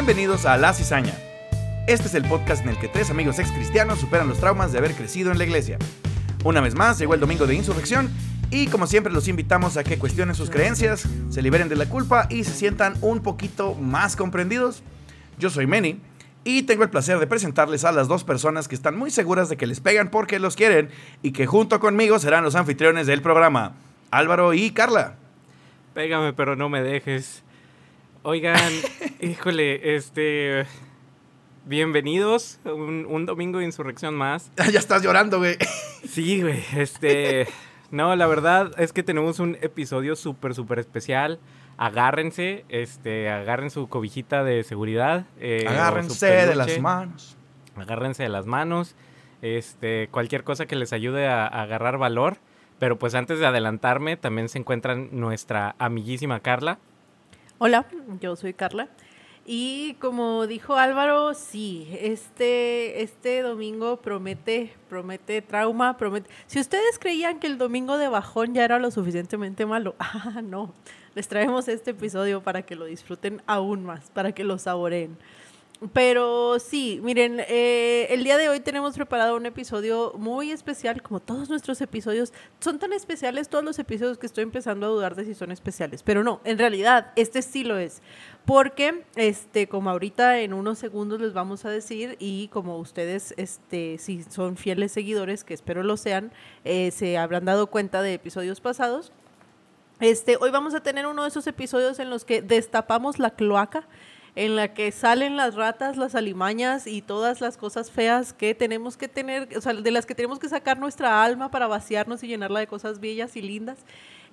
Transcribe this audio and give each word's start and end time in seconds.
Bienvenidos 0.00 0.46
a 0.46 0.56
La 0.56 0.72
Cizaña. 0.72 1.12
Este 1.86 2.06
es 2.06 2.14
el 2.14 2.24
podcast 2.26 2.62
en 2.62 2.70
el 2.70 2.78
que 2.78 2.88
tres 2.88 3.10
amigos 3.10 3.38
ex 3.38 3.52
cristianos 3.52 3.98
superan 3.98 4.28
los 4.28 4.40
traumas 4.40 4.72
de 4.72 4.78
haber 4.78 4.94
crecido 4.94 5.30
en 5.30 5.36
la 5.36 5.44
iglesia. 5.44 5.76
Una 6.42 6.62
vez 6.62 6.74
más, 6.74 6.98
llegó 6.98 7.12
el 7.12 7.20
domingo 7.20 7.46
de 7.46 7.54
insurrección 7.54 8.08
y 8.50 8.68
como 8.68 8.86
siempre 8.86 9.12
los 9.12 9.28
invitamos 9.28 9.76
a 9.76 9.84
que 9.84 9.98
cuestionen 9.98 10.34
sus 10.34 10.48
creencias, 10.48 11.06
se 11.28 11.42
liberen 11.42 11.68
de 11.68 11.76
la 11.76 11.84
culpa 11.84 12.28
y 12.30 12.44
se 12.44 12.52
sientan 12.52 12.94
un 13.02 13.20
poquito 13.20 13.74
más 13.74 14.16
comprendidos. 14.16 14.82
Yo 15.38 15.50
soy 15.50 15.66
Manny 15.66 16.00
y 16.44 16.62
tengo 16.62 16.82
el 16.82 16.88
placer 16.88 17.18
de 17.18 17.26
presentarles 17.26 17.84
a 17.84 17.92
las 17.92 18.08
dos 18.08 18.24
personas 18.24 18.68
que 18.68 18.76
están 18.76 18.96
muy 18.96 19.10
seguras 19.10 19.50
de 19.50 19.58
que 19.58 19.66
les 19.66 19.80
pegan 19.80 20.10
porque 20.10 20.38
los 20.38 20.56
quieren 20.56 20.88
y 21.22 21.32
que 21.32 21.44
junto 21.44 21.78
conmigo 21.78 22.18
serán 22.18 22.42
los 22.42 22.54
anfitriones 22.54 23.06
del 23.06 23.20
programa, 23.20 23.74
Álvaro 24.10 24.54
y 24.54 24.70
Carla. 24.70 25.16
Pégame, 25.92 26.32
pero 26.32 26.56
no 26.56 26.70
me 26.70 26.82
dejes. 26.82 27.42
Oigan, 28.22 28.70
híjole, 29.20 29.94
este. 29.96 30.66
Bienvenidos, 31.66 32.58
un, 32.64 33.06
un 33.08 33.26
domingo 33.26 33.58
de 33.58 33.64
insurrección 33.64 34.14
más. 34.14 34.50
ya 34.72 34.78
estás 34.78 35.02
llorando, 35.02 35.38
güey. 35.38 35.56
Sí, 36.06 36.42
güey, 36.42 36.62
este. 36.76 37.46
No, 37.90 38.14
la 38.16 38.26
verdad 38.26 38.70
es 38.78 38.92
que 38.92 39.02
tenemos 39.02 39.40
un 39.40 39.56
episodio 39.62 40.16
súper, 40.16 40.54
súper 40.54 40.78
especial. 40.78 41.40
Agárrense, 41.76 42.64
este, 42.68 43.30
agarren 43.30 43.70
su 43.70 43.88
cobijita 43.88 44.44
de 44.44 44.62
seguridad. 44.64 45.24
eh, 45.40 45.64
Agárrense 45.66 46.26
de 46.26 46.54
las 46.54 46.78
manos. 46.78 47.36
Agárrense 47.76 48.22
de 48.22 48.28
las 48.28 48.46
manos. 48.46 48.94
Este, 49.42 50.08
cualquier 50.10 50.44
cosa 50.44 50.66
que 50.66 50.76
les 50.76 50.92
ayude 50.92 51.26
a, 51.26 51.46
a 51.46 51.62
agarrar 51.62 51.96
valor. 51.98 52.36
Pero 52.78 52.98
pues 52.98 53.14
antes 53.14 53.38
de 53.40 53.46
adelantarme, 53.46 54.16
también 54.16 54.48
se 54.48 54.58
encuentran 54.58 55.08
nuestra 55.12 55.74
amiguísima 55.78 56.40
Carla. 56.40 56.78
Hola, 57.62 57.84
yo 58.22 58.36
soy 58.36 58.54
Carla. 58.54 58.88
Y 59.44 59.92
como 60.00 60.46
dijo 60.46 60.76
Álvaro, 60.76 61.34
sí, 61.34 61.86
este, 62.00 63.02
este 63.02 63.42
domingo 63.42 63.98
promete, 64.00 64.72
promete 64.88 65.42
trauma, 65.42 65.98
promete... 65.98 66.30
Si 66.46 66.58
ustedes 66.58 66.98
creían 66.98 67.38
que 67.38 67.48
el 67.48 67.58
domingo 67.58 67.98
de 67.98 68.08
bajón 68.08 68.54
ya 68.54 68.64
era 68.64 68.78
lo 68.78 68.90
suficientemente 68.90 69.66
malo, 69.66 69.94
ah, 69.98 70.40
no, 70.42 70.72
les 71.14 71.28
traemos 71.28 71.68
este 71.68 71.90
episodio 71.90 72.42
para 72.42 72.62
que 72.62 72.76
lo 72.76 72.86
disfruten 72.86 73.42
aún 73.46 73.84
más, 73.84 74.08
para 74.08 74.32
que 74.32 74.42
lo 74.42 74.56
saboreen. 74.56 75.18
Pero 75.94 76.58
sí, 76.58 77.00
miren, 77.02 77.40
eh, 77.48 78.06
el 78.10 78.22
día 78.22 78.36
de 78.36 78.50
hoy 78.50 78.60
tenemos 78.60 78.94
preparado 78.96 79.34
un 79.34 79.46
episodio 79.46 80.12
muy 80.18 80.50
especial, 80.50 81.00
como 81.00 81.20
todos 81.20 81.48
nuestros 81.48 81.80
episodios. 81.80 82.34
Son 82.58 82.78
tan 82.78 82.92
especiales 82.92 83.48
todos 83.48 83.64
los 83.64 83.78
episodios 83.78 84.18
que 84.18 84.26
estoy 84.26 84.42
empezando 84.42 84.84
a 84.84 84.90
dudar 84.90 85.14
de 85.14 85.24
si 85.24 85.34
son 85.34 85.50
especiales. 85.50 86.02
Pero 86.02 86.22
no, 86.22 86.42
en 86.44 86.58
realidad, 86.58 87.12
este 87.16 87.40
sí 87.40 87.64
lo 87.64 87.78
es. 87.78 88.02
Porque, 88.44 89.04
este, 89.16 89.68
como 89.68 89.88
ahorita 89.88 90.40
en 90.40 90.52
unos 90.52 90.78
segundos 90.78 91.18
les 91.18 91.32
vamos 91.32 91.64
a 91.64 91.70
decir, 91.70 92.16
y 92.18 92.48
como 92.48 92.76
ustedes, 92.76 93.32
este, 93.38 93.96
si 93.96 94.22
son 94.24 94.58
fieles 94.58 94.92
seguidores, 94.92 95.44
que 95.44 95.54
espero 95.54 95.82
lo 95.82 95.96
sean, 95.96 96.30
eh, 96.64 96.90
se 96.90 97.16
habrán 97.16 97.46
dado 97.46 97.68
cuenta 97.68 98.02
de 98.02 98.12
episodios 98.12 98.60
pasados. 98.60 99.12
Este, 100.00 100.36
hoy 100.38 100.50
vamos 100.50 100.74
a 100.74 100.82
tener 100.82 101.06
uno 101.06 101.22
de 101.22 101.28
esos 101.28 101.46
episodios 101.46 101.98
en 102.00 102.10
los 102.10 102.26
que 102.26 102.42
destapamos 102.42 103.18
la 103.18 103.30
cloaca 103.30 103.86
en 104.36 104.56
la 104.56 104.74
que 104.74 104.92
salen 104.92 105.36
las 105.36 105.54
ratas, 105.54 105.96
las 105.96 106.14
alimañas 106.14 106.86
y 106.86 107.02
todas 107.02 107.40
las 107.40 107.56
cosas 107.56 107.90
feas 107.90 108.32
que 108.32 108.54
tenemos 108.54 108.96
que 108.96 109.08
tener, 109.08 109.48
o 109.56 109.60
sea, 109.60 109.74
de 109.74 109.90
las 109.90 110.06
que 110.06 110.14
tenemos 110.14 110.38
que 110.38 110.48
sacar 110.48 110.78
nuestra 110.78 111.22
alma 111.22 111.50
para 111.50 111.66
vaciarnos 111.66 112.22
y 112.22 112.28
llenarla 112.28 112.60
de 112.60 112.66
cosas 112.66 113.00
bellas 113.00 113.36
y 113.36 113.42
lindas. 113.42 113.84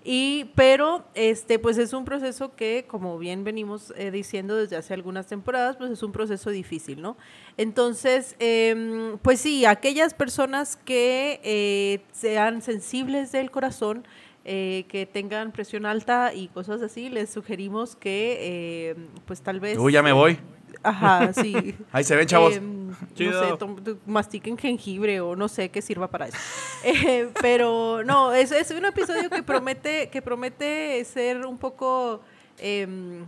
Y, 0.09 0.51
pero, 0.55 1.03
este, 1.15 1.59
pues 1.59 1.77
es 1.77 1.91
un 1.91 2.05
proceso 2.05 2.55
que, 2.55 2.85
como 2.87 3.17
bien 3.17 3.43
venimos 3.43 3.93
eh, 3.97 4.09
diciendo 4.09 4.55
desde 4.55 4.77
hace 4.77 4.93
algunas 4.93 5.27
temporadas, 5.27 5.75
pues 5.75 5.91
es 5.91 6.01
un 6.01 6.13
proceso 6.13 6.49
difícil, 6.49 7.01
¿no? 7.01 7.17
Entonces, 7.57 8.35
eh, 8.39 9.17
pues 9.21 9.41
sí, 9.41 9.65
aquellas 9.65 10.13
personas 10.13 10.77
que 10.77 11.41
eh, 11.43 11.99
sean 12.13 12.61
sensibles 12.61 13.33
del 13.33 13.51
corazón, 13.51 14.05
eh, 14.49 14.85
que 14.87 15.05
tengan 15.05 15.51
presión 15.51 15.85
alta 15.85 16.33
y 16.33 16.47
cosas 16.47 16.81
así, 16.81 17.09
les 17.09 17.29
sugerimos 17.29 17.97
que, 17.97 18.37
eh, 18.39 18.95
pues 19.25 19.41
tal 19.41 19.59
vez... 19.59 19.77
Uy, 19.77 19.91
ya 19.91 20.01
me 20.01 20.13
voy. 20.13 20.39
Ajá, 20.83 21.33
sí. 21.41 21.75
Ahí 21.91 22.05
se 22.05 22.15
ven, 22.15 22.27
chavos. 22.27 22.55
Eh, 22.55 22.61
no 22.61 23.57
sé, 23.57 23.97
mastiquen 24.05 24.57
jengibre 24.57 25.19
o 25.19 25.35
no 25.35 25.49
sé 25.49 25.67
qué 25.67 25.81
sirva 25.81 26.09
para 26.09 26.27
eso. 26.27 26.37
Eh, 26.83 27.29
pero 27.41 28.03
no, 28.05 28.33
es, 28.33 28.51
es 28.53 28.71
un 28.71 28.85
episodio 28.85 29.29
que 29.29 29.43
promete, 29.43 30.09
que 30.09 30.21
promete 30.21 31.03
ser 31.03 31.45
un 31.45 31.57
poco, 31.57 32.21
em, 32.59 33.25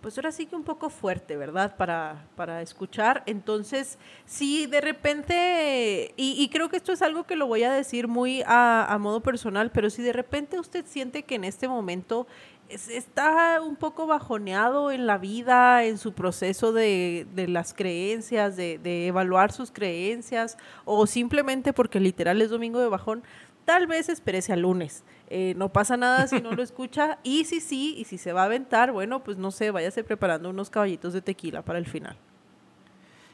pues 0.00 0.16
ahora 0.16 0.30
sí 0.32 0.46
que 0.46 0.54
un 0.56 0.62
poco 0.62 0.90
fuerte, 0.90 1.36
¿verdad? 1.36 1.76
Para, 1.76 2.26
para 2.36 2.62
escuchar. 2.62 3.22
Entonces, 3.26 3.98
si 4.26 4.66
de 4.66 4.80
repente, 4.80 6.12
y, 6.16 6.48
creo 6.50 6.68
que 6.68 6.76
esto 6.76 6.92
es 6.92 7.02
algo 7.02 7.24
que 7.24 7.36
lo 7.36 7.46
voy 7.46 7.64
a 7.64 7.72
decir 7.72 8.08
muy 8.08 8.42
a, 8.46 8.86
a 8.92 8.98
modo 8.98 9.20
personal, 9.20 9.70
pero 9.72 9.90
si 9.90 10.02
de 10.02 10.12
repente 10.12 10.58
usted 10.60 10.84
siente 10.86 11.22
que 11.24 11.34
en 11.34 11.44
este 11.44 11.68
momento 11.68 12.26
es- 12.68 12.88
está 12.88 13.60
un 13.60 13.76
poco 13.76 14.06
bajoneado 14.06 14.90
en 14.90 15.06
la 15.06 15.18
vida, 15.18 15.84
en 15.84 15.98
su 15.98 16.12
proceso 16.12 16.72
de, 16.72 17.26
de 17.34 17.48
las 17.48 17.74
creencias, 17.74 18.56
de, 18.56 18.78
de 18.78 19.06
evaluar 19.08 19.52
sus 19.52 19.70
creencias, 19.70 20.56
o 20.84 21.06
simplemente 21.06 21.72
porque 21.72 22.00
literal 22.00 22.40
es 22.42 22.50
domingo 22.50 22.80
de 22.80 22.88
bajón, 22.88 23.22
tal 23.64 23.86
vez 23.86 24.08
espérese 24.08 24.52
al 24.52 24.60
lunes. 24.60 25.02
Eh, 25.30 25.54
no 25.56 25.68
pasa 25.68 25.96
nada 25.96 26.26
si 26.26 26.40
no 26.40 26.52
lo 26.52 26.62
escucha. 26.62 27.18
Y 27.24 27.44
si 27.44 27.60
sí, 27.60 27.94
y 27.98 28.04
si 28.04 28.18
se 28.18 28.32
va 28.32 28.42
a 28.42 28.44
aventar, 28.46 28.92
bueno, 28.92 29.22
pues 29.22 29.36
no 29.36 29.50
sé, 29.50 29.70
váyase 29.70 30.04
preparando 30.04 30.50
unos 30.50 30.70
caballitos 30.70 31.12
de 31.12 31.20
tequila 31.20 31.62
para 31.62 31.78
el 31.78 31.86
final. 31.86 32.16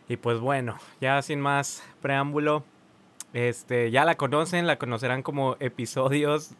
Y 0.09 0.17
pues 0.17 0.39
bueno, 0.39 0.77
ya 1.01 1.23
sin 1.23 1.41
más 1.41 1.83
preámbulo, 2.03 2.65
este, 3.33 3.91
ya 3.91 4.05
la 4.05 4.17
conocen, 4.17 4.67
la 4.67 4.77
conocerán 4.77 5.23
como 5.23 5.57
episodios 5.61 6.51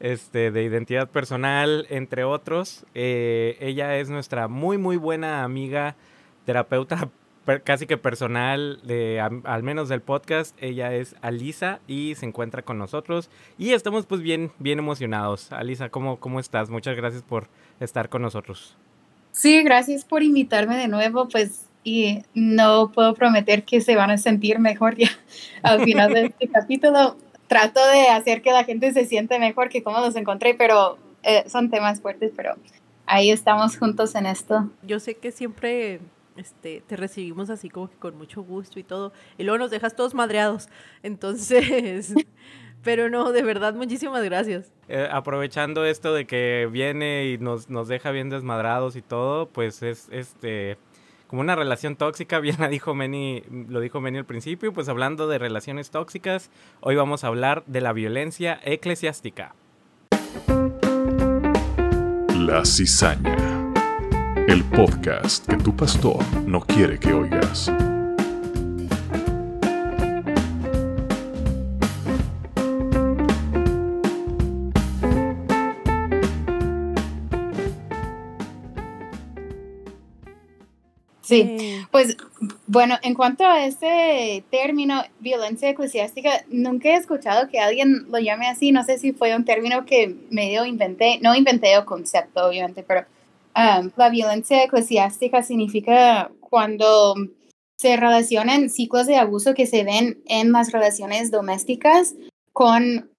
este, 0.00 0.50
de 0.50 0.62
identidad 0.62 1.08
personal, 1.08 1.86
entre 1.90 2.24
otros. 2.24 2.86
Eh, 2.94 3.56
ella 3.60 3.96
es 3.96 4.08
nuestra 4.08 4.48
muy, 4.48 4.78
muy 4.78 4.96
buena 4.96 5.44
amiga, 5.44 5.96
terapeuta 6.44 7.10
casi 7.64 7.86
que 7.86 7.96
personal, 7.96 8.80
de, 8.82 9.20
al 9.20 9.62
menos 9.62 9.88
del 9.88 10.00
podcast. 10.00 10.56
Ella 10.60 10.94
es 10.94 11.14
Alisa 11.22 11.80
y 11.86 12.14
se 12.16 12.26
encuentra 12.26 12.62
con 12.62 12.78
nosotros. 12.78 13.30
Y 13.58 13.72
estamos 13.72 14.06
pues 14.06 14.20
bien, 14.20 14.52
bien 14.58 14.78
emocionados. 14.78 15.52
Alisa, 15.52 15.88
¿cómo, 15.88 16.18
cómo 16.18 16.40
estás? 16.40 16.70
Muchas 16.70 16.96
gracias 16.96 17.22
por 17.22 17.48
estar 17.80 18.08
con 18.08 18.22
nosotros. 18.22 18.76
Sí, 19.32 19.62
gracias 19.62 20.04
por 20.04 20.22
invitarme 20.22 20.76
de 20.76 20.88
nuevo, 20.88 21.28
pues, 21.28 21.66
y 21.84 22.22
no 22.34 22.90
puedo 22.90 23.14
prometer 23.14 23.64
que 23.64 23.80
se 23.80 23.94
van 23.94 24.10
a 24.10 24.18
sentir 24.18 24.58
mejor 24.58 24.96
ya 24.96 25.10
al 25.62 25.84
final 25.84 26.12
de 26.12 26.26
este 26.26 26.48
capítulo. 26.48 27.16
Trato 27.46 27.80
de 27.86 28.08
hacer 28.08 28.42
que 28.42 28.50
la 28.50 28.64
gente 28.64 28.92
se 28.92 29.04
siente 29.04 29.38
mejor 29.38 29.68
que 29.68 29.82
como 29.82 30.00
los 30.00 30.16
encontré, 30.16 30.54
pero 30.54 30.98
eh, 31.22 31.44
son 31.48 31.70
temas 31.70 32.00
fuertes, 32.00 32.32
pero 32.34 32.54
ahí 33.06 33.30
estamos 33.30 33.78
juntos 33.78 34.14
en 34.16 34.26
esto. 34.26 34.68
Yo 34.82 34.98
sé 34.98 35.14
que 35.14 35.30
siempre 35.30 36.00
este, 36.36 36.82
te 36.86 36.96
recibimos 36.96 37.50
así 37.50 37.68
como 37.68 37.90
que 37.90 37.96
con 37.96 38.16
mucho 38.16 38.42
gusto 38.42 38.78
y 38.78 38.82
todo, 38.82 39.12
y 39.38 39.44
luego 39.44 39.58
nos 39.58 39.70
dejas 39.70 39.96
todos 39.96 40.14
madreados. 40.14 40.68
Entonces, 41.02 42.14
pero 42.82 43.10
no, 43.10 43.32
de 43.32 43.42
verdad, 43.42 43.74
muchísimas 43.74 44.22
gracias. 44.24 44.72
Eh, 44.88 45.08
aprovechando 45.10 45.84
esto 45.84 46.14
de 46.14 46.26
que 46.26 46.68
viene 46.70 47.26
y 47.26 47.38
nos, 47.38 47.68
nos 47.68 47.88
deja 47.88 48.10
bien 48.10 48.30
desmadrados 48.30 48.96
y 48.96 49.02
todo, 49.02 49.48
pues 49.48 49.82
es 49.82 50.08
este 50.10 50.78
como 51.26 51.42
una 51.42 51.56
relación 51.56 51.96
tóxica, 51.96 52.38
bien 52.40 52.56
la 52.58 52.68
dijo 52.68 52.94
Meni, 52.94 53.42
lo 53.68 53.80
dijo 53.80 54.00
Meni 54.00 54.18
al 54.18 54.26
principio, 54.26 54.72
pues 54.72 54.88
hablando 54.88 55.28
de 55.28 55.38
relaciones 55.38 55.90
tóxicas, 55.90 56.50
hoy 56.80 56.96
vamos 56.96 57.24
a 57.24 57.28
hablar 57.28 57.64
de 57.66 57.80
la 57.80 57.92
violencia 57.92 58.60
eclesiástica. 58.62 59.54
La 62.38 62.64
Cizaña. 62.64 63.65
El 64.48 64.62
podcast 64.62 65.44
que 65.44 65.56
tu 65.56 65.74
pastor 65.74 66.24
no 66.46 66.60
quiere 66.60 67.00
que 67.00 67.12
oigas. 67.12 67.72
Sí, 81.22 81.40
Eh, 81.40 81.84
pues 81.90 82.16
bueno, 82.68 82.98
en 83.02 83.14
cuanto 83.14 83.44
a 83.44 83.66
este 83.66 84.44
término, 84.48 85.02
violencia 85.18 85.70
eclesiástica, 85.70 86.44
nunca 86.48 86.90
he 86.90 86.94
escuchado 86.94 87.48
que 87.48 87.58
alguien 87.58 88.06
lo 88.12 88.18
llame 88.20 88.46
así, 88.46 88.70
no 88.70 88.84
sé 88.84 88.98
si 88.98 89.12
fue 89.12 89.34
un 89.34 89.44
término 89.44 89.84
que 89.84 90.14
medio 90.30 90.64
inventé, 90.64 91.18
no 91.20 91.34
inventé 91.34 91.74
el 91.74 91.84
concepto 91.84 92.46
obviamente, 92.46 92.84
pero 92.86 93.06
um, 93.56 93.90
la 93.96 94.10
violencia 94.10 94.62
eclesiástica 94.62 95.42
significa 95.42 96.30
cuando 96.40 97.14
se 97.78 97.96
relacionan 97.96 98.70
ciclos 98.70 99.06
de 99.06 99.16
abuso 99.16 99.54
que 99.54 99.66
se 99.66 99.84
ven 99.84 100.22
en 100.26 100.52
las 100.52 100.72
relaciones 100.72 101.30
domésticas 101.30 102.14
con 102.52 103.10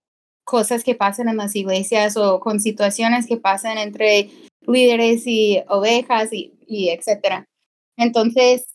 cosas 0.45 0.83
que 0.83 0.95
pasan 0.95 1.27
en 1.29 1.37
las 1.37 1.55
iglesias 1.55 2.17
o 2.17 2.39
con 2.39 2.59
situaciones 2.59 3.27
que 3.27 3.37
pasan 3.37 3.77
entre 3.77 4.29
líderes 4.61 5.23
y 5.25 5.61
ovejas 5.67 6.31
y, 6.31 6.53
y 6.65 6.89
etcétera. 6.89 7.45
Entonces, 7.97 8.65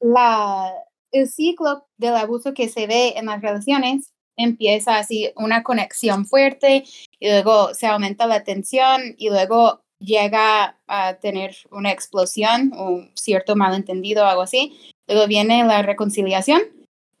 la, 0.00 0.72
el 1.12 1.28
ciclo 1.28 1.86
del 1.96 2.14
abuso 2.14 2.54
que 2.54 2.68
se 2.68 2.86
ve 2.86 3.14
en 3.16 3.26
las 3.26 3.40
relaciones 3.40 4.10
empieza 4.36 4.98
así 4.98 5.30
una 5.36 5.62
conexión 5.62 6.26
fuerte 6.26 6.84
y 7.18 7.28
luego 7.28 7.72
se 7.72 7.86
aumenta 7.86 8.26
la 8.26 8.44
tensión 8.44 9.14
y 9.16 9.30
luego 9.30 9.83
llega 10.04 10.76
a 10.86 11.14
tener 11.14 11.56
una 11.70 11.90
explosión 11.90 12.72
o 12.76 13.02
cierto 13.14 13.56
malentendido 13.56 14.24
o 14.24 14.26
algo 14.26 14.42
así. 14.42 14.76
Luego 15.06 15.26
viene 15.26 15.64
la 15.64 15.82
reconciliación, 15.82 16.62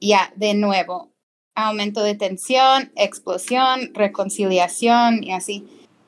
ya 0.00 0.32
de 0.36 0.54
nuevo, 0.54 1.10
aumento 1.54 2.02
de 2.02 2.14
tensión, 2.14 2.92
explosión, 2.96 3.92
reconciliación 3.94 5.22
y 5.22 5.32
así. 5.32 5.66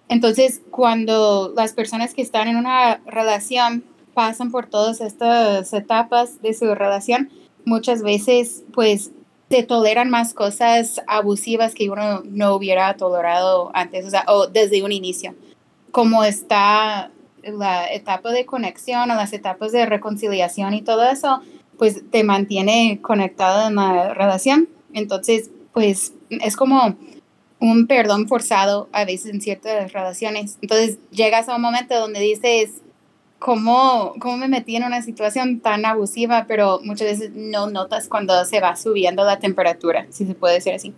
Entonces, 0.08 0.60
cuando 0.70 1.52
las 1.56 1.72
personas 1.72 2.14
que 2.14 2.22
están 2.22 2.48
en 2.48 2.56
una 2.56 3.00
relación 3.06 3.84
pasan 4.14 4.50
por 4.50 4.66
todas 4.66 5.00
estas 5.00 5.72
etapas 5.72 6.40
de 6.42 6.54
su 6.54 6.74
relación, 6.74 7.30
muchas 7.64 8.02
veces 8.02 8.64
pues 8.72 9.10
se 9.50 9.62
toleran 9.62 10.10
más 10.10 10.34
cosas 10.34 11.02
abusivas 11.06 11.74
que 11.74 11.90
uno 11.90 12.22
no 12.24 12.54
hubiera 12.54 12.96
tolerado 12.96 13.70
antes, 13.74 14.12
o 14.26 14.46
desde 14.46 14.82
un 14.82 14.92
inicio. 14.92 15.34
Como 15.90 16.24
está 16.24 17.10
la 17.42 17.92
etapa 17.92 18.32
de 18.32 18.44
conexión 18.44 19.10
o 19.10 19.14
las 19.14 19.32
etapas 19.32 19.72
de 19.72 19.86
reconciliación 19.86 20.74
y 20.74 20.82
todo 20.82 21.08
eso, 21.08 21.40
pues 21.78 22.02
te 22.10 22.24
mantiene 22.24 23.00
conectado 23.02 23.68
en 23.68 23.76
la 23.76 24.14
relación. 24.14 24.68
Entonces, 24.92 25.50
pues 25.72 26.14
es 26.30 26.56
como 26.56 26.96
un 27.60 27.86
perdón 27.86 28.28
forzado 28.28 28.88
a 28.92 29.04
veces 29.04 29.32
en 29.32 29.40
ciertas 29.40 29.92
relaciones. 29.92 30.58
Entonces 30.60 30.98
llegas 31.10 31.48
a 31.48 31.56
un 31.56 31.62
momento 31.62 31.98
donde 31.98 32.20
dices, 32.20 32.82
¿cómo, 33.38 34.14
cómo 34.20 34.36
me 34.36 34.48
metí 34.48 34.76
en 34.76 34.84
una 34.84 35.02
situación 35.02 35.60
tan 35.60 35.84
abusiva? 35.84 36.46
Pero 36.46 36.80
muchas 36.82 37.08
veces 37.08 37.30
no 37.34 37.68
notas 37.70 38.08
cuando 38.08 38.44
se 38.44 38.60
va 38.60 38.76
subiendo 38.76 39.24
la 39.24 39.38
temperatura, 39.38 40.06
si 40.10 40.26
se 40.26 40.34
puede 40.34 40.54
decir 40.54 40.74
así. 40.74 40.94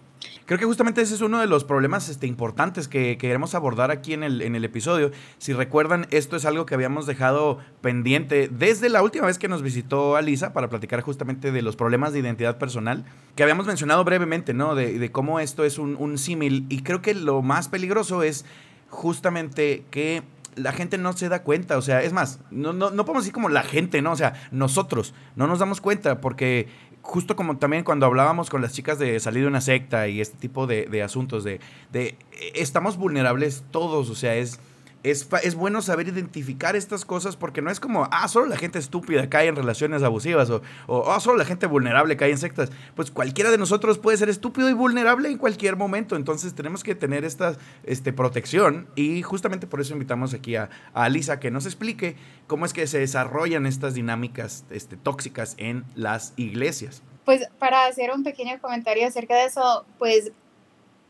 Creo 0.48 0.58
que 0.58 0.64
justamente 0.64 1.02
ese 1.02 1.14
es 1.14 1.20
uno 1.20 1.40
de 1.40 1.46
los 1.46 1.64
problemas 1.64 2.08
este, 2.08 2.26
importantes 2.26 2.88
que 2.88 3.18
queremos 3.18 3.54
abordar 3.54 3.90
aquí 3.90 4.14
en 4.14 4.22
el, 4.22 4.40
en 4.40 4.56
el 4.56 4.64
episodio. 4.64 5.10
Si 5.36 5.52
recuerdan, 5.52 6.06
esto 6.10 6.36
es 6.36 6.46
algo 6.46 6.64
que 6.64 6.74
habíamos 6.74 7.04
dejado 7.04 7.58
pendiente 7.82 8.48
desde 8.50 8.88
la 8.88 9.02
última 9.02 9.26
vez 9.26 9.36
que 9.36 9.46
nos 9.46 9.60
visitó 9.60 10.16
Alisa 10.16 10.54
para 10.54 10.70
platicar 10.70 11.02
justamente 11.02 11.52
de 11.52 11.60
los 11.60 11.76
problemas 11.76 12.14
de 12.14 12.20
identidad 12.20 12.56
personal, 12.56 13.04
que 13.36 13.42
habíamos 13.42 13.66
mencionado 13.66 14.02
brevemente, 14.04 14.54
¿no? 14.54 14.74
De, 14.74 15.12
cómo 15.12 15.38
esto 15.38 15.64
es 15.66 15.76
un, 15.76 15.96
un 15.96 16.16
símil. 16.16 16.64
Y 16.70 16.82
creo 16.82 17.02
que 17.02 17.12
lo 17.12 17.42
más 17.42 17.68
peligroso 17.68 18.22
es 18.22 18.46
justamente 18.88 19.84
que 19.90 20.22
la 20.58 20.72
gente 20.72 20.98
no 20.98 21.12
se 21.12 21.28
da 21.28 21.42
cuenta, 21.42 21.76
o 21.76 21.82
sea, 21.82 22.02
es 22.02 22.12
más, 22.12 22.40
no, 22.50 22.72
no, 22.72 22.90
no 22.90 23.04
podemos 23.04 23.24
decir 23.24 23.34
como 23.34 23.48
la 23.48 23.62
gente, 23.62 24.02
¿no? 24.02 24.12
O 24.12 24.16
sea, 24.16 24.34
nosotros 24.50 25.14
no 25.36 25.46
nos 25.46 25.58
damos 25.58 25.80
cuenta 25.80 26.20
porque 26.20 26.68
justo 27.08 27.36
como 27.36 27.56
también 27.56 27.84
cuando 27.84 28.04
hablábamos 28.04 28.50
con 28.50 28.60
las 28.60 28.74
chicas 28.74 28.98
de 28.98 29.18
salir 29.18 29.42
de 29.42 29.48
una 29.48 29.62
secta 29.62 30.08
y 30.08 30.20
este 30.20 30.36
tipo 30.36 30.66
de, 30.66 30.84
de 30.84 31.02
asuntos, 31.02 31.42
de, 31.42 31.58
de, 31.90 32.18
estamos 32.54 32.98
vulnerables 32.98 33.64
todos, 33.70 34.10
o 34.10 34.14
sea, 34.14 34.36
es 34.36 34.60
es, 35.02 35.28
es, 35.42 35.54
bueno 35.54 35.80
saber 35.82 36.08
identificar 36.08 36.76
estas 36.76 37.04
cosas 37.04 37.36
porque 37.36 37.62
no 37.62 37.70
es 37.70 37.80
como, 37.80 38.08
ah, 38.10 38.26
solo 38.28 38.46
la 38.46 38.56
gente 38.56 38.78
estúpida 38.78 39.28
cae 39.30 39.48
en 39.48 39.56
relaciones 39.56 40.02
abusivas 40.02 40.50
o, 40.50 40.62
o 40.86 41.10
ah, 41.12 41.20
solo 41.20 41.38
la 41.38 41.44
gente 41.44 41.66
vulnerable 41.66 42.16
cae 42.16 42.30
en 42.30 42.38
sectas. 42.38 42.70
Pues 42.96 43.10
cualquiera 43.10 43.50
de 43.50 43.58
nosotros 43.58 43.98
puede 43.98 44.16
ser 44.16 44.28
estúpido 44.28 44.68
y 44.68 44.72
vulnerable 44.72 45.28
en 45.28 45.38
cualquier 45.38 45.76
momento. 45.76 46.16
Entonces 46.16 46.54
tenemos 46.54 46.82
que 46.82 46.94
tener 46.94 47.24
esta 47.24 47.56
este, 47.84 48.12
protección 48.12 48.88
y 48.96 49.22
justamente 49.22 49.66
por 49.66 49.80
eso 49.80 49.92
invitamos 49.92 50.34
aquí 50.34 50.56
a, 50.56 50.68
a 50.94 51.08
que 51.40 51.50
nos 51.50 51.66
explique 51.66 52.16
cómo 52.46 52.66
es 52.66 52.72
que 52.72 52.86
se 52.86 52.98
desarrollan 52.98 53.66
estas 53.66 53.94
dinámicas 53.94 54.64
este, 54.70 54.96
tóxicas 54.96 55.54
en 55.58 55.84
las 55.94 56.32
iglesias. 56.36 57.02
Pues 57.24 57.46
para 57.58 57.86
hacer 57.86 58.10
un 58.10 58.24
pequeño 58.24 58.58
comentario 58.60 59.06
acerca 59.06 59.34
de 59.36 59.44
eso, 59.46 59.84
pues 59.98 60.32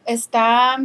está 0.05 0.79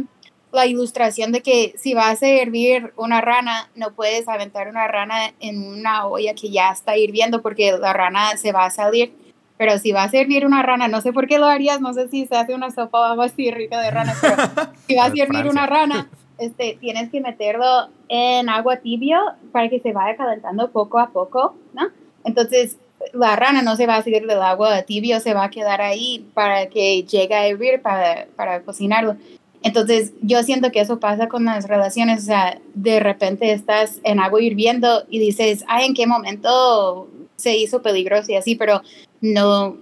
la 0.54 0.66
ilustración 0.66 1.32
de 1.32 1.42
que 1.42 1.74
si 1.76 1.94
vas 1.94 2.22
a 2.22 2.28
hervir 2.28 2.92
una 2.96 3.20
rana, 3.20 3.68
no 3.74 3.92
puedes 3.92 4.28
aventar 4.28 4.68
una 4.68 4.86
rana 4.86 5.32
en 5.40 5.66
una 5.66 6.06
olla 6.06 6.34
que 6.34 6.50
ya 6.50 6.70
está 6.70 6.96
hirviendo 6.96 7.42
porque 7.42 7.72
la 7.72 7.92
rana 7.92 8.36
se 8.36 8.52
va 8.52 8.66
a 8.66 8.70
salir. 8.70 9.12
Pero 9.56 9.78
si 9.78 9.92
vas 9.92 10.12
a 10.14 10.18
hervir 10.18 10.46
una 10.46 10.62
rana, 10.62 10.88
no 10.88 11.00
sé 11.00 11.12
por 11.12 11.26
qué 11.26 11.38
lo 11.38 11.46
harías, 11.46 11.80
no 11.80 11.92
sé 11.92 12.08
si 12.08 12.26
se 12.26 12.36
hace 12.36 12.54
una 12.54 12.70
sopa 12.70 13.00
o 13.00 13.04
algo 13.04 13.22
así 13.22 13.50
rica 13.50 13.80
de 13.80 13.90
rana, 13.90 14.14
pero 14.20 14.36
si 14.86 14.96
vas 14.96 15.10
a 15.10 15.22
hervir 15.22 15.46
una 15.46 15.66
rana, 15.66 16.08
este, 16.38 16.76
tienes 16.80 17.10
que 17.10 17.20
meterlo 17.20 17.88
en 18.08 18.48
agua 18.48 18.78
tibio 18.78 19.18
para 19.52 19.68
que 19.68 19.80
se 19.80 19.92
vaya 19.92 20.16
calentando 20.16 20.70
poco 20.70 20.98
a 20.98 21.10
poco, 21.10 21.56
¿no? 21.72 21.82
Entonces, 22.24 22.78
la 23.12 23.36
rana 23.36 23.62
no 23.62 23.76
se 23.76 23.86
va 23.86 23.96
a 23.96 24.02
salir 24.02 24.26
del 24.26 24.42
agua 24.42 24.82
tibio, 24.82 25.20
se 25.20 25.34
va 25.34 25.44
a 25.44 25.50
quedar 25.50 25.80
ahí 25.80 26.26
para 26.34 26.66
que 26.66 27.02
llegue 27.04 27.34
a 27.34 27.46
hervir 27.46 27.82
para, 27.82 28.26
para 28.36 28.62
cocinarlo. 28.62 29.16
Entonces, 29.64 30.12
yo 30.20 30.42
siento 30.42 30.70
que 30.70 30.80
eso 30.80 31.00
pasa 31.00 31.26
con 31.26 31.46
las 31.46 31.66
relaciones, 31.66 32.22
o 32.22 32.26
sea, 32.26 32.60
de 32.74 33.00
repente 33.00 33.50
estás 33.50 33.98
en 34.04 34.20
agua 34.20 34.42
hirviendo 34.42 35.04
y 35.08 35.18
dices, 35.18 35.64
ay, 35.66 35.86
¿en 35.86 35.94
qué 35.94 36.06
momento 36.06 37.08
se 37.36 37.56
hizo 37.56 37.80
peligroso 37.80 38.30
y 38.30 38.34
así? 38.36 38.56
Pero 38.56 38.82
no, 39.22 39.78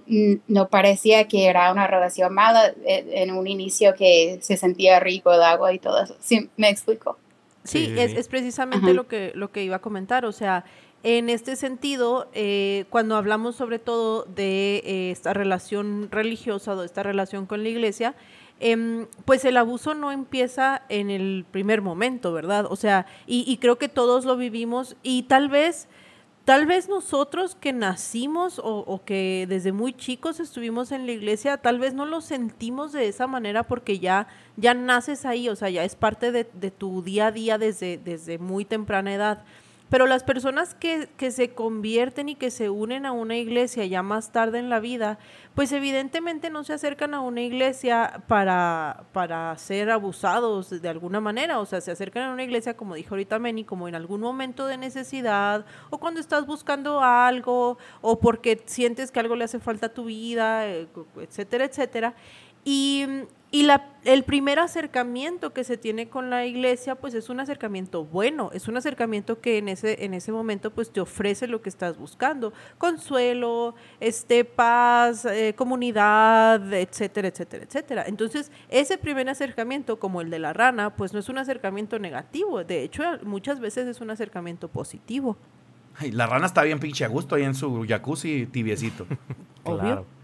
no 0.47 0.69
parecía 0.69 1.27
que 1.27 1.47
era 1.47 1.69
una 1.69 1.85
relación 1.85 2.33
mala 2.33 2.73
eh, 2.85 3.05
en 3.11 3.31
un 3.31 3.45
inicio 3.45 3.93
que 3.93 4.39
se 4.41 4.55
sentía 4.55 5.01
rico 5.01 5.33
el 5.33 5.43
agua 5.43 5.73
y 5.73 5.79
todo 5.79 6.01
eso. 6.01 6.15
Sí, 6.21 6.49
me 6.55 6.69
explico. 6.69 7.17
Sí, 7.65 7.93
Es, 7.97 8.13
es, 8.13 8.29
precisamente 8.29 8.93
lo 8.93 9.07
que, 9.09 9.33
lo 9.35 9.51
que 9.51 9.65
iba 9.65 9.77
a 9.77 9.81
comentar, 9.81 10.25
o 10.25 10.31
sea, 10.31 10.63
en 11.03 11.29
este 11.29 11.57
sentido, 11.57 12.29
eh, 12.33 12.85
cuando 12.89 13.17
hablamos 13.17 13.57
sobre 13.57 13.79
todo 13.79 14.23
de 14.23 14.81
eh, 14.85 15.11
esta 15.11 15.33
relación 15.33 16.09
religiosa, 16.09 16.75
de 16.75 16.85
esta 16.85 17.03
relación 17.03 17.45
con 17.45 17.63
la 17.63 17.69
iglesia, 17.69 18.15
Em, 18.65 19.07
pues 19.25 19.43
el 19.43 19.57
abuso 19.57 19.93
no 19.93 20.13
empieza 20.13 20.83
en 20.87 21.09
el 21.09 21.45
primer 21.51 21.81
momento, 21.81 22.31
¿verdad? 22.31 22.65
O 22.69 22.77
sea, 22.77 23.05
y, 23.27 23.57
creo 23.57 23.77
que 23.77 23.89
todos 23.89 24.23
lo 24.23 24.37
vivimos 24.37 24.95
y 25.03 25.23
tal 25.23 25.49
vez, 25.49 25.89
tal 26.45 26.65
vez 26.65 26.87
nosotros 26.87 27.55
que 27.55 27.73
nacimos 27.73 28.61
o, 28.63 29.01
que 29.03 29.47
desde 29.49 29.73
muy 29.73 29.91
chicos 29.91 30.39
estuvimos 30.39 30.93
en 30.93 31.05
la 31.07 31.11
iglesia, 31.11 31.57
tal 31.57 31.77
vez 31.77 31.93
no 31.93 32.05
lo 32.05 32.21
sentimos 32.21 32.93
de 32.93 33.09
esa 33.09 33.27
manera 33.27 33.63
porque 33.63 33.99
ya, 33.99 34.29
ya 34.55 34.73
naces 34.73 35.25
ahí, 35.25 35.49
o 35.49 35.57
sea, 35.57 35.69
ya 35.69 35.83
es 35.83 35.97
parte 35.97 36.31
de, 36.31 36.47
de 36.53 36.71
tu 36.71 37.03
día 37.03 37.27
a 37.27 37.31
día 37.33 37.57
desde, 37.57 37.97
desde 37.97 38.37
muy 38.37 38.63
temprana 38.63 39.13
edad. 39.13 39.43
Pero 39.93 40.07
las 40.07 40.23
personas 40.23 40.73
que, 40.73 41.07
que, 41.17 41.29
se 41.29 41.53
convierten 41.53 42.27
y 42.27 42.33
que 42.33 42.49
se 42.49 42.71
unen 42.71 43.05
a 43.05 43.11
una 43.11 43.37
iglesia 43.37 43.85
ya 43.85 44.01
más 44.01 44.31
tarde 44.31 44.57
en 44.57 44.67
la 44.67 44.79
vida, 44.79 45.19
pues 45.53 45.71
evidentemente 45.71 46.49
no 46.49 46.63
se 46.63 46.73
acercan 46.73 47.13
a 47.13 47.19
una 47.19 47.41
iglesia 47.41 48.23
para, 48.27 49.03
para 49.13 49.55
ser 49.59 49.91
abusados 49.91 50.81
de 50.81 50.89
alguna 50.89 51.21
manera. 51.21 51.59
O 51.59 51.67
sea, 51.67 51.79
se 51.79 51.91
acercan 51.91 52.23
a 52.23 52.33
una 52.33 52.41
iglesia, 52.41 52.75
como 52.75 52.95
dijo 52.95 53.13
ahorita 53.13 53.37
Meni, 53.37 53.65
como 53.65 53.87
en 53.87 53.93
algún 53.93 54.19
momento 54.19 54.65
de 54.65 54.77
necesidad, 54.77 55.63
o 55.91 55.99
cuando 55.99 56.19
estás 56.19 56.47
buscando 56.47 57.03
algo, 57.03 57.77
o 58.01 58.19
porque 58.19 58.63
sientes 58.65 59.11
que 59.11 59.19
algo 59.19 59.35
le 59.35 59.43
hace 59.43 59.59
falta 59.59 59.85
a 59.85 59.93
tu 59.93 60.05
vida, 60.05 60.67
eh, 60.67 60.87
etcétera, 61.17 61.65
etcétera. 61.65 62.15
Y 62.65 63.05
y 63.53 63.61
la, 63.61 63.85
el 64.03 64.23
primer 64.23 64.57
acercamiento 64.57 65.53
que 65.53 65.63
se 65.63 65.77
tiene 65.77 66.09
con 66.09 66.31
la 66.31 66.43
iglesia, 66.43 66.95
pues 66.95 67.13
es 67.13 67.29
un 67.29 67.39
acercamiento 67.39 68.03
bueno, 68.03 68.49
es 68.51 68.67
un 68.67 68.77
acercamiento 68.77 69.41
que 69.41 69.59
en 69.59 69.69
ese, 69.69 70.03
en 70.05 70.15
ese 70.15 70.31
momento 70.31 70.71
pues 70.71 70.91
te 70.91 70.99
ofrece 70.99 71.45
lo 71.45 71.61
que 71.61 71.69
estás 71.69 71.95
buscando, 71.95 72.51
consuelo, 72.79 73.75
este, 73.99 74.43
paz, 74.43 75.25
eh, 75.25 75.53
comunidad, 75.55 76.73
etcétera, 76.73 77.27
etcétera, 77.27 77.65
etcétera. 77.65 78.05
Entonces, 78.07 78.51
ese 78.69 78.97
primer 78.97 79.29
acercamiento, 79.29 79.99
como 79.99 80.21
el 80.21 80.31
de 80.31 80.39
la 80.39 80.51
rana, 80.53 80.95
pues 80.95 81.13
no 81.13 81.19
es 81.19 81.29
un 81.29 81.37
acercamiento 81.37 81.99
negativo, 81.99 82.63
de 82.63 82.81
hecho 82.81 83.03
muchas 83.23 83.59
veces 83.59 83.85
es 83.87 84.01
un 84.01 84.09
acercamiento 84.09 84.67
positivo. 84.67 85.37
Ay, 85.97 86.09
la 86.09 86.25
rana 86.25 86.47
está 86.47 86.63
bien 86.63 86.79
pinche 86.79 87.05
a 87.05 87.07
gusto 87.07 87.35
ahí 87.35 87.43
en 87.43 87.53
su 87.53 87.85
jacuzzi 87.87 88.47
tibiecito. 88.47 89.05
Obvio. 89.63 90.22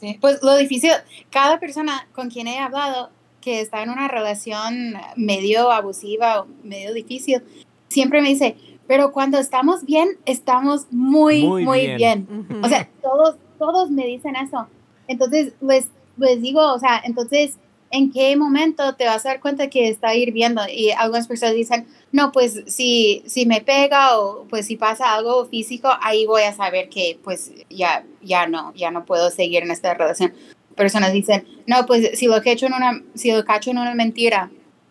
Sí, 0.00 0.18
pues 0.20 0.42
lo 0.42 0.56
difícil, 0.56 0.90
cada 1.30 1.58
persona 1.58 2.06
con 2.12 2.28
quien 2.28 2.48
he 2.48 2.58
hablado 2.58 3.10
que 3.40 3.60
está 3.60 3.82
en 3.82 3.90
una 3.90 4.08
relación 4.08 4.94
medio 5.16 5.70
abusiva 5.70 6.40
o 6.40 6.46
medio 6.64 6.92
difícil, 6.92 7.42
siempre 7.88 8.20
me 8.20 8.28
dice, 8.28 8.56
pero 8.86 9.12
cuando 9.12 9.38
estamos 9.38 9.84
bien, 9.84 10.18
estamos 10.26 10.86
muy, 10.90 11.46
muy, 11.46 11.94
bien. 11.94 12.26
O 12.62 12.68
sea, 12.68 12.88
todos, 13.00 13.36
todos 13.58 13.90
me 13.90 14.04
dicen 14.04 14.36
eso. 14.36 14.66
Entonces, 15.08 15.54
les, 15.60 15.86
les 16.18 16.42
digo, 16.42 16.60
o 16.72 16.78
sea, 16.78 17.00
entonces 17.04 17.56
en 17.90 18.10
qué 18.10 18.36
momento 18.36 18.94
te 18.94 19.06
vas 19.06 19.24
a 19.24 19.30
dar 19.30 19.40
cuenta 19.40 19.70
que 19.70 19.88
está 19.88 20.14
hirviendo 20.14 20.62
y 20.68 20.90
algunas 20.90 21.28
personas 21.28 21.54
dicen, 21.54 21.86
no, 22.12 22.32
pues 22.32 22.64
si, 22.66 23.22
si 23.26 23.46
me 23.46 23.60
pega 23.60 24.18
o 24.18 24.44
pues 24.48 24.66
si 24.66 24.76
pasa 24.76 25.14
algo 25.14 25.46
físico, 25.46 25.88
ahí 26.02 26.26
voy 26.26 26.42
a 26.42 26.52
saber 26.52 26.88
que 26.88 27.18
pues 27.22 27.52
ya, 27.70 28.04
ya 28.26 28.46
no, 28.46 28.74
ya 28.74 28.90
no 28.90 29.04
puedo 29.04 29.30
seguir 29.30 29.62
en 29.62 29.70
esta 29.70 29.94
relación. 29.94 30.34
Personas 30.74 31.12
dicen, 31.12 31.46
no, 31.66 31.86
pues 31.86 32.18
si 32.18 32.26
lo 32.26 32.42
cacho 32.42 32.66
en 32.66 32.74
una, 32.74 33.02
si 33.14 33.32
lo 33.32 33.44
cacho 33.44 33.70
en 33.70 33.78
una 33.78 33.94
mentira, 33.94 34.50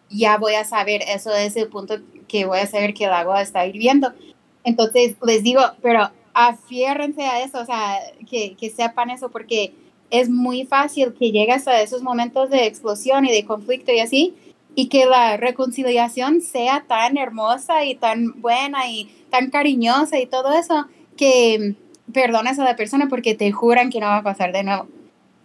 ya 0.10 0.38
voy 0.38 0.56
a 0.56 0.64
saber, 0.64 1.02
eso 1.08 1.34
es 1.34 1.56
el 1.56 1.68
punto 1.68 1.98
que 2.28 2.46
voy 2.46 2.60
a 2.60 2.68
saber 2.68 2.94
que 2.94 3.06
el 3.06 3.14
agua 3.14 3.42
está 3.42 3.66
hirviendo. 3.66 4.14
Entonces 4.64 5.16
les 5.24 5.44
digo, 5.44 5.62
pero 5.82 6.10
afiérrense 6.34 7.24
a 7.24 7.44
eso, 7.44 7.60
o 7.60 7.66
sea, 7.66 8.00
que, 8.30 8.56
que 8.56 8.70
sepan 8.70 9.10
eso, 9.10 9.30
porque 9.30 9.74
es 10.10 10.30
muy 10.30 10.66
fácil 10.66 11.14
que 11.14 11.32
llegues 11.32 11.68
a 11.68 11.82
esos 11.82 12.02
momentos 12.02 12.50
de 12.50 12.66
explosión 12.66 13.26
y 13.26 13.32
de 13.32 13.46
conflicto 13.46 13.92
y 13.92 14.00
así, 14.00 14.36
y 14.76 14.88
que 14.88 15.06
la 15.06 15.38
reconciliación 15.38 16.42
sea 16.42 16.84
tan 16.88 17.18
hermosa 17.18 17.86
y 17.86 17.96
tan 17.96 18.42
buena 18.42 18.90
y 18.90 19.10
tan 19.30 19.50
cariñosa 19.50 20.20
y 20.20 20.26
todo 20.26 20.54
eso, 20.54 20.86
que 21.16 21.76
perdonas 22.14 22.60
a 22.60 22.64
la 22.64 22.76
persona 22.76 23.08
porque 23.08 23.36
te 23.36 23.52
juran 23.52 23.90
que 23.90 24.00
no 24.00 24.08
va 24.08 24.18
a 24.18 24.24
pasar 24.24 24.52
de 24.52 24.64
nuevo. 24.64 24.88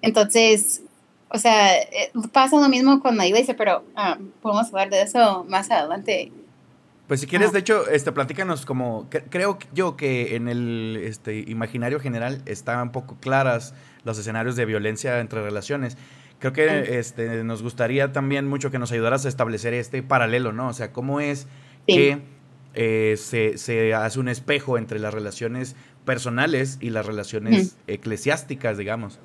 Entonces, 0.03 0.83
o 1.29 1.39
sea, 1.39 1.77
eh, 1.77 2.11
pasa 2.33 2.61
lo 2.61 2.69
mismo 2.69 3.01
con 3.01 3.17
la 3.17 3.27
iglesia, 3.27 3.55
pero 3.57 3.85
ah, 3.97 4.19
podemos 4.43 4.67
hablar 4.69 4.91
de 4.91 5.03
eso 5.03 5.45
más 5.49 5.71
adelante. 5.71 6.33
Pues 7.07 7.21
si 7.21 7.27
quieres, 7.27 7.53
de 7.53 7.59
hecho, 7.59 7.89
este, 7.89 8.13
platícanos 8.13 8.65
como, 8.65 9.09
creo 9.31 9.59
yo 9.75 9.97
que 9.97 10.37
en 10.37 10.47
el 10.47 11.01
este, 11.03 11.41
imaginario 11.41 11.99
general 11.99 12.41
están 12.47 12.81
un 12.81 12.93
poco 12.93 13.17
claras 13.19 13.75
los 14.05 14.17
escenarios 14.17 14.55
de 14.55 14.65
violencia 14.65 15.19
entre 15.19 15.43
relaciones. 15.43 15.97
Creo 16.39 16.53
que 16.53 16.99
este, 16.99 17.43
nos 17.43 17.63
gustaría 17.63 18.13
también 18.13 18.47
mucho 18.49 18.71
que 18.71 18.79
nos 18.79 18.93
ayudaras 18.93 19.27
a 19.27 19.29
establecer 19.29 19.75
este 19.75 20.03
paralelo, 20.03 20.53
¿no? 20.53 20.69
O 20.69 20.73
sea, 20.73 20.93
cómo 20.93 21.21
es 21.21 21.49
que 21.87 22.23
eh, 22.75 23.17
se, 23.19 23.59
se, 23.59 23.93
hace 23.93 24.21
un 24.21 24.29
espejo 24.29 24.79
entre 24.79 25.01
las 25.01 25.13
relaciones 25.13 25.75
personales 26.05 26.79
y 26.81 26.91
las 26.91 27.07
relaciones 27.07 27.77
eclesiásticas, 27.87 28.79
digamos. 28.79 29.19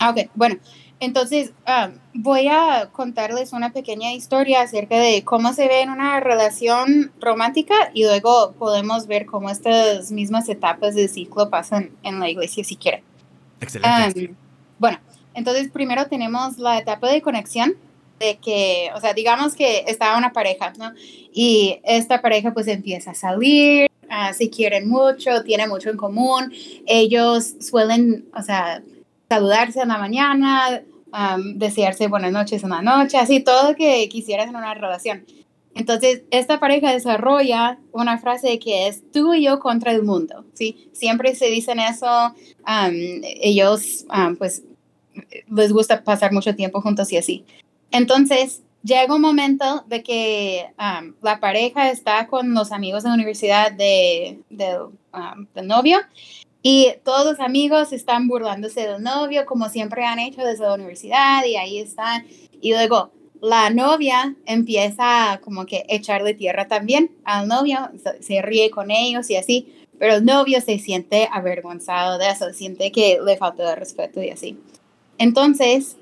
Ah, 0.00 0.10
ok, 0.10 0.30
bueno, 0.34 0.56
entonces 1.00 1.52
ah, 1.66 1.90
voy 2.14 2.48
a 2.48 2.90
contarles 2.92 3.52
una 3.52 3.72
pequeña 3.72 4.12
historia 4.12 4.62
acerca 4.62 4.98
de 4.98 5.24
cómo 5.24 5.52
se 5.52 5.68
ve 5.68 5.82
en 5.82 5.90
una 5.90 6.20
relación 6.20 7.12
romántica 7.20 7.74
y 7.94 8.04
luego 8.04 8.52
podemos 8.58 9.06
ver 9.06 9.26
cómo 9.26 9.50
estas 9.50 10.10
mismas 10.10 10.48
etapas 10.48 10.94
del 10.94 11.08
ciclo 11.08 11.50
pasan 11.50 11.90
en 12.02 12.18
la 12.20 12.28
iglesia 12.28 12.64
si 12.64 12.76
quieren. 12.76 13.02
Excelente. 13.60 14.34
bueno, 14.78 14.98
entonces 15.34 15.70
primero 15.70 16.06
tenemos 16.06 16.58
la 16.58 16.78
etapa 16.78 17.08
de 17.10 17.22
conexión, 17.22 17.74
de 18.18 18.38
que, 18.38 18.90
o 18.94 19.00
sea, 19.00 19.14
digamos 19.14 19.54
que 19.54 19.84
está 19.86 20.16
una 20.16 20.32
pareja, 20.32 20.72
¿no? 20.78 20.92
Y 21.32 21.80
esta 21.84 22.22
pareja 22.22 22.52
pues 22.52 22.66
empieza 22.66 23.10
a 23.10 23.14
salir, 23.14 23.88
uh, 24.04 24.32
se 24.32 24.48
quieren 24.50 24.88
mucho, 24.88 25.42
tienen 25.44 25.68
mucho 25.68 25.90
en 25.90 25.96
común, 25.96 26.52
ellos 26.86 27.54
suelen, 27.60 28.26
o 28.34 28.42
sea, 28.42 28.82
saludarse 29.28 29.80
en 29.80 29.88
la 29.88 29.98
mañana, 29.98 30.82
desearse 31.54 32.08
buenas 32.08 32.32
noches 32.32 32.62
en 32.62 32.70
la 32.70 32.82
noche, 32.82 33.16
así 33.16 33.40
todo 33.40 33.74
que 33.74 34.08
quisieras 34.08 34.48
en 34.48 34.56
una 34.56 34.74
relación. 34.74 35.24
Entonces, 35.74 36.22
esta 36.30 36.58
pareja 36.58 36.92
desarrolla 36.92 37.78
una 37.92 38.18
frase 38.18 38.58
que 38.58 38.88
es 38.88 39.02
tú 39.12 39.34
y 39.34 39.44
yo 39.44 39.58
contra 39.58 39.92
el 39.92 40.02
mundo, 40.02 40.44
¿sí? 40.54 40.88
Siempre 40.92 41.34
se 41.34 41.46
dicen 41.46 41.80
eso, 41.80 42.34
ellos, 43.40 44.06
pues, 44.38 44.62
les 45.54 45.72
gusta 45.72 46.02
pasar 46.02 46.32
mucho 46.32 46.54
tiempo 46.54 46.80
juntos 46.80 47.12
y 47.12 47.18
así. 47.18 47.44
Entonces, 47.90 48.62
llega 48.82 49.14
un 49.14 49.20
momento 49.20 49.84
de 49.86 50.02
que 50.02 50.66
la 51.22 51.40
pareja 51.40 51.90
está 51.90 52.26
con 52.26 52.54
los 52.54 52.72
amigos 52.72 53.02
de 53.02 53.08
la 53.08 53.14
universidad 53.14 53.72
de, 53.72 54.38
del 54.48 55.66
novio 55.66 55.98
y 56.62 56.94
todos 57.04 57.24
los 57.24 57.40
amigos 57.40 57.92
están 57.92 58.28
burlándose 58.28 58.86
del 58.86 59.02
novio, 59.02 59.46
como 59.46 59.68
siempre 59.68 60.04
han 60.04 60.18
hecho 60.18 60.42
desde 60.42 60.64
la 60.64 60.74
universidad, 60.74 61.44
y 61.44 61.56
ahí 61.56 61.78
están. 61.78 62.26
Y 62.60 62.72
luego 62.72 63.12
la 63.40 63.70
novia 63.70 64.34
empieza 64.46 65.40
como 65.44 65.66
que 65.66 65.84
echarle 65.88 66.34
tierra 66.34 66.66
también 66.66 67.10
al 67.24 67.46
novio, 67.46 67.90
se 68.20 68.42
ríe 68.42 68.70
con 68.70 68.90
ellos 68.90 69.30
y 69.30 69.36
así, 69.36 69.72
pero 69.98 70.14
el 70.14 70.24
novio 70.24 70.60
se 70.60 70.78
siente 70.78 71.28
avergonzado 71.30 72.18
de 72.18 72.30
eso, 72.30 72.52
siente 72.52 72.90
que 72.90 73.20
le 73.24 73.36
falta 73.36 73.70
el 73.70 73.76
respeto 73.76 74.22
y 74.22 74.30
así. 74.30 74.58
Entonces, 75.18 75.96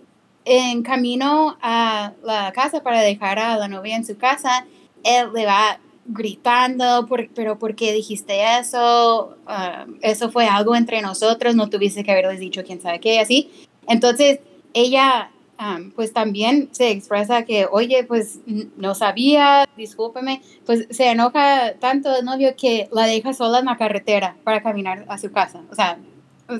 en 0.45 0.83
camino 0.83 1.57
a 1.63 2.13
la 2.23 2.53
casa 2.53 2.83
para 2.83 3.01
dejar 3.01 3.39
a 3.39 3.57
la 3.57 3.69
novia 3.69 3.97
en 3.97 4.05
su 4.05 4.17
casa, 4.17 4.67
él 5.03 5.29
le 5.35 5.47
va 5.47 5.79
gritando, 6.07 7.09
pero 7.35 7.59
¿por 7.59 7.75
qué 7.75 7.93
dijiste 7.93 8.59
eso? 8.59 9.37
Ah, 9.47 9.87
eso 10.03 10.31
fue 10.31 10.47
algo 10.47 10.77
entre 10.77 11.01
nosotros, 11.01 11.55
no 11.55 11.71
tuviste 11.71 12.05
que 12.05 12.13
haberles 12.13 12.41
dicho 12.41 12.63
quién 12.65 12.81
sabe 12.81 13.01
qué, 13.01 13.21
así. 13.21 13.51
Entonces, 13.89 14.41
ella 14.75 15.31
ah, 15.59 15.79
pues 15.95 16.13
también 16.13 16.69
se 16.73 16.91
expresa 16.91 17.45
que, 17.45 17.67
oye, 17.71 18.05
pues 18.05 18.41
no 18.77 18.95
sabía, 18.95 19.67
discúlpeme, 19.77 20.43
pues 20.67 20.87
se 20.91 21.11
enoja 21.11 21.75
tanto 21.81 22.15
el 22.15 22.25
novio 22.25 22.55
que 22.57 22.89
la 22.93 23.07
deja 23.07 23.33
sola 23.33 23.61
en 23.61 23.67
la 23.67 23.79
carretera 23.79 24.37
para 24.45 24.63
caminar 24.63 25.07
a 25.09 25.17
su 25.17 25.33
casa. 25.33 25.63
O 25.71 25.75
sea, 25.75 25.99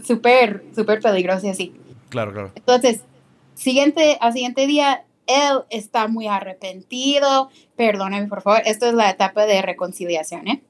súper, 0.05 0.65
súper 0.75 1.01
peligroso 1.01 1.47
y 1.47 1.51
así. 1.51 1.75
Claro, 2.09 2.33
claro. 2.33 2.53
Entonces, 2.55 3.03
siguiente, 3.55 4.19
al 4.21 4.33
siguiente 4.33 4.67
día, 4.67 5.05
él 5.27 5.61
está 5.71 6.07
muy 6.07 6.27
arrepentido, 6.27 7.51
perdóname 7.77 8.27
por 8.27 8.43
favor, 8.43 8.63
esto 8.67 8.87
es 8.87 8.95
la 8.95 9.11
etapa 9.11 9.47
de 9.47 9.63
reconciliación, 9.63 10.49
¿eh? 10.49 10.63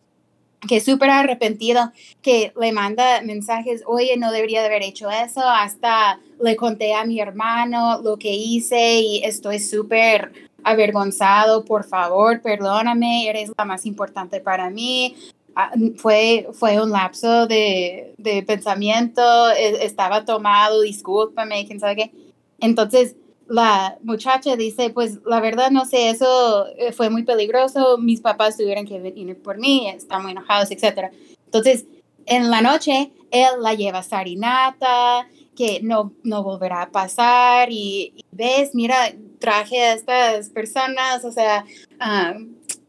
que 0.66 0.76
es 0.76 0.84
súper 0.84 1.10
arrepentido, 1.10 1.92
que 2.22 2.52
le 2.58 2.72
manda 2.72 3.20
mensajes, 3.22 3.82
oye, 3.86 4.16
no 4.16 4.32
debería 4.32 4.60
de 4.60 4.68
haber 4.68 4.82
hecho 4.82 5.10
eso, 5.10 5.42
hasta 5.42 6.20
le 6.40 6.56
conté 6.56 6.94
a 6.94 7.04
mi 7.04 7.20
hermano 7.20 8.00
lo 8.02 8.16
que 8.16 8.32
hice 8.32 9.00
y 9.00 9.22
estoy 9.24 9.58
súper 9.58 10.32
avergonzado, 10.62 11.64
por 11.64 11.84
favor, 11.84 12.40
perdóname, 12.40 13.28
eres 13.28 13.52
la 13.56 13.64
más 13.64 13.84
importante 13.86 14.40
para 14.40 14.70
mí. 14.70 15.14
Ah, 15.56 15.70
fue, 15.96 16.48
fue 16.52 16.82
un 16.82 16.90
lapso 16.90 17.46
de, 17.46 18.14
de 18.18 18.42
pensamiento, 18.42 19.50
e, 19.52 19.84
estaba 19.84 20.24
tomado, 20.24 20.80
discúlpame, 20.80 21.64
quién 21.66 21.78
sabe 21.78 21.96
qué. 21.96 22.23
Entonces, 22.64 23.16
la 23.47 23.99
muchacha 24.02 24.56
dice, 24.56 24.88
pues 24.88 25.18
la 25.26 25.38
verdad 25.38 25.71
no 25.71 25.85
sé, 25.85 26.09
eso 26.09 26.66
eh, 26.78 26.92
fue 26.92 27.11
muy 27.11 27.23
peligroso, 27.23 27.99
mis 27.99 28.23
papás 28.23 28.56
tuvieron 28.56 28.87
que 28.87 28.99
venir 29.00 29.37
por 29.37 29.59
mí, 29.59 29.87
están 29.90 30.23
muy 30.23 30.33
enojados, 30.33 30.71
etc. 30.71 31.12
Entonces, 31.44 31.85
en 32.25 32.50
la 32.50 32.62
noche, 32.62 33.12
él 33.30 33.50
la 33.61 33.75
lleva 33.75 33.99
a 33.99 34.02
Sarinata, 34.02 35.28
que 35.54 35.80
no, 35.83 36.14
no 36.23 36.42
volverá 36.42 36.80
a 36.80 36.90
pasar, 36.90 37.68
y, 37.71 38.14
ves, 38.33 38.75
mira, 38.75 39.12
traje 39.40 39.83
a 39.83 39.92
estas 39.92 40.49
personas, 40.49 41.23
o 41.23 41.33
sea, 41.33 41.66
ah, 42.00 42.33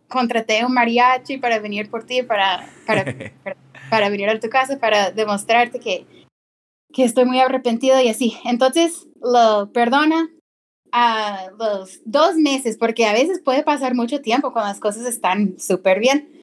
contraté 0.07 0.63
un 0.63 0.73
mariachi 0.73 1.37
para 1.37 1.59
venir 1.59 1.89
por 1.89 2.05
ti, 2.05 2.23
para, 2.23 2.65
para, 2.87 3.03
para, 3.89 4.07
venir 4.07 4.29
a 4.29 4.39
tu 4.39 4.47
casa, 4.47 4.79
para 4.79 5.11
demostrarte 5.11 5.81
que, 5.81 6.05
que 6.95 7.03
estoy 7.03 7.25
muy 7.25 7.39
arrepentido 7.39 7.99
y 7.99 8.07
así. 8.07 8.37
Entonces, 8.45 9.05
lo 9.21 9.69
perdona, 9.73 10.29
a 10.97 11.49
los 11.59 11.99
dos 12.05 12.35
meses, 12.35 12.77
porque 12.77 13.05
a 13.05 13.11
veces 13.11 13.41
puede 13.43 13.63
pasar 13.63 13.95
mucho 13.95 14.21
tiempo 14.21 14.53
cuando 14.53 14.69
las 14.69 14.79
cosas 14.79 15.05
están 15.05 15.59
súper 15.59 15.99
bien. 15.99 16.41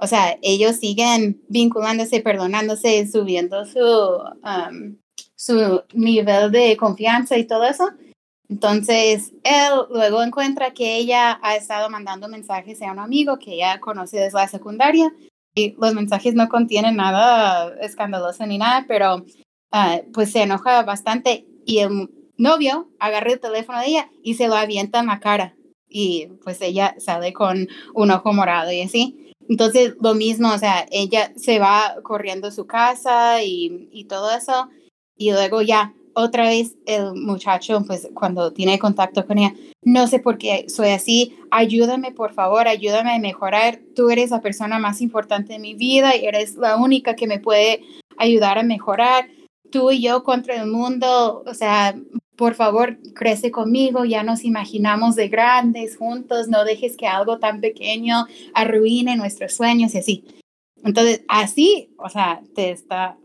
O 0.00 0.08
sea, 0.08 0.36
ellos 0.42 0.78
siguen 0.78 1.40
vinculándose, 1.48 2.20
perdonándose, 2.20 3.06
subiendo 3.06 3.64
su, 3.64 3.78
um, 3.78 4.96
su 5.36 5.82
nivel 5.94 6.50
de 6.50 6.76
confianza 6.76 7.38
y 7.38 7.44
todo 7.44 7.62
eso. 7.62 7.90
Entonces, 8.48 9.32
él 9.44 9.72
luego 9.88 10.24
encuentra 10.24 10.72
que 10.72 10.96
ella 10.96 11.38
ha 11.40 11.54
estado 11.54 11.88
mandando 11.88 12.26
mensajes 12.26 12.82
a 12.82 12.90
un 12.90 12.98
amigo 12.98 13.38
que 13.38 13.54
ella 13.54 13.78
conoce 13.78 14.18
desde 14.18 14.36
la 14.36 14.48
secundaria 14.48 15.12
y 15.54 15.76
los 15.78 15.94
mensajes 15.94 16.34
no 16.34 16.48
contienen 16.48 16.96
nada 16.96 17.72
escandaloso 17.80 18.44
ni 18.46 18.58
nada, 18.58 18.84
pero 18.88 19.24
uh, 19.72 20.10
pues 20.12 20.32
se 20.32 20.42
enoja 20.42 20.82
bastante 20.82 21.46
y 21.64 21.78
el 21.78 22.10
novio 22.36 22.88
agarra 22.98 23.32
el 23.32 23.40
teléfono 23.40 23.80
de 23.80 23.86
ella 23.86 24.10
y 24.22 24.34
se 24.34 24.48
lo 24.48 24.54
avienta 24.54 25.00
en 25.00 25.06
la 25.06 25.20
cara. 25.20 25.54
Y 25.88 26.28
pues 26.42 26.60
ella 26.62 26.94
sale 26.98 27.32
con 27.32 27.68
un 27.94 28.10
ojo 28.10 28.32
morado 28.32 28.72
y 28.72 28.80
así. 28.80 29.32
Entonces, 29.48 29.94
lo 30.00 30.14
mismo, 30.14 30.52
o 30.52 30.58
sea, 30.58 30.86
ella 30.90 31.32
se 31.36 31.58
va 31.58 31.96
corriendo 32.02 32.48
a 32.48 32.52
su 32.52 32.66
casa 32.66 33.42
y, 33.42 33.88
y 33.92 34.04
todo 34.04 34.30
eso. 34.34 34.68
Y 35.16 35.32
luego 35.32 35.60
ya, 35.60 35.92
otra 36.14 36.44
vez 36.44 36.76
el 36.86 37.14
muchacho, 37.14 37.82
pues 37.86 38.08
cuando 38.14 38.52
tiene 38.52 38.78
contacto 38.78 39.26
con 39.26 39.38
ella, 39.38 39.54
no 39.82 40.06
sé 40.06 40.18
por 40.20 40.38
qué 40.38 40.66
soy 40.68 40.90
así, 40.90 41.36
ayúdame 41.50 42.12
por 42.12 42.32
favor, 42.32 42.68
ayúdame 42.68 43.14
a 43.14 43.18
mejorar, 43.18 43.80
tú 43.94 44.10
eres 44.10 44.30
la 44.30 44.40
persona 44.40 44.78
más 44.78 45.00
importante 45.00 45.54
de 45.54 45.58
mi 45.58 45.74
vida 45.74 46.16
y 46.16 46.24
eres 46.24 46.56
la 46.56 46.76
única 46.76 47.16
que 47.16 47.26
me 47.26 47.40
puede 47.40 47.82
ayudar 48.16 48.58
a 48.58 48.62
mejorar, 48.62 49.28
tú 49.72 49.90
y 49.90 50.00
yo 50.00 50.22
contra 50.22 50.54
el 50.54 50.68
mundo, 50.68 51.42
o 51.44 51.54
sea, 51.54 51.96
por 52.36 52.54
favor, 52.54 52.98
crece 53.14 53.50
conmigo, 53.50 54.04
ya 54.04 54.22
nos 54.22 54.44
imaginamos 54.44 55.16
de 55.16 55.28
grandes 55.28 55.96
juntos, 55.96 56.48
no 56.48 56.64
dejes 56.64 56.96
que 56.96 57.06
algo 57.06 57.38
tan 57.38 57.60
pequeño 57.60 58.26
arruine 58.54 59.16
nuestros 59.16 59.54
sueños 59.54 59.94
y 59.94 59.98
así. 59.98 60.24
Entonces, 60.84 61.22
así, 61.28 61.94
o 61.98 62.08
sea, 62.08 62.42
te 62.54 62.70
está, 62.70 63.16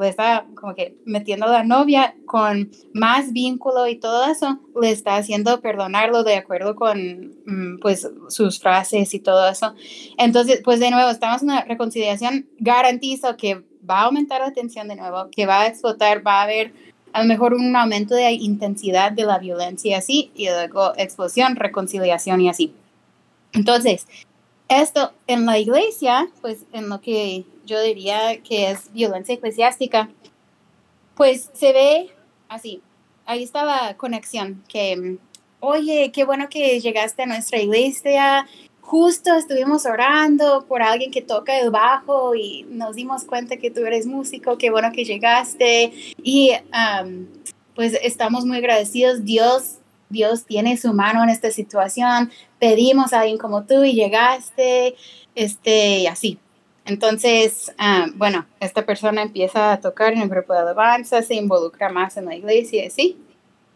le 0.00 0.08
está 0.08 0.46
como 0.54 0.74
que 0.74 0.96
metiendo 1.04 1.46
a 1.46 1.50
la 1.50 1.64
novia 1.64 2.16
con 2.26 2.70
más 2.92 3.32
vínculo 3.32 3.86
y 3.86 3.96
todo 3.96 4.24
eso, 4.30 4.58
le 4.80 4.90
está 4.90 5.16
haciendo 5.16 5.60
perdonarlo 5.60 6.24
de 6.24 6.36
acuerdo 6.36 6.74
con, 6.74 7.34
mm, 7.46 7.78
pues, 7.80 8.08
sus 8.28 8.58
frases 8.58 9.14
y 9.14 9.20
todo 9.20 9.48
eso. 9.48 9.74
Entonces, 10.18 10.60
pues 10.64 10.80
de 10.80 10.90
nuevo, 10.90 11.10
estamos 11.10 11.42
en 11.42 11.50
una 11.50 11.64
reconciliación, 11.64 12.48
garantizo 12.58 13.36
que 13.36 13.62
va 13.88 14.00
a 14.00 14.04
aumentar 14.04 14.40
la 14.40 14.52
tensión 14.52 14.88
de 14.88 14.96
nuevo, 14.96 15.28
que 15.30 15.46
va 15.46 15.62
a 15.62 15.66
explotar, 15.66 16.26
va 16.26 16.40
a 16.40 16.44
haber 16.44 16.72
a 17.12 17.22
lo 17.22 17.28
mejor 17.28 17.54
un 17.54 17.74
aumento 17.76 18.14
de 18.14 18.32
intensidad 18.32 19.12
de 19.12 19.24
la 19.24 19.38
violencia 19.38 19.98
así, 19.98 20.32
y 20.34 20.48
luego 20.48 20.92
explosión, 20.96 21.54
reconciliación 21.54 22.40
y 22.40 22.48
así. 22.48 22.74
Entonces, 23.52 24.06
esto 24.68 25.12
en 25.28 25.46
la 25.46 25.58
iglesia, 25.58 26.28
pues 26.40 26.64
en 26.72 26.88
lo 26.88 27.00
que 27.00 27.44
yo 27.64 27.80
diría 27.80 28.42
que 28.42 28.70
es 28.70 28.92
violencia 28.92 29.34
eclesiástica, 29.34 30.10
pues 31.16 31.50
se 31.52 31.72
ve 31.72 32.10
así. 32.48 32.82
Ahí 33.26 33.44
está 33.44 33.64
la 33.64 33.96
conexión, 33.96 34.64
que, 34.68 35.18
oye, 35.60 36.10
qué 36.12 36.24
bueno 36.24 36.48
que 36.48 36.80
llegaste 36.80 37.22
a 37.22 37.26
nuestra 37.26 37.60
iglesia, 37.60 38.48
justo 38.84 39.34
estuvimos 39.34 39.86
orando 39.86 40.66
por 40.68 40.82
alguien 40.82 41.10
que 41.10 41.22
toca 41.22 41.58
el 41.58 41.70
bajo 41.70 42.34
y 42.34 42.66
nos 42.68 42.94
dimos 42.94 43.24
cuenta 43.24 43.56
que 43.56 43.70
tú 43.70 43.80
eres 43.80 44.06
músico, 44.06 44.58
qué 44.58 44.70
bueno 44.70 44.92
que 44.92 45.04
llegaste 45.04 45.92
y 46.22 46.52
pues 47.74 47.98
estamos 48.02 48.44
muy 48.44 48.58
agradecidos. 48.58 49.24
Dios, 49.24 49.78
Dios 50.10 50.44
tiene 50.44 50.76
su 50.76 50.92
mano 50.92 51.24
en 51.24 51.30
esta 51.30 51.50
situación. 51.50 52.30
Pedimos 52.58 53.12
a 53.12 53.20
alguien 53.20 53.38
como 53.38 53.64
tú 53.64 53.84
y 53.84 53.94
llegaste, 53.94 54.94
este, 55.34 56.00
y 56.00 56.06
así. 56.06 56.38
Entonces, 56.84 57.72
bueno, 58.16 58.46
esta 58.60 58.84
persona 58.84 59.22
empieza 59.22 59.72
a 59.72 59.80
tocar 59.80 60.12
en 60.12 60.20
el 60.20 60.28
grupo 60.28 60.52
de 60.52 60.60
alabanza, 60.60 61.22
se 61.22 61.34
involucra 61.34 61.88
más 61.88 62.18
en 62.18 62.26
la 62.26 62.36
iglesia, 62.36 62.88
¿sí? 62.90 63.16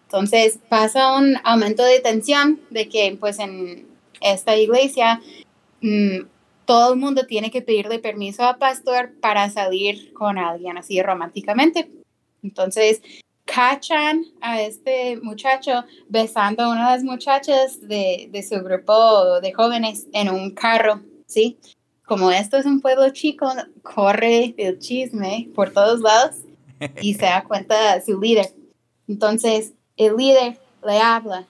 Entonces 0.04 0.58
pasa 0.68 1.16
un 1.16 1.36
aumento 1.44 1.82
de 1.82 2.00
tensión 2.00 2.60
de 2.70 2.88
que 2.88 3.16
pues 3.18 3.38
en 3.38 3.88
esta 4.20 4.56
iglesia, 4.56 5.20
mm, 5.80 6.26
todo 6.64 6.92
el 6.92 6.98
mundo 6.98 7.26
tiene 7.26 7.50
que 7.50 7.62
pedirle 7.62 7.98
permiso 7.98 8.44
al 8.44 8.58
pastor 8.58 9.14
para 9.20 9.48
salir 9.50 10.12
con 10.12 10.38
alguien 10.38 10.76
así 10.76 11.00
románticamente. 11.00 11.90
Entonces, 12.42 13.00
cachan 13.44 14.24
a 14.40 14.60
este 14.60 15.16
muchacho 15.22 15.84
besando 16.08 16.62
a 16.62 16.68
una 16.68 16.90
de 16.90 16.96
las 16.96 17.04
muchachas 17.04 17.80
de, 17.80 18.28
de, 18.30 18.42
su 18.42 18.56
grupo 18.62 19.40
de 19.40 19.52
jóvenes 19.52 20.06
en 20.12 20.28
un 20.28 20.50
carro, 20.50 21.00
¿sí? 21.26 21.58
Como 22.04 22.30
esto 22.30 22.58
es 22.58 22.66
un 22.66 22.80
pueblo 22.80 23.10
chico, 23.10 23.50
corre 23.82 24.54
el 24.58 24.78
chisme 24.78 25.48
por 25.54 25.72
todos 25.72 26.00
lados 26.00 26.36
y 27.00 27.14
se 27.14 27.24
da 27.24 27.44
cuenta 27.44 28.00
su 28.02 28.20
líder. 28.20 28.46
Entonces, 29.08 29.72
el 29.96 30.16
líder 30.16 30.58
le 30.84 30.98
habla 30.98 31.46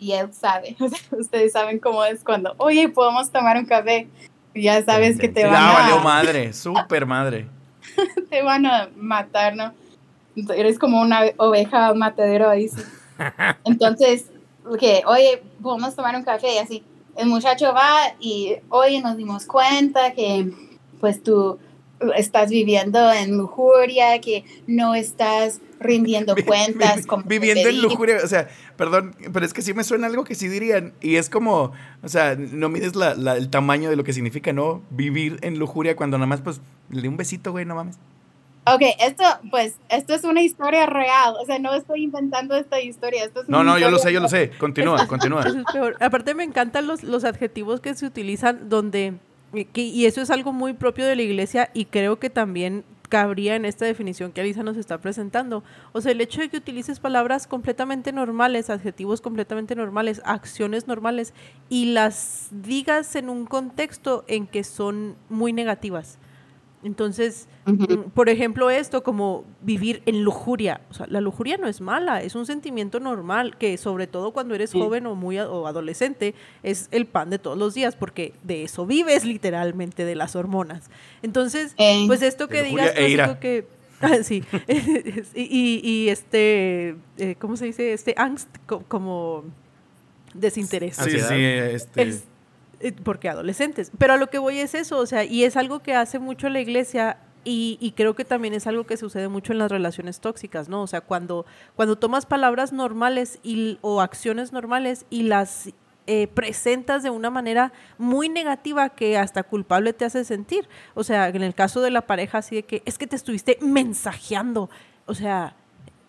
y 0.00 0.12
él 0.12 0.32
sabe. 0.32 0.76
ustedes 1.12 1.52
saben 1.52 1.78
cómo 1.78 2.04
es 2.04 2.24
cuando, 2.24 2.54
oye, 2.56 2.88
podemos 2.88 3.30
tomar 3.30 3.56
un 3.58 3.66
café. 3.66 4.08
ya 4.54 4.82
sabes 4.82 5.18
que 5.18 5.28
te 5.28 5.44
van 5.44 5.54
a. 5.54 5.72
valió 5.72 5.98
madre, 6.02 6.52
súper 6.52 7.06
madre. 7.06 7.46
te 8.30 8.42
van 8.42 8.66
a 8.66 8.88
matar, 8.96 9.54
¿no? 9.54 9.72
Eres 10.54 10.78
como 10.78 11.00
una 11.00 11.22
oveja 11.36 11.92
matadero 11.94 12.48
ahí. 12.48 12.70
Entonces, 13.64 14.26
que, 14.78 15.02
oye, 15.06 15.42
podemos 15.62 15.94
tomar 15.94 16.16
un 16.16 16.22
café 16.22 16.54
y 16.54 16.58
así. 16.58 16.82
El 17.16 17.28
muchacho 17.28 17.74
va 17.74 18.14
y, 18.18 18.56
oye, 18.70 19.02
nos 19.02 19.16
dimos 19.16 19.44
cuenta 19.44 20.12
que, 20.12 20.50
pues 21.00 21.22
tú 21.22 21.58
estás 22.16 22.50
viviendo 22.50 23.12
en 23.12 23.36
lujuria, 23.36 24.20
que 24.20 24.44
no 24.66 24.94
estás 24.94 25.60
rindiendo 25.78 26.34
cuentas. 26.46 27.06
Como 27.06 27.24
viviendo 27.24 27.68
en 27.68 27.82
lujuria, 27.82 28.18
o 28.22 28.26
sea, 28.28 28.48
perdón, 28.76 29.14
pero 29.32 29.44
es 29.44 29.52
que 29.52 29.62
sí 29.62 29.74
me 29.74 29.84
suena 29.84 30.06
algo 30.06 30.24
que 30.24 30.34
sí 30.34 30.48
dirían. 30.48 30.92
Y 31.00 31.16
es 31.16 31.30
como, 31.30 31.72
o 32.02 32.08
sea, 32.08 32.36
no 32.36 32.68
mides 32.68 32.96
la, 32.96 33.12
el 33.12 33.50
tamaño 33.50 33.90
de 33.90 33.96
lo 33.96 34.04
que 34.04 34.12
significa, 34.12 34.52
¿no? 34.52 34.82
Vivir 34.90 35.38
en 35.42 35.58
lujuria 35.58 35.96
cuando 35.96 36.18
nada 36.18 36.26
más, 36.26 36.40
pues, 36.40 36.60
le 36.90 37.08
un 37.08 37.16
besito, 37.16 37.52
güey, 37.52 37.64
no 37.64 37.74
mames. 37.74 37.98
Ok, 38.66 38.82
esto, 39.00 39.24
pues, 39.50 39.76
esto 39.88 40.14
es 40.14 40.22
una 40.24 40.42
historia 40.42 40.86
real. 40.86 41.34
O 41.40 41.46
sea, 41.46 41.58
no 41.58 41.74
estoy 41.74 42.04
inventando 42.04 42.54
esta 42.54 42.80
historia. 42.80 43.24
Esto 43.24 43.42
es 43.42 43.48
no, 43.48 43.64
no, 43.64 43.78
yo 43.78 43.90
lo 43.90 43.98
sé, 43.98 44.12
yo 44.12 44.20
lo 44.20 44.28
sé. 44.28 44.50
Continúa, 44.58 45.06
continúa. 45.06 45.44
Aparte, 46.00 46.34
me 46.34 46.44
encantan 46.44 46.86
los, 46.86 47.02
los 47.02 47.24
adjetivos 47.24 47.80
que 47.80 47.94
se 47.94 48.06
utilizan 48.06 48.68
donde 48.68 49.14
y 49.52 50.04
eso 50.06 50.20
es 50.20 50.30
algo 50.30 50.52
muy 50.52 50.74
propio 50.74 51.06
de 51.06 51.16
la 51.16 51.22
iglesia 51.22 51.70
y 51.74 51.86
creo 51.86 52.18
que 52.18 52.30
también 52.30 52.84
cabría 53.10 53.56
en 53.56 53.66
esta 53.66 53.84
definición 53.84 54.32
que 54.32 54.40
Alisa 54.40 54.62
nos 54.62 54.78
está 54.78 54.98
presentando. 54.98 55.62
O 55.92 56.00
sea, 56.00 56.12
el 56.12 56.20
hecho 56.22 56.40
de 56.40 56.48
que 56.48 56.56
utilices 56.56 57.00
palabras 57.00 57.46
completamente 57.46 58.12
normales, 58.12 58.70
adjetivos 58.70 59.20
completamente 59.20 59.74
normales, 59.74 60.22
acciones 60.24 60.86
normales 60.86 61.34
y 61.68 61.86
las 61.86 62.48
digas 62.50 63.16
en 63.16 63.28
un 63.28 63.44
contexto 63.44 64.24
en 64.28 64.46
que 64.46 64.64
son 64.64 65.16
muy 65.28 65.52
negativas. 65.52 66.18
Entonces, 66.82 67.46
mm, 67.66 68.10
por 68.14 68.28
ejemplo, 68.30 68.70
esto 68.70 69.02
como 69.02 69.44
vivir 69.60 70.02
en 70.06 70.22
lujuria. 70.22 70.80
O 70.90 70.94
sea, 70.94 71.06
la 71.08 71.20
lujuria 71.20 71.58
no 71.58 71.68
es 71.68 71.80
mala, 71.80 72.22
es 72.22 72.34
un 72.34 72.46
sentimiento 72.46 73.00
normal 73.00 73.56
que 73.58 73.76
sobre 73.76 74.06
todo 74.06 74.32
cuando 74.32 74.54
eres 74.54 74.72
joven 74.72 75.06
o 75.06 75.14
muy 75.14 75.38
o 75.38 75.66
adolescente 75.66 76.34
es 76.62 76.88
el 76.90 77.06
pan 77.06 77.28
de 77.28 77.38
todos 77.38 77.58
los 77.58 77.74
días 77.74 77.96
porque 77.96 78.32
de 78.44 78.64
eso 78.64 78.86
vives 78.86 79.24
literalmente 79.24 80.04
de 80.04 80.14
las 80.14 80.36
hormonas. 80.36 80.90
Entonces, 81.22 81.74
eh. 81.76 82.04
pues 82.06 82.22
esto 82.22 82.48
que 82.48 82.62
digas, 82.62 82.92
e 82.96 83.38
que 83.40 83.66
ah, 84.00 84.22
sí, 84.22 84.42
y, 85.34 85.80
y, 85.84 86.08
este, 86.08 86.96
eh, 87.18 87.34
¿cómo 87.38 87.58
se 87.58 87.66
dice? 87.66 87.92
Este 87.92 88.14
angst 88.16 88.48
como 88.88 89.44
desinterés. 90.32 90.96
Sí, 90.96 91.10
sí, 91.10 91.34
este... 91.34 92.29
porque 93.04 93.28
adolescentes. 93.28 93.90
Pero 93.98 94.14
a 94.14 94.16
lo 94.16 94.28
que 94.28 94.38
voy 94.38 94.58
es 94.58 94.74
eso, 94.74 94.98
o 94.98 95.06
sea, 95.06 95.24
y 95.24 95.44
es 95.44 95.56
algo 95.56 95.80
que 95.80 95.94
hace 95.94 96.18
mucho 96.18 96.48
la 96.48 96.60
iglesia 96.60 97.18
y, 97.42 97.94
creo 97.96 98.14
que 98.14 98.24
también 98.24 98.52
es 98.52 98.66
algo 98.66 98.84
que 98.84 98.98
sucede 98.98 99.28
mucho 99.28 99.52
en 99.52 99.58
las 99.58 99.70
relaciones 99.70 100.20
tóxicas, 100.20 100.68
¿no? 100.68 100.82
O 100.82 100.86
sea, 100.86 101.00
cuando, 101.00 101.46
cuando 101.74 101.96
tomas 101.96 102.26
palabras 102.26 102.72
normales 102.72 103.38
y, 103.42 103.78
o 103.80 104.02
acciones 104.02 104.52
normales 104.52 105.06
y 105.08 105.22
las 105.22 105.70
eh, 106.06 106.26
presentas 106.26 107.02
de 107.02 107.08
una 107.08 107.30
manera 107.30 107.72
muy 107.96 108.28
negativa 108.28 108.90
que 108.90 109.16
hasta 109.16 109.42
culpable 109.42 109.94
te 109.94 110.04
hace 110.04 110.24
sentir. 110.24 110.68
O 110.94 111.02
sea, 111.02 111.28
en 111.28 111.42
el 111.42 111.54
caso 111.54 111.80
de 111.80 111.90
la 111.90 112.02
pareja, 112.02 112.38
así 112.38 112.56
de 112.56 112.62
que 112.64 112.82
es 112.84 112.98
que 112.98 113.06
te 113.06 113.16
estuviste 113.16 113.58
mensajeando. 113.62 114.68
O 115.06 115.14
sea, 115.14 115.56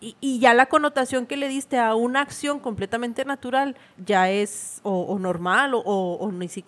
y, 0.01 0.39
ya 0.39 0.55
la 0.55 0.65
connotación 0.65 1.27
que 1.27 1.37
le 1.37 1.47
diste 1.47 1.77
a 1.77 1.93
una 1.93 2.21
acción 2.21 2.59
completamente 2.59 3.23
natural 3.23 3.75
ya 4.03 4.31
es 4.31 4.79
o, 4.81 5.17
normal 5.19 5.75
o, 5.75 5.83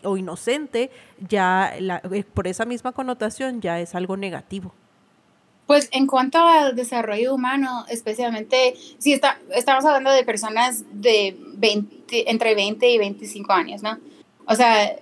o, 0.03 0.17
inocente, 0.17 0.91
ya 1.27 1.73
eh, 1.75 2.23
por 2.31 2.47
esa 2.47 2.65
misma 2.65 2.91
connotación 2.91 3.59
ya 3.59 3.79
es 3.79 3.95
algo 3.95 4.17
negativo. 4.17 4.73
Pues 5.65 5.89
en 5.91 6.05
cuanto 6.05 6.37
al 6.37 6.75
desarrollo 6.75 7.33
humano, 7.33 7.85
especialmente 7.89 8.75
si 8.99 9.13
está, 9.13 9.39
estamos 9.49 9.83
hablando 9.85 10.11
de 10.11 10.23
personas 10.23 10.83
de 10.91 11.35
20, 11.55 12.29
entre 12.29 12.53
20 12.53 12.87
y 12.87 12.97
25 12.99 13.51
años, 13.53 13.81
¿no? 13.81 13.97
O 14.45 14.53
sea, 14.53 14.85
e, 14.85 14.99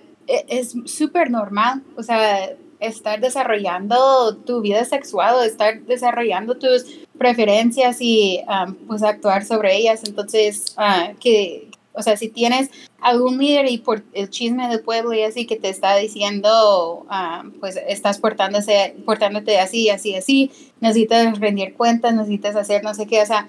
es 0.48 0.74
súper 0.86 1.30
normal, 1.30 1.82
o 1.96 2.02
sea, 2.02 2.50
estar 2.82 3.20
desarrollando 3.20 4.36
tu 4.36 4.60
vida 4.60 4.84
sexual 4.84 5.46
estar 5.46 5.82
desarrollando 5.82 6.56
tus 6.56 6.84
preferencias 7.18 7.98
y 8.00 8.40
um, 8.48 8.74
pues 8.86 9.02
actuar 9.02 9.44
sobre 9.44 9.76
ellas. 9.76 10.02
Entonces, 10.04 10.74
uh, 10.76 11.16
que, 11.18 11.68
o 11.92 12.02
sea, 12.02 12.16
si 12.16 12.28
tienes 12.28 12.70
algún 13.00 13.38
líder 13.38 13.70
y 13.70 13.78
por 13.78 14.02
el 14.12 14.30
chisme 14.30 14.68
del 14.68 14.80
pueblo 14.80 15.12
y 15.12 15.22
así 15.22 15.46
que 15.46 15.56
te 15.56 15.68
está 15.68 15.96
diciendo, 15.96 17.06
um, 17.10 17.52
pues 17.60 17.78
estás 17.88 18.18
portándose, 18.18 18.96
portándote 19.04 19.58
así, 19.58 19.88
así, 19.90 20.14
así, 20.14 20.50
necesitas 20.80 21.38
rendir 21.38 21.74
cuentas, 21.74 22.14
necesitas 22.14 22.56
hacer 22.56 22.82
no 22.82 22.94
sé 22.94 23.06
qué, 23.06 23.22
o 23.22 23.26
sea, 23.26 23.48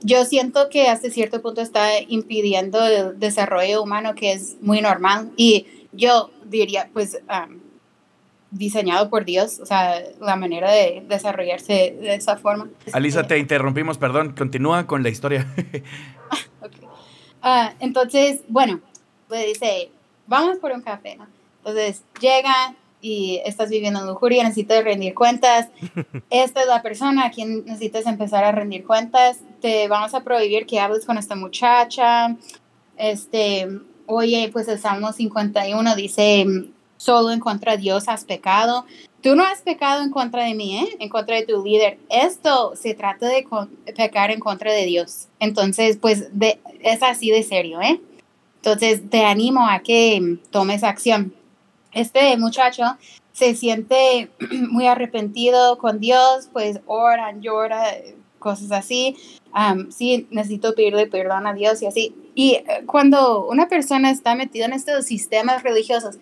yo 0.00 0.24
siento 0.24 0.68
que 0.68 0.86
hasta 0.86 1.10
cierto 1.10 1.42
punto 1.42 1.60
está 1.60 2.00
impidiendo 2.00 2.84
el 2.86 3.18
desarrollo 3.18 3.82
humano 3.82 4.14
que 4.14 4.32
es 4.32 4.56
muy 4.60 4.80
normal 4.80 5.32
y 5.36 5.66
yo 5.92 6.30
diría, 6.44 6.88
pues, 6.92 7.18
um, 7.28 7.58
diseñado 8.50 9.10
por 9.10 9.24
Dios, 9.24 9.60
o 9.60 9.66
sea, 9.66 10.02
la 10.20 10.36
manera 10.36 10.70
de 10.70 11.04
desarrollarse 11.08 11.96
de 12.00 12.14
esa 12.14 12.36
forma. 12.36 12.68
Alisa, 12.92 13.26
te 13.26 13.38
interrumpimos, 13.38 13.98
perdón, 13.98 14.34
continúa 14.36 14.86
con 14.86 15.02
la 15.02 15.08
historia. 15.08 15.46
Ah, 17.40 17.72
entonces, 17.78 18.40
bueno, 18.48 18.80
le 19.30 19.46
dice, 19.46 19.90
vamos 20.26 20.58
por 20.58 20.72
un 20.72 20.82
café, 20.82 21.14
¿no? 21.14 21.28
Entonces, 21.58 22.02
llega 22.20 22.74
y 23.00 23.40
estás 23.44 23.70
viviendo 23.70 24.00
en 24.00 24.06
lujuria, 24.06 24.42
necesitas 24.42 24.82
rendir 24.82 25.14
cuentas. 25.14 25.68
Esta 26.30 26.62
es 26.62 26.66
la 26.66 26.82
persona 26.82 27.26
a 27.26 27.30
quien 27.30 27.64
necesitas 27.64 28.06
empezar 28.06 28.44
a 28.44 28.52
rendir 28.52 28.84
cuentas. 28.84 29.38
Te 29.60 29.86
vamos 29.88 30.14
a 30.14 30.24
prohibir 30.24 30.66
que 30.66 30.80
hables 30.80 31.06
con 31.06 31.16
esta 31.16 31.36
muchacha. 31.36 32.36
Este, 32.96 33.68
oye, 34.06 34.50
pues 34.52 34.66
el 34.68 34.78
Salmo 34.78 35.12
51 35.12 35.94
dice, 35.94 36.44
solo 36.98 37.30
en 37.30 37.40
contra 37.40 37.72
de 37.72 37.78
Dios 37.78 38.08
has 38.08 38.24
pecado. 38.24 38.84
Tú 39.22 39.34
no 39.34 39.42
has 39.42 39.62
pecado 39.62 40.02
en 40.02 40.10
contra 40.10 40.44
de 40.44 40.54
mí, 40.54 40.76
¿eh? 40.76 40.96
en 41.00 41.08
contra 41.08 41.36
de 41.36 41.46
tu 41.46 41.64
líder. 41.64 41.98
Esto 42.10 42.74
se 42.76 42.94
trata 42.94 43.26
de 43.26 43.46
pecar 43.96 44.30
en 44.30 44.40
contra 44.40 44.72
de 44.72 44.84
Dios. 44.84 45.28
Entonces, 45.40 45.96
pues 45.96 46.38
de, 46.38 46.60
es 46.80 47.02
así 47.02 47.30
de 47.30 47.42
serio. 47.42 47.80
¿eh? 47.80 48.00
Entonces, 48.56 49.08
te 49.08 49.24
animo 49.24 49.66
a 49.66 49.80
que 49.80 50.38
tomes 50.50 50.84
acción. 50.84 51.32
Este 51.92 52.36
muchacho 52.36 52.84
se 53.32 53.54
siente 53.54 54.30
muy 54.70 54.86
arrepentido 54.86 55.78
con 55.78 56.00
Dios, 56.00 56.50
pues 56.52 56.80
oran, 56.86 57.40
llora, 57.40 57.82
cosas 58.38 58.70
así. 58.72 59.16
Um, 59.54 59.90
sí, 59.90 60.26
necesito 60.30 60.74
pedirle 60.74 61.06
perdón 61.06 61.46
a 61.46 61.54
Dios 61.54 61.80
y 61.82 61.86
así. 61.86 62.14
Y 62.34 62.54
eh, 62.54 62.84
cuando 62.86 63.46
una 63.46 63.68
persona 63.68 64.10
está 64.10 64.34
metida 64.34 64.66
en 64.66 64.72
estos 64.72 65.06
sistemas 65.06 65.62
religiosos 65.62 66.18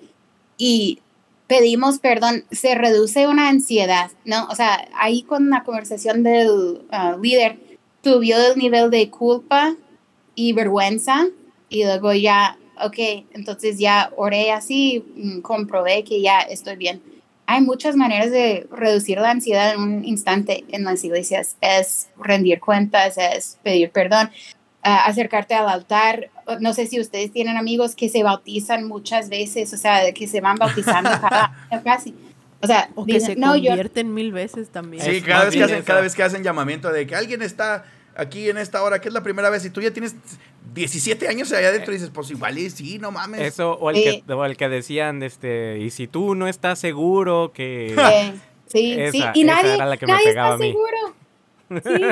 y 0.59 1.01
pedimos 1.47 1.99
perdón, 1.99 2.45
se 2.51 2.75
reduce 2.75 3.27
una 3.27 3.49
ansiedad, 3.49 4.11
¿no? 4.25 4.47
O 4.51 4.55
sea, 4.55 4.89
ahí 4.99 5.23
con 5.23 5.51
la 5.51 5.65
conversación 5.65 6.23
del 6.23 6.49
uh, 6.91 7.21
líder 7.21 7.59
subió 8.03 8.37
el 8.53 8.59
nivel 8.59 8.91
de 8.91 9.11
culpa 9.11 9.77
y 10.35 10.53
vergüenza 10.53 11.27
y 11.69 11.85
luego 11.85 12.13
ya, 12.13 12.59
ok, 12.85 12.99
entonces 13.33 13.79
ya 13.79 14.13
oré 14.17 14.53
así, 14.53 15.05
mm, 15.17 15.41
comprobé 15.41 16.05
que 16.05 16.21
ya 16.21 16.41
estoy 16.41 16.77
bien. 16.77 17.03
Hay 17.47 17.63
muchas 17.63 17.95
maneras 17.95 18.33
de 18.33 18.67
reducir 18.73 19.19
la 19.19 19.31
ansiedad 19.31 19.75
en 19.75 19.81
un 19.81 20.05
instante 20.05 20.65
en 20.69 20.83
las 20.83 21.05
iglesias. 21.05 21.57
Es 21.61 22.09
rendir 22.19 22.59
cuentas, 22.59 23.19
es 23.19 23.59
pedir 23.63 23.91
perdón, 23.91 24.31
acercarte 24.87 25.55
al 25.55 25.69
altar. 25.69 26.31
No 26.61 26.73
sé 26.73 26.87
si 26.87 27.01
ustedes 27.01 27.33
tienen 27.33 27.57
amigos 27.57 27.95
que 27.95 28.09
se 28.09 28.23
bautizan 28.23 28.87
muchas 28.87 29.29
veces, 29.29 29.73
o 29.73 29.77
sea, 29.77 30.13
que 30.13 30.27
se 30.29 30.41
van 30.41 30.57
bautizando 30.57 31.11
cada 31.21 31.83
casi. 31.85 32.15
O 32.61 32.67
sea, 32.67 32.89
o 32.95 33.05
que 33.05 33.21
se 33.21 33.37
convierten 33.37 34.15
mil 34.15 34.33
veces 34.33 34.71
también. 34.71 35.05
Sí, 35.05 35.21
cada 35.21 35.45
vez, 35.45 35.55
que 35.55 35.63
hacen, 35.63 35.83
cada 35.83 36.01
vez 36.01 36.15
que 36.15 36.23
hacen 36.23 36.43
llamamiento 36.43 36.91
de 36.91 37.07
que 37.07 37.15
alguien 37.15 37.43
está 37.43 37.85
aquí 38.17 38.49
en 38.49 38.59
esta 38.59 38.83
hora, 38.83 39.01
que 39.01 39.09
es 39.09 39.15
la 39.15 39.23
primera 39.23 39.51
vez, 39.51 39.65
y 39.65 39.71
tú 39.71 39.81
ya 39.81 39.93
tienes 39.93 40.17
17 40.75 41.29
años 41.29 41.53
allá 41.53 41.69
adentro 41.69 41.93
y 41.93 41.97
dices, 41.97 42.11
pues 42.13 42.31
igual 42.31 42.59
y 42.59 42.71
sí, 42.71 42.99
no 42.99 43.11
mames. 43.11 43.41
Eso, 43.41 43.73
o 43.75 43.91
el, 43.91 43.97
que, 43.97 44.33
o 44.33 44.45
el 44.45 44.57
que 44.57 44.69
decían, 44.69 45.23
este, 45.23 45.79
y 45.79 45.91
si 45.91 46.07
tú 46.07 46.35
no 46.35 46.49
estás 46.49 46.79
seguro 46.79 47.53
que... 47.53 47.95
sí, 48.67 48.97
sí, 49.13 49.23
y 49.35 49.45
nadie, 49.45 49.79
nadie 49.79 50.29
está 50.31 50.59
seguro. 50.59 51.15
Sí, 51.69 52.05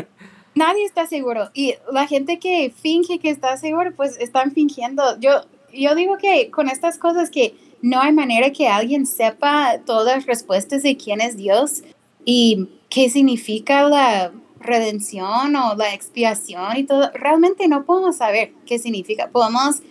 nadie 0.54 0.84
está 0.84 1.06
seguro. 1.06 1.50
Y 1.54 1.74
la 1.92 2.06
gente 2.06 2.38
que 2.38 2.72
finge 2.74 3.18
que 3.18 3.30
está 3.30 3.56
seguro, 3.56 3.92
pues 3.94 4.16
están 4.18 4.52
fingiendo. 4.52 5.18
Yo, 5.20 5.42
yo 5.72 5.94
digo 5.94 6.16
que 6.18 6.50
con 6.50 6.68
estas 6.68 6.98
cosas 6.98 7.30
que 7.30 7.54
no 7.82 8.00
hay 8.00 8.12
manera 8.12 8.50
que 8.50 8.68
alguien 8.68 9.06
sepa 9.06 9.78
todas 9.84 10.16
las 10.16 10.26
respuestas 10.26 10.82
de 10.82 10.96
quién 10.96 11.20
es 11.20 11.36
Dios 11.36 11.82
y 12.24 12.68
qué 12.88 13.10
significa 13.10 13.88
la 13.88 14.32
redención 14.58 15.54
o 15.56 15.74
la 15.74 15.92
expiación 15.92 16.76
y 16.76 16.84
todo, 16.84 17.10
realmente 17.12 17.68
no 17.68 17.84
podemos 17.84 18.16
saber 18.16 18.52
qué 18.66 18.78
significa. 18.78 19.28
Podemos 19.28 19.82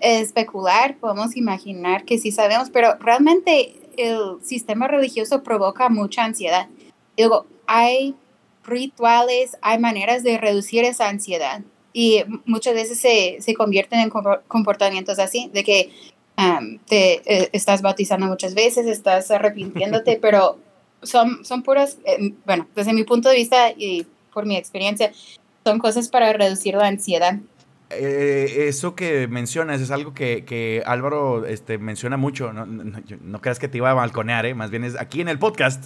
especular, 0.00 0.96
podemos 0.96 1.36
imaginar 1.36 2.04
que 2.04 2.18
sí 2.18 2.30
sabemos, 2.30 2.70
pero 2.70 2.96
realmente 2.98 3.74
el 3.96 4.42
sistema 4.42 4.88
religioso 4.88 5.42
provoca 5.42 5.88
mucha 5.88 6.24
ansiedad. 6.24 6.68
Digo, 7.16 7.46
hay 7.66 8.14
rituales, 8.64 9.56
hay 9.62 9.78
maneras 9.78 10.22
de 10.22 10.38
reducir 10.38 10.84
esa 10.84 11.08
ansiedad 11.08 11.62
y 11.92 12.24
muchas 12.44 12.74
veces 12.74 12.98
se, 12.98 13.36
se 13.40 13.54
convierten 13.54 14.00
en 14.00 14.10
comportamientos 14.48 15.18
así, 15.18 15.50
de 15.52 15.64
que 15.64 15.90
te 16.86 17.22
eh, 17.24 17.50
estás 17.52 17.82
bautizando 17.82 18.26
muchas 18.26 18.54
veces, 18.54 18.86
estás 18.86 19.30
arrepintiéndote, 19.30 20.18
pero 20.22 20.58
son, 21.02 21.44
son 21.44 21.62
puras, 21.62 21.98
eh, 22.04 22.34
bueno, 22.44 22.66
desde 22.74 22.92
mi 22.92 23.04
punto 23.04 23.28
de 23.28 23.36
vista 23.36 23.70
y 23.70 24.06
por 24.32 24.44
mi 24.44 24.56
experiencia, 24.56 25.12
son 25.64 25.78
cosas 25.78 26.08
para 26.08 26.32
reducir 26.32 26.74
la 26.74 26.88
ansiedad. 26.88 27.38
Eh, 27.90 28.66
eso 28.68 28.96
que 28.96 29.28
mencionas 29.28 29.80
es 29.80 29.90
algo 29.90 30.14
que, 30.14 30.44
que 30.44 30.82
Álvaro 30.84 31.46
este, 31.46 31.78
menciona 31.78 32.16
mucho. 32.16 32.52
No, 32.52 32.66
no, 32.66 33.40
creas 33.40 33.58
que 33.58 33.68
te 33.68 33.78
iba 33.78 33.90
a 33.90 33.94
balconear, 33.94 34.46
¿eh? 34.46 34.54
más 34.54 34.70
bien 34.70 34.84
es 34.84 34.98
aquí 34.98 35.20
en 35.20 35.28
el 35.28 35.38
podcast. 35.38 35.84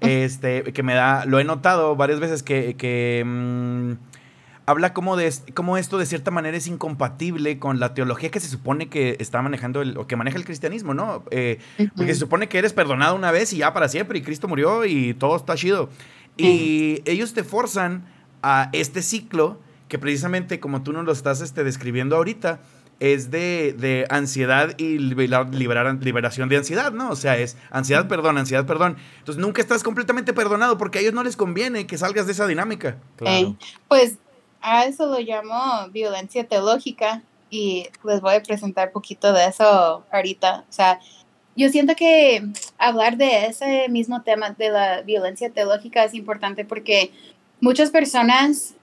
Este, 0.00 0.62
que 0.62 0.82
me 0.82 0.94
da, 0.94 1.24
lo 1.26 1.38
he 1.38 1.44
notado 1.44 1.94
varias 1.96 2.20
veces 2.20 2.42
que, 2.42 2.74
que 2.76 3.22
mm, 3.26 3.92
habla 4.66 4.94
como 4.94 5.16
de 5.16 5.32
como 5.54 5.76
esto 5.76 5.98
de 5.98 6.06
cierta 6.06 6.30
manera 6.30 6.56
es 6.56 6.66
incompatible 6.66 7.58
con 7.58 7.80
la 7.80 7.92
teología 7.92 8.30
que 8.30 8.40
se 8.40 8.48
supone 8.48 8.88
que 8.88 9.16
está 9.18 9.42
manejando 9.42 9.82
el, 9.82 9.96
o 9.98 10.06
que 10.06 10.16
maneja 10.16 10.38
el 10.38 10.44
cristianismo, 10.44 10.94
¿no? 10.94 11.24
Eh, 11.30 11.58
porque 11.96 12.14
se 12.14 12.20
supone 12.20 12.48
que 12.48 12.58
eres 12.58 12.72
perdonado 12.72 13.14
una 13.14 13.30
vez 13.30 13.52
y 13.52 13.58
ya 13.58 13.72
para 13.72 13.88
siempre, 13.88 14.18
y 14.18 14.22
Cristo 14.22 14.48
murió 14.48 14.84
y 14.84 15.14
todo 15.14 15.36
está 15.36 15.54
chido. 15.54 15.90
Y 16.36 17.02
ellos 17.04 17.34
te 17.34 17.44
forzan 17.44 18.06
a 18.42 18.70
este 18.72 19.02
ciclo 19.02 19.60
que 19.88 19.98
precisamente 19.98 20.60
como 20.60 20.82
tú 20.82 20.92
nos 20.92 21.04
lo 21.04 21.12
estás 21.12 21.40
este, 21.40 21.64
describiendo 21.64 22.16
ahorita, 22.16 22.60
es 23.00 23.30
de, 23.30 23.74
de 23.76 24.06
ansiedad 24.10 24.74
y 24.78 24.98
liberar, 24.98 25.52
liberación 25.52 26.48
de 26.50 26.58
ansiedad, 26.58 26.92
¿no? 26.92 27.10
O 27.10 27.16
sea, 27.16 27.38
es 27.38 27.56
ansiedad, 27.70 28.06
perdón, 28.06 28.36
ansiedad, 28.36 28.66
perdón. 28.66 28.98
Entonces 29.18 29.40
nunca 29.40 29.62
estás 29.62 29.82
completamente 29.82 30.34
perdonado 30.34 30.76
porque 30.76 30.98
a 30.98 31.00
ellos 31.00 31.14
no 31.14 31.24
les 31.24 31.36
conviene 31.36 31.86
que 31.86 31.96
salgas 31.96 32.26
de 32.26 32.32
esa 32.32 32.46
dinámica. 32.46 32.98
Claro. 33.16 33.56
pues 33.88 34.18
a 34.60 34.84
eso 34.84 35.06
lo 35.06 35.18
llamo 35.18 35.88
violencia 35.90 36.46
teológica 36.46 37.22
y 37.48 37.88
les 38.04 38.20
voy 38.20 38.34
a 38.34 38.42
presentar 38.42 38.88
un 38.88 38.92
poquito 38.92 39.32
de 39.32 39.46
eso 39.46 40.04
ahorita. 40.12 40.64
O 40.68 40.72
sea, 40.72 41.00
yo 41.56 41.70
siento 41.70 41.94
que 41.96 42.42
hablar 42.78 43.16
de 43.16 43.46
ese 43.46 43.88
mismo 43.88 44.22
tema 44.22 44.50
de 44.50 44.68
la 44.68 45.00
violencia 45.02 45.50
teológica 45.50 46.04
es 46.04 46.12
importante 46.14 46.66
porque 46.66 47.12
muchas 47.60 47.90
personas 47.90 48.74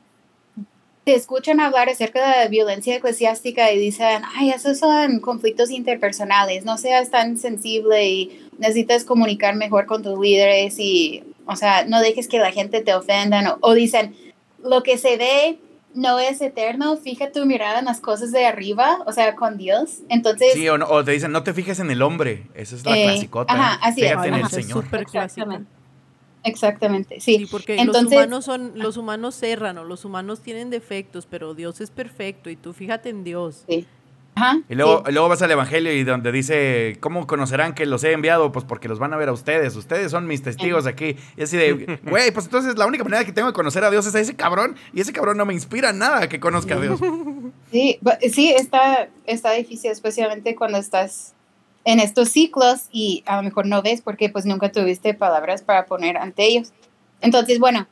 te 1.08 1.16
escuchan 1.16 1.62
hablar 1.62 1.88
acerca 1.88 2.20
de 2.20 2.44
la 2.44 2.48
violencia 2.50 2.98
eclesiástica 2.98 3.72
y 3.72 3.80
dicen, 3.80 4.24
ay, 4.36 4.50
esos 4.50 4.78
son 4.78 5.22
conflictos 5.22 5.72
interpersonales, 5.72 6.66
no 6.66 6.78
seas 6.78 7.12
tan 7.12 7.38
sensible 7.38 8.10
y 8.10 8.50
necesitas 8.58 9.06
comunicar 9.06 9.56
mejor 9.56 9.86
con 9.86 10.04
tus 10.04 10.20
líderes 10.20 10.78
y, 10.80 11.24
o 11.46 11.56
sea, 11.56 11.86
no 11.86 12.02
dejes 12.02 12.28
que 12.28 12.40
la 12.40 12.52
gente 12.52 12.82
te 12.82 12.94
ofenda 12.94 13.58
o, 13.62 13.70
o 13.70 13.74
dicen, 13.74 14.18
lo 14.62 14.84
que 14.84 14.98
se 14.98 15.16
ve 15.16 15.60
no 15.94 16.20
es 16.20 16.42
eterno, 16.42 16.98
fija 16.98 17.32
tu 17.32 17.46
mirada 17.46 17.80
en 17.80 17.86
las 17.86 18.02
cosas 18.02 18.34
de 18.34 18.46
arriba, 18.46 18.98
o 19.06 19.14
sea, 19.14 19.34
con 19.36 19.58
Dios. 19.58 20.00
Entonces. 20.10 20.56
Sí, 20.56 20.68
o, 20.68 21.06
te 21.06 21.12
dicen, 21.12 21.32
no 21.32 21.42
te 21.42 21.54
fijes 21.54 21.80
en 21.80 21.90
el 21.90 22.02
hombre. 22.02 22.48
Esa 22.54 22.76
es 22.76 22.84
la 22.84 22.98
eh, 22.98 23.04
clasicota. 23.06 23.54
Ajá, 23.54 23.80
así 23.82 24.02
Fíjate 24.02 24.28
en 24.28 24.34
el 24.34 24.50
Señor. 24.50 24.86
Exactamente. 24.92 25.77
Exactamente, 26.48 27.20
sí. 27.20 27.38
sí 27.38 27.46
porque 27.46 27.78
Entonces, 27.78 28.04
los 28.04 28.14
humanos 28.14 28.46
son, 28.46 28.72
los 28.76 28.98
humanos 28.98 29.36
cerran, 29.36 29.88
los 29.88 30.06
humanos 30.06 30.42
tienen 30.42 30.70
defectos, 30.70 31.26
pero 31.26 31.54
Dios 31.54 31.82
es 31.82 31.92
perfecto 31.92 32.50
y 32.50 32.56
tú 32.56 32.74
fíjate 32.74 33.10
en 33.10 33.24
Dios. 33.24 33.64
Sí 33.68 33.86
y 34.70 34.76
luego, 34.76 35.04
luego 35.10 35.30
vas 35.30 35.42
al 35.42 35.52
Evangelio 35.52 35.92
y 35.94 36.04
donde 36.04 36.32
dice, 36.32 36.98
¿cómo 37.00 37.28
conocerán 37.28 37.74
que 37.74 37.86
los 37.86 38.04
he 38.04 38.12
enviado? 38.12 38.52
Pues 38.52 38.66
porque 38.66 38.88
los 38.88 39.00
van 39.00 39.14
a 39.14 39.18
ver 39.18 39.30
a 39.30 39.34
ustedes, 39.34 39.76
ustedes 39.76 40.12
son 40.12 40.28
mis 40.28 40.42
testigos 40.44 40.86
aquí. 40.86 41.16
Y 41.36 41.44
así 41.44 41.58
de, 41.58 42.00
güey, 42.04 42.32
pues 42.32 42.46
entonces 42.46 42.78
la 42.78 42.86
única 42.86 43.04
manera 43.04 43.26
que 43.26 43.32
tengo 43.32 43.48
de 43.48 43.54
conocer 43.54 43.84
a 43.84 43.92
Dios 43.92 44.06
es 44.06 44.16
a 44.16 44.20
ese 44.20 44.36
cabrón 44.36 44.76
y 44.94 45.02
ese 45.02 45.14
cabrón 45.14 45.38
no 45.38 45.46
me 45.46 45.54
inspira 45.54 45.94
nada 45.94 46.30
que 46.30 46.40
conozca 46.40 46.76
a 46.76 46.80
Dios. 46.80 47.00
Sí, 47.72 48.00
sí, 48.32 48.54
está, 48.56 49.10
está 49.26 49.52
difícil, 49.52 49.92
especialmente 49.92 50.56
cuando 50.56 50.78
estás 50.78 51.34
en 51.88 52.02
estos 52.02 52.28
ciclos 52.28 52.90
y 52.92 53.24
a 53.26 53.38
lo 53.38 53.44
mejor 53.44 53.66
no 53.66 53.82
ves 53.82 54.02
porque 54.02 54.28
pues 54.28 54.46
nunca 54.46 54.74
tuviste 54.74 55.14
palabras 55.14 55.62
para 55.62 55.86
poner 55.86 56.18
ante 56.18 56.44
ellos. 56.44 56.74
Entonces, 57.22 57.60
bueno, 57.60 57.88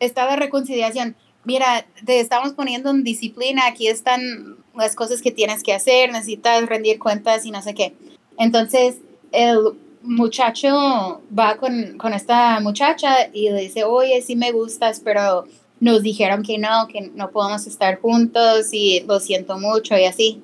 está 0.00 0.24
la 0.24 0.36
reconciliación. 0.36 1.14
Mira, 1.44 1.84
te 2.06 2.18
estamos 2.18 2.54
poniendo 2.54 2.88
en 2.88 3.04
disciplina, 3.04 3.66
aquí 3.66 3.88
están 3.88 4.56
las 4.74 4.96
cosas 4.96 5.20
que 5.20 5.30
tienes 5.30 5.62
que 5.62 5.74
hacer, 5.74 6.10
necesitas 6.10 6.64
rendir 6.64 6.98
cuentas 6.98 7.44
y 7.44 7.50
no 7.50 7.60
sé 7.60 7.74
qué. 7.74 7.94
Entonces, 8.38 8.96
el 9.32 9.58
muchacho 10.02 11.20
va 11.38 11.58
con, 11.58 11.98
con 11.98 12.14
esta 12.14 12.58
muchacha 12.60 13.28
y 13.34 13.50
le 13.50 13.60
dice, 13.60 13.84
oye, 13.84 14.22
sí 14.22 14.34
me 14.34 14.50
gustas, 14.50 15.00
pero 15.00 15.44
nos 15.78 16.02
dijeron 16.02 16.42
que 16.42 16.56
no, 16.56 16.88
que 16.90 17.10
no 17.14 17.30
podemos 17.32 17.66
estar 17.66 18.00
juntos 18.00 18.72
y 18.72 19.00
lo 19.06 19.20
siento 19.20 19.58
mucho 19.58 19.94
y 19.98 20.06
así. 20.06 20.42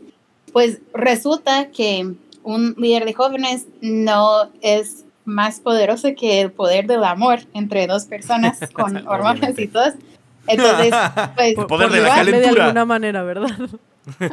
Pues 0.53 0.81
resulta 0.93 1.71
que 1.71 2.15
un 2.45 2.75
líder 2.79 3.05
de 3.05 3.15
jóvenes 3.15 3.67
no 3.81 4.51
es 4.61 5.05
más 5.25 5.61
poderoso 5.61 6.09
que 6.17 6.41
el 6.43 6.53
poder 6.53 6.87
del 6.87 7.03
amor 7.03 7.41
entre 7.55 7.87
dos 7.87 8.05
personas 8.05 8.61
con 8.73 9.07
hormonas 9.09 9.59
y 9.59 9.67
todo. 9.67 9.93
Entonces, 10.47 10.95
pues, 11.35 11.59
el 11.59 11.67
poder 11.67 11.91
de 11.91 12.01
la 12.01 12.15
calentura. 12.15 12.51
De 12.51 12.61
alguna 12.61 12.85
manera, 12.85 13.23
¿verdad? 13.23 13.49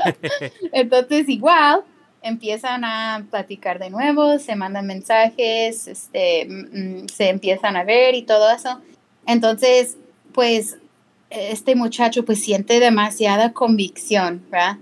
Entonces, 0.73 1.29
igual, 1.29 1.83
empiezan 2.21 2.83
a 2.83 3.25
platicar 3.31 3.79
de 3.79 3.89
nuevo, 3.89 4.37
se 4.37 4.55
mandan 4.55 4.85
mensajes, 4.85 5.87
este, 5.87 6.45
mm, 6.47 7.07
se 7.07 7.29
empiezan 7.29 7.77
a 7.77 7.85
ver 7.85 8.13
y 8.15 8.23
todo 8.23 8.51
eso. 8.51 8.81
Entonces, 9.25 9.97
pues, 10.33 10.77
este 11.29 11.75
muchacho 11.75 12.25
pues 12.25 12.43
siente 12.43 12.81
demasiada 12.81 13.53
convicción, 13.53 14.43
¿verdad? 14.51 14.77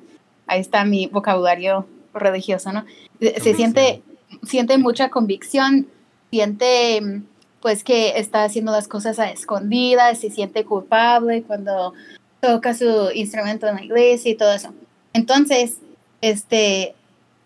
Ahí 0.47 0.61
está 0.61 0.83
mi 0.83 1.05
vocabulario 1.05 1.85
religioso, 2.19 2.71
¿no? 2.71 2.85
Se 3.19 3.55
siente, 3.55 4.01
siente 4.43 4.77
mucha 4.77 5.09
convicción, 5.09 5.87
siente 6.31 7.21
pues 7.61 7.83
que 7.83 8.17
está 8.17 8.43
haciendo 8.43 8.71
las 8.71 8.87
cosas 8.87 9.19
a 9.19 9.29
escondidas, 9.29 10.19
se 10.19 10.29
siente 10.29 10.63
culpable 10.63 11.43
cuando 11.43 11.93
toca 12.39 12.73
su 12.73 13.11
instrumento 13.13 13.67
en 13.67 13.75
la 13.75 13.83
iglesia 13.83 14.31
y 14.31 14.35
todo 14.35 14.53
eso. 14.53 14.73
Entonces, 15.13 15.77
este, 16.21 16.95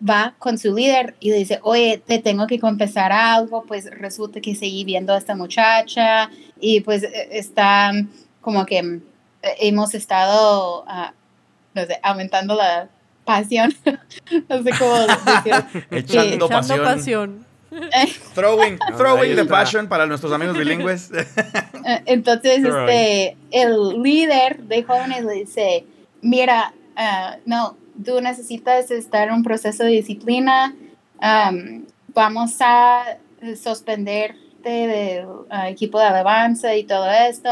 va 0.07 0.35
con 0.37 0.57
su 0.57 0.75
líder 0.75 1.15
y 1.19 1.31
le 1.31 1.37
dice, 1.37 1.59
oye, 1.63 2.01
te 2.05 2.19
tengo 2.19 2.47
que 2.47 2.59
confesar 2.59 3.11
algo, 3.11 3.63
pues 3.63 3.89
resulta 3.89 4.41
que 4.41 4.55
seguí 4.55 4.83
viendo 4.83 5.13
a 5.13 5.17
esta 5.17 5.35
muchacha 5.35 6.29
y 6.59 6.81
pues 6.81 7.03
e, 7.03 7.37
está 7.37 7.91
como 8.41 8.65
que 8.65 8.79
eh, 8.79 9.01
hemos 9.59 9.93
estado, 9.95 10.83
ah, 10.87 11.13
no 11.73 11.85
sé, 11.85 11.99
aumentando 12.03 12.55
la 12.55 12.89
pasión, 13.25 13.73
no 14.49 14.63
sé 14.63 14.69
cómo 14.77 14.99
decir. 14.99 15.85
Echando 15.91 16.45
Echando 16.45 16.47
pasión. 16.49 16.83
pasión. 16.83 17.45
Throwing, 18.35 18.77
throwing 18.97 19.35
the 19.35 19.45
passion 19.45 19.87
para 19.87 20.05
nuestros 20.05 20.31
amigos 20.31 20.55
bilingües. 20.55 21.09
Eh, 21.11 22.03
Entonces, 22.05 22.61
Throwing. 22.61 22.89
este, 22.89 23.37
el 23.49 24.01
líder 24.03 24.59
de 24.63 24.83
jóvenes 24.83 25.25
le 25.25 25.33
dice, 25.33 25.85
mira, 26.21 26.73
ah, 26.95 27.37
no, 27.47 27.75
tú 28.05 28.21
necesitas 28.21 28.91
estar 28.91 29.27
en 29.27 29.33
un 29.35 29.43
proceso 29.43 29.83
de 29.83 29.89
disciplina, 29.89 30.75
am, 31.19 31.85
vamos 32.13 32.57
a 32.59 33.17
del 34.69 35.25
ah, 35.49 35.69
equipo 35.69 35.99
de 35.99 36.05
alabanza 36.05 36.75
y 36.75 36.83
todo 36.83 37.09
esto, 37.09 37.49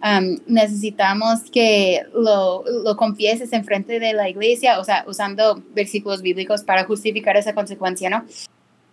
am, 0.00 0.38
necesitamos 0.46 1.42
que 1.50 2.02
lo, 2.14 2.64
lo 2.84 2.96
confieses 2.96 3.52
en 3.52 3.64
frente 3.64 3.98
de 3.98 4.12
la 4.12 4.28
iglesia, 4.28 4.78
o 4.80 4.84
sea, 4.84 5.04
usando 5.06 5.62
versículos 5.74 6.22
bíblicos 6.22 6.62
para 6.62 6.84
justificar 6.84 7.36
esa 7.36 7.54
consecuencia, 7.54 8.10
¿no? 8.10 8.24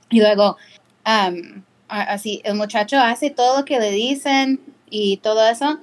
Y 0.10 0.20
luego, 0.22 0.58
a- 1.04 1.32
así, 1.88 2.42
el 2.44 2.56
muchacho 2.56 2.98
hace 3.00 3.30
todo 3.30 3.60
lo 3.60 3.66
que 3.66 3.80
le 3.80 3.92
dicen 3.92 4.60
y 4.90 5.18
todo 5.18 5.48
eso. 5.48 5.80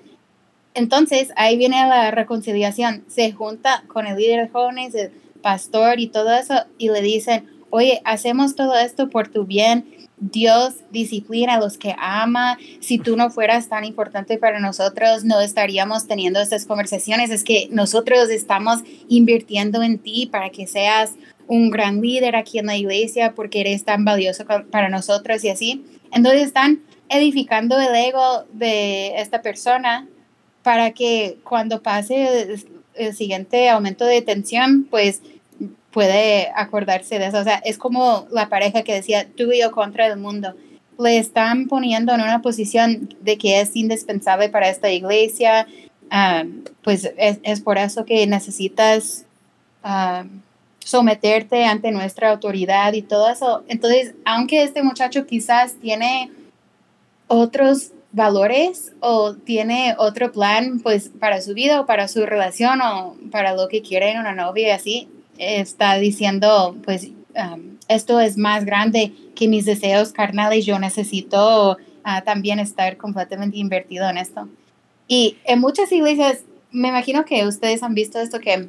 Entonces, 0.75 1.33
ahí 1.37 1.57
viene 1.57 1.77
la 1.87 2.11
reconciliación. 2.11 3.05
Se 3.09 3.33
junta 3.33 3.85
con 3.89 4.07
el 4.07 4.17
líder 4.17 4.47
de 4.47 4.49
jóvenes, 4.49 4.95
el 4.95 5.11
pastor 5.43 6.01
y 6.01 6.09
todo 6.09 6.35
eso, 6.35 6.65
y 6.79 6.91
le 6.91 7.01
dicen, 7.01 7.49
oye, 7.71 8.01
hacemos 8.05 8.55
todo 8.57 8.75
esto 8.77 9.09
por 9.09 9.29
tu 9.29 9.45
bien. 9.45 10.04
Dios 10.33 10.77
disciplina 10.91 11.55
a 11.55 11.61
los 11.61 11.77
que 11.77 11.95
ama. 11.99 12.57
Si 12.81 12.99
tú 12.99 13.17
no 13.17 13.31
fueras 13.31 13.69
tan 13.69 13.85
importante 13.85 14.39
para 14.39 14.59
nosotros, 14.59 15.25
no 15.25 15.41
estaríamos 15.41 16.07
teniendo 16.07 16.41
estas 16.41 16.65
conversaciones. 16.65 17.31
Es 17.31 17.45
que 17.45 17.69
nosotros 17.71 18.31
estamos 18.31 18.81
invirtiendo 19.09 19.83
en 19.83 19.99
ti 19.99 20.27
para 20.27 20.49
que 20.49 20.67
seas 20.67 21.13
un 21.47 21.71
gran 21.71 22.01
líder 22.01 22.37
aquí 22.37 22.59
en 22.59 22.67
la 22.67 22.77
iglesia 22.77 23.35
porque 23.35 23.61
eres 23.61 23.85
tan 23.85 24.07
valioso 24.07 24.45
para 24.71 24.89
nosotros 24.89 25.45
y 25.45 25.51
así. 25.51 25.85
Entonces 26.11 26.45
están 26.45 26.83
edificando 27.11 27.79
el 27.79 27.95
ego 27.95 28.47
de 28.53 29.21
esta 29.21 29.43
persona 29.43 30.09
para 30.63 30.93
que 30.93 31.37
cuando 31.45 31.83
pase 31.83 32.57
el 32.95 33.15
siguiente 33.15 33.69
aumento 33.69 34.07
de 34.07 34.23
tensión, 34.23 34.87
pues 34.89 35.21
puede 35.95 36.51
acordarse 36.57 37.21
de 37.21 37.29
eso. 37.29 37.39
O 37.39 37.45
sea, 37.45 37.63
es 37.65 37.79
como 37.79 38.27
la 38.31 38.49
pareja 38.49 38.83
que 38.83 38.95
decía, 38.95 39.29
tú 39.37 39.53
y 39.53 39.61
yo 39.61 39.71
contra 39.71 40.09
el 40.09 40.19
mundo. 40.19 40.55
Le 40.99 41.19
están 41.19 41.69
poniendo 41.69 42.13
en 42.13 42.21
una 42.21 42.43
posición 42.43 43.15
de 43.21 43.39
que 43.39 43.61
es 43.61 43.75
indispensable 43.77 44.49
para 44.49 44.69
esta 44.69 44.91
iglesia. 44.91 45.67
ah, 46.11 46.45
pues 46.83 47.11
es, 47.17 47.39
es 47.45 47.61
por 47.61 47.79
eso 47.79 48.05
que 48.05 48.27
necesitas 48.27 49.25
ah, 49.85 50.25
someterte 50.81 51.65
ante 51.65 51.93
nuestra 51.93 52.31
autoridad 52.31 52.93
y 52.93 53.03
todo 53.03 53.31
eso. 53.31 53.63
Entonces, 53.69 54.15
aunque 54.25 54.65
este 54.65 54.83
muchacho 54.83 55.27
quizás 55.27 55.77
tiene 55.81 56.33
otros 57.29 57.93
valores 58.11 58.93
o 59.01 59.35
tiene 59.35 59.95
otro 59.99 60.31
plan 60.33 60.81
pues 60.81 61.09
para 61.09 61.41
su 61.41 61.55
vida 61.55 61.81
o 61.81 61.87
para 61.87 62.09
su 62.09 62.27
relación 62.27 62.81
o 62.81 63.17
para 63.31 63.55
lo 63.55 63.69
que 63.69 63.83
quiere 63.83 64.11
en 64.11 64.19
una 64.19 64.35
novia 64.35 64.69
y 64.69 64.71
así 64.71 65.09
está 65.39 65.97
diciendo 65.97 66.77
pues 66.85 67.09
um, 67.37 67.77
esto 67.89 68.21
es 68.21 68.37
más 68.37 68.65
grande 68.65 69.13
que 69.35 69.49
mis 69.49 69.65
deseos 69.65 70.13
carnales 70.13 70.67
yo 70.67 70.79
necesito 70.79 71.77
ah, 72.05 72.23
también 72.23 72.59
estar 72.59 72.97
completamente 72.97 73.59
invertido 73.59 74.09
en 74.09 74.19
esto 74.19 74.49
y 75.09 75.37
en 75.45 75.61
muchas 75.61 75.91
iglesias 75.93 76.45
me 76.71 76.89
imagino 76.89 77.25
que 77.25 77.47
ustedes 77.47 77.83
han 77.83 77.95
visto 77.95 78.21
esto 78.21 78.41
que 78.41 78.69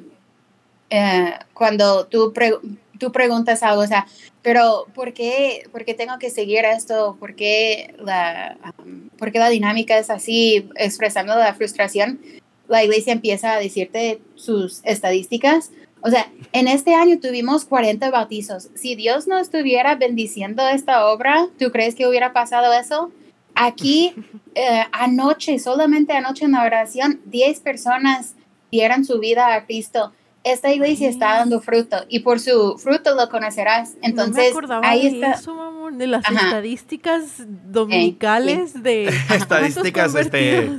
eh, 0.92 1.34
cuando 1.54 2.06
tú, 2.06 2.32
pre- 2.34 2.60
tú 3.00 3.12
preguntas 3.12 3.64
algo, 3.64 3.82
o 3.82 3.88
sea, 3.88 4.06
pero 4.44 4.86
¿por 4.94 5.14
qué, 5.14 5.68
por 5.72 5.84
qué 5.84 5.96
tengo 5.96 6.20
que 6.20 6.30
seguir 6.30 6.64
esto? 6.66 7.18
¿Por 7.20 7.36
qué, 7.36 7.96
la, 8.00 8.56
um, 8.78 9.10
por 9.18 9.32
qué 9.32 9.40
la 9.40 9.50
dinámica 9.50 9.98
es 9.98 10.12
así, 10.12 10.70
expresando 10.76 11.36
la 11.36 11.56
frustración? 11.56 12.20
La 12.68 12.84
iglesia 12.84 13.14
empieza 13.14 13.54
a 13.54 13.60
decirte 13.60 14.22
sus 14.36 14.82
estadísticas. 14.84 15.72
O 16.06 16.10
sea, 16.12 16.32
en 16.54 16.68
este 16.68 16.94
año 16.94 17.20
tuvimos 17.20 17.66
40 17.66 18.12
bautizos. 18.12 18.70
Si 18.76 18.94
Dios 18.94 19.28
no 19.28 19.40
estuviera 19.40 19.96
bendiciendo 19.96 20.62
esta 20.68 21.08
obra, 21.08 21.48
¿tú 21.58 21.72
crees 21.72 21.96
que 21.96 22.06
hubiera 22.06 22.32
pasado 22.32 22.72
eso? 22.74 23.12
Aquí, 23.56 24.14
eh, 24.56 24.84
anoche, 24.92 25.58
solamente 25.58 26.14
anoche 26.14 26.46
en 26.46 26.52
la 26.52 26.64
oración, 26.64 27.22
10 27.26 27.60
personas 27.62 28.36
dieron 28.72 29.04
su 29.04 29.20
vida 29.20 29.56
a 29.56 29.66
Cristo. 29.66 30.14
Esta 30.44 30.72
iglesia 30.72 31.10
está 31.10 31.40
dando 31.40 31.60
fruto 31.60 32.06
y 32.08 32.20
por 32.20 32.40
su 32.40 32.78
fruto 32.78 33.16
lo 33.16 33.28
conocerás. 33.30 33.96
no 33.96 34.00
me 34.02 34.08
Entonces, 34.08 34.52
acordaba 34.52 34.88
ahí 34.88 35.10
de 35.10 35.26
está. 35.26 35.32
eso, 35.40 35.56
mamón, 35.56 35.98
de 35.98 36.06
las 36.06 36.24
Ajá. 36.24 36.36
estadísticas 36.36 37.42
dominicales 37.48 38.84
de 38.84 39.06
Estadísticas, 39.34 40.14
este, 40.14 40.70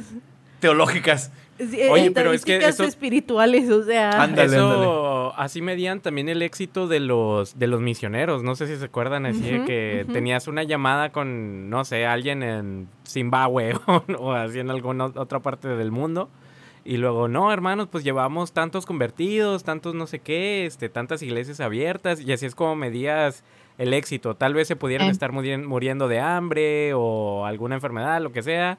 teológicas. 0.60 1.32
Sí, 1.58 1.80
Oye, 1.90 2.10
pero 2.10 2.32
es 2.32 2.44
que 2.44 2.56
eso- 2.58 2.84
espirituales, 2.84 3.70
o 3.70 3.82
sea, 3.82 4.22
Ándale, 4.22 4.56
Eso 4.56 5.32
así 5.36 5.62
medían 5.62 6.00
también 6.00 6.28
el 6.28 6.42
éxito 6.42 6.86
de 6.86 7.00
los 7.00 7.58
de 7.58 7.66
los 7.66 7.80
misioneros. 7.80 8.42
No 8.42 8.54
sé 8.56 8.66
si 8.66 8.76
se 8.76 8.84
acuerdan 8.84 9.24
así 9.26 9.40
de 9.42 9.64
que 9.64 10.06
tenías 10.12 10.48
una 10.48 10.62
llamada 10.64 11.12
con, 11.12 11.70
no 11.70 11.84
sé, 11.84 12.04
alguien 12.06 12.42
en 12.42 12.88
Zimbabue 13.06 13.72
o, 13.86 14.02
o 14.18 14.32
así 14.32 14.58
en 14.58 14.70
alguna 14.70 15.06
otra 15.06 15.40
parte 15.40 15.68
del 15.68 15.90
mundo. 15.90 16.28
Y 16.84 16.98
luego, 16.98 17.26
no, 17.26 17.52
hermanos, 17.52 17.88
pues 17.90 18.04
llevamos 18.04 18.52
tantos 18.52 18.86
convertidos, 18.86 19.64
tantos 19.64 19.94
no 19.96 20.06
sé 20.06 20.20
qué, 20.20 20.66
este, 20.66 20.88
tantas 20.88 21.20
iglesias 21.22 21.58
abiertas. 21.60 22.20
Y 22.20 22.30
así 22.32 22.46
es 22.46 22.54
como 22.54 22.76
medías 22.76 23.42
el 23.78 23.92
éxito. 23.92 24.36
Tal 24.36 24.54
vez 24.54 24.68
se 24.68 24.76
pudieran 24.76 25.08
Eh. 25.08 25.10
estar 25.10 25.32
muri- 25.32 25.58
muriendo 25.58 26.06
de 26.06 26.20
hambre 26.20 26.92
o 26.94 27.44
alguna 27.44 27.74
enfermedad, 27.74 28.20
lo 28.20 28.30
que 28.30 28.42
sea. 28.42 28.78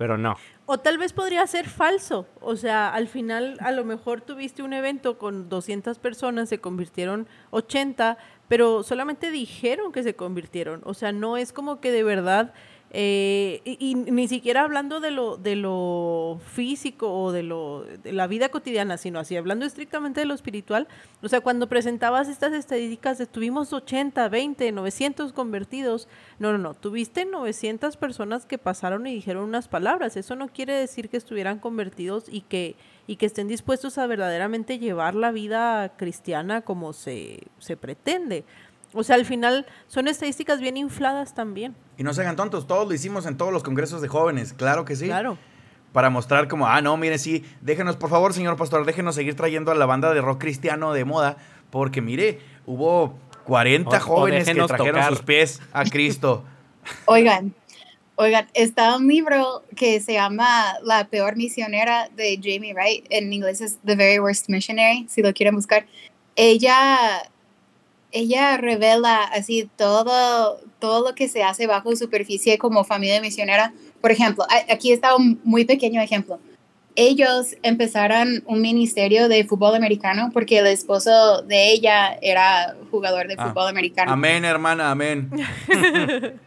Pero 0.00 0.16
no. 0.16 0.34
O 0.64 0.78
tal 0.78 0.96
vez 0.96 1.12
podría 1.12 1.46
ser 1.46 1.68
falso. 1.68 2.26
O 2.40 2.56
sea, 2.56 2.88
al 2.88 3.06
final 3.06 3.58
a 3.60 3.70
lo 3.70 3.84
mejor 3.84 4.22
tuviste 4.22 4.62
un 4.62 4.72
evento 4.72 5.18
con 5.18 5.50
200 5.50 5.98
personas, 5.98 6.48
se 6.48 6.58
convirtieron 6.58 7.28
80, 7.50 8.16
pero 8.48 8.82
solamente 8.82 9.30
dijeron 9.30 9.92
que 9.92 10.02
se 10.02 10.16
convirtieron. 10.16 10.80
O 10.86 10.94
sea, 10.94 11.12
no 11.12 11.36
es 11.36 11.52
como 11.52 11.82
que 11.82 11.92
de 11.92 12.02
verdad... 12.02 12.54
eh, 12.92 13.60
y, 13.64 13.94
ni 13.94 14.26
siquiera 14.26 14.62
hablando 14.62 14.98
de 14.98 15.12
lo, 15.12 15.36
de 15.36 15.54
lo 15.54 16.40
físico 16.44 17.12
o 17.12 17.30
de, 17.30 17.44
lo, 17.44 17.84
de 17.84 18.12
la 18.12 18.26
vida 18.26 18.48
cotidiana, 18.48 18.96
sino 18.96 19.20
así, 19.20 19.36
hablando 19.36 19.64
estrictamente 19.64 20.20
de 20.20 20.26
lo 20.26 20.34
espiritual. 20.34 20.88
O 21.22 21.28
sea, 21.28 21.40
cuando 21.40 21.68
presentabas 21.68 22.28
estas 22.28 22.52
estadísticas, 22.52 23.22
tuvimos 23.30 23.72
80, 23.72 24.28
20, 24.28 24.72
900 24.72 25.32
convertidos. 25.32 26.08
No, 26.40 26.50
no, 26.50 26.58
no. 26.58 26.74
Tuviste 26.74 27.24
900 27.24 27.96
personas 27.96 28.44
que 28.44 28.58
pasaron 28.58 29.06
y 29.06 29.14
dijeron 29.14 29.44
unas 29.44 29.68
palabras. 29.68 30.16
Eso 30.16 30.34
no 30.34 30.48
quiere 30.48 30.74
decir 30.74 31.08
que 31.10 31.16
estuvieran 31.16 31.60
convertidos 31.60 32.24
y 32.28 32.40
que, 32.40 32.74
y 33.06 33.16
que 33.16 33.26
estén 33.26 33.46
dispuestos 33.46 33.98
a 33.98 34.08
verdaderamente 34.08 34.80
llevar 34.80 35.14
la 35.14 35.30
vida 35.30 35.96
cristiana 35.96 36.62
como 36.62 36.92
se, 36.92 37.44
se 37.60 37.76
pretende. 37.76 38.44
O 38.92 39.02
sea, 39.04 39.14
al 39.16 39.24
final 39.24 39.66
son 39.86 40.08
estadísticas 40.08 40.60
bien 40.60 40.76
infladas 40.76 41.34
también. 41.34 41.74
Y 41.96 42.02
no 42.02 42.12
se 42.14 42.22
hagan 42.22 42.36
tontos, 42.36 42.66
todos 42.66 42.88
lo 42.88 42.94
hicimos 42.94 43.26
en 43.26 43.36
todos 43.36 43.52
los 43.52 43.62
congresos 43.62 44.02
de 44.02 44.08
jóvenes, 44.08 44.52
claro 44.52 44.84
que 44.84 44.96
sí. 44.96 45.06
Claro. 45.06 45.38
Para 45.92 46.08
mostrar 46.10 46.46
como, 46.48 46.66
ah, 46.66 46.80
no, 46.82 46.96
mire, 46.96 47.18
sí, 47.18 47.44
déjenos, 47.60 47.96
por 47.96 48.10
favor, 48.10 48.32
señor 48.32 48.56
pastor, 48.56 48.84
déjenos 48.86 49.14
seguir 49.16 49.34
trayendo 49.36 49.70
a 49.72 49.74
la 49.74 49.86
banda 49.86 50.12
de 50.14 50.20
rock 50.20 50.40
cristiano 50.40 50.92
de 50.92 51.04
moda, 51.04 51.36
porque 51.70 52.00
mire, 52.00 52.38
hubo 52.66 53.18
40 53.44 53.90
O- 53.90 53.96
o 53.96 54.00
jóvenes 54.00 54.46
que 54.48 54.54
trajeron 54.54 54.94
tocar. 55.00 55.08
sus 55.10 55.22
pies 55.22 55.60
a 55.72 55.84
Cristo. 55.84 56.44
Oigan, 57.06 57.54
oigan, 58.16 58.48
está 58.54 58.96
un 58.96 59.06
libro 59.08 59.62
que 59.76 60.00
se 60.00 60.12
llama 60.14 60.74
La 60.82 61.08
peor 61.08 61.36
misionera 61.36 62.08
de 62.16 62.36
Jamie 62.42 62.72
Wright. 62.74 63.06
En 63.10 63.32
inglés 63.32 63.60
es 63.60 63.78
The 63.84 63.96
Very 63.96 64.18
Worst 64.18 64.48
Missionary, 64.48 65.06
si 65.08 65.22
lo 65.22 65.32
quieren 65.34 65.54
buscar. 65.56 65.86
Ella, 66.36 67.22
ella 68.12 68.56
revela 68.56 69.24
así 69.24 69.68
todo, 69.76 70.60
todo 70.78 71.08
lo 71.08 71.14
que 71.14 71.28
se 71.28 71.42
hace 71.42 71.66
bajo 71.66 71.94
superficie 71.96 72.58
como 72.58 72.84
familia 72.84 73.20
misionera. 73.20 73.72
Por 74.00 74.10
ejemplo, 74.10 74.44
aquí 74.68 74.92
está 74.92 75.16
un 75.16 75.40
muy 75.44 75.64
pequeño 75.64 76.00
ejemplo. 76.00 76.38
Ellos 76.96 77.56
empezaron 77.62 78.42
un 78.46 78.60
ministerio 78.60 79.28
de 79.28 79.44
fútbol 79.44 79.76
americano 79.76 80.30
porque 80.32 80.58
el 80.58 80.66
esposo 80.66 81.42
de 81.42 81.70
ella 81.70 82.18
era 82.20 82.74
jugador 82.90 83.28
de 83.28 83.36
Ah, 83.38 83.48
fútbol 83.48 83.68
americano. 83.68 84.12
Amén, 84.12 84.44
hermana, 84.44 84.90
amén. 84.90 85.30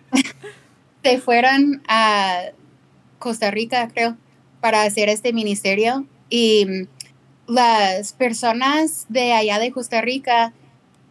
se 1.03 1.17
fueron 1.19 1.81
a 1.87 2.51
Costa 3.19 3.51
Rica, 3.51 3.87
creo, 3.93 4.17
para 4.59 4.83
hacer 4.83 5.07
este 5.07 5.31
ministerio. 5.31 6.05
Y 6.29 6.65
mm, 6.65 6.87
las 7.53 8.13
personas 8.13 9.05
de 9.07 9.31
allá 9.31 9.59
de 9.59 9.71
Costa 9.71 10.01
Rica 10.01 10.53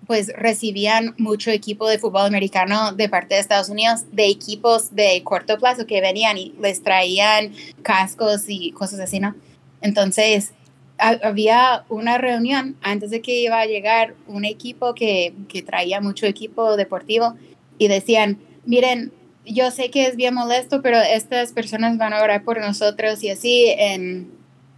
pues 0.07 0.33
recibían 0.37 1.15
mucho 1.19 1.51
equipo 1.51 1.89
de 1.89 1.99
fútbol 1.99 2.27
americano 2.27 2.93
de 2.93 3.09
parte 3.09 3.35
de 3.35 3.41
Estados 3.41 3.69
Unidos, 3.69 4.05
de 4.13 4.27
equipos 4.27 4.95
de 4.95 5.23
corto 5.23 5.59
plazo 5.59 5.87
que 5.87 6.01
venían 6.01 6.39
y 6.39 6.55
les 6.61 6.83
traían 6.83 7.53
cascos 7.83 8.45
y 8.49 8.73
cosas 8.73 9.01
así, 9.01 9.21
¿no? 9.21 9.35
Entonces, 9.81 10.53
había 10.99 11.85
una 11.89 12.19
reunión 12.19 12.77
antes 12.83 13.11
de 13.11 13.23
que 13.23 13.41
iba 13.41 13.61
a 13.61 13.67
llegar 13.67 14.15
un 14.29 14.45
equipo 14.45 14.95
que, 14.95 15.35
que 15.49 15.63
traía 15.63 16.01
mucho 16.01 16.27
equipo 16.27 16.77
deportivo 16.77 17.35
y 17.79 17.89
decían, 17.89 18.39
miren, 18.65 19.13
yo 19.45 19.71
sé 19.71 19.91
que 19.91 20.07
es 20.07 20.17
bien 20.17 20.35
molesto, 20.35 20.83
pero 20.83 20.99
estas 20.99 21.53
personas 21.53 21.99
van 21.99 22.13
a 22.13 22.23
orar 22.23 22.45
por 22.45 22.61
nosotros 22.61 23.23
y 23.25 23.31
así 23.31 23.67
en, 23.77 24.31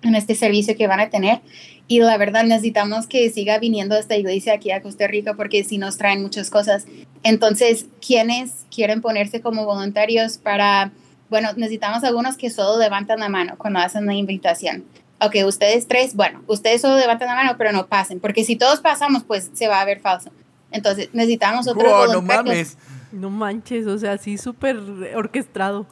en 0.04 0.14
este 0.14 0.34
servicio 0.34 0.76
que 0.76 0.86
van 0.86 1.00
a 1.00 1.10
tener. 1.10 1.40
Y 1.86 2.00
la 2.00 2.16
verdad 2.16 2.44
necesitamos 2.44 3.06
que 3.06 3.28
siga 3.30 3.58
viniendo 3.58 3.96
esta 3.96 4.16
iglesia 4.16 4.54
aquí 4.54 4.70
a 4.70 4.80
Costa 4.80 5.06
Rica 5.06 5.34
porque 5.34 5.64
si 5.64 5.78
nos 5.78 5.98
traen 5.98 6.22
muchas 6.22 6.50
cosas. 6.50 6.86
Entonces, 7.22 7.86
¿quiénes 8.04 8.64
quieren 8.74 9.02
ponerse 9.02 9.40
como 9.40 9.64
voluntarios 9.64 10.38
para, 10.38 10.92
bueno, 11.28 11.50
necesitamos 11.56 12.02
algunos 12.04 12.36
que 12.36 12.50
solo 12.50 12.78
levantan 12.78 13.20
la 13.20 13.28
mano 13.28 13.54
cuando 13.58 13.80
hacen 13.80 14.06
la 14.06 14.14
invitación. 14.14 14.84
Ok, 15.20 15.36
ustedes 15.46 15.86
tres, 15.86 16.14
bueno, 16.14 16.42
ustedes 16.46 16.80
solo 16.80 16.96
levantan 16.96 17.28
la 17.28 17.34
mano, 17.36 17.54
pero 17.56 17.72
no 17.72 17.86
pasen, 17.86 18.20
porque 18.20 18.44
si 18.44 18.56
todos 18.56 18.80
pasamos, 18.80 19.24
pues 19.24 19.50
se 19.54 19.68
va 19.68 19.80
a 19.80 19.84
ver 19.84 20.00
falso. 20.00 20.30
Entonces, 20.70 21.08
necesitamos 21.12 21.68
otros 21.68 21.90
voluntarios. 21.90 22.44
No 22.44 22.52
mames. 22.52 22.78
No 23.12 23.30
manches, 23.30 23.86
o 23.86 23.96
sea, 23.96 24.12
así 24.12 24.36
súper 24.38 24.76
orquestado. 25.14 25.86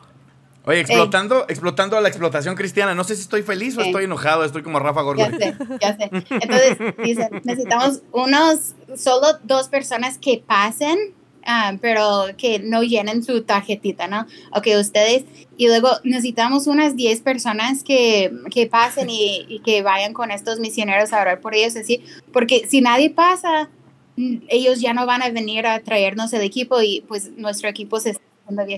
Oye, 0.65 0.81
explotando, 0.81 1.45
explotando 1.49 1.97
a 1.97 2.01
la 2.01 2.09
explotación 2.09 2.55
cristiana. 2.55 2.95
No 2.95 3.03
sé 3.05 3.17
si 3.17 3.23
estoy 3.23 3.43
feliz 3.43 3.77
o 3.77 3.81
estoy 3.81 4.05
enojado, 4.05 4.45
estoy 4.45 4.63
como 4.63 4.79
Rafa 4.79 5.03
Gorgo. 5.03 5.23
Ya 5.23 5.31
sé, 5.31 5.57
ya 5.81 5.97
sé. 5.97 6.11
Entonces, 6.31 6.79
dicen, 7.03 7.29
necesitamos 7.43 8.03
unos, 8.13 8.75
solo 8.97 9.27
dos 9.43 9.69
personas 9.69 10.19
que 10.19 10.43
pasen, 10.47 10.99
ah, 11.45 11.75
pero 11.81 12.27
que 12.39 12.61
no 12.61 12.85
llenen 12.85 13.25
su 13.25 13.43
tarjetita, 13.43 14.07
¿no? 14.07 14.27
Ok, 14.55 14.69
ustedes. 14.79 15.25
Y 15.57 15.67
luego 15.67 15.91
necesitamos 16.05 16.69
unas 16.69 16.95
10 16.95 17.21
personas 17.23 17.83
que, 17.83 18.33
que 18.53 18.69
pasen 18.69 19.11
y, 19.11 19.45
y, 19.49 19.61
que 19.61 19.83
vayan 19.83 20.13
con 20.13 20.31
estos 20.31 20.61
misioneros 20.61 21.13
a 21.13 21.21
orar 21.21 21.41
por 21.41 21.57
ellos, 21.57 21.75
así. 21.75 22.05
Porque 22.33 22.67
si 22.69 22.81
nadie 22.81 23.11
pasa, 23.11 23.69
ellos 24.49 24.81
ya 24.81 24.95
no 24.95 25.07
van 25.07 25.23
a 25.23 25.31
venir 25.31 25.67
a 25.67 25.81
traernos 25.81 26.33
el 26.33 26.43
equipo 26.43 26.81
y 26.81 27.05
pues 27.09 27.33
nuestro 27.37 27.69
equipo 27.69 27.99
se 27.99 28.17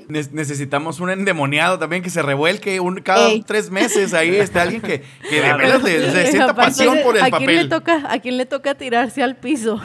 necesitamos 0.08 1.00
un 1.00 1.10
endemoniado 1.10 1.78
también 1.78 2.02
que 2.02 2.10
se 2.10 2.22
revuelque 2.22 2.80
un, 2.80 3.00
cada 3.00 3.30
tres 3.46 3.70
meses 3.70 4.14
ahí 4.14 4.34
está 4.36 4.62
alguien 4.62 4.82
que, 4.82 5.02
que 5.28 5.40
de 5.40 5.52
verdad 5.52 5.80
le, 5.82 6.30
sienta 6.30 6.54
pasión 6.54 6.98
por 7.02 7.16
el 7.16 7.22
¿a 7.22 7.30
papel. 7.30 7.46
Quién 7.46 7.62
le 7.62 7.68
toca, 7.68 8.02
¿A 8.08 8.18
quién 8.18 8.36
le 8.36 8.46
toca 8.46 8.74
tirarse 8.74 9.22
al 9.22 9.36
piso? 9.36 9.80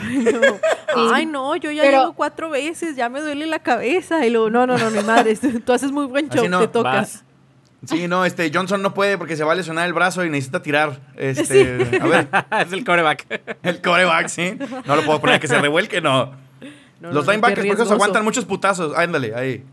Ay, 1.14 1.26
no, 1.26 1.56
yo 1.56 1.72
ya 1.72 1.84
llevo 1.84 2.14
cuatro 2.14 2.50
veces, 2.50 2.96
ya 2.96 3.10
me 3.10 3.22
duele 3.22 3.46
la 3.46 3.60
cabeza. 3.60 4.26
Y 4.26 4.30
luego, 4.30 4.50
no, 4.50 4.66
no, 4.66 4.78
no, 4.78 4.90
mi 4.92 5.04
madre, 5.04 5.36
tú 5.66 5.74
haces 5.74 5.92
muy 5.92 6.06
buen 6.06 6.30
show, 6.30 6.48
te 6.60 6.68
tocas. 6.68 7.24
Sí, 7.86 8.10
no, 8.10 8.26
este 8.26 8.52
Johnson 8.54 8.82
no 8.82 8.94
puede 8.94 9.18
porque 9.18 9.38
se 9.38 9.44
va 9.46 9.54
a 9.54 9.56
lesionar 9.56 9.88
el 9.88 9.94
brazo 9.94 10.26
y 10.26 10.30
necesita 10.30 10.62
tirar. 10.62 11.00
Este, 11.16 12.00
a 12.02 12.06
ver. 12.06 12.28
es 12.66 12.74
el 12.74 12.84
coreback. 12.84 13.58
El 13.64 13.82
coreback, 13.82 14.28
sí. 14.28 14.58
No 14.86 14.98
lo 14.98 15.04
puedo 15.04 15.22
poner 15.22 15.40
que 15.40 15.48
se 15.48 15.58
revuelque, 15.60 16.02
no. 16.02 16.49
Los 17.02 17.26
linebackers, 17.28 17.68
por 17.68 17.82
eso 17.82 17.94
aguantan 17.94 18.24
muchos 18.24 18.46
putazos. 18.46 18.96
Ándale, 18.98 19.34
ahí. 19.36 19.64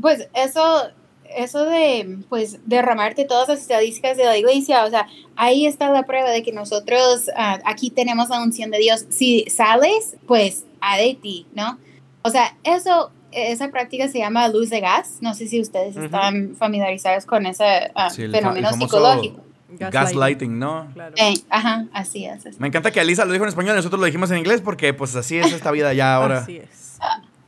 Pues 0.00 0.28
eso, 0.34 0.88
eso 1.34 1.64
de 1.64 2.18
pues 2.28 2.58
derramarte 2.66 3.24
todas 3.24 3.48
las 3.48 3.60
estadísticas 3.60 4.16
de 4.16 4.24
la 4.24 4.36
iglesia, 4.36 4.84
o 4.84 4.90
sea, 4.90 5.06
ahí 5.36 5.66
está 5.66 5.90
la 5.90 6.04
prueba 6.04 6.30
de 6.30 6.42
que 6.42 6.52
nosotros 6.52 7.28
uh, 7.28 7.60
aquí 7.64 7.90
tenemos 7.90 8.28
la 8.28 8.42
unción 8.42 8.70
de 8.70 8.78
Dios. 8.78 9.06
Si 9.08 9.44
sales, 9.48 10.16
pues 10.26 10.64
a 10.80 10.98
de 10.98 11.14
ti, 11.14 11.46
¿no? 11.54 11.78
O 12.22 12.30
sea, 12.30 12.56
eso 12.64 13.10
esa 13.34 13.68
práctica 13.70 14.08
se 14.08 14.18
llama 14.18 14.48
luz 14.48 14.70
de 14.70 14.80
gas. 14.80 15.18
No 15.20 15.34
sé 15.34 15.48
si 15.48 15.60
ustedes 15.60 15.96
están 15.96 16.54
familiarizados 16.56 17.26
con 17.26 17.46
ese 17.46 17.90
uh, 17.96 18.10
sí, 18.10 18.28
fenómeno 18.28 18.72
psicológico. 18.72 19.40
Gaslighting, 19.78 20.58
¿no? 20.58 20.88
Claro. 20.94 21.14
Eh, 21.16 21.34
ajá, 21.50 21.86
así 21.92 22.24
es. 22.24 22.58
Me 22.58 22.68
encanta 22.68 22.90
que 22.90 23.00
Alisa 23.00 23.24
lo 23.24 23.32
dijo 23.32 23.44
en 23.44 23.48
español 23.48 23.74
y 23.74 23.76
nosotros 23.76 24.00
lo 24.00 24.06
dijimos 24.06 24.30
en 24.30 24.38
inglés 24.38 24.60
porque 24.60 24.94
pues 24.94 25.14
así 25.16 25.38
es 25.38 25.52
esta 25.52 25.70
vida 25.70 25.92
ya 25.92 26.14
ahora. 26.14 26.38
Así 26.38 26.58
es. 26.58 26.98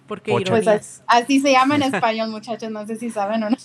Porque 0.07 0.33
pues, 0.49 1.03
así 1.07 1.41
se 1.41 1.53
llama 1.53 1.77
en 1.77 1.83
español, 1.95 2.31
muchachos, 2.31 2.71
no 2.71 2.87
sé 2.87 2.97
si 2.97 3.11
saben 3.11 3.43
o 3.43 3.51
no. 3.51 3.57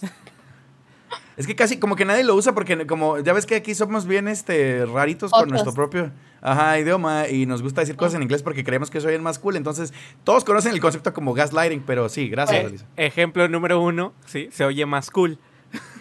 Es 1.37 1.47
que 1.47 1.55
casi 1.55 1.77
como 1.77 1.95
que 1.95 2.05
nadie 2.05 2.23
lo 2.23 2.35
usa 2.35 2.53
porque 2.53 2.85
como 2.85 3.19
ya 3.19 3.33
ves 3.33 3.45
que 3.45 3.55
aquí 3.55 3.73
somos 3.73 4.05
bien 4.05 4.27
este 4.27 4.85
raritos 4.85 5.31
con 5.31 5.49
nuestro 5.49 5.73
propio 5.73 6.11
ajá, 6.41 6.79
idioma 6.79 7.27
y 7.27 7.45
nos 7.45 7.61
gusta 7.61 7.81
decir 7.81 7.95
cosas 7.95 8.15
en 8.15 8.23
inglés 8.23 8.43
porque 8.43 8.63
creemos 8.63 8.89
que 8.89 8.99
soy 8.99 9.13
el 9.13 9.21
más 9.21 9.39
cool. 9.39 9.55
Entonces, 9.55 9.93
todos 10.23 10.43
conocen 10.43 10.73
el 10.73 10.81
concepto 10.81 11.13
como 11.13 11.33
gaslighting, 11.33 11.83
pero 11.85 12.09
sí, 12.09 12.29
gracias, 12.29 12.65
Alisa. 12.65 12.85
Ejemplo 12.97 13.47
número 13.47 13.81
uno, 13.81 14.13
sí, 14.25 14.49
se 14.51 14.65
oye 14.65 14.85
más 14.85 15.09
cool. 15.11 15.37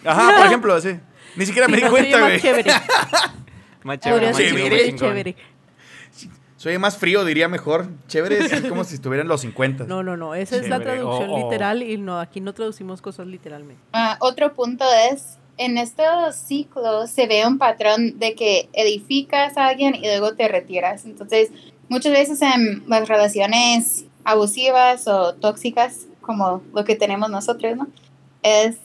Ajá, 0.03 0.35
por 0.37 0.45
ejemplo, 0.45 0.81
sí. 0.81 0.99
Ni 1.35 1.45
siquiera 1.45 1.67
me 1.67 1.77
di 1.77 1.83
cuenta, 1.83 2.19
güey. 2.19 2.33
Más 2.33 2.41
chévere. 2.41 2.71
más 3.83 3.99
chévere, 3.99 4.27
más 4.27 4.37
chévere, 4.37 4.95
chévere. 4.95 5.35
Soy 6.61 6.77
más 6.77 6.95
frío, 6.95 7.25
diría 7.25 7.47
mejor. 7.47 7.87
Chévere 8.07 8.37
es 8.37 8.61
como 8.69 8.83
si 8.83 8.93
estuvieran 8.93 9.27
los 9.27 9.41
50. 9.41 9.85
No, 9.85 10.03
no, 10.03 10.15
no. 10.15 10.35
Esa 10.35 10.57
es 10.57 10.69
la 10.69 10.79
traducción 10.79 11.33
literal 11.33 11.81
y 11.81 11.97
no, 11.97 12.19
aquí 12.19 12.39
no 12.39 12.53
traducimos 12.53 13.01
cosas 13.01 13.25
literalmente. 13.25 13.81
Uh, 13.95 14.15
otro 14.19 14.53
punto 14.53 14.85
es, 15.11 15.39
en 15.57 15.79
estos 15.79 16.35
ciclos 16.35 17.09
se 17.09 17.25
ve 17.25 17.47
un 17.47 17.57
patrón 17.57 18.19
de 18.19 18.35
que 18.35 18.69
edificas 18.73 19.57
a 19.57 19.69
alguien 19.69 19.95
y 19.95 20.01
luego 20.01 20.35
te 20.35 20.47
retiras. 20.47 21.05
Entonces, 21.05 21.49
muchas 21.89 22.13
veces 22.13 22.39
en 22.43 22.83
las 22.87 23.07
relaciones 23.07 24.05
abusivas 24.23 25.07
o 25.07 25.33
tóxicas, 25.33 26.05
como 26.21 26.61
lo 26.75 26.83
que 26.85 26.95
tenemos 26.95 27.31
nosotros, 27.31 27.75
¿no? 27.75 27.87
Es 28.43 28.77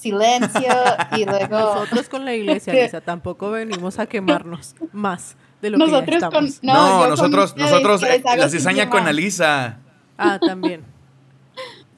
silencio 0.00 0.72
y 1.16 1.24
luego... 1.26 1.58
Nosotros 1.58 2.08
con 2.08 2.24
la 2.24 2.34
iglesia, 2.34 2.72
Lisa, 2.72 3.00
tampoco 3.04 3.50
venimos 3.50 3.98
a 3.98 4.06
quemarnos 4.06 4.74
más 4.92 5.36
de 5.62 5.70
lo 5.70 5.78
nosotros 5.78 6.04
que 6.04 6.10
ya 6.12 6.16
estamos. 6.26 6.58
Con, 6.58 6.66
no, 6.66 7.00
no 7.00 7.08
nosotros, 7.08 7.56
nosotros 7.56 8.02
eh, 8.02 8.22
la 8.36 8.48
cizaña 8.48 8.88
con 8.88 9.06
Alisa. 9.06 9.78
Ah, 10.16 10.38
también. 10.40 10.82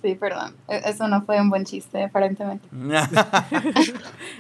Sí, 0.03 0.17
perdón. 0.17 0.57
E, 0.69 0.83
eso 0.87 1.07
no 1.07 1.23
fue 1.25 1.41
un 1.41 1.49
buen 1.49 1.65
chiste, 1.65 2.03
aparentemente. 2.03 2.67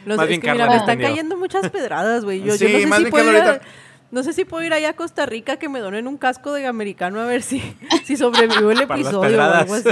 Los, 0.05 0.16
más 0.16 0.27
bien 0.29 0.40
que, 0.40 0.51
mira, 0.53 0.66
me 0.68 0.77
están 0.77 0.98
cayendo 0.98 1.37
muchas 1.37 1.70
pedradas, 1.70 2.25
güey. 2.25 2.42
Yo, 2.42 2.55
sí, 2.57 2.66
yo 2.66 2.72
no 2.72 2.79
sé 2.81 2.87
más 2.88 2.98
si 2.98 3.05
bien 3.05 3.11
puedo 3.12 3.25
Carla 3.27 3.38
ir 3.38 3.44
a- 3.44 3.48
ahorita- 3.53 3.66
No 4.11 4.22
sé 4.25 4.33
si 4.33 4.44
puedo 4.44 4.64
ir 4.64 4.72
allá 4.72 4.90
a 4.90 4.92
Costa 4.94 5.25
Rica 5.25 5.57
que 5.59 5.68
me 5.68 5.79
donen 5.79 6.07
un 6.09 6.18
casco 6.18 6.53
de 6.53 6.66
americano 6.66 7.20
a 7.20 7.27
ver 7.27 7.42
si, 7.42 7.62
si 8.05 8.16
sobrevivo 8.16 8.70
el 8.72 8.81
episodio 8.83 9.38
o 9.38 9.42
algo 9.42 9.75
así. 9.75 9.90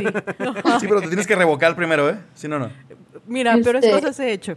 Sí, 0.80 0.86
pero 0.88 1.00
te 1.00 1.06
tienes 1.06 1.26
que 1.26 1.36
revocar 1.36 1.74
primero, 1.76 2.08
¿eh? 2.10 2.16
Si 2.34 2.48
no, 2.48 2.58
no. 2.58 2.68
Mira, 3.26 3.58
pero 3.62 3.78
es 3.78 3.84
Este- 3.84 3.94
cosas 4.00 4.18
he 4.20 4.32
hecho. 4.32 4.56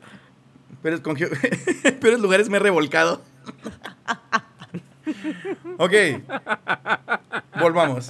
Pero 0.82 1.01
con 1.01 1.16
peores 1.16 2.20
lugares 2.20 2.49
me 2.49 2.57
he 2.57 2.59
revolcado. 2.59 3.22
ok. 5.78 5.93
Volvamos. 7.59 8.07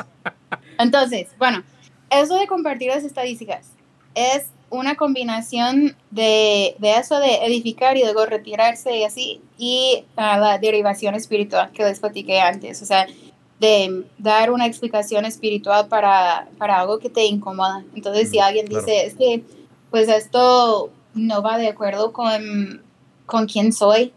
Entonces, 0.79 1.27
bueno, 1.37 1.63
eso 2.09 2.37
de 2.39 2.47
compartir 2.47 2.89
las 2.89 3.03
estadísticas 3.03 3.67
es 4.15 4.45
una 4.69 4.95
combinación 4.95 5.95
de, 6.09 6.75
de 6.79 6.95
eso 6.97 7.19
de 7.19 7.45
edificar 7.45 7.95
y 7.97 8.01
luego 8.03 8.25
retirarse 8.25 8.97
y 8.97 9.03
así, 9.03 9.41
y 9.57 10.05
ah, 10.15 10.39
la 10.39 10.57
derivación 10.57 11.13
espiritual 11.13 11.71
que 11.71 11.83
les 11.83 11.99
platiqué 11.99 12.39
antes, 12.41 12.81
o 12.81 12.85
sea, 12.85 13.05
de 13.59 14.03
dar 14.17 14.49
una 14.51 14.65
explicación 14.65 15.25
espiritual 15.25 15.87
para, 15.87 16.47
para 16.57 16.79
algo 16.79 16.97
que 16.97 17.09
te 17.09 17.23
incomoda. 17.25 17.83
Entonces, 17.95 18.31
si 18.31 18.39
Mm, 18.39 18.41
alguien 18.41 18.67
claro. 18.67 18.83
dice, 18.85 19.05
es 19.05 19.13
que, 19.15 19.43
pues 19.93 20.09
esto 20.09 20.89
no 21.13 21.43
va 21.43 21.59
de 21.59 21.67
acuerdo 21.67 22.13
con, 22.13 22.81
con 23.27 23.45
quién 23.45 23.71
soy, 23.71 24.11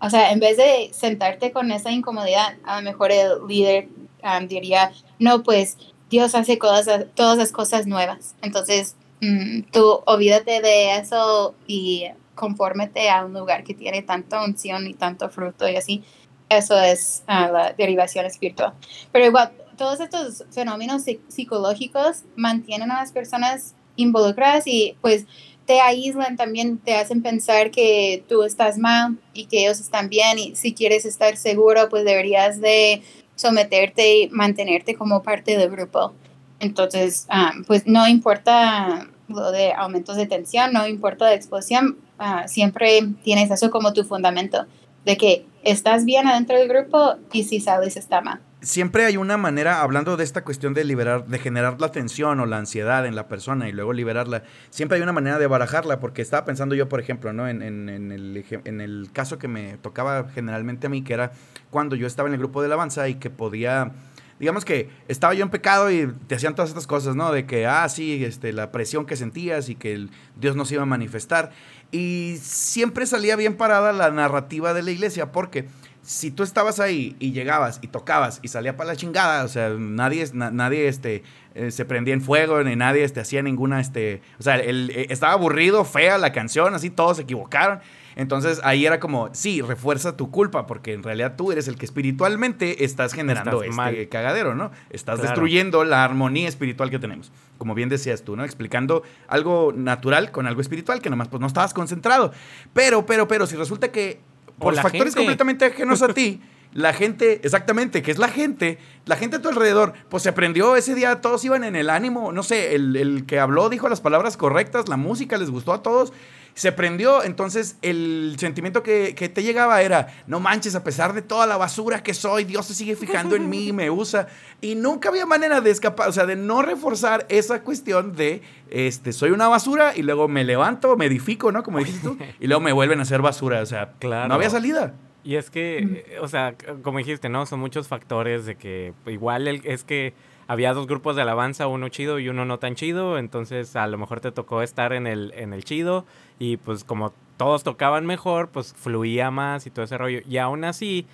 o 0.00 0.08
sea, 0.10 0.30
en 0.30 0.38
vez 0.38 0.56
de 0.56 0.90
sentarte 0.92 1.50
con 1.50 1.72
esa 1.72 1.90
incomodidad, 1.90 2.54
a 2.62 2.76
lo 2.76 2.82
mejor 2.84 3.10
el 3.10 3.30
líder 3.48 3.88
um, 4.22 4.46
diría, 4.46 4.92
no, 5.18 5.42
pues 5.42 5.76
Dios 6.08 6.36
hace 6.36 6.56
cosas, 6.56 7.06
todas 7.16 7.36
las 7.36 7.50
cosas 7.50 7.88
nuevas. 7.88 8.36
Entonces, 8.42 8.94
mm, 9.20 9.62
tú 9.72 10.00
olvídate 10.06 10.60
de 10.60 10.98
eso 10.98 11.56
y 11.66 12.04
confórmete 12.36 13.10
a 13.10 13.24
un 13.24 13.32
lugar 13.32 13.64
que 13.64 13.74
tiene 13.74 14.02
tanta 14.02 14.44
unción 14.44 14.86
y 14.86 14.94
tanto 14.94 15.28
fruto 15.30 15.68
y 15.68 15.74
así. 15.74 16.04
Eso 16.48 16.80
es 16.80 17.24
ah, 17.26 17.48
la 17.52 17.72
derivación 17.72 18.24
espiritual. 18.24 18.74
Pero 19.10 19.26
igual, 19.26 19.50
todos 19.76 19.98
estos 19.98 20.44
fenómenos 20.52 21.02
psi- 21.04 21.20
psicológicos 21.26 22.22
mantienen 22.36 22.92
a 22.92 23.00
las 23.00 23.10
personas 23.10 23.74
involucradas 23.98 24.66
y 24.66 24.96
pues 25.02 25.26
te 25.66 25.80
aíslan 25.80 26.36
también, 26.36 26.78
te 26.78 26.94
hacen 26.94 27.20
pensar 27.20 27.70
que 27.70 28.24
tú 28.26 28.42
estás 28.42 28.78
mal 28.78 29.18
y 29.34 29.44
que 29.44 29.60
ellos 29.60 29.80
están 29.80 30.08
bien 30.08 30.38
y 30.38 30.56
si 30.56 30.72
quieres 30.72 31.04
estar 31.04 31.36
seguro, 31.36 31.90
pues 31.90 32.06
deberías 32.06 32.62
de 32.62 33.02
someterte 33.34 34.22
y 34.22 34.28
mantenerte 34.30 34.94
como 34.94 35.22
parte 35.22 35.58
del 35.58 35.70
grupo. 35.70 36.14
Entonces, 36.58 37.26
ah, 37.28 37.52
pues 37.66 37.86
no 37.86 38.08
importa 38.08 39.08
lo 39.28 39.52
de 39.52 39.74
aumentos 39.74 40.16
de 40.16 40.26
tensión, 40.26 40.72
no 40.72 40.88
importa 40.88 41.26
la 41.26 41.34
explosión, 41.34 41.98
ah, 42.18 42.48
siempre 42.48 43.02
tienes 43.22 43.50
eso 43.50 43.70
como 43.70 43.92
tu 43.92 44.04
fundamento, 44.04 44.66
de 45.04 45.16
que 45.16 45.46
estás 45.62 46.04
bien 46.04 46.26
adentro 46.26 46.56
del 46.56 46.68
grupo 46.68 47.16
y 47.32 47.44
si 47.44 47.60
sales 47.60 47.96
está 47.96 48.20
mal. 48.20 48.40
siempre 48.60 49.04
hay 49.04 49.16
una 49.16 49.36
manera, 49.36 49.82
hablando 49.82 50.16
de 50.16 50.24
esta 50.24 50.42
cuestión 50.42 50.74
de 50.74 50.84
liberar, 50.84 51.26
de 51.26 51.38
generar 51.38 51.80
la 51.80 51.92
tensión 51.92 52.40
o 52.40 52.46
la 52.46 52.58
ansiedad 52.58 53.06
en 53.06 53.14
la 53.14 53.28
persona 53.28 53.68
y 53.68 53.72
luego 53.72 53.92
liberarla, 53.92 54.42
siempre 54.70 54.96
hay 54.96 55.02
una 55.02 55.12
manera 55.12 55.38
de 55.38 55.46
barajarla, 55.46 56.00
porque 56.00 56.22
estaba 56.22 56.44
pensando 56.44 56.74
yo, 56.74 56.88
por 56.88 57.00
ejemplo, 57.00 57.32
¿no? 57.32 57.48
En, 57.48 57.62
en, 57.62 57.88
el, 57.88 58.44
en 58.64 58.80
el 58.80 59.10
caso 59.12 59.38
que 59.38 59.48
me 59.48 59.76
tocaba 59.78 60.28
generalmente 60.34 60.88
a 60.88 60.90
mí, 60.90 61.02
que 61.02 61.14
era 61.14 61.32
cuando 61.70 61.96
yo 61.96 62.06
estaba 62.06 62.28
en 62.28 62.34
el 62.34 62.40
grupo 62.40 62.60
de 62.60 62.66
alabanza 62.66 63.08
y 63.08 63.14
que 63.14 63.30
podía, 63.30 63.92
digamos 64.40 64.64
que 64.64 64.90
estaba 65.06 65.34
yo 65.34 65.44
en 65.44 65.50
pecado 65.50 65.90
y 65.90 66.12
te 66.26 66.34
hacían 66.34 66.54
todas 66.54 66.70
estas 66.70 66.86
cosas, 66.86 67.14
¿no? 67.14 67.30
De 67.30 67.46
que, 67.46 67.66
ah, 67.66 67.88
sí, 67.88 68.24
este, 68.24 68.52
la 68.52 68.72
presión 68.72 69.06
que 69.06 69.16
sentías 69.16 69.68
y 69.68 69.76
que 69.76 69.92
el 69.92 70.10
Dios 70.36 70.56
no 70.56 70.64
se 70.64 70.74
iba 70.74 70.82
a 70.82 70.86
manifestar. 70.86 71.52
Y 71.90 72.36
siempre 72.42 73.06
salía 73.06 73.36
bien 73.36 73.56
parada 73.56 73.92
la 73.92 74.10
narrativa 74.10 74.74
de 74.74 74.82
la 74.82 74.90
iglesia, 74.90 75.32
porque 75.32 75.66
si 76.02 76.30
tú 76.30 76.42
estabas 76.42 76.80
ahí 76.80 77.16
y 77.18 77.32
llegabas 77.32 77.80
y 77.82 77.88
tocabas 77.88 78.40
y 78.42 78.48
salía 78.48 78.76
para 78.76 78.88
la 78.88 78.96
chingada, 78.96 79.44
o 79.44 79.48
sea, 79.48 79.70
nadie, 79.70 80.24
na- 80.32 80.50
nadie 80.50 80.88
este, 80.88 81.22
eh, 81.54 81.70
se 81.70 81.84
prendía 81.84 82.14
en 82.14 82.22
fuego, 82.22 82.62
ni 82.62 82.76
nadie 82.76 83.04
este, 83.04 83.20
hacía 83.20 83.42
ninguna, 83.42 83.80
este, 83.80 84.22
o 84.38 84.42
sea, 84.42 84.56
el- 84.56 84.90
eh, 84.90 85.06
estaba 85.10 85.32
aburrido, 85.34 85.84
fea 85.84 86.18
la 86.18 86.32
canción, 86.32 86.74
así 86.74 86.90
todos 86.90 87.16
se 87.18 87.22
equivocaron. 87.24 87.80
Entonces 88.18 88.60
ahí 88.64 88.84
era 88.84 88.98
como, 88.98 89.30
sí, 89.32 89.62
refuerza 89.62 90.16
tu 90.16 90.30
culpa, 90.32 90.66
porque 90.66 90.92
en 90.92 91.04
realidad 91.04 91.36
tú 91.36 91.52
eres 91.52 91.68
el 91.68 91.76
que 91.78 91.86
espiritualmente 91.86 92.84
estás 92.84 93.14
generando 93.14 93.62
Estás 93.62 93.68
este 93.70 93.76
mal. 93.76 94.08
cagadero, 94.08 94.56
¿no? 94.56 94.72
Estás 94.90 95.20
Claro. 95.20 95.30
destruyendo 95.30 95.84
la 95.84 96.02
armonía 96.02 96.48
espiritual 96.48 96.90
que 96.90 96.98
tenemos. 96.98 97.30
Como 97.58 97.74
bien 97.76 97.88
decías 97.88 98.22
tú, 98.24 98.34
¿no? 98.34 98.44
Explicando 98.44 99.04
algo 99.28 99.72
natural 99.72 100.32
con 100.32 100.48
algo 100.48 100.60
espiritual 100.60 101.00
que 101.00 101.10
nomás 101.10 101.28
pues 101.28 101.40
no 101.40 101.46
estabas 101.46 101.72
concentrado. 101.72 102.32
Pero, 102.72 103.06
pero, 103.06 103.28
pero, 103.28 103.46
si 103.46 103.54
resulta 103.54 103.92
que 103.92 104.20
por 104.58 104.74
factores 104.74 105.14
gente. 105.14 105.18
completamente 105.18 105.64
ajenos 105.66 106.02
a 106.02 106.08
ti, 106.08 106.42
la 106.74 106.92
gente, 106.92 107.40
exactamente, 107.44 108.02
que 108.02 108.10
es 108.10 108.18
la 108.18 108.28
gente, 108.28 108.78
la 109.06 109.14
gente 109.14 109.36
a 109.36 109.40
tu 109.40 109.48
alrededor, 109.48 109.92
pues 110.08 110.24
se 110.24 110.32
prendió 110.32 110.74
ese 110.74 110.96
día, 110.96 111.20
todos 111.20 111.44
iban 111.44 111.62
en 111.62 111.76
el 111.76 111.88
ánimo, 111.88 112.32
no 112.32 112.42
sé, 112.42 112.74
el, 112.74 112.96
el 112.96 113.26
que 113.26 113.38
habló 113.38 113.68
dijo 113.68 113.88
las 113.88 114.00
palabras 114.00 114.36
correctas, 114.36 114.88
la 114.88 114.96
música 114.96 115.38
les 115.38 115.50
gustó 115.50 115.72
a 115.72 115.82
todos, 115.84 116.12
se 116.58 116.72
prendió, 116.72 117.22
entonces 117.22 117.76
el 117.82 118.34
sentimiento 118.38 118.82
que, 118.82 119.14
que 119.14 119.28
te 119.28 119.42
llegaba 119.44 119.80
era, 119.82 120.08
no 120.26 120.40
manches, 120.40 120.74
a 120.74 120.82
pesar 120.82 121.12
de 121.12 121.22
toda 121.22 121.46
la 121.46 121.56
basura 121.56 122.02
que 122.02 122.14
soy, 122.14 122.42
Dios 122.44 122.66
se 122.66 122.74
sigue 122.74 122.96
fijando 122.96 123.36
en 123.36 123.48
mí, 123.48 123.72
me 123.72 123.90
usa, 123.90 124.26
y 124.60 124.74
nunca 124.74 125.08
había 125.10 125.24
manera 125.24 125.60
de 125.60 125.70
escapar, 125.70 126.08
o 126.08 126.12
sea, 126.12 126.26
de 126.26 126.34
no 126.34 126.62
reforzar 126.62 127.26
esa 127.28 127.62
cuestión 127.62 128.16
de, 128.16 128.42
este, 128.70 129.12
soy 129.12 129.30
una 129.30 129.46
basura 129.46 129.92
y 129.96 130.02
luego 130.02 130.26
me 130.26 130.42
levanto, 130.42 130.96
me 130.96 131.06
edifico, 131.06 131.52
¿no? 131.52 131.62
Como 131.62 131.78
dijiste 131.78 132.00
tú, 132.02 132.18
y 132.40 132.46
luego 132.48 132.60
me 132.60 132.72
vuelven 132.72 132.98
a 132.98 133.02
hacer 133.02 133.22
basura, 133.22 133.62
o 133.62 133.66
sea, 133.66 133.92
Claro. 134.00 134.26
no 134.28 134.34
había 134.34 134.50
salida. 134.50 134.94
Y 135.24 135.36
es 135.36 135.50
que, 135.50 135.78
eh, 135.78 136.18
o 136.20 136.26
sea, 136.28 136.54
como 136.82 136.98
dijiste, 136.98 137.28
¿no? 137.28 137.46
Son 137.46 137.60
muchos 137.60 137.86
factores 137.86 138.46
de 138.46 138.56
que 138.56 138.94
igual 139.06 139.46
el- 139.46 139.62
es 139.64 139.84
que 139.84 140.14
había 140.48 140.72
dos 140.72 140.86
grupos 140.86 141.14
de 141.14 141.22
alabanza, 141.22 141.66
uno 141.68 141.88
chido 141.90 142.18
y 142.18 142.28
uno 142.28 142.44
no 142.44 142.58
tan 142.58 142.74
chido, 142.74 143.18
entonces 143.18 143.76
a 143.76 143.86
lo 143.86 143.98
mejor 143.98 144.20
te 144.20 144.32
tocó 144.32 144.62
estar 144.62 144.94
en 144.94 145.06
el, 145.06 145.32
en 145.36 145.52
el 145.52 145.62
chido 145.62 146.06
y 146.38 146.56
pues 146.56 146.84
como 146.84 147.12
todos 147.36 147.62
tocaban 147.62 148.06
mejor, 148.06 148.48
pues 148.48 148.74
fluía 148.74 149.30
más 149.30 149.66
y 149.66 149.70
todo 149.70 149.84
ese 149.84 149.98
rollo. 149.98 150.20
Y 150.28 150.38
aún 150.38 150.64
así, 150.64 151.06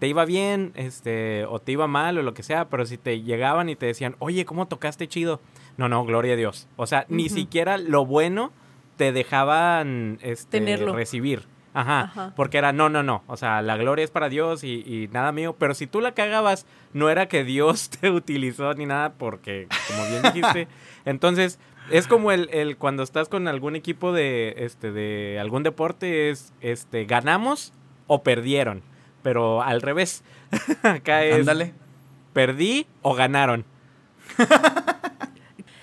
te 0.00 0.08
iba 0.08 0.24
bien, 0.24 0.72
este, 0.74 1.44
o 1.46 1.60
te 1.60 1.72
iba 1.72 1.86
mal 1.86 2.18
o 2.18 2.22
lo 2.22 2.34
que 2.34 2.42
sea, 2.42 2.68
pero 2.68 2.84
si 2.84 2.98
te 2.98 3.22
llegaban 3.22 3.68
y 3.68 3.76
te 3.76 3.86
decían, 3.86 4.16
oye, 4.18 4.44
¿cómo 4.44 4.66
tocaste 4.66 5.06
chido? 5.06 5.40
No, 5.76 5.88
no, 5.88 6.04
gloria 6.04 6.34
a 6.34 6.36
Dios. 6.36 6.66
O 6.76 6.86
sea, 6.86 7.06
ni 7.08 7.28
siquiera 7.28 7.78
lo 7.78 8.04
bueno 8.04 8.50
te 8.96 9.12
dejaban 9.12 10.18
este, 10.20 10.58
Tenerlo. 10.58 10.94
recibir. 10.94 11.44
Ajá, 11.72 12.00
Ajá. 12.00 12.32
porque 12.34 12.58
era, 12.58 12.72
no, 12.72 12.88
no, 12.88 13.02
no, 13.04 13.22
o 13.28 13.36
sea, 13.36 13.62
la 13.62 13.76
gloria 13.76 14.04
es 14.04 14.10
para 14.10 14.28
Dios 14.28 14.64
y, 14.64 14.82
y 14.86 15.08
nada 15.12 15.30
mío, 15.30 15.54
pero 15.58 15.74
si 15.74 15.86
tú 15.86 16.00
la 16.00 16.12
cagabas, 16.12 16.66
no 16.92 17.08
era 17.10 17.28
que 17.28 17.44
Dios 17.44 17.90
te 18.00 18.10
utilizó 18.10 18.74
ni 18.74 18.86
nada, 18.86 19.12
porque, 19.12 19.68
como 19.88 20.04
bien 20.08 20.22
dijiste, 20.22 20.66
entonces, 21.04 21.58
es 21.90 22.06
como 22.08 22.32
el, 22.32 22.48
el 22.52 22.76
cuando 22.76 23.02
estás 23.02 23.28
con 23.28 23.46
algún 23.48 23.76
equipo 23.76 24.12
de, 24.12 24.54
este, 24.58 24.90
de 24.92 25.38
algún 25.40 25.62
deporte, 25.62 26.30
es, 26.30 26.52
este, 26.60 27.04
ganamos 27.04 27.72
o 28.08 28.22
perdieron, 28.24 28.82
pero 29.22 29.62
al 29.62 29.80
revés, 29.80 30.24
acá 30.82 31.24
es, 31.24 31.40
Ándale. 31.40 31.72
perdí 32.32 32.86
o 33.02 33.14
ganaron. 33.14 33.64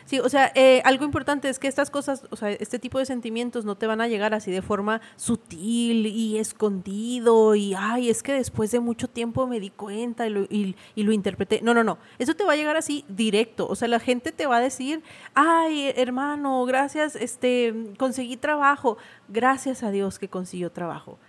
Sí, 0.08 0.20
o 0.22 0.30
sea, 0.30 0.54
eh, 0.56 0.82
algo 0.86 1.04
importante 1.04 1.50
es 1.50 1.60
que 1.60 1.68
estas 1.68 1.92
cosas, 1.92 2.24
o 2.30 2.38
sea, 2.38 2.50
este 2.50 2.80
tipo 2.80 2.98
de 2.98 3.06
sentimientos 3.06 3.66
no 3.66 3.76
te 3.76 3.88
van 3.88 4.00
a 4.00 4.08
llegar 4.08 4.34
así 4.34 4.52
de 4.52 4.62
forma 4.62 5.02
sutil 5.18 6.06
y 6.08 6.38
escondido 6.38 7.56
y, 7.56 7.74
ay, 7.78 8.10
es 8.10 8.24
que 8.24 8.32
después 8.32 8.72
de 8.72 8.80
mucho 8.80 9.10
tiempo 9.10 9.48
me 9.48 9.60
di 9.60 9.70
cuenta 9.70 10.26
y 10.26 10.30
lo, 10.30 10.44
y- 10.44 10.78
y 10.96 11.04
lo 11.04 11.12
interpreté. 11.12 11.60
No, 11.62 11.74
no, 11.74 11.84
no, 11.84 11.98
eso 12.20 12.36
te 12.36 12.46
va 12.46 12.54
a 12.54 12.56
llegar 12.56 12.78
así 12.78 13.04
directo. 13.10 13.68
O 13.68 13.76
sea, 13.76 13.90
la 13.90 14.00
gente 14.00 14.32
te 14.32 14.46
va 14.48 14.58
a 14.58 14.62
decir, 14.62 15.04
ay, 15.34 15.92
hermano, 15.98 16.64
gracias, 16.66 17.18
este, 17.18 17.74
conseguí 17.98 18.38
trabajo. 18.38 18.98
Gracias 19.28 19.84
a 19.84 19.92
Dios 19.92 20.20
que 20.20 20.30
consiguió 20.30 20.72
trabajo. 20.72 21.20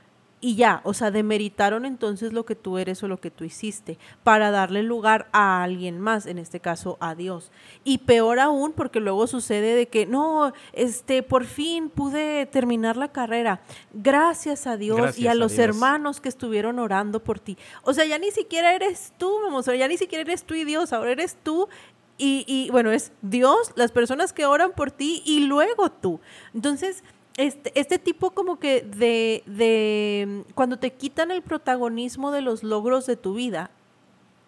Y 0.40 0.54
ya, 0.54 0.80
o 0.84 0.94
sea, 0.94 1.10
demeritaron 1.10 1.84
entonces 1.84 2.32
lo 2.32 2.44
que 2.44 2.54
tú 2.54 2.78
eres 2.78 3.02
o 3.02 3.08
lo 3.08 3.18
que 3.18 3.30
tú 3.30 3.44
hiciste 3.44 3.98
para 4.22 4.52
darle 4.52 4.84
lugar 4.84 5.28
a 5.32 5.64
alguien 5.64 5.98
más, 5.98 6.26
en 6.26 6.38
este 6.38 6.60
caso 6.60 6.96
a 7.00 7.16
Dios. 7.16 7.50
Y 7.82 7.98
peor 7.98 8.38
aún 8.38 8.72
porque 8.72 9.00
luego 9.00 9.26
sucede 9.26 9.74
de 9.74 9.88
que, 9.88 10.06
no, 10.06 10.52
este, 10.72 11.24
por 11.24 11.44
fin 11.44 11.90
pude 11.90 12.46
terminar 12.46 12.96
la 12.96 13.08
carrera. 13.08 13.60
Gracias 13.92 14.66
a 14.68 14.76
Dios 14.76 15.18
y 15.18 15.26
a 15.26 15.32
a 15.32 15.34
los 15.34 15.52
Dios. 15.52 15.64
hermanos 15.64 16.20
que 16.20 16.28
estuvieron 16.28 16.78
orando 16.78 17.22
por 17.22 17.40
ti. 17.40 17.58
O 17.82 17.92
sea, 17.92 18.04
ya 18.04 18.18
ni 18.18 18.30
siquiera 18.30 18.74
eres 18.74 19.12
tú, 19.18 19.32
vamos, 19.42 19.66
ya 19.66 19.88
ni 19.88 19.96
siquiera 19.96 20.22
eres 20.22 20.44
tú 20.44 20.54
y 20.54 20.64
Dios, 20.64 20.92
ahora 20.92 21.12
eres 21.12 21.36
tú 21.42 21.68
y, 22.16 22.44
y, 22.48 22.70
bueno, 22.70 22.90
es 22.90 23.12
Dios, 23.22 23.72
las 23.76 23.92
personas 23.92 24.32
que 24.32 24.44
oran 24.44 24.72
por 24.72 24.90
ti 24.90 25.22
y 25.24 25.40
luego 25.40 25.90
tú. 25.90 26.20
Entonces, 26.52 27.04
este, 27.38 27.72
este 27.78 28.00
tipo 28.00 28.32
como 28.32 28.58
que 28.58 28.82
de, 28.82 29.44
de 29.46 30.44
cuando 30.56 30.78
te 30.78 30.92
quitan 30.92 31.30
el 31.30 31.40
protagonismo 31.40 32.32
de 32.32 32.42
los 32.42 32.64
logros 32.64 33.06
de 33.06 33.16
tu 33.16 33.34
vida, 33.34 33.70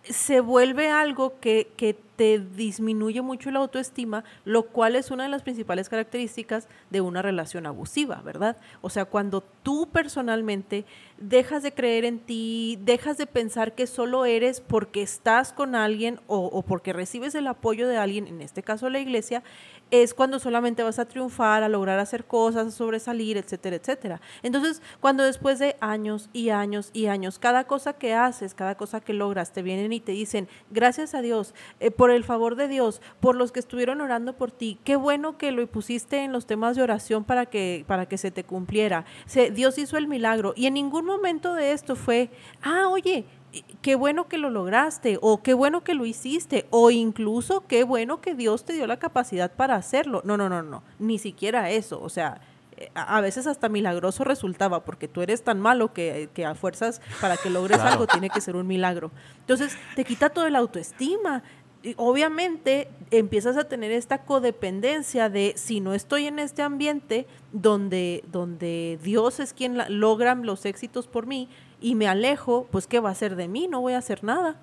se 0.03 0.41
vuelve 0.41 0.91
algo 0.91 1.39
que, 1.41 1.71
que 1.77 1.95
te 2.21 2.39
disminuye 2.39 3.23
mucho 3.23 3.51
la 3.51 3.61
autoestima, 3.61 4.25
lo 4.45 4.65
cual 4.65 4.95
es 4.95 5.11
una 5.11 5.23
de 5.23 5.31
las 5.31 5.41
principales 5.41 5.89
características 5.89 6.69
de 6.91 7.01
una 7.01 7.23
relación 7.23 7.65
abusiva, 7.65 8.21
¿verdad? 8.23 8.59
O 8.83 8.91
sea, 8.91 9.07
cuando 9.07 9.43
tú 9.63 9.89
personalmente 9.91 10.85
dejas 11.17 11.63
de 11.63 11.73
creer 11.73 12.05
en 12.05 12.19
ti, 12.19 12.79
dejas 12.83 13.17
de 13.17 13.27
pensar 13.27 13.75
que 13.75 13.87
solo 13.87 14.27
eres 14.27 14.61
porque 14.61 15.01
estás 15.01 15.55
con 15.55 15.75
alguien 15.75 16.21
o, 16.27 16.63
porque 16.63 16.93
recibes 16.93 17.35
el 17.35 17.47
apoyo 17.47 17.89
de 17.89 17.97
alguien, 17.97 18.27
en 18.27 18.43
este 18.43 18.63
caso 18.63 18.91
la 18.91 19.01
iglesia, 19.01 19.43
es 19.91 20.15
cuando 20.15 20.39
solamente 20.39 20.83
vas 20.83 20.99
a 20.99 21.07
triunfar, 21.07 21.63
a 21.63 21.69
lograr 21.69 21.99
hacer 21.99 22.25
cosas, 22.25 22.67
a 22.67 22.71
sobresalir, 22.71 23.37
etcétera, 23.37 23.77
etcétera. 23.77 24.21
Entonces, 24.43 24.83
cuando 25.01 25.25
después 25.25 25.59
de 25.59 25.77
años 25.81 26.31
y 26.33 26.51
años 26.51 26.91
y 26.93 27.07
años, 27.07 27.39
cada 27.39 27.65
cosa 27.65 27.95
que 27.95 28.15
haces, 28.15 28.55
cada 28.55 28.77
cosa 28.77 29.01
que 29.01 29.13
logras, 29.13 29.53
te 29.53 29.63
vienen 29.63 29.93
y 29.93 30.01
te 30.01 30.13
dicen, 30.13 30.49
gracias 30.71 31.15
a 31.15 31.23
Dios, 31.23 31.55
eh, 31.81 31.91
por 31.91 32.10
el 32.13 32.25
favor 32.25 32.57
de 32.57 32.69
Dios, 32.69 33.01
por 33.21 33.37
los 33.37 33.53
que 33.53 33.61
estuvieron 33.61 34.01
orando 34.01 34.35
por 34.35 34.51
ti, 34.51 34.79
qué 34.85 34.97
bueno 34.97 35.39
que 35.39 35.53
lo 35.53 35.67
pusiste 35.67 36.25
en 36.25 36.33
los 36.33 36.47
temas 36.47 36.77
de 36.77 36.83
oración 36.83 37.25
para 37.25 37.47
que, 37.47 37.85
para 37.87 38.07
que 38.07 38.19
se 38.19 38.31
te 38.31 38.45
cumpliera. 38.45 39.05
Se, 39.27 39.51
Dios 39.51 39.79
hizo 39.79 39.97
el 39.97 40.07
milagro 40.09 40.53
y 40.57 40.67
en 40.67 40.75
ningún 40.75 41.05
momento 41.05 41.55
de 41.55 41.73
esto 41.73 41.97
fue, 41.97 42.31
ah, 42.63 42.89
oye, 42.89 43.25
qué 43.83 43.97
bueno 43.97 44.29
que 44.29 44.39
lo 44.39 44.49
lograste, 44.51 45.19
o 45.21 45.43
qué 45.43 45.55
bueno 45.55 45.83
que 45.83 45.95
lo 45.95 46.07
hiciste, 46.07 46.67
o 46.71 46.91
incluso 46.91 47.67
qué 47.67 47.83
bueno 47.85 48.21
que 48.21 48.35
Dios 48.35 48.65
te 48.65 48.73
dio 48.75 48.87
la 48.87 48.99
capacidad 48.99 49.51
para 49.53 49.75
hacerlo. 49.75 50.23
No, 50.25 50.37
no, 50.37 50.49
no, 50.49 50.63
no, 50.63 50.83
ni 50.99 51.19
siquiera 51.19 51.71
eso. 51.71 52.01
O 52.01 52.09
sea, 52.09 52.41
a 52.95 53.17
a 53.19 53.21
veces 53.21 53.47
hasta 53.47 53.69
milagroso 53.69 54.25
resultaba, 54.25 54.85
porque 54.85 55.07
tú 55.09 55.21
eres 55.21 55.43
tan 55.43 55.61
malo 55.61 55.93
que, 55.93 56.31
que 56.33 56.47
a 56.47 56.55
fuerzas 56.55 57.03
para 57.21 57.37
que 57.37 57.51
logres 57.51 57.77
Claro. 57.79 57.93
algo 57.93 58.07
tiene 58.07 58.31
que 58.31 58.41
ser 58.41 58.57
un 58.57 58.67
milagro. 58.67 59.11
Entonces, 59.41 59.77
te 59.97 60.05
quita 60.05 60.31
toda 60.31 60.49
la 60.49 60.61
autoestima. 60.61 61.43
Y 61.83 61.95
obviamente 61.97 62.89
empiezas 63.11 63.57
a 63.57 63.65
tener 63.65 63.91
esta 63.91 64.19
codependencia 64.25 65.31
de 65.31 65.55
si 65.57 65.81
no 65.81 65.95
estoy 65.95 66.27
en 66.27 66.39
este 66.39 66.61
ambiente 66.63 67.27
donde, 67.53 68.23
donde 68.31 68.99
Dios 69.03 69.41
es 69.41 69.55
quien 69.55 69.79
la- 69.79 69.89
logra 69.89 70.35
los 70.35 70.67
éxitos 70.67 71.07
por 71.07 71.27
mí 71.27 71.49
y 71.81 71.95
me 71.95 72.07
alejo, 72.07 72.69
pues 72.71 72.87
¿qué 72.87 73.01
va 73.01 73.09
a 73.09 73.13
hacer 73.13 73.35
de 73.35 73.49
mí? 73.49 73.67
No 73.67 73.81
voy 73.81 73.95
a 73.95 73.99
hacer 73.99 74.23
nada. 74.25 74.57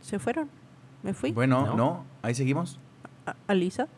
Se 0.00 0.18
fueron. 0.18 0.48
Me 1.02 1.14
fui. 1.14 1.32
Bueno, 1.32 1.66
¿No? 1.66 1.76
no, 1.76 2.04
ahí 2.22 2.34
seguimos. 2.34 2.78
A- 3.26 3.36
Alisa. 3.46 3.88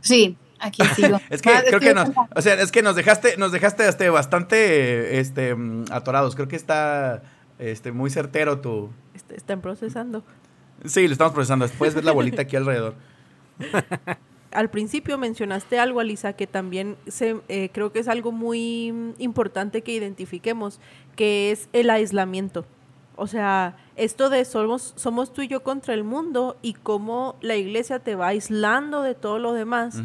Sí, 0.00 0.36
aquí 0.60 0.82
sigo. 0.94 1.18
Es 1.30 1.42
que 1.42 1.50
creo 1.66 1.80
que 1.80 1.94
nos, 1.94 2.10
o 2.34 2.42
sea, 2.42 2.54
es 2.54 2.70
que 2.72 2.82
nos 2.82 2.96
dejaste, 2.96 3.36
nos 3.36 3.52
dejaste 3.52 3.88
este, 3.88 4.10
bastante 4.10 5.18
este, 5.20 5.56
atorados. 5.90 6.34
Creo 6.34 6.48
que 6.48 6.56
está 6.56 7.22
este, 7.58 7.92
muy 7.92 8.10
certero 8.10 8.60
tu. 8.60 8.90
Est- 9.14 9.32
Están 9.32 9.60
procesando. 9.60 10.22
Sí, 10.84 11.06
lo 11.06 11.12
estamos 11.12 11.32
procesando. 11.34 11.66
Puedes 11.78 11.94
ver 11.94 12.04
la 12.04 12.12
bolita 12.12 12.42
aquí 12.42 12.56
alrededor. 12.56 12.94
Al 14.50 14.70
principio 14.70 15.18
mencionaste 15.18 15.78
algo, 15.78 16.00
Alisa, 16.00 16.32
que 16.32 16.46
también 16.46 16.96
se, 17.06 17.36
eh, 17.48 17.68
creo 17.72 17.92
que 17.92 17.98
es 17.98 18.08
algo 18.08 18.32
muy 18.32 18.92
importante 19.18 19.82
que 19.82 19.92
identifiquemos, 19.92 20.80
que 21.16 21.50
es 21.50 21.68
el 21.74 21.90
aislamiento. 21.90 22.64
O 23.20 23.26
sea, 23.26 23.76
esto 23.96 24.30
de 24.30 24.44
somos, 24.44 24.94
somos 24.96 25.34
tú 25.34 25.42
y 25.42 25.48
yo 25.48 25.62
contra 25.64 25.92
el 25.92 26.02
mundo 26.04 26.56
y 26.62 26.74
cómo 26.74 27.36
la 27.42 27.56
iglesia 27.56 27.98
te 27.98 28.14
va 28.14 28.28
aislando 28.28 29.02
de 29.02 29.14
todo 29.16 29.38
lo 29.40 29.52
demás. 29.52 30.00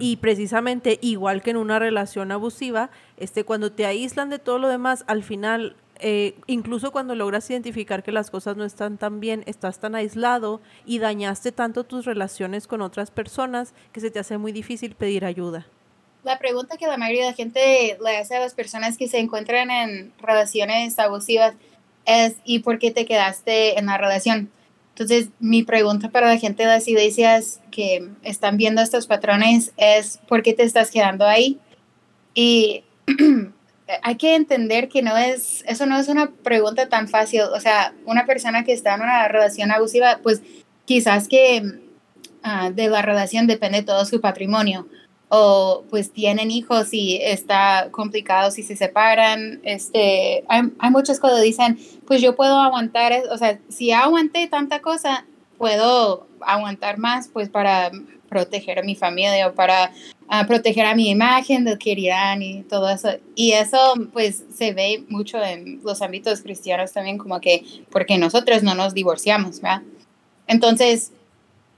Y 0.00 0.16
precisamente, 0.18 0.98
igual 1.00 1.42
que 1.42 1.50
en 1.50 1.56
una 1.56 1.78
relación 1.78 2.30
abusiva, 2.30 2.90
este, 3.16 3.44
cuando 3.44 3.72
te 3.72 3.86
aíslan 3.86 4.28
de 4.28 4.38
todo 4.38 4.58
lo 4.58 4.68
demás, 4.68 5.02
al 5.08 5.22
final, 5.24 5.76
eh, 6.00 6.34
incluso 6.46 6.92
cuando 6.92 7.14
logras 7.14 7.48
identificar 7.50 8.02
que 8.02 8.12
las 8.12 8.30
cosas 8.30 8.56
no 8.56 8.64
están 8.64 8.98
tan 8.98 9.20
bien, 9.20 9.42
estás 9.46 9.80
tan 9.80 9.94
aislado 9.94 10.60
y 10.86 10.98
dañaste 10.98 11.52
tanto 11.52 11.84
tus 11.84 12.04
relaciones 12.04 12.66
con 12.66 12.82
otras 12.82 13.10
personas 13.10 13.74
que 13.92 14.00
se 14.00 14.10
te 14.10 14.18
hace 14.18 14.38
muy 14.38 14.52
difícil 14.52 14.94
pedir 14.94 15.24
ayuda. 15.24 15.66
La 16.24 16.38
pregunta 16.38 16.76
que 16.76 16.86
la 16.86 16.96
mayoría 16.96 17.24
de 17.24 17.30
la 17.30 17.36
gente 17.36 17.98
le 18.04 18.16
hace 18.16 18.36
a 18.36 18.40
las 18.40 18.54
personas 18.54 18.98
que 18.98 19.08
se 19.08 19.18
encuentran 19.18 19.70
en 19.70 20.12
relaciones 20.20 20.98
abusivas 20.98 21.54
es 22.04 22.36
¿y 22.44 22.60
por 22.60 22.78
qué 22.78 22.90
te 22.90 23.06
quedaste 23.06 23.78
en 23.78 23.86
la 23.86 23.98
relación? 23.98 24.50
Entonces, 24.90 25.28
mi 25.38 25.62
pregunta 25.62 26.10
para 26.10 26.26
la 26.26 26.38
gente 26.38 26.64
de 26.64 26.68
las 26.68 26.88
iglesias 26.88 27.60
que 27.70 28.08
están 28.22 28.56
viendo 28.56 28.82
estos 28.82 29.06
patrones 29.06 29.72
es 29.76 30.18
¿por 30.26 30.42
qué 30.42 30.54
te 30.54 30.64
estás 30.64 30.90
quedando 30.90 31.24
ahí? 31.24 31.58
Y 32.34 32.82
hay 34.02 34.16
que 34.16 34.34
entender 34.34 34.88
que 34.88 35.02
no 35.02 35.16
es, 35.16 35.64
eso 35.66 35.86
no 35.86 35.98
es 35.98 36.08
una 36.08 36.30
pregunta 36.30 36.88
tan 36.88 37.08
fácil. 37.08 37.42
O 37.42 37.60
sea, 37.60 37.94
una 38.04 38.26
persona 38.26 38.64
que 38.64 38.72
está 38.72 38.94
en 38.94 39.02
una 39.02 39.28
relación 39.28 39.70
abusiva, 39.70 40.20
pues 40.22 40.42
quizás 40.84 41.28
que 41.28 41.62
ah, 42.42 42.70
de 42.70 42.88
la 42.88 43.02
relación 43.02 43.46
depende 43.46 43.82
todo 43.82 44.04
su 44.04 44.20
patrimonio 44.20 44.86
o 45.30 45.84
pues 45.90 46.10
tienen 46.12 46.50
hijos 46.50 46.88
y 46.92 47.18
está 47.22 47.88
complicado 47.90 48.50
si 48.50 48.62
se 48.62 48.76
separan. 48.76 49.60
Este, 49.62 50.44
hay, 50.48 50.62
hay 50.78 50.90
muchas 50.90 51.20
cosas 51.20 51.42
dicen, 51.42 51.78
pues 52.06 52.22
yo 52.22 52.34
puedo 52.34 52.58
aguantar, 52.60 53.12
o 53.30 53.36
sea, 53.36 53.58
si 53.68 53.92
aguanté 53.92 54.46
tanta 54.48 54.80
cosa, 54.80 55.26
puedo 55.58 56.26
aguantar 56.40 56.98
más 56.98 57.28
pues 57.28 57.48
para 57.48 57.90
proteger 58.28 58.78
a 58.78 58.82
mi 58.82 58.94
familia 58.94 59.48
o 59.48 59.54
para 59.54 59.92
ah, 60.28 60.46
proteger 60.46 60.86
a 60.86 60.94
mi 60.94 61.10
imagen 61.10 61.64
de 61.64 61.78
que 61.78 61.92
y 61.92 62.62
todo 62.68 62.88
eso. 62.88 63.10
Y 63.34 63.52
eso 63.52 63.94
pues 64.12 64.44
se 64.54 64.72
ve 64.72 65.04
mucho 65.08 65.42
en 65.42 65.80
los 65.82 66.02
ámbitos 66.02 66.42
cristianos 66.42 66.92
también 66.92 67.18
como 67.18 67.40
que 67.40 67.64
porque 67.90 68.18
nosotros 68.18 68.62
no 68.62 68.74
nos 68.74 68.94
divorciamos, 68.94 69.60
¿verdad? 69.60 69.82
Entonces, 70.46 71.12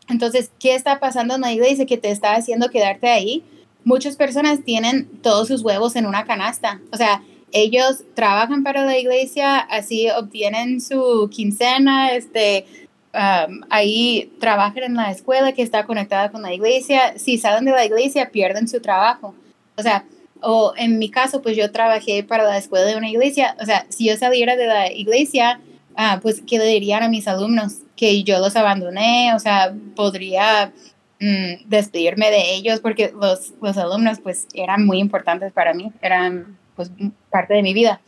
entonces, 0.09 0.51
¿qué 0.59 0.75
está 0.75 0.99
pasando 0.99 1.37
en 1.37 1.41
la 1.41 1.53
iglesia 1.53 1.87
que 1.87 1.97
te 1.97 2.11
está 2.11 2.35
haciendo 2.35 2.69
quedarte 2.69 3.09
ahí? 3.09 3.45
Muchas 3.85 4.17
personas 4.17 4.65
tienen 4.65 5.09
todos 5.23 5.49
sus 5.49 5.63
huevos 5.63 5.95
en 5.97 6.07
una 6.07 6.25
canasta. 6.25 6.81
O 6.93 6.97
sea, 6.97 7.23
ellos 7.53 8.05
trabajan 8.15 8.63
para 8.63 8.85
la 8.85 8.99
iglesia, 8.99 9.59
así 9.59 10.09
obtienen 10.11 10.81
su 10.81 11.29
quincena, 11.31 12.13
este, 12.13 12.67
um, 13.15 13.63
ahí 13.71 14.33
trabajan 14.41 14.83
en 14.85 14.95
la 14.95 15.11
escuela 15.11 15.53
que 15.53 15.63
está 15.63 15.85
conectada 15.87 16.31
con 16.31 16.43
la 16.43 16.53
iglesia. 16.53 17.19
Si 17.19 17.39
salen 17.39 17.65
de 17.65 17.73
la 17.73 17.85
iglesia, 17.85 18.31
pierden 18.31 18.69
su 18.69 18.81
trabajo. 18.81 19.35
O 19.77 19.83
sea, 19.83 20.05
o 20.43 20.73
en 20.77 20.99
mi 20.99 21.11
caso, 21.11 21.43
pues 21.43 21.57
yo 21.57 21.71
trabajé 21.71 22.23
para 22.25 22.45
la 22.45 22.59
escuela 22.59 22.87
de 22.87 22.97
una 22.97 23.11
iglesia. 23.11 23.57
O 23.61 23.67
sea, 23.67 23.87
si 23.89 24.07
yo 24.07 24.17
saliera 24.17 24.57
de 24.57 24.67
la 24.67 24.93
iglesia, 24.93 25.61
ah, 25.97 26.19
pues, 26.23 26.43
¿qué 26.47 26.59
le 26.59 26.67
dirían 26.67 27.03
a 27.03 27.09
mis 27.09 27.29
alumnos? 27.29 27.79
Que 27.97 28.23
yo 28.23 28.39
los 28.39 28.57
abandoné, 28.57 29.35
o 29.35 29.39
sea, 29.39 29.75
podría 29.95 30.73
mm, 31.21 31.69
despedirme 31.69 32.31
de 32.31 32.55
ellos 32.55 32.81
porque 32.81 33.13
los, 33.19 33.53
los 33.61 33.77
alumnos, 33.77 34.21
pues, 34.21 34.47
eran 34.55 34.87
muy 34.87 34.99
importantes 34.99 35.53
para 35.53 35.75
mí, 35.75 35.93
eran, 36.01 36.57
pues, 36.77 36.91
parte 37.31 37.55
de 37.55 37.63
mi 37.63 37.75
vida. 37.75 38.01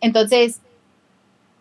Entonces, 0.00 0.60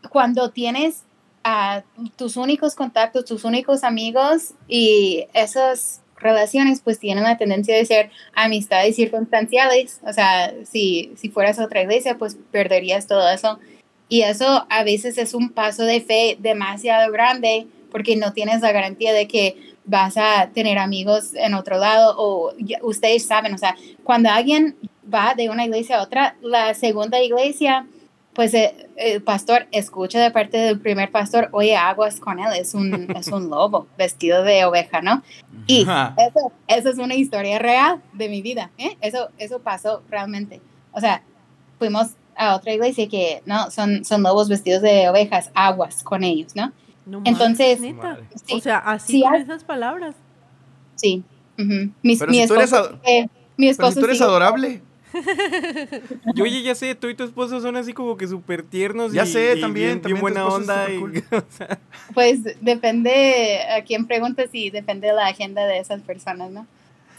cuando 0.10 0.50
tienes 0.52 1.04
a 1.50 1.86
tus 2.18 2.36
únicos 2.36 2.76
contactos, 2.76 3.24
tus 3.24 3.46
únicos 3.46 3.86
amigos 3.86 4.54
y 4.68 5.28
esas 5.34 6.02
relaciones 6.18 6.82
pues 6.84 7.00
tienen 7.00 7.24
la 7.24 7.38
tendencia 7.38 7.74
de 7.74 7.86
ser 7.86 8.12
amistades 8.36 8.98
circunstanciales, 8.98 10.02
o 10.06 10.12
sea, 10.12 10.54
si, 10.66 11.14
si 11.16 11.30
fueras 11.30 11.58
a 11.58 11.64
otra 11.64 11.84
iglesia 11.84 12.18
pues 12.18 12.38
perderías 12.52 13.08
todo 13.08 13.30
eso. 13.30 13.60
Y 14.10 14.24
eso 14.24 14.66
a 14.70 14.84
veces 14.84 15.18
es 15.18 15.34
un 15.34 15.50
paso 15.52 15.84
de 15.84 16.02
fe 16.02 16.36
demasiado 16.38 17.14
grande 17.14 17.68
porque 17.92 18.18
no 18.18 18.34
tienes 18.34 18.60
la 18.60 18.74
garantía 18.74 19.14
de 19.14 19.30
que 19.30 19.56
vas 19.86 20.18
a 20.18 20.50
tener 20.54 20.78
amigos 20.78 21.34
en 21.34 21.54
otro 21.54 21.78
lado 21.78 22.14
o 22.18 22.54
ustedes 22.82 23.26
saben, 23.26 23.54
o 23.54 23.58
sea, 23.58 23.78
cuando 24.04 24.30
alguien 24.30 24.76
va 25.14 25.34
de 25.34 25.50
una 25.50 25.64
iglesia 25.64 26.00
a 26.00 26.04
otra, 26.04 26.36
la 26.42 26.74
segunda 26.74 27.22
iglesia 27.22 27.88
pues 28.38 28.54
eh, 28.54 28.88
el 28.98 29.24
pastor 29.24 29.66
escucha 29.72 30.20
de 30.22 30.30
parte 30.30 30.58
del 30.58 30.80
primer 30.80 31.12
pastor, 31.12 31.50
oye, 31.54 31.76
aguas 31.76 32.20
con 32.20 32.38
él, 32.40 32.48
es 32.56 32.76
un, 32.76 32.94
es 33.18 33.28
un 33.30 33.50
lobo 33.50 33.88
vestido 33.98 34.44
de 34.44 34.64
oveja, 34.64 35.02
¿no? 35.02 35.24
Y 35.66 35.82
eso, 35.82 36.52
eso 36.68 36.90
es 36.90 36.98
una 37.00 37.16
historia 37.16 37.58
real 37.58 38.00
de 38.14 38.30
mi 38.30 38.42
vida, 38.44 38.70
¿eh? 38.78 38.96
Eso, 39.02 39.30
eso 39.40 39.60
pasó 39.60 40.04
realmente. 40.10 40.62
O 40.92 41.00
sea, 41.02 41.24
fuimos 41.80 42.10
a 42.36 42.56
otra 42.56 42.74
iglesia 42.74 43.10
que, 43.10 43.42
no, 43.48 43.72
son, 43.72 44.06
son 44.06 44.22
lobos 44.22 44.50
vestidos 44.50 44.84
de 44.84 45.10
ovejas, 45.10 45.50
aguas 45.56 46.04
con 46.04 46.24
ellos, 46.24 46.56
¿no? 46.56 46.72
No 47.08 47.22
Entonces- 47.26 47.80
neta. 47.82 48.20
Sí. 48.46 48.54
O 48.54 48.60
sea, 48.60 48.78
así 48.78 49.14
Sí, 49.14 49.22
con 49.24 49.34
esas 49.34 49.64
palabras. 49.64 50.14
Sí. 50.96 51.24
Mi, 51.58 52.16
Pero 52.18 52.32
mi 52.32 52.42
si 52.42 52.48
tú 52.48 52.54
eres 52.54 52.72
esposo, 52.72 53.00
eh, 53.04 53.24
mi 53.58 53.66
Pero 53.66 53.72
esposo 53.72 53.92
si 53.94 54.00
tú 54.00 54.06
eres 54.06 54.18
sigue- 54.20 54.30
adorable. 54.30 54.82
Yo, 56.36 56.44
oye, 56.44 56.62
ya 56.64 56.76
sé, 56.76 56.96
tú 56.96 57.08
y 57.10 57.16
tu 57.16 57.24
esposo 57.24 57.60
son 57.62 57.76
así 57.78 57.94
como 57.94 58.18
que 58.18 58.28
súper 58.28 58.64
tiernos. 58.64 59.14
Ya 59.14 59.24
y- 59.24 59.28
sé, 59.28 59.56
y 59.58 59.62
también, 59.62 60.02
Bien, 60.02 60.02
también 60.02 60.16
bien 60.16 60.22
buena 60.22 60.46
onda. 60.48 60.90
y- 60.90 60.98
supercool. 61.00 61.24
o 61.48 61.58
sea, 61.58 61.80
Pues 62.14 62.40
depende 62.62 63.60
a 63.78 63.84
quién 63.84 64.08
preguntes 64.08 64.50
y 64.54 64.70
depende 64.70 65.08
de 65.08 65.14
la 65.14 65.28
agenda 65.28 65.66
de 65.66 65.80
esas 65.80 66.02
personas, 66.02 66.52
¿no? 66.52 66.68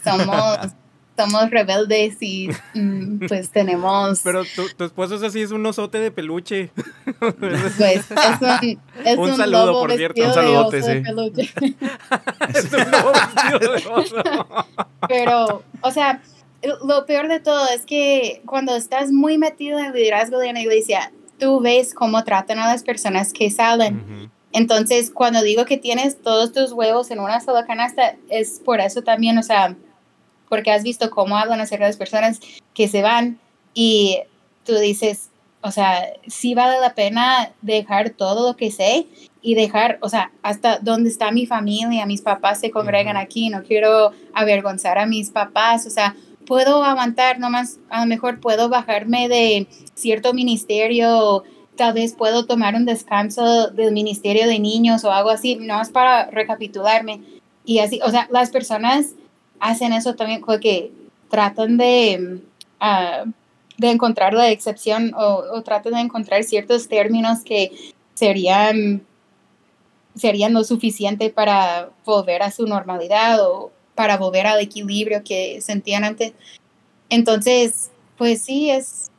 Somos, 0.03 0.57
somos 1.17 1.49
rebeldes 1.49 2.15
y 2.21 2.49
mm, 2.73 3.27
pues 3.27 3.49
tenemos... 3.49 4.21
pero 4.23 4.43
tu, 4.55 4.69
tu 4.69 4.85
esposo 4.85 5.15
es 5.15 5.23
así, 5.23 5.41
es 5.41 5.51
un 5.51 5.65
osote 5.65 5.99
de 5.99 6.11
peluche. 6.11 6.71
Pues 7.19 7.81
es 7.81 8.09
un, 8.41 8.79
es 9.05 9.17
Un 9.17 9.29
un 9.31 9.35
saludo, 9.37 9.65
lobo 9.65 9.79
por 9.81 9.91
cierto. 9.93 10.21
Un 10.23 10.33
saludote, 10.33 10.81
sí. 10.81 11.01
peluche. 11.01 11.53
es 12.53 12.73
un 12.73 12.91
lobo 12.91 13.11
vestido 13.11 13.59
de 13.59 13.87
oso. 13.89 14.15
Pero, 15.09 15.63
o 15.81 15.91
sea, 15.91 16.21
lo 16.61 17.05
peor 17.05 17.27
de 17.27 17.39
todo 17.39 17.67
es 17.69 17.85
que 17.85 18.41
cuando 18.45 18.75
estás 18.75 19.11
muy 19.11 19.37
metido 19.37 19.79
en 19.79 19.85
el 19.85 19.93
liderazgo 19.93 20.39
de 20.39 20.49
una 20.49 20.61
iglesia, 20.61 21.11
tú 21.37 21.59
ves 21.61 21.93
cómo 21.93 22.23
tratan 22.23 22.59
a 22.59 22.67
las 22.67 22.83
personas 22.83 23.33
que 23.33 23.49
salen. 23.49 24.29
Entonces, 24.51 25.11
cuando 25.11 25.41
digo 25.41 25.65
que 25.65 25.77
tienes 25.77 26.21
todos 26.21 26.51
tus 26.51 26.71
huevos 26.71 27.11
en 27.11 27.19
una 27.19 27.39
sola 27.39 27.65
canasta, 27.65 28.15
es 28.29 28.59
por 28.59 28.79
eso 28.81 29.03
también, 29.03 29.37
o 29.37 29.43
sea, 29.43 29.75
porque 30.49 30.71
has 30.71 30.83
visto 30.83 31.09
cómo 31.09 31.37
hablan 31.37 31.61
acerca 31.61 31.85
de 31.85 31.91
las 31.91 31.97
personas 31.97 32.39
que 32.73 32.87
se 32.87 33.01
van 33.01 33.39
y 33.73 34.19
tú 34.65 34.75
dices, 34.75 35.29
o 35.61 35.71
sea, 35.71 36.13
sí 36.27 36.55
vale 36.55 36.79
la 36.79 36.95
pena 36.95 37.51
dejar 37.61 38.09
todo 38.11 38.47
lo 38.47 38.57
que 38.57 38.71
sé 38.71 39.07
y 39.41 39.55
dejar, 39.55 39.99
o 40.01 40.09
sea, 40.09 40.31
hasta 40.41 40.79
donde 40.79 41.09
está 41.09 41.31
mi 41.31 41.45
familia, 41.45 42.05
mis 42.05 42.21
papás 42.21 42.59
se 42.59 42.71
congregan 42.71 43.17
aquí, 43.17 43.49
no 43.49 43.63
quiero 43.63 44.11
avergonzar 44.33 44.97
a 44.97 45.05
mis 45.05 45.29
papás, 45.29 45.85
o 45.85 45.89
sea, 45.89 46.15
puedo 46.49 46.83
aguantar, 46.83 47.37
nomás 47.37 47.77
a 47.91 48.01
lo 48.01 48.07
mejor 48.07 48.39
puedo 48.39 48.69
bajarme 48.69 49.29
de 49.29 49.67
cierto 49.93 50.33
ministerio, 50.33 51.43
tal 51.77 51.93
vez 51.93 52.15
puedo 52.15 52.47
tomar 52.47 52.73
un 52.73 52.85
descanso 52.85 53.69
del 53.69 53.93
ministerio 53.93 54.47
de 54.47 54.57
niños 54.57 55.03
o 55.03 55.11
algo 55.11 55.29
así, 55.29 55.57
nomás 55.57 55.91
para 55.91 56.25
recapitularme. 56.31 57.21
Y 57.65 57.79
así, 57.79 57.99
o 58.03 58.09
sea, 58.09 58.27
las 58.31 58.49
personas 58.49 59.13
hacen 59.59 59.93
eso 59.93 60.15
también, 60.15 60.41
como 60.41 60.59
que 60.59 60.91
tratan 61.29 61.77
de, 61.77 62.41
ah, 62.79 63.25
de 63.77 63.91
encontrar 63.91 64.33
la 64.33 64.49
excepción 64.49 65.13
o, 65.13 65.43
o 65.53 65.61
tratan 65.61 65.93
de 65.93 65.99
encontrar 65.99 66.43
ciertos 66.43 66.87
términos 66.87 67.41
que 67.45 67.71
serían, 68.15 69.05
serían 70.15 70.53
lo 70.53 70.63
suficiente 70.63 71.29
para 71.29 71.91
volver 72.05 72.41
a 72.41 72.49
su 72.49 72.65
normalidad 72.65 73.39
o 73.47 73.71
para 73.99 74.15
volver 74.15 74.47
al 74.47 74.61
equilibrio 74.61 75.25
que 75.25 75.59
sentían 75.59 76.05
antes. 76.05 76.31
Entonces, 77.09 77.91
pues 78.17 78.41
sí, 78.41 78.69
es, 78.69 79.11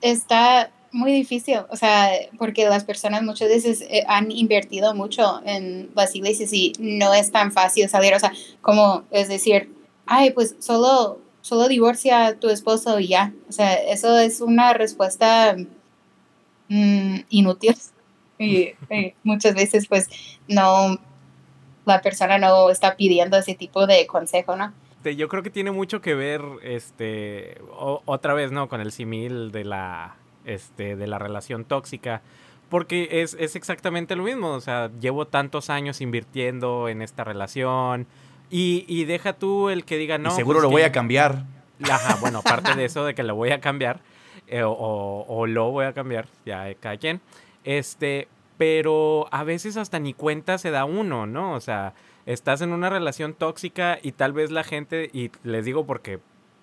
está 0.00 0.72
muy 0.90 1.12
difícil, 1.12 1.58
o 1.70 1.76
sea, 1.76 2.10
porque 2.36 2.68
las 2.68 2.82
personas 2.82 3.22
muchas 3.22 3.48
veces 3.48 3.80
eh, 3.82 4.02
han 4.08 4.32
invertido 4.32 4.92
mucho 4.92 5.40
en 5.44 5.90
las 5.94 6.16
iglesias 6.16 6.52
y 6.52 6.72
no 6.80 7.14
es 7.14 7.30
tan 7.30 7.52
fácil 7.52 7.88
salir, 7.88 8.12
o 8.12 8.18
sea, 8.18 8.32
como 8.60 9.04
es 9.12 9.28
decir, 9.28 9.72
ay, 10.04 10.32
pues 10.32 10.56
solo, 10.58 11.20
solo 11.40 11.68
divorcia 11.68 12.26
a 12.26 12.34
tu 12.34 12.48
esposo 12.48 12.98
y 12.98 13.06
ya, 13.06 13.32
o 13.48 13.52
sea, 13.52 13.72
eso 13.74 14.18
es 14.18 14.40
una 14.40 14.72
respuesta 14.72 15.56
mm, 16.66 17.18
inútil 17.28 17.76
y, 18.40 18.72
y 18.90 19.14
muchas 19.22 19.54
veces 19.54 19.86
pues 19.86 20.08
no, 20.48 20.98
la 21.88 22.00
persona 22.02 22.38
no 22.38 22.70
está 22.70 22.96
pidiendo 22.96 23.36
ese 23.36 23.54
tipo 23.54 23.86
de 23.86 24.06
consejo, 24.06 24.56
¿no? 24.56 24.72
Este, 24.98 25.16
Yo 25.16 25.28
creo 25.28 25.42
que 25.42 25.50
tiene 25.50 25.70
mucho 25.70 26.00
que 26.00 26.14
ver, 26.14 26.42
este, 26.62 27.58
o- 27.76 28.02
otra 28.04 28.34
vez, 28.34 28.50
¿no? 28.52 28.68
Con 28.68 28.80
el 28.80 28.92
simil 28.92 29.50
de 29.52 29.64
la, 29.64 30.16
este, 30.44 30.96
de 30.96 31.06
la 31.06 31.18
relación 31.18 31.64
tóxica. 31.64 32.22
porque 32.70 33.08
es, 33.22 33.34
es 33.40 33.56
exactamente 33.56 34.14
lo 34.14 34.24
mismo. 34.24 34.50
O 34.50 34.60
sea, 34.60 34.90
llevo 35.00 35.26
tantos 35.26 35.70
años 35.70 36.00
invirtiendo 36.02 36.88
en 36.90 37.00
esta 37.00 37.24
relación. 37.24 38.06
Y, 38.50 38.84
y 38.88 39.04
deja 39.06 39.32
tú 39.32 39.70
el 39.70 39.84
que 39.86 39.96
diga 39.96 40.18
no. 40.18 40.28
Y 40.30 40.32
seguro 40.32 40.58
pues 40.58 40.62
lo 40.64 40.70
voy 40.70 40.82
que- 40.82 40.86
a 40.88 40.92
cambiar. 40.92 41.44
Ajá, 41.88 42.16
bueno, 42.20 42.40
aparte 42.40 42.74
de 42.74 42.84
eso, 42.84 43.04
de 43.06 43.14
que 43.14 43.22
lo 43.22 43.34
voy 43.36 43.52
a 43.52 43.60
cambiar, 43.60 44.00
eh, 44.48 44.64
o, 44.64 45.24
o 45.28 45.46
lo 45.46 45.70
voy 45.70 45.86
a 45.86 45.92
cambiar, 45.94 46.26
ya 46.44 46.74
cada 46.74 46.96
quien. 46.98 47.20
Este, 47.64 48.28
pero 48.58 49.28
a 49.30 49.44
veces 49.44 49.76
hasta 49.76 50.00
ni 50.00 50.12
cuenta 50.12 50.58
se 50.58 50.70
da 50.70 50.84
uno, 50.84 51.26
¿no? 51.26 51.54
O 51.54 51.60
sea, 51.60 51.94
estás 52.26 52.60
en 52.60 52.72
una 52.72 52.90
relación 52.90 53.32
tóxica 53.32 53.98
y 54.02 54.12
tal 54.12 54.32
vez 54.32 54.50
la 54.50 54.64
gente, 54.64 55.08
y 55.12 55.30
les 55.44 55.64
digo 55.64 55.86
porque 55.86 56.20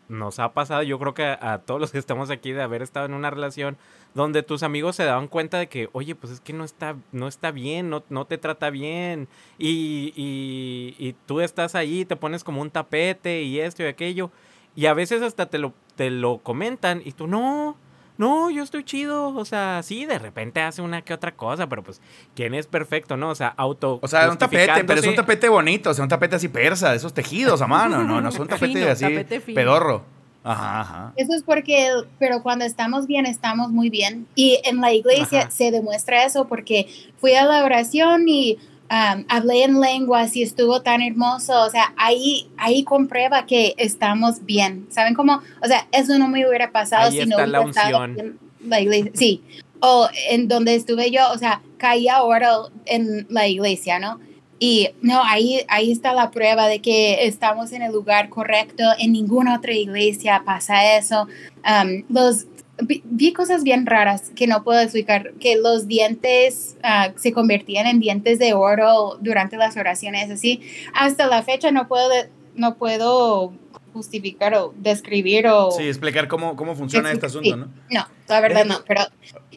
nos 0.10 0.38
ha 0.40 0.54
pasado, 0.54 0.84
yo 0.84 1.00
creo 1.00 1.14
que 1.14 1.24
a, 1.24 1.62
todos 1.66 1.82
los 1.82 1.92
que 1.92 1.98
estamos 1.98 2.30
aquí 2.30 2.52
de 2.52 2.62
haber 2.62 2.82
estado 2.82 3.08
en 3.08 3.14
una 3.14 3.32
relación 3.32 3.78
donde 4.14 4.44
tus 4.44 4.62
amigos 4.62 4.96
se 4.96 5.06
daban 5.06 5.28
cuenta 5.28 5.58
de 5.58 5.68
que, 5.68 5.90
oye, 5.94 6.16
pues 6.16 6.34
es 6.34 6.42
que 6.42 6.54
no 6.54 6.64
está, 6.64 6.96
no 7.12 7.28
está 7.28 7.52
bien, 7.52 7.90
no, 7.90 8.04
no 8.10 8.26
te 8.26 8.38
trata 8.38 8.70
bien, 8.70 9.28
y, 9.58 10.14
y, 10.16 10.96
y 11.00 11.14
tú 11.26 11.42
estás 11.42 11.76
ahí, 11.76 12.06
te 12.06 12.16
pones 12.16 12.44
como 12.44 12.62
un 12.62 12.70
tapete 12.70 13.42
y 13.42 13.60
esto 13.60 13.84
y 13.84 13.88
aquello, 13.88 14.32
y 14.76 14.86
a 14.88 14.94
veces 14.94 15.22
hasta 15.22 15.48
te 15.48 15.58
lo, 15.58 15.74
te 15.96 16.10
lo 16.12 16.40
comentan 16.40 17.02
y 17.04 17.14
tú, 17.14 17.26
no, 17.28 17.78
no, 18.18 18.50
yo 18.50 18.64
estoy 18.64 18.84
chido, 18.84 19.36
o 19.36 19.46
sea, 19.46 19.82
sí, 19.84 20.06
de 20.06 20.20
repente 20.20 20.62
hace 20.62 20.82
una 20.82 21.02
que 21.02 21.14
otra 21.14 21.34
cosa, 21.34 21.68
pero 21.68 21.84
pues, 21.84 22.02
¿quién 22.36 22.54
es 22.54 22.68
perfecto, 22.68 23.18
no? 23.18 23.30
O 23.30 23.36
sea, 23.36 23.54
auto. 23.58 24.00
O 24.02 24.08
sea, 24.08 24.30
un 24.30 24.38
tapete, 24.38 24.84
pero 24.86 25.00
es 25.00 25.08
un 25.08 25.16
tapete 25.16 25.50
bonito, 25.50 25.90
o 25.90 25.94
sea, 25.94 26.04
un 26.04 26.10
tapete 26.10 26.36
así 26.36 26.48
persa, 26.48 26.92
de 26.92 26.98
esos 26.98 27.14
tejidos 27.14 27.62
a 27.62 27.68
mano, 27.68 28.04
no, 28.04 28.22
no 28.22 28.30
es 28.30 28.40
un 28.40 28.48
tapete 28.48 28.74
Fino, 28.74 28.90
así 28.90 29.04
tapete 29.04 29.40
fino. 29.42 29.56
pedorro. 29.56 30.04
Ajá, 30.44 30.82
ajá. 30.82 31.14
Eso 31.16 31.34
es 31.34 31.42
porque, 31.42 31.90
pero 32.20 32.44
cuando 32.44 32.66
estamos 32.66 33.08
bien, 33.08 33.26
estamos 33.26 33.72
muy 33.72 33.90
bien. 33.90 34.28
Y 34.36 34.62
en 34.64 34.80
la 34.80 34.94
iglesia 34.94 35.42
Ajá. 35.42 35.52
se 35.52 35.72
demuestra 35.72 36.24
eso 36.24 36.48
porque 36.48 36.88
fui 37.18 37.34
a 37.34 37.46
la 37.46 37.64
oración 37.66 38.30
y 38.30 38.60
um, 38.92 39.26
hablé 39.28 39.64
en 39.64 39.80
lenguas 39.80 40.36
y 40.36 40.44
estuvo 40.44 40.82
tan 40.82 41.02
hermoso. 41.02 41.62
O 41.62 41.70
sea, 41.70 41.94
ahí, 41.98 42.50
ahí 42.58 42.84
comprueba 42.84 43.46
que 43.46 43.74
estamos 43.78 44.46
bien. 44.46 44.88
¿Saben 44.90 45.14
cómo? 45.14 45.42
O 45.64 45.68
sea, 45.68 45.88
eso 45.92 46.18
no 46.18 46.28
me 46.28 46.48
hubiera 46.48 46.72
pasado 46.72 47.08
Ahí 47.10 47.22
si 47.22 47.26
no 47.26 47.38
hubiera 47.38 47.64
estado 47.64 48.06
en 48.06 48.40
la 48.66 48.80
iglesia. 48.80 49.12
Sí. 49.16 49.44
O 49.80 50.08
en 50.30 50.48
donde 50.48 50.76
estuve 50.76 51.12
yo, 51.12 51.32
o 51.32 51.38
sea, 51.38 51.62
caía 51.78 52.24
oro 52.24 52.72
en 52.86 53.28
la 53.30 53.48
iglesia, 53.48 54.00
¿no? 54.00 54.20
Y 54.58 54.90
no, 55.02 55.22
ahí, 55.24 55.62
ahí 55.68 55.92
está 55.92 56.14
la 56.14 56.32
prueba 56.32 56.68
de 56.68 56.82
que 56.82 57.26
estamos 57.28 57.74
en 57.74 57.82
el 57.82 57.92
lugar 57.92 58.30
correcto. 58.30 58.84
En 58.98 59.12
ninguna 59.12 59.58
otra 59.58 59.74
iglesia 59.74 60.44
pasa 60.46 60.98
eso. 60.98 61.28
Um, 61.66 62.04
los, 62.10 62.48
vi, 62.82 63.02
vi 63.06 63.34
cosas 63.34 63.64
bien 63.64 63.86
raras 63.86 64.32
que 64.36 64.48
no 64.48 64.64
puedo 64.64 64.80
explicar, 64.80 65.34
que 65.40 65.56
los 65.58 65.88
dientes 65.88 66.78
ah, 66.84 67.12
se 67.16 67.32
convertían 67.34 67.88
en 67.88 68.00
dientes 68.00 68.40
de 68.40 68.54
oro 68.54 69.18
durante 69.22 69.58
las 69.58 69.78
oraciones, 69.78 70.30
así. 70.32 70.62
Hasta 70.94 71.28
la 71.28 71.44
fecha 71.44 71.72
no 71.72 71.88
puedo, 71.88 72.10
no 72.56 72.76
puedo 72.76 73.54
justificar 73.94 74.54
o 74.56 74.74
describir 74.78 75.48
o... 75.48 75.72
Sí, 75.72 75.84
explicar 75.88 76.28
cómo, 76.28 76.56
cómo 76.56 76.76
funciona 76.76 77.12
este 77.12 77.30
Sí. 77.30 77.38
asunto, 77.38 77.56
¿no? 77.58 77.66
No, 77.90 78.08
la 78.28 78.40
verdad 78.42 78.66
Déjame- 78.66 78.80
no, 78.80 78.84
pero 78.86 79.02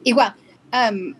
igual. 0.04 0.34
um, 0.72 1.14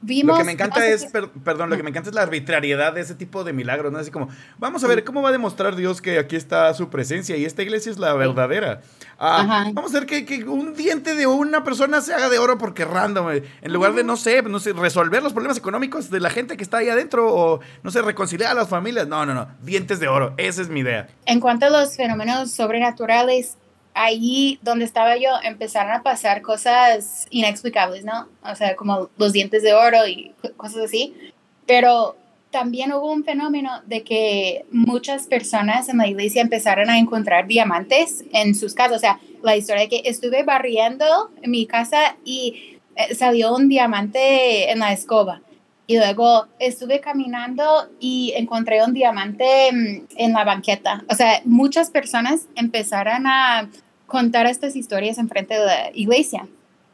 vimos... 0.00 0.34
Lo 0.36 0.38
que 0.40 0.44
me 0.46 0.52
encanta 0.52 0.80
no 0.80 0.86
sé 0.86 0.92
es, 0.92 1.06
per- 1.06 1.28
perdón, 1.30 1.70
lo 1.70 1.76
que 1.76 1.82
me 1.84 1.90
encanta 1.90 2.08
es 2.10 2.14
la 2.16 2.22
arbitrariedad 2.22 2.92
de 2.92 3.00
ese 3.02 3.14
tipo 3.14 3.44
de 3.44 3.52
milagros, 3.52 3.92
¿no? 3.92 3.98
Así 4.00 4.10
como, 4.10 4.28
vamos 4.58 4.82
a 4.82 4.88
ver, 4.88 5.04
¿cómo 5.04 5.22
va 5.22 5.28
a 5.28 5.32
demostrar 5.32 5.76
Dios 5.76 6.00
que 6.02 6.18
aquí 6.18 6.34
está 6.36 6.74
su 6.74 6.88
presencia 6.90 7.36
y 7.36 7.44
esta 7.44 7.62
iglesia 7.62 7.92
es 7.92 7.98
la 7.98 8.12
verdadera? 8.14 8.80
Ah, 9.20 9.70
vamos 9.74 9.92
a 9.94 9.98
ver 9.98 10.06
que, 10.06 10.24
que 10.24 10.44
un 10.44 10.74
diente 10.74 11.14
de 11.16 11.26
una 11.26 11.64
persona 11.64 12.00
se 12.00 12.14
haga 12.14 12.28
de 12.28 12.38
oro 12.38 12.56
porque 12.56 12.84
random, 12.84 13.30
en 13.62 13.72
lugar 13.72 13.92
de, 13.94 14.04
no 14.04 14.16
sé, 14.16 14.42
no 14.42 14.60
sé, 14.60 14.72
resolver 14.72 15.22
los 15.24 15.32
problemas 15.32 15.58
económicos 15.58 16.08
de 16.10 16.20
la 16.20 16.30
gente 16.30 16.56
que 16.56 16.62
está 16.62 16.78
ahí 16.78 16.88
adentro 16.88 17.34
o, 17.34 17.60
no 17.82 17.90
sé, 17.90 18.00
reconciliar 18.02 18.52
a 18.52 18.54
las 18.54 18.68
familias. 18.68 19.08
No, 19.08 19.26
no, 19.26 19.34
no, 19.34 19.48
dientes 19.62 19.98
de 19.98 20.06
oro, 20.06 20.34
esa 20.36 20.62
es 20.62 20.68
mi 20.68 20.80
idea. 20.80 21.08
En 21.26 21.40
cuanto 21.40 21.66
a 21.66 21.70
los 21.70 21.96
fenómenos 21.96 22.52
sobrenaturales, 22.52 23.56
ahí 23.94 24.60
donde 24.62 24.84
estaba 24.84 25.16
yo 25.16 25.30
empezaron 25.42 25.92
a 25.92 26.02
pasar 26.04 26.40
cosas 26.40 27.26
inexplicables, 27.30 28.04
¿no? 28.04 28.28
O 28.44 28.54
sea, 28.54 28.76
como 28.76 29.10
los 29.16 29.32
dientes 29.32 29.64
de 29.64 29.74
oro 29.74 30.06
y 30.06 30.32
co- 30.40 30.52
cosas 30.56 30.84
así. 30.84 31.32
Pero 31.66 32.16
también 32.50 32.92
hubo 32.92 33.12
un 33.12 33.24
fenómeno 33.24 33.82
de 33.86 34.02
que 34.02 34.64
muchas 34.70 35.26
personas 35.26 35.88
en 35.88 35.98
la 35.98 36.06
iglesia 36.06 36.42
empezaron 36.42 36.88
a 36.88 36.98
encontrar 36.98 37.46
diamantes 37.46 38.24
en 38.32 38.54
sus 38.54 38.74
casas. 38.74 38.96
O 38.96 39.00
sea, 39.00 39.20
la 39.42 39.56
historia 39.56 39.82
de 39.82 39.88
que 39.88 40.02
estuve 40.04 40.42
barriendo 40.42 41.30
en 41.42 41.50
mi 41.50 41.66
casa 41.66 42.16
y 42.24 42.78
eh, 42.96 43.14
salió 43.14 43.54
un 43.54 43.68
diamante 43.68 44.70
en 44.70 44.78
la 44.78 44.92
escoba. 44.92 45.42
Y 45.86 45.96
luego 45.96 46.46
estuve 46.58 47.00
caminando 47.00 47.88
y 47.98 48.34
encontré 48.36 48.84
un 48.84 48.92
diamante 48.92 49.44
mm, 49.72 50.06
en 50.16 50.32
la 50.32 50.44
banqueta. 50.44 51.04
O 51.08 51.14
sea, 51.14 51.40
muchas 51.44 51.90
personas 51.90 52.46
empezaron 52.56 53.26
a 53.26 53.68
contar 54.06 54.46
estas 54.46 54.74
historias 54.74 55.18
en 55.18 55.28
frente 55.28 55.54
de 55.54 55.66
la 55.66 55.90
iglesia. 55.94 56.46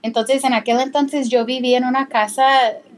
Entonces, 0.02 0.44
en 0.44 0.52
aquel 0.52 0.80
entonces 0.80 1.30
yo 1.30 1.44
vivía 1.44 1.78
en 1.78 1.84
una 1.84 2.08
casa 2.08 2.44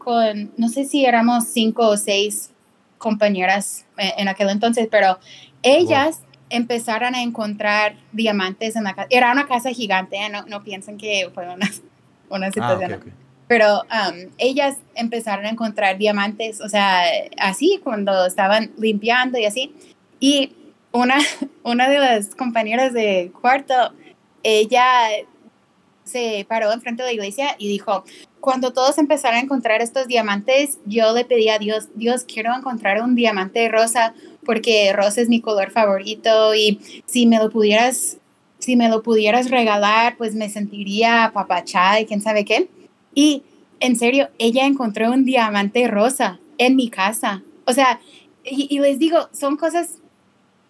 con, 0.07 0.53
no 0.57 0.69
sé 0.69 0.85
si 0.85 1.05
éramos 1.05 1.49
cinco 1.49 1.89
o 1.89 1.97
seis 1.97 2.53
compañeras 2.97 3.87
en 3.99 4.29
aquel 4.29 4.51
entonces, 4.51 4.87
pero 4.89 5.19
ellas 5.65 6.23
empezaron 6.49 7.17
a 7.17 7.23
encontrar 7.23 7.97
diamantes 8.13 8.77
en 8.77 8.85
la 8.85 8.95
casa. 8.95 9.09
Era 9.11 9.33
una 9.33 9.49
casa 9.49 9.71
gigante, 9.71 10.15
¿eh? 10.15 10.29
no, 10.31 10.47
no 10.47 10.63
piensen 10.63 10.97
que 10.97 11.29
fue 11.35 11.53
una, 11.53 11.69
una 12.31 12.47
Ah, 12.47 12.53
situación 12.53 13.15
pero 13.49 13.83
um, 13.83 14.31
ellas 14.39 14.77
empezaron 14.95 15.45
a 15.45 15.51
encontrar 15.51 15.99
diamantes, 15.99 16.61
o 16.61 16.69
sea, 16.69 17.03
así 17.39 17.81
cuando 17.83 18.27
estaban 18.27 18.71
limpiando 18.79 19.39
y 19.39 19.45
así. 19.45 19.75
Y 20.21 20.53
una, 20.93 21.17
una 21.65 21.89
de 21.89 21.99
las 21.99 22.35
compañeras 22.37 22.93
de 22.93 23.33
cuarto, 23.41 23.75
ella 24.45 24.87
se 26.07 26.47
paró 26.49 26.73
enfrente 26.73 27.03
de 27.03 27.09
la 27.09 27.13
iglesia 27.13 27.57
y 27.59 27.69
dijo, 27.69 28.05
cuando 28.41 28.73
todos 28.73 28.97
empezaron 28.99 29.39
a 29.39 29.43
encontrar 29.43 29.83
estos 29.83 30.07
diamantes, 30.07 30.79
yo 30.87 31.13
le 31.13 31.25
pedí 31.25 31.49
a 31.49 31.59
Dios, 31.59 31.89
Dios, 31.95 32.25
quiero 32.25 32.55
encontrar 32.55 33.03
un 33.03 33.15
diamante 33.15 33.69
rosa 33.69 34.15
porque 34.45 34.93
rosa 34.93 35.21
es 35.21 35.29
mi 35.29 35.41
color 35.41 35.71
favorito 35.71 36.55
y 36.55 36.81
si 37.07 37.27
me 37.27 37.39
lo 37.39 37.51
pudieras, 37.51 38.19
si 38.61 38.77
me 38.77 38.89
lo 38.89 39.03
pudieras 39.03 39.51
regalar, 39.51 40.17
pues 40.17 40.35
me 40.35 40.49
sentiría 40.49 41.33
papachá 41.35 42.01
y 42.01 42.07
quién 42.07 42.21
sabe 42.21 42.45
qué. 42.45 42.69
Y 43.15 43.43
en 43.81 43.97
serio, 43.97 44.29
ella 44.39 44.65
encontró 44.65 45.11
un 45.11 45.25
diamante 45.25 45.89
rosa 45.89 46.39
en 46.57 46.77
mi 46.77 46.89
casa. 46.89 47.43
O 47.67 47.73
sea, 47.73 48.01
y, 48.45 48.69
y 48.71 48.79
les 48.79 49.01
digo, 49.01 49.29
son 49.33 49.57
cosas 49.57 49.99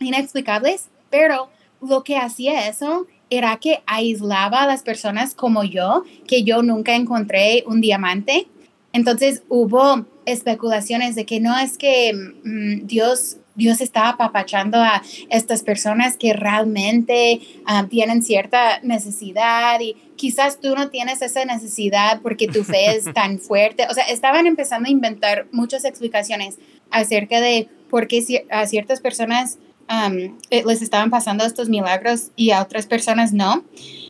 inexplicables, 0.00 0.88
pero 1.10 1.50
lo 1.82 2.02
que 2.02 2.16
hacía 2.16 2.68
eso 2.68 3.06
era 3.30 3.56
que 3.56 3.82
aislaba 3.86 4.62
a 4.62 4.66
las 4.66 4.82
personas 4.82 5.34
como 5.34 5.64
yo, 5.64 6.04
que 6.26 6.42
yo 6.42 6.62
nunca 6.62 6.94
encontré 6.94 7.64
un 7.66 7.80
diamante. 7.80 8.46
Entonces 8.92 9.42
hubo 9.48 10.06
especulaciones 10.26 11.14
de 11.14 11.26
que 11.26 11.40
no 11.40 11.58
es 11.58 11.78
que 11.78 12.12
mm, 12.12 12.86
Dios 12.86 13.38
Dios 13.56 13.80
está 13.80 14.10
apapachando 14.10 14.78
a 14.78 15.02
estas 15.30 15.62
personas 15.62 16.16
que 16.16 16.34
realmente 16.34 17.40
ah, 17.64 17.86
tienen 17.88 18.22
cierta 18.22 18.80
necesidad 18.82 19.80
y 19.80 19.96
quizás 20.16 20.60
tú 20.60 20.74
no 20.76 20.90
tienes 20.90 21.22
esa 21.22 21.44
necesidad 21.44 22.20
porque 22.20 22.46
tu 22.46 22.62
fe 22.64 22.96
es 22.96 23.04
tan 23.14 23.38
fuerte. 23.38 23.86
O 23.90 23.94
sea, 23.94 24.04
estaban 24.04 24.46
empezando 24.46 24.88
a 24.88 24.92
inventar 24.92 25.46
muchas 25.52 25.84
explicaciones 25.84 26.58
acerca 26.90 27.40
de 27.40 27.68
por 27.88 28.08
qué 28.08 28.44
a 28.50 28.66
ciertas 28.66 29.00
personas 29.00 29.58
um, 29.90 30.38
eh, 30.50 30.62
les 30.66 30.82
estaban 30.82 31.10
pasando 31.10 31.44
estos 31.44 31.68
milagros 31.68 32.30
y 32.36 32.50
a 32.50 32.62
otras 32.62 32.86
personas 32.86 33.32
no. 33.32 33.64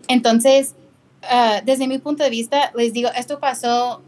Entonces, 0.09 0.75
ah, 1.23 1.61
desde 1.65 1.89
mi 1.89 1.99
punto 1.99 2.23
de 2.25 2.31
vista, 2.31 2.73
les 2.77 2.93
digo, 2.93 3.11
esto 3.17 3.39
pasó, 3.41 4.03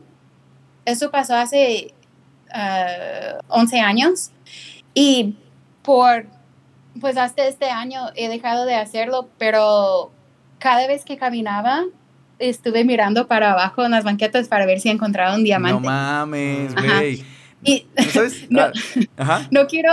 esto 0.85 1.11
pasó 1.11 1.35
hace 1.37 1.93
ah, 2.53 3.39
11 3.49 3.81
años 3.81 4.31
y 4.95 5.35
por, 5.83 6.27
pues 7.01 7.17
hasta 7.17 7.47
este 7.47 7.71
año 7.71 8.03
he 8.15 8.29
dejado 8.29 8.65
de 8.67 8.75
hacerlo, 8.75 9.29
pero 9.39 10.11
cada 10.59 10.87
vez 10.87 11.05
que 11.05 11.17
caminaba 11.17 11.85
estuve 12.39 12.85
mirando 12.85 13.27
para 13.27 13.53
abajo 13.53 13.85
en 13.85 13.91
las 13.91 14.05
banquetas 14.05 14.47
para 14.49 14.65
ver 14.67 14.81
si 14.81 14.89
encontraba 14.91 15.33
un 15.35 15.41
No 15.41 15.45
diamante. 15.45 15.87
mames, 15.89 16.77
Ajá. 16.77 16.99
güey. 16.99 17.25
¿No? 17.63 17.73
No. 18.51 18.71
Ah, 19.19 19.47
no 19.51 19.67
quiero 19.67 19.91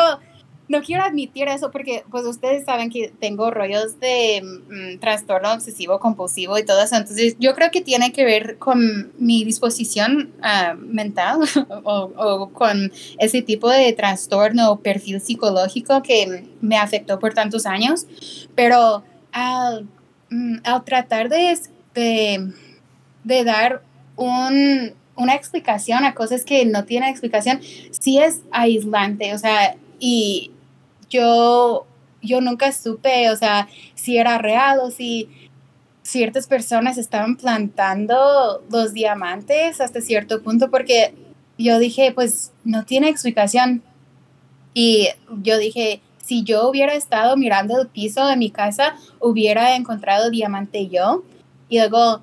no 0.67 0.81
quiero 0.81 1.03
admitir 1.03 1.47
eso 1.47 1.71
porque 1.71 2.03
pues 2.09 2.25
ustedes 2.25 2.65
saben 2.65 2.89
que 2.89 3.13
tengo 3.19 3.51
rollos 3.51 3.99
de 3.99 4.41
mm, 4.43 4.99
trastorno 4.99 5.53
obsesivo 5.53 5.99
compulsivo 5.99 6.57
y 6.57 6.65
todo 6.65 6.81
eso. 6.81 6.95
Entonces 6.95 7.35
yo 7.39 7.53
creo 7.53 7.71
que 7.71 7.81
tiene 7.81 8.11
que 8.11 8.25
ver 8.25 8.57
con 8.57 9.11
mi 9.17 9.43
disposición 9.43 10.33
ah, 10.41 10.75
mental 10.77 11.39
o, 11.83 12.11
o 12.15 12.49
con 12.49 12.91
ese 13.19 13.41
tipo 13.41 13.69
de 13.69 13.93
trastorno 13.93 14.71
o 14.71 14.79
perfil 14.79 15.21
psicológico 15.21 16.01
que 16.01 16.45
me 16.61 16.77
afectó 16.77 17.19
por 17.19 17.33
tantos 17.33 17.65
años. 17.65 18.07
Pero 18.55 19.03
al, 19.31 19.87
mm, 20.29 20.57
al 20.63 20.83
tratar 20.83 21.29
de, 21.29 21.59
de, 21.93 22.51
de 23.23 23.43
dar 23.43 23.81
un 24.15 24.93
una 25.17 25.33
explicación 25.33 26.03
a 26.03 26.13
cosas 26.13 26.43
que 26.43 26.65
no 26.65 26.83
tienen 26.83 27.09
explicación, 27.09 27.61
sí 27.91 28.19
es 28.19 28.41
aislante, 28.51 29.33
o 29.33 29.37
sea, 29.37 29.77
y 29.97 30.51
yo, 31.15 31.85
yo 32.21 32.41
nunca 32.41 32.71
supe, 32.71 33.29
o 33.29 33.35
sea, 33.35 33.67
si 33.95 34.17
era 34.17 34.37
real 34.37 34.79
o 34.81 34.91
si 34.91 35.29
ciertas 36.03 36.47
personas 36.47 36.97
estaban 36.97 37.35
plantando 37.35 38.63
los 38.69 38.93
diamantes 38.93 39.81
hasta 39.81 40.01
cierto 40.01 40.43
punto, 40.43 40.69
porque 40.69 41.15
yo 41.57 41.79
dije, 41.79 42.11
pues 42.11 42.51
no 42.63 42.85
tiene 42.85 43.09
explicación. 43.09 43.81
Y 44.73 45.09
yo 45.41 45.57
dije, 45.57 46.01
si 46.17 46.43
yo 46.43 46.69
hubiera 46.69 46.93
estado 46.93 47.37
mirando 47.37 47.79
el 47.79 47.87
piso 47.87 48.25
de 48.27 48.35
mi 48.35 48.51
casa, 48.51 48.95
hubiera 49.19 49.75
encontrado 49.75 50.29
diamante 50.29 50.89
yo. 50.89 51.23
Y 51.69 51.77
luego, 51.77 52.21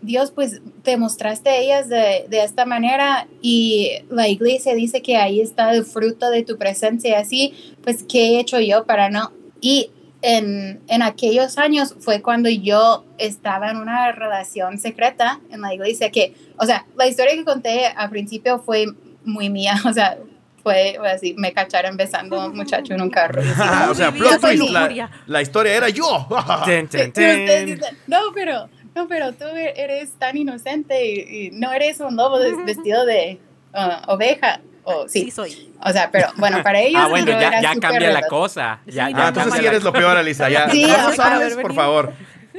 Dios, 0.00 0.30
pues 0.30 0.62
te 0.82 0.96
mostraste 0.96 1.60
ellas 1.60 1.88
de, 1.88 2.26
de, 2.28 2.42
esta 2.42 2.64
manera 2.64 3.28
y 3.42 3.90
la 4.10 4.28
iglesia 4.28 4.74
dice 4.74 5.02
que 5.02 5.16
ahí 5.16 5.40
está 5.40 5.74
el 5.74 5.84
fruto 5.84 6.30
de 6.30 6.42
tu 6.42 6.56
presencia. 6.56 7.18
Así, 7.18 7.76
pues, 7.82 8.02
¿qué 8.08 8.36
he 8.36 8.40
hecho 8.40 8.60
yo 8.60 8.84
para 8.84 9.10
no? 9.10 9.30
Y 9.60 9.90
en, 10.22 10.80
en, 10.88 11.02
aquellos 11.02 11.58
años 11.58 11.94
fue 12.00 12.22
cuando 12.22 12.48
yo 12.48 13.04
estaba 13.18 13.70
en 13.70 13.76
una 13.76 14.12
relación 14.12 14.78
secreta 14.78 15.40
en 15.50 15.60
la 15.60 15.74
iglesia, 15.74 16.10
que, 16.10 16.34
o 16.56 16.64
sea, 16.64 16.86
la 16.96 17.06
historia 17.06 17.34
que 17.34 17.44
conté 17.44 17.86
al 17.86 18.08
principio 18.08 18.60
fue 18.60 18.86
muy 19.24 19.50
mía, 19.50 19.74
o 19.84 19.92
sea, 19.92 20.18
fue 20.62 20.96
así, 21.12 21.34
me 21.36 21.52
cacharon 21.52 21.96
besando 21.96 22.40
a 22.40 22.46
un 22.50 22.56
muchacho 22.56 22.94
en 22.94 23.02
un 23.02 23.10
carro. 23.10 23.42
o 23.90 23.94
sea, 23.94 24.12
plot 24.12 24.40
twist, 24.40 24.70
la, 24.70 25.10
la, 25.26 25.42
historia 25.42 25.76
era 25.76 25.88
yo. 25.88 26.26
no, 28.06 28.18
pero, 28.34 28.68
no, 28.94 29.08
pero 29.08 29.32
tú 29.32 29.44
eres 29.46 30.12
tan 30.18 30.36
inocente 30.36 31.06
y, 31.06 31.50
no 31.52 31.72
eres 31.72 32.00
un 32.00 32.16
lobo 32.16 32.38
vestido 32.64 33.04
de 33.06 33.38
uh, 33.74 34.12
oveja. 34.12 34.60
Oh, 34.84 35.06
sí. 35.08 35.30
soy. 35.30 35.72
O 35.84 35.90
sea, 35.92 36.10
pero 36.10 36.28
bueno, 36.36 36.62
para 36.62 36.80
ellos. 36.80 37.00
Ah, 37.04 37.08
bueno, 37.08 37.26
ya, 37.26 37.60
ya 37.60 37.76
cambia 37.80 38.10
la 38.10 38.26
cosa. 38.26 38.80
Ya, 38.86 39.10
ya 39.10 39.26
ah, 39.26 39.28
entonces 39.28 39.54
sí 39.54 39.64
eres 39.64 39.84
lo 39.84 39.92
peor, 39.92 40.16
Alisa. 40.16 40.48
Ya, 40.48 40.68
sí, 40.70 40.84
no 40.84 41.12
sabes, 41.12 41.56
por 41.56 41.74
favor. 41.74 42.12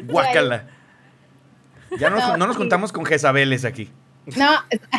Guácala. 0.03 0.67
Ya 1.99 2.09
no, 2.09 2.37
no, 2.37 2.47
nos 2.47 2.57
juntamos 2.57 2.91
con 2.91 3.05
Jezabeles 3.05 3.65
aquí. 3.65 3.89
No, 4.37 4.49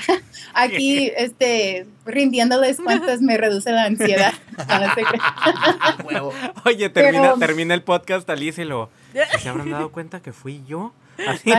aquí, 0.55 1.11
este, 1.16 1.87
rindiéndoles 2.05 2.78
cuántas 2.78 3.22
me 3.22 3.39
reduce 3.39 3.72
la 3.72 3.85
ansiedad. 3.85 4.35
Oye, 6.64 6.91
termina, 6.91 7.35
termina 7.37 7.74
el 7.74 7.82
podcast, 7.82 8.28
Alice, 8.28 8.61
y 8.61 8.66
lo. 8.66 8.91
¿Se 9.41 9.49
habrán 9.49 9.70
dado 9.70 9.91
cuenta 9.93 10.20
que 10.20 10.32
fui 10.32 10.62
yo? 10.66 10.93
Así, 11.27 11.51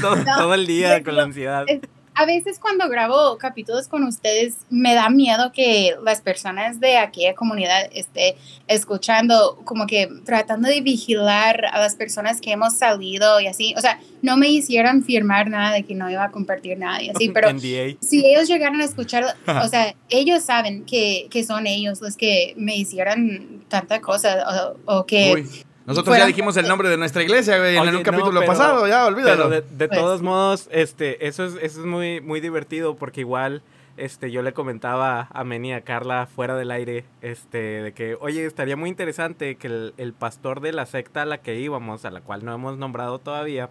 todo, 0.00 0.54
el 0.54 0.66
día 0.66 1.02
con 1.02 1.16
la 1.16 1.22
ansiedad. 1.24 1.66
A 2.14 2.26
veces 2.26 2.58
cuando 2.58 2.88
grabo 2.90 3.38
capítulos 3.38 3.88
con 3.88 4.04
ustedes 4.04 4.58
me 4.68 4.94
da 4.94 5.08
miedo 5.08 5.50
que 5.52 5.96
las 6.04 6.20
personas 6.20 6.78
de 6.78 6.98
aquella 6.98 7.34
comunidad 7.34 7.88
esté 7.90 8.36
escuchando, 8.68 9.58
como 9.64 9.86
que 9.86 10.08
tratando 10.26 10.68
de 10.68 10.82
vigilar 10.82 11.64
a 11.72 11.80
las 11.80 11.94
personas 11.94 12.42
que 12.42 12.52
hemos 12.52 12.76
salido 12.76 13.40
y 13.40 13.46
así. 13.46 13.74
O 13.78 13.80
sea, 13.80 13.98
no 14.20 14.36
me 14.36 14.48
hicieron 14.48 15.02
firmar 15.02 15.48
nada 15.48 15.72
de 15.72 15.84
que 15.84 15.94
no 15.94 16.10
iba 16.10 16.24
a 16.24 16.30
compartir 16.30 16.76
nada 16.76 17.02
y 17.02 17.08
así, 17.08 17.28
pero 17.34 17.48
si 17.58 18.26
ellos 18.26 18.46
llegaran 18.46 18.82
a 18.82 18.84
escuchar, 18.84 19.34
o 19.46 19.68
sea, 19.68 19.94
ellos 20.10 20.42
saben 20.42 20.84
que, 20.84 21.28
que, 21.30 21.44
son 21.44 21.66
ellos 21.66 22.02
los 22.02 22.16
que 22.16 22.52
me 22.58 22.76
hicieron 22.76 23.64
tanta 23.68 24.02
cosa 24.02 24.74
o, 24.84 25.06
que... 25.06 25.44
Nosotros 25.86 26.16
ya 26.16 26.26
dijimos 26.26 26.56
el 26.56 26.68
nombre 26.68 26.88
de 26.88 26.96
nuestra 26.96 27.22
iglesia, 27.22 27.58
güey, 27.58 27.76
en 27.76 27.96
un 27.96 28.02
capítulo 28.02 28.44
pasado, 28.44 28.86
ya, 28.86 29.06
olvídalo. 29.06 29.48
Pero 29.48 29.62
de, 29.62 29.88
pues 29.88 29.90
todos 29.90 30.22
modos, 30.22 30.68
este, 30.70 31.26
eso 31.26 31.44
es, 31.44 31.54
eso 31.54 31.80
es 31.80 31.86
muy, 31.86 32.20
muy 32.20 32.40
divertido 32.40 32.96
porque 32.96 33.20
igual, 33.20 33.62
este, 33.96 34.30
yo 34.30 34.42
le 34.42 34.52
comentaba 34.52 35.28
a 35.32 35.44
Meni, 35.44 35.72
a 35.72 35.82
Carla, 35.82 36.26
fuera 36.26 36.56
del 36.56 36.70
aire, 36.70 37.04
este, 37.20 37.58
de 37.58 37.92
que, 37.92 38.16
oye, 38.20 38.46
estaría 38.46 38.76
muy 38.76 38.90
interesante 38.90 39.56
que 39.56 39.66
el, 39.66 39.94
el, 39.96 40.12
pastor 40.12 40.60
de 40.60 40.72
la 40.72 40.86
secta 40.86 41.22
a 41.22 41.26
la 41.26 41.38
que 41.38 41.58
íbamos, 41.58 42.04
a 42.04 42.10
la 42.10 42.20
cual 42.20 42.44
no 42.44 42.54
hemos 42.54 42.78
nombrado 42.78 43.18
todavía, 43.18 43.68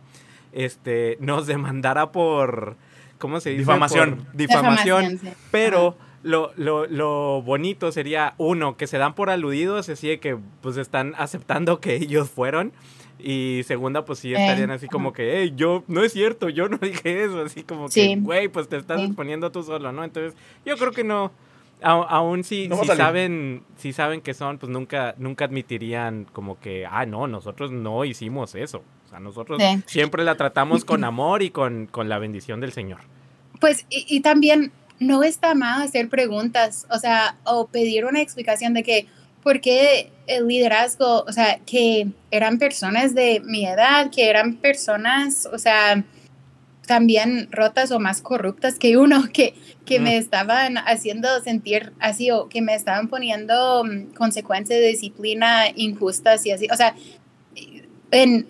este, 0.52 1.18
nos 1.22 1.48
demandara 1.48 2.12
por, 2.12 2.76
¿cómo 3.18 3.40
se 3.40 3.52
dice? 3.52 3.62
Difamación. 3.62 4.28
difamación, 4.34 5.20
pero 5.50 5.96
lo, 6.24 6.52
lo, 6.56 6.86
lo, 6.88 7.42
bonito 7.42 7.92
sería, 7.92 8.36
uno, 8.38 8.78
que 8.78 8.88
se 8.88 8.98
dan 8.98 9.16
por 9.16 9.30
aludidos, 9.30 9.90
así 9.90 10.08
de 10.08 10.20
que 10.20 10.38
pues 10.62 10.78
están 10.78 11.14
aceptando 11.18 11.80
que 11.80 11.96
ellos 11.96 12.30
fueron. 12.30 12.74
Y 13.24 13.62
segunda, 13.66 14.04
pues 14.04 14.20
sí 14.20 14.34
estarían 14.34 14.72
así 14.72 14.88
como 14.88 15.14
que, 15.14 15.42
hey, 15.42 15.54
yo, 15.56 15.84
no 15.88 16.04
es 16.04 16.12
cierto, 16.12 16.50
yo 16.50 16.70
no 16.70 16.78
dije 16.82 17.24
eso, 17.24 17.42
así 17.42 17.64
como 17.64 17.88
que, 17.88 18.16
güey, 18.16 18.48
pues 18.48 18.68
te 18.68 18.78
estás 18.78 19.02
exponiendo 19.02 19.52
tú 19.52 19.64
solo, 19.64 19.92
¿no? 19.92 20.04
Entonces, 20.04 20.34
yo 20.66 20.76
creo 20.78 20.92
que 20.92 21.04
no, 21.04 21.32
aún 21.82 22.44
si, 22.44 22.70
si 22.70 22.88
saben, 22.88 23.64
si 23.78 23.94
saben 23.94 24.22
que 24.22 24.34
son, 24.34 24.58
pues 24.58 24.72
nunca, 24.72 25.16
nunca 25.18 25.46
admitirían 25.46 26.26
como 26.32 26.60
que, 26.60 26.86
ah, 26.90 27.06
no, 27.06 27.28
nosotros 27.28 27.72
no 27.72 28.06
hicimos 28.06 28.56
eso. 28.56 28.84
O 29.06 29.10
sea, 29.10 29.20
nosotros 29.20 29.62
siempre 29.86 30.24
la 30.24 30.36
tratamos 30.36 30.86
con 30.86 31.04
amor 31.04 31.44
y 31.44 31.50
con, 31.50 31.88
con 31.88 32.10
la 32.10 32.18
bendición 32.18 32.60
del 32.60 32.72
Señor. 32.72 33.00
Pues, 33.60 33.86
y, 33.90 34.06
y 34.10 34.22
también 34.22 34.72
no 35.02 35.24
está 35.24 35.56
mal 35.56 35.82
hacer 35.82 36.10
preguntas, 36.10 36.86
o 36.92 37.00
sea, 37.00 37.36
o 37.44 37.68
pedir 37.68 38.06
una 38.06 38.22
explicación 38.22 38.76
de 38.76 38.84
que, 38.84 39.08
¿por 39.42 39.60
qué 39.60 40.12
el 40.28 40.48
liderazgo, 40.48 41.24
o 41.24 41.32
sea, 41.32 41.60
que 41.66 42.08
eran 42.30 42.60
personas 42.60 43.16
de 43.16 43.42
mi 43.44 43.66
edad, 43.66 44.12
que 44.12 44.30
eran 44.30 44.58
personas, 44.58 45.50
o 45.52 45.58
sea, 45.58 46.06
también 46.86 47.48
rotas 47.52 47.92
o 47.92 48.00
más 48.00 48.22
corruptas 48.22 48.78
que 48.78 48.96
uno, 48.96 49.24
que, 49.34 49.56
que 49.86 50.00
me 50.00 50.18
estaban 50.18 50.78
haciendo 50.78 51.28
sentir 51.42 51.94
así 52.00 52.30
o 52.30 52.48
que 52.48 52.62
me 52.62 52.76
estaban 52.76 53.08
poniendo 53.08 53.84
mm, 53.84 54.14
consecuencias 54.14 54.80
de 54.80 54.88
disciplina 54.88 55.64
injustas 55.76 56.46
y 56.46 56.52
así. 56.52 56.68
O 56.72 56.76
sea, 56.78 56.96
en, 58.12 58.48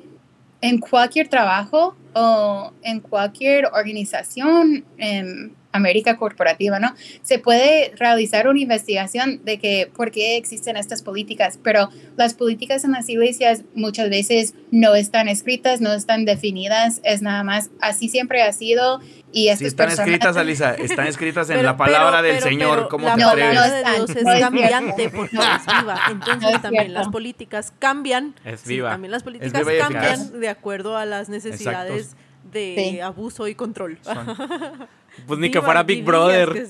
en 0.60 0.80
cualquier 0.80 1.30
trabajo 1.30 1.95
o 2.14 2.74
en 2.84 2.99
cualquier 2.99 3.68
organización, 3.68 4.84
em, 4.97 5.54
América 5.72 6.17
corporativa, 6.17 6.80
¿no? 6.80 6.93
Se 7.22 7.39
puede 7.39 7.93
realizar 7.95 8.47
una 8.47 8.59
investigación 8.59 9.43
de 9.43 9.59
que 9.59 9.91
por 9.95 10.11
qué 10.11 10.38
existen 10.38 10.78
estas 10.78 11.01
políticas, 11.01 11.59
pero 11.61 11.89
las 12.17 12.34
políticas 12.34 12.84
en 12.84 12.91
las 12.91 13.09
iglesias 13.09 13.63
muchas 13.74 14.09
veces 14.09 14.53
no 14.72 14.95
están 14.95 15.28
escritas, 15.28 15.82
no 15.82 15.93
están 15.93 16.26
definidas, 16.26 17.01
es 17.03 17.22
nada 17.22 17.43
más 17.43 17.69
así 17.82 18.09
siempre 18.09 18.41
ha 18.41 18.51
sido 18.53 18.99
y 19.34 19.47
estas 19.47 19.67
están 19.67 19.89
escritas, 19.89 20.36
Alisa, 20.36 20.74
están 20.74 21.07
escritas 21.07 21.49
en 21.49 21.63
la 21.63 21.78
palabra 21.78 22.22
del 22.22 22.41
Señor, 22.41 22.88
¿cómo 22.89 23.07
la 23.07 23.15
te 23.15 23.22
palabra 23.22 23.72
de 23.72 23.84
Dios 23.95 24.09
es 24.09 24.39
cambiante 24.39 25.09
porque 25.09 25.38
es 25.38 25.65
viva, 25.80 26.01
entonces 26.09 26.61
también 26.61 26.93
las 26.93 27.07
políticas 27.07 27.74
cambian, 27.80 28.36
es 28.43 28.65
viva. 28.65 28.91
también 28.91 29.11
las 29.11 29.24
políticas 29.24 29.63
cambian 29.80 30.39
de 30.39 30.49
acuerdo 30.49 30.97
a 30.97 31.05
las 31.05 31.30
necesidades 31.30 32.15
de 32.51 33.01
abuso 33.01 33.47
y 33.47 33.55
control. 33.55 33.99
Pues 35.28 35.39
ni 35.39 35.51
que 35.51 35.62
fuera 35.62 35.84
Big 35.84 36.03
Brother. 36.03 36.68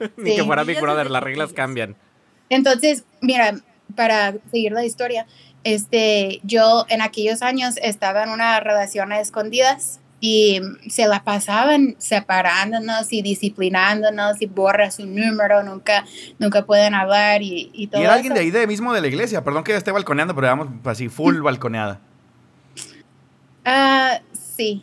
ni 0.16 0.36
que 0.36 0.44
fuera 0.44 0.64
Big 0.64 0.80
Brother, 0.80 1.10
las 1.10 1.22
reglas 1.22 1.52
cambian. 1.52 1.96
Entonces, 2.48 3.04
mira, 3.20 3.54
para 3.94 4.34
seguir 4.50 4.72
la 4.72 4.84
historia, 4.84 5.26
este, 5.64 6.40
yo 6.42 6.86
en 6.88 7.02
aquellos 7.02 7.42
años 7.42 7.76
estaba 7.82 8.22
en 8.22 8.30
una 8.30 8.60
relación 8.60 9.12
a 9.12 9.20
escondidas 9.20 10.00
y 10.20 10.60
se 10.88 11.06
la 11.06 11.22
pasaban 11.22 11.96
separándonos 11.98 13.12
y 13.12 13.20
disciplinándonos 13.20 14.40
y 14.40 14.46
borra 14.46 14.90
su 14.90 15.06
número, 15.06 15.62
nunca, 15.62 16.04
nunca 16.38 16.64
pueden 16.64 16.94
hablar 16.94 17.42
y, 17.42 17.70
y 17.74 17.88
todo. 17.88 18.00
Y 18.00 18.04
era 18.04 18.14
alguien 18.14 18.32
de 18.32 18.40
ahí 18.40 18.50
de 18.50 18.66
mismo 18.66 18.94
de 18.94 19.00
la 19.00 19.08
iglesia, 19.08 19.44
perdón 19.44 19.64
que 19.64 19.72
ya 19.72 19.78
esté 19.78 19.90
balconeando, 19.90 20.34
pero 20.34 20.46
vamos 20.46 20.68
así, 20.84 21.08
full 21.08 21.40
balconeada. 21.42 22.00
Ah, 23.66 24.20
sí, 24.32 24.82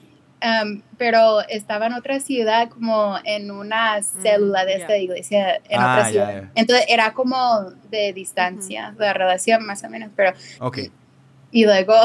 pero 0.98 1.42
estaba 1.48 1.88
en 1.88 1.94
otra 1.94 2.20
ciudad 2.20 2.70
como 2.70 3.18
en 3.24 3.52
una 3.52 4.02
célula 4.02 4.66
de 4.66 4.76
esta 4.76 4.98
iglesia 4.98 5.56
en 5.70 5.80
ah, 5.80 5.94
otra 5.94 6.10
ciudad. 6.10 6.44
Entonces 6.56 6.86
era 6.90 7.14
como 7.14 7.72
de 7.90 8.14
distancia 8.14 8.96
la 8.98 9.14
relación 9.14 9.66
más 9.66 9.84
o 9.84 9.90
menos, 9.90 10.10
pero... 10.16 10.34
Ok. 10.60 10.80
Y 11.52 11.66
luego... 11.66 11.96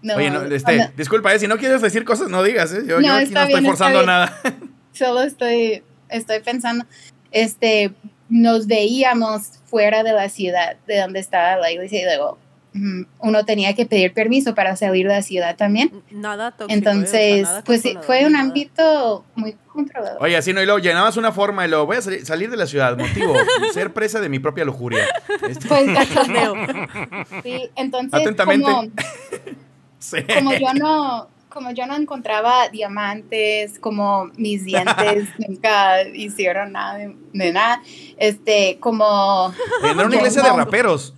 No, 0.00 0.14
Oye, 0.14 0.30
este, 0.54 0.92
disculpa, 0.96 1.34
eh, 1.34 1.40
si 1.40 1.48
no 1.48 1.56
quieres 1.56 1.82
decir 1.82 2.04
cosas, 2.04 2.28
no 2.28 2.44
digas, 2.44 2.72
¿eh? 2.72 2.84
Yo, 2.86 2.98
aquí 2.98 3.32
no 3.32 3.42
estoy 3.42 3.64
forzando 3.64 4.06
nada. 4.06 4.32
Solo 4.92 5.22
estoy, 5.22 5.82
estoy 6.08 6.38
pensando, 6.38 6.84
este, 7.32 7.90
nos 8.28 8.68
veíamos 8.68 9.58
fuera 9.66 10.04
de 10.04 10.12
la 10.12 10.28
ciudad 10.28 10.76
de 10.86 11.00
donde 11.00 11.18
estaba 11.18 11.56
la 11.56 11.72
iglesia 11.72 12.02
y 12.02 12.04
luego 12.04 12.38
uno 12.74 13.44
tenía 13.44 13.74
que 13.74 13.86
pedir 13.86 14.12
permiso 14.12 14.54
para 14.54 14.76
salir 14.76 15.06
de 15.08 15.14
la 15.14 15.22
ciudad 15.22 15.56
también. 15.56 15.90
Nada 16.10 16.52
tóxico, 16.52 16.72
Entonces, 16.72 17.48
pues 17.64 17.82
fue 18.02 18.26
un 18.26 18.36
ámbito 18.36 19.24
muy 19.34 19.56
controlado. 19.72 20.18
Oye, 20.20 20.36
así 20.36 20.52
no, 20.52 20.62
y 20.62 20.66
luego 20.66 20.78
llenabas 20.78 21.16
una 21.16 21.32
forma 21.32 21.64
y 21.66 21.68
luego 21.68 21.86
voy 21.86 21.96
a 21.96 22.02
salir, 22.02 22.50
de 22.50 22.56
la 22.56 22.66
ciudad, 22.66 22.96
motivo, 22.96 23.34
ser 23.72 23.92
presa 23.92 24.20
de 24.20 24.28
mi 24.28 24.38
propia 24.38 24.64
lujuria. 24.64 25.06
Este 25.48 25.66
pues 25.68 25.88
Sí, 27.42 27.70
entonces, 27.76 28.20
Atentamente. 28.20 28.66
Como, 28.66 28.82
como 30.34 30.54
yo 30.54 30.74
no, 30.74 31.28
como 31.48 31.70
yo 31.72 31.86
no 31.86 31.96
encontraba 31.96 32.68
diamantes, 32.68 33.78
como 33.78 34.26
mis 34.36 34.64
dientes 34.64 35.28
nunca 35.38 36.02
hicieron 36.02 36.72
nada 36.72 36.98
de, 36.98 37.16
de 37.32 37.52
nada, 37.52 37.82
este, 38.18 38.78
como... 38.78 39.52
Era 39.82 40.06
una 40.06 40.16
iglesia 40.16 40.42
de 40.42 40.52
raperos. 40.52 41.14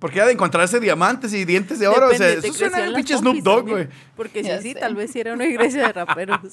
Porque 0.00 0.20
ha 0.20 0.26
de 0.26 0.32
encontrarse 0.32 0.80
diamantes 0.80 1.32
y 1.34 1.44
dientes 1.44 1.78
de 1.78 1.86
oro. 1.86 2.06
o 2.08 2.14
sea, 2.14 2.26
Depende, 2.26 2.48
eso 2.48 2.58
suena 2.58 2.80
las 2.80 2.94
pinche 2.94 3.16
Snoop 3.16 3.36
Dogg, 3.42 3.68
güey. 3.68 3.88
Porque 4.16 4.42
sí, 4.42 4.50
sí, 4.62 4.74
tal 4.74 4.94
vez 4.96 5.12
sí 5.12 5.20
era 5.20 5.34
una 5.34 5.44
iglesia 5.46 5.86
de 5.86 5.92
raperos. 5.92 6.40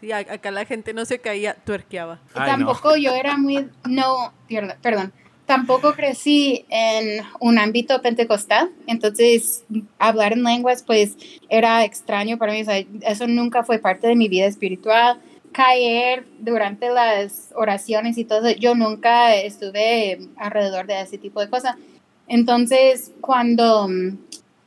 Sí, 0.00 0.12
a- 0.12 0.18
acá 0.18 0.50
la 0.50 0.64
gente 0.64 0.94
no 0.94 1.04
se 1.04 1.18
caía, 1.18 1.54
tuerqueaba. 1.54 2.20
Ay, 2.32 2.52
no. 2.52 2.56
tampoco 2.66 2.96
yo 2.96 3.12
era 3.14 3.36
muy, 3.36 3.68
no, 3.86 4.32
perdón, 4.80 5.12
tampoco 5.44 5.92
crecí 5.92 6.64
en 6.70 7.22
un 7.38 7.58
ámbito 7.58 8.00
pentecostal, 8.00 8.70
entonces 8.86 9.62
hablar 9.98 10.32
en 10.32 10.42
lenguas 10.42 10.82
pues 10.84 11.16
era 11.50 11.84
extraño 11.84 12.38
para 12.38 12.54
mí, 12.54 12.62
o 12.62 12.64
sea, 12.64 12.82
eso 13.02 13.26
nunca 13.26 13.62
fue 13.62 13.78
parte 13.78 14.06
de 14.06 14.16
mi 14.16 14.28
vida 14.28 14.46
espiritual. 14.46 15.20
Caer 15.52 16.26
durante 16.38 16.90
las 16.90 17.52
oraciones 17.54 18.18
y 18.18 18.24
todo, 18.24 18.50
yo 18.50 18.74
nunca 18.74 19.34
estuve 19.34 20.18
alrededor 20.36 20.86
de 20.86 21.00
ese 21.00 21.18
tipo 21.18 21.40
de 21.40 21.50
cosas. 21.50 21.76
Entonces, 22.28 23.12
cuando, 23.20 23.88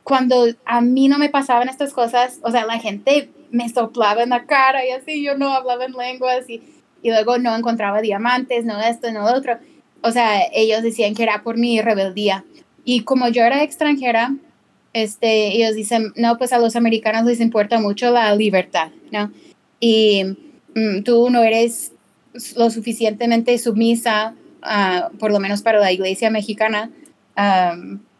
cuando 0.02 0.46
a 0.66 0.80
mí 0.80 1.08
no 1.08 1.18
me 1.18 1.30
pasaban 1.30 1.68
estas 1.68 1.92
cosas, 1.92 2.38
o 2.42 2.50
sea, 2.50 2.66
la 2.66 2.78
gente 2.78 3.30
me 3.50 3.68
soplaba 3.68 4.22
en 4.22 4.30
la 4.30 4.44
cara 4.44 4.84
y 4.84 4.90
así, 4.90 5.22
yo 5.22 5.36
no 5.36 5.52
hablaba 5.54 5.84
en 5.86 5.92
lenguas 5.92 6.48
y, 6.48 6.62
y 7.02 7.10
luego 7.10 7.38
no 7.38 7.56
encontraba 7.56 8.02
diamantes, 8.02 8.64
no 8.64 8.80
esto, 8.80 9.10
no 9.12 9.22
lo 9.22 9.36
otro. 9.36 9.58
O 10.02 10.10
sea, 10.10 10.42
ellos 10.52 10.82
decían 10.82 11.14
que 11.14 11.22
era 11.22 11.42
por 11.42 11.56
mi 11.56 11.80
rebeldía. 11.80 12.44
Y 12.84 13.00
como 13.00 13.28
yo 13.28 13.42
era 13.44 13.62
extranjera, 13.62 14.34
este, 14.92 15.56
ellos 15.56 15.74
dicen, 15.74 16.12
no, 16.16 16.36
pues 16.36 16.52
a 16.52 16.58
los 16.58 16.76
americanos 16.76 17.24
les 17.24 17.40
importa 17.40 17.80
mucho 17.80 18.10
la 18.10 18.34
libertad, 18.36 18.90
¿no? 19.10 19.32
Y 19.80 20.36
tú 21.04 21.30
no 21.30 21.42
eres 21.42 21.92
lo 22.56 22.70
suficientemente 22.70 23.56
sumisa, 23.58 24.34
ah, 24.62 25.10
por 25.18 25.30
lo 25.30 25.40
menos 25.40 25.62
para 25.62 25.78
la 25.78 25.92
iglesia 25.92 26.30
mexicana, 26.30 26.90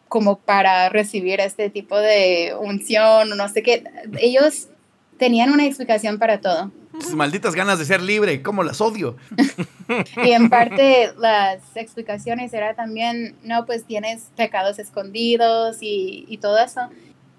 como 0.08 0.38
para 0.38 0.88
recibir 0.88 1.40
este 1.40 1.70
tipo 1.70 1.98
de 1.98 2.54
unción 2.60 3.32
o 3.32 3.34
no 3.34 3.48
sé 3.48 3.62
qué. 3.62 3.84
Ellos 4.18 4.68
tenían 5.18 5.50
una 5.50 5.66
explicación 5.66 6.18
para 6.18 6.40
todo. 6.40 6.70
Sus 7.00 7.14
malditas 7.14 7.56
ganas 7.56 7.80
de 7.80 7.84
ser 7.84 8.00
libre, 8.00 8.40
cómo 8.42 8.62
las 8.62 8.80
odio. 8.80 9.16
Y 10.24 10.30
en 10.30 10.48
parte 10.50 11.12
las 11.18 11.60
explicaciones 11.74 12.52
era 12.52 12.74
también, 12.74 13.34
no, 13.42 13.66
pues 13.66 13.84
tienes 13.84 14.30
pecados 14.36 14.78
escondidos 14.78 15.78
y, 15.80 16.24
y 16.28 16.38
todo 16.38 16.58
eso. 16.58 16.82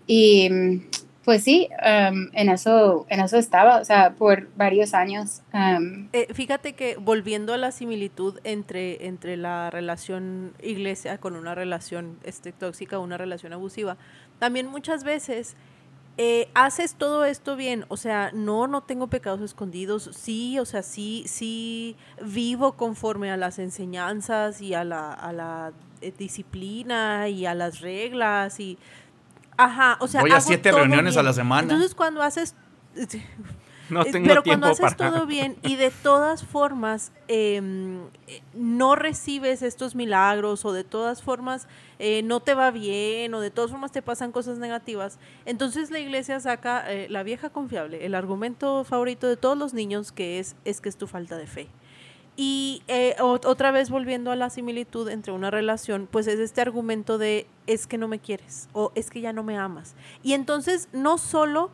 Y 0.07 0.49
mm, 0.49 0.81
pues 1.25 1.43
sí, 1.43 1.69
um, 1.81 2.29
en, 2.33 2.49
eso, 2.49 3.07
en 3.09 3.19
eso 3.19 3.37
estaba, 3.37 3.79
o 3.79 3.85
sea, 3.85 4.13
por 4.13 4.47
varios 4.55 4.93
años. 4.93 5.41
um, 5.53 6.07
Eh, 6.13 6.27
fíjate 6.33 6.73
que 6.73 6.97
volviendo 6.97 7.53
a 7.53 7.57
la 7.57 7.71
similitud 7.71 8.39
entre, 8.43 9.07
entre 9.07 9.35
la 9.35 9.71
relación 9.71 10.53
iglesia 10.61 11.17
con 11.17 11.35
una 11.35 11.55
relación 11.55 12.19
este, 12.23 12.51
tóxica, 12.51 12.99
una 12.99 13.17
relación 13.17 13.53
abusiva, 13.53 13.97
también 14.37 14.67
muchas 14.67 15.03
veces 15.03 15.55
eh, 16.17 16.47
haces 16.53 16.93
todo 16.93 17.25
esto 17.25 17.55
bien, 17.55 17.85
o 17.89 17.97
sea, 17.97 18.29
no, 18.31 18.67
no 18.67 18.83
tengo 18.83 19.07
pecados 19.07 19.41
escondidos, 19.41 20.11
sí, 20.13 20.59
o 20.59 20.65
sea, 20.65 20.83
sí, 20.83 21.23
sí 21.27 21.97
vivo 22.23 22.73
conforme 22.73 23.31
a 23.31 23.37
las 23.37 23.57
enseñanzas 23.59 24.61
y 24.61 24.75
a 24.75 24.83
la, 24.83 25.11
a 25.11 25.33
la 25.33 25.73
eh, 26.01 26.13
disciplina 26.17 27.27
y 27.29 27.47
a 27.47 27.55
las 27.55 27.81
reglas 27.81 28.59
y, 28.59 28.77
ajá, 29.57 29.97
o 29.99 30.07
sea, 30.07 30.21
Voy 30.21 30.31
a 30.31 30.41
siete 30.41 30.71
reuniones 30.71 31.17
a 31.17 31.23
la 31.23 31.33
semana. 31.33 31.63
Entonces 31.63 31.95
cuando 31.95 32.21
haces 32.21 32.55
No 33.89 34.03
tengo 34.03 34.27
Pero 34.27 34.41
tiempo 34.41 34.61
cuando 34.61 34.85
haces 34.85 34.95
para... 34.95 35.11
todo 35.11 35.25
bien 35.27 35.57
y 35.61 35.75
de 35.75 35.91
todas 35.91 36.43
formas 36.43 37.11
em, 37.27 38.05
eh, 38.27 38.41
no 38.53 38.95
recibes 38.95 39.61
estos 39.61 39.93
milagros 39.95 40.65
o 40.65 40.73
de 40.73 40.83
todas 40.83 41.21
formas 41.21 41.67
eh, 41.99 42.23
no 42.23 42.39
te 42.39 42.55
va 42.55 42.71
bien 42.71 43.33
o 43.33 43.41
de 43.41 43.51
todas 43.51 43.71
formas 43.71 43.91
te 43.91 44.01
pasan 44.01 44.31
cosas 44.31 44.57
negativas, 44.57 45.19
entonces 45.45 45.91
la 45.91 45.99
iglesia 45.99 46.39
saca 46.39 46.91
eh, 46.91 47.07
la 47.09 47.23
vieja 47.23 47.49
confiable, 47.49 48.05
el 48.05 48.15
argumento 48.15 48.83
favorito 48.83 49.27
de 49.27 49.37
todos 49.37 49.57
los 49.57 49.73
niños 49.73 50.11
que 50.11 50.39
es, 50.39 50.55
es 50.65 50.81
que 50.81 50.89
es 50.89 50.97
tu 50.97 51.07
falta 51.07 51.37
de 51.37 51.47
fe. 51.47 51.67
Y 52.37 52.83
eh, 52.87 53.15
otra 53.21 53.71
vez 53.71 53.89
volviendo 53.89 54.31
a 54.31 54.35
la 54.35 54.49
similitud 54.49 55.07
entre 55.09 55.31
una 55.31 55.51
relación, 55.51 56.07
pues 56.11 56.27
es 56.27 56.39
este 56.39 56.61
argumento 56.61 57.17
de 57.17 57.47
es 57.65 57.87
que 57.87 57.97
no 57.97 58.07
me 58.07 58.19
quieres 58.19 58.67
o 58.73 58.91
es 58.95 59.09
que 59.09 59.21
ya 59.21 59.31
no 59.31 59.43
me 59.43 59.57
amas. 59.57 59.95
Y 60.21 60.33
entonces 60.33 60.89
no 60.91 61.17
solo 61.17 61.71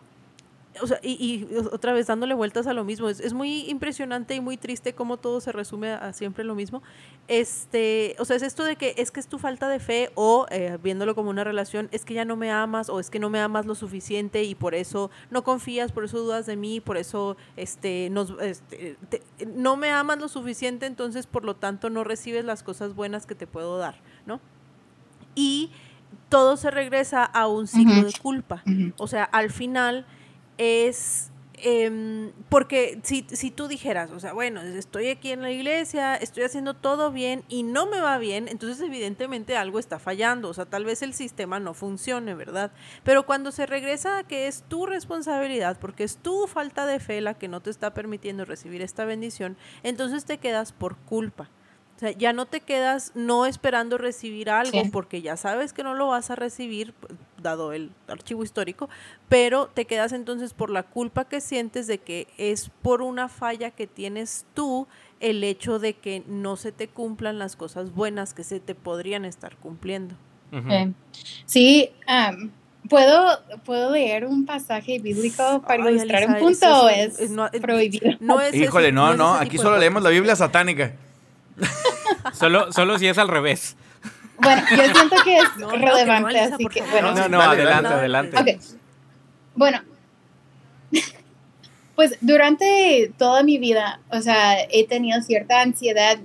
o 0.82 0.88
sea, 0.88 1.00
y, 1.04 1.12
y 1.12 1.56
otra 1.72 1.92
vez 1.92 2.08
dándole 2.08 2.34
vueltas 2.34 2.66
a 2.68 2.74
lo 2.74 2.84
mismo, 2.86 3.10
es, 3.10 3.20
es 3.20 3.34
muy 3.34 3.70
impresionante 3.70 4.36
y 4.36 4.40
muy 4.42 4.56
triste 4.58 4.94
cómo 4.94 5.18
todo 5.18 5.42
se 5.42 5.52
resume 5.52 5.92
a, 5.92 6.14
siempre 6.14 6.44
lo 6.46 6.56
mismo. 6.56 6.82
Este, 7.28 8.16
o 8.20 8.26
sea, 8.26 8.36
es 8.36 8.42
esto 8.42 8.64
de 8.64 8.76
que 8.76 8.94
es 8.98 9.12
que 9.12 9.20
es 9.20 9.28
tu 9.28 9.38
falta 9.40 9.68
de 9.70 9.80
fe 9.80 10.12
o 10.16 10.46
eh, 10.50 10.78
viéndolo 10.82 11.16
como 11.16 11.30
una 11.30 11.44
relación, 11.44 11.88
es 11.92 12.06
que 12.06 12.14
ya 12.14 12.26
no 12.26 12.36
me 12.36 12.52
amas 12.52 12.90
o 12.90 13.00
es 13.00 13.10
que 13.10 13.20
no 13.20 13.30
me 13.30 13.40
amas 13.40 13.66
lo 13.66 13.76
suficiente 13.76 14.44
y 14.44 14.56
por 14.56 14.76
eso 14.76 15.12
no 15.30 15.44
confías, 15.44 15.92
por 15.92 16.04
eso 16.06 16.20
dudas 16.20 16.46
de 16.46 16.56
mí, 16.56 16.80
por 16.82 16.98
eso 16.98 17.38
este, 17.58 18.10
nos, 18.12 18.32
este, 18.42 18.98
te- 19.10 19.22
no 19.46 19.76
me 19.78 19.90
amas 19.92 20.20
lo 20.20 20.28
suficiente, 20.28 20.86
entonces 20.86 21.26
por 21.28 21.44
lo 21.46 21.56
tanto 21.56 21.90
no 21.90 22.04
recibes 22.04 22.44
las 22.46 22.64
cosas 22.64 22.96
buenas 22.96 23.26
que 23.26 23.36
te 23.36 23.48
puedo 23.48 23.78
dar, 23.78 23.96
¿no? 24.26 24.40
Y 25.36 25.72
todo 26.30 26.58
se 26.58 26.72
regresa 26.72 27.24
a 27.24 27.48
un 27.48 27.68
ciclo 27.68 27.94
Ujú. 28.00 28.06
de 28.08 28.14
culpa. 28.22 28.64
ujú. 28.66 28.94
O 28.98 29.08
sea, 29.08 29.24
al 29.24 29.50
final 29.52 30.06
es 30.58 31.32
em, 31.64 32.32
porque 32.50 33.00
si, 33.04 33.26
si 33.30 33.52
tú 33.52 33.68
dijeras, 33.68 34.10
o 34.12 34.20
sea, 34.20 34.34
bueno, 34.34 34.62
estoy 34.62 35.10
aquí 35.10 35.32
en 35.32 35.42
la 35.42 35.52
iglesia, 35.52 36.16
estoy 36.16 36.44
haciendo 36.44 36.74
todo 36.74 37.12
bien 37.12 37.44
y 37.50 37.62
no 37.64 37.86
me 37.86 38.02
va 38.02 38.18
bien, 38.18 38.48
entonces 38.48 38.82
evidentemente 38.82 39.56
algo 39.56 39.78
está 39.78 40.00
fallando, 40.00 40.50
o 40.50 40.54
sea, 40.56 40.66
tal 40.66 40.86
vez 40.86 41.04
el 41.04 41.14
sistema 41.14 41.60
no 41.60 41.76
funcione, 41.76 42.34
¿verdad? 42.34 42.72
Pero 43.04 43.28
cuando 43.28 43.52
se 43.52 43.68
regresa 43.68 44.18
a 44.18 44.24
que 44.24 44.48
es 44.48 44.64
tu 44.68 44.88
responsabilidad, 44.88 45.78
porque 45.80 46.04
es 46.04 46.18
tu 46.18 46.48
falta 46.48 46.88
de 46.88 47.00
fe 47.00 47.22
la 47.22 47.36
que 47.36 47.48
no 47.48 47.62
te 47.62 47.70
está 47.70 47.94
permitiendo 47.94 48.44
recibir 48.44 48.82
esta 48.82 49.06
bendición, 49.06 49.56
entonces 49.84 50.26
te 50.26 50.40
quedas 50.40 50.72
por 50.72 50.98
culpa. 50.98 51.50
O 52.02 52.04
sea, 52.04 52.12
ya 52.14 52.34
no 52.34 52.48
te 52.48 52.62
quedas 52.62 53.12
no 53.14 53.46
esperando 53.46 54.00
recibir 54.00 54.50
algo 54.50 54.82
Sí. 54.82 54.90
porque 54.92 55.22
ya 55.22 55.38
sabes 55.38 55.72
que 55.72 55.84
no 55.84 55.94
lo 55.94 56.08
vas 56.08 56.32
a 56.32 56.36
recibir, 56.36 56.96
dado 57.40 57.74
el 57.74 57.92
archivo 58.08 58.44
histórico, 58.44 58.90
pero 59.30 59.68
te 59.68 59.86
quedas 59.86 60.12
entonces 60.12 60.54
por 60.56 60.72
la 60.72 60.82
culpa 60.82 61.26
que 61.26 61.42
sientes 61.42 61.86
de 61.86 62.00
que 62.00 62.28
es 62.40 62.72
por 62.82 63.04
una 63.04 63.30
falla 63.30 63.70
que 63.70 63.86
tienes 63.86 64.46
tú 64.56 64.88
el 65.20 65.44
hecho 65.44 65.78
de 65.78 65.94
que 65.94 66.24
no 66.26 66.56
se 66.56 66.72
te 66.72 66.88
cumplan 66.88 67.38
las 67.38 67.56
cosas 67.56 67.94
buenas 67.94 68.34
que 68.34 68.44
se 68.44 68.60
te 68.60 68.74
podrían 68.74 69.24
estar 69.24 69.56
cumpliendo. 69.58 70.16
Eh, 70.54 70.92
Sí, 71.46 71.92
am, 72.08 72.50
¿puedo, 72.90 73.40
¿puedo 73.64 73.92
leer 73.92 74.26
un 74.26 74.48
pasaje 74.48 74.98
bíblico 74.98 75.62
para 75.68 75.84
Ay, 75.86 75.94
ilustrar 75.98 76.28
un 76.28 76.36
punto 76.40 76.50
eso 76.66 76.90
es, 76.90 77.20
es- 77.20 77.30
no, 77.30 77.46
es- 77.46 77.62
prohibido? 77.62 78.10
No 78.20 78.42
es 78.42 78.56
ese- 78.56 78.64
Híjole, 78.64 78.92
no, 78.92 79.12
es 79.12 79.18
no, 79.20 79.36
aquí 79.36 79.60
solo 79.60 79.78
leemos 79.78 80.02
la. 80.02 80.10
Biblia 80.10 80.36
satánica. 80.36 80.94
Solo, 82.34 82.72
solo 82.72 82.98
si 83.00 83.08
es 83.08 83.18
al 83.18 83.28
revés. 83.28 83.76
Bueno, 84.38 84.64
yo 84.72 84.84
siento 84.94 85.16
que 85.24 85.38
es 85.38 85.44
No, 85.58 85.70
claro 85.70 85.80
que 85.80 85.80
no, 85.80 85.96
relevante, 85.96 86.40
así 86.40 86.66
que 86.66 86.82
bueno. 86.82 87.14
No, 87.14 87.30
no, 87.30 87.42
adelante, 87.42 87.88
adelante. 87.88 88.60
Bueno, 89.56 89.82
pues 91.96 92.18
durante 92.22 93.12
toda 93.18 93.44
mi 93.44 93.58
vida, 93.58 94.00
o 94.10 94.22
sea, 94.22 94.58
he 94.70 94.88
tenido 94.88 95.22
cierta 95.22 95.62
ansiedad 95.62 96.18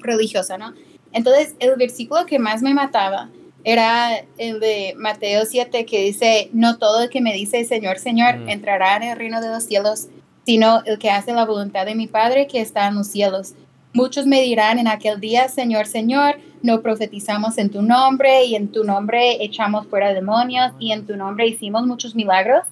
religiosa, 0.00 0.58
¿no? 0.58 0.74
Entonces, 1.12 1.54
el 1.60 1.76
versículo 1.76 2.26
que 2.26 2.38
más 2.38 2.62
me 2.62 2.74
mataba 2.74 3.30
era 3.64 4.10
el 4.38 4.60
de 4.60 4.94
Mateo 4.96 5.44
7, 5.44 5.86
que 5.86 6.02
dice, 6.02 6.50
no 6.52 6.78
todo 6.78 7.04
el 7.04 7.10
que 7.10 7.20
me 7.20 7.32
dice 7.32 7.64
Señor, 7.64 7.98
Señor, 7.98 8.36
Mm. 8.38 8.48
entrará 8.48 8.96
en 8.96 9.04
el 9.04 9.16
reino 9.16 9.40
de 9.40 9.48
los 9.48 9.64
cielos, 9.64 10.08
sino 10.44 10.82
el 10.84 10.98
que 10.98 11.10
hace 11.10 11.32
la 11.32 11.44
voluntad 11.44 11.86
de 11.86 11.94
mi 11.94 12.06
Padre 12.06 12.46
que 12.46 12.60
está 12.60 12.86
en 12.86 12.96
los 12.96 13.08
cielos. 13.08 13.54
Muchos 13.96 14.26
me 14.26 14.42
dirán 14.42 14.78
en 14.78 14.88
aquel 14.88 15.20
día, 15.20 15.48
Señor, 15.48 15.86
Señor, 15.86 16.34
no 16.62 16.82
profetizamos 16.82 17.56
en 17.56 17.70
tu 17.70 17.80
nombre 17.80 18.44
y 18.44 18.54
en 18.54 18.68
tu 18.70 18.84
nombre 18.84 19.42
echamos 19.42 19.86
fuera 19.86 20.12
demonios 20.12 20.72
y 20.78 20.92
en 20.92 21.06
tu 21.06 21.16
nombre 21.16 21.46
hicimos 21.46 21.86
muchos 21.86 22.14
milagros. 22.14 22.64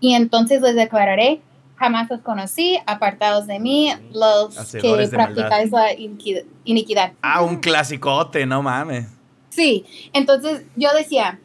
Y 0.00 0.14
entonces 0.14 0.60
les 0.62 0.74
declararé, 0.74 1.40
jamás 1.76 2.10
os 2.10 2.20
conocí, 2.22 2.76
apartados 2.86 3.46
de 3.46 3.60
mí, 3.60 3.92
los 4.12 4.58
Hacedores 4.58 5.10
que 5.10 5.16
maldad. 5.16 5.34
practicáis 5.34 5.70
la 5.70 5.92
iniqui- 5.94 6.44
iniquidad. 6.64 7.12
Ah, 7.22 7.42
un 7.42 7.58
clasicote, 7.60 8.44
no 8.44 8.60
mames. 8.60 9.06
Sí, 9.50 9.84
entonces 10.12 10.64
yo 10.74 10.88
decía, 10.92 11.38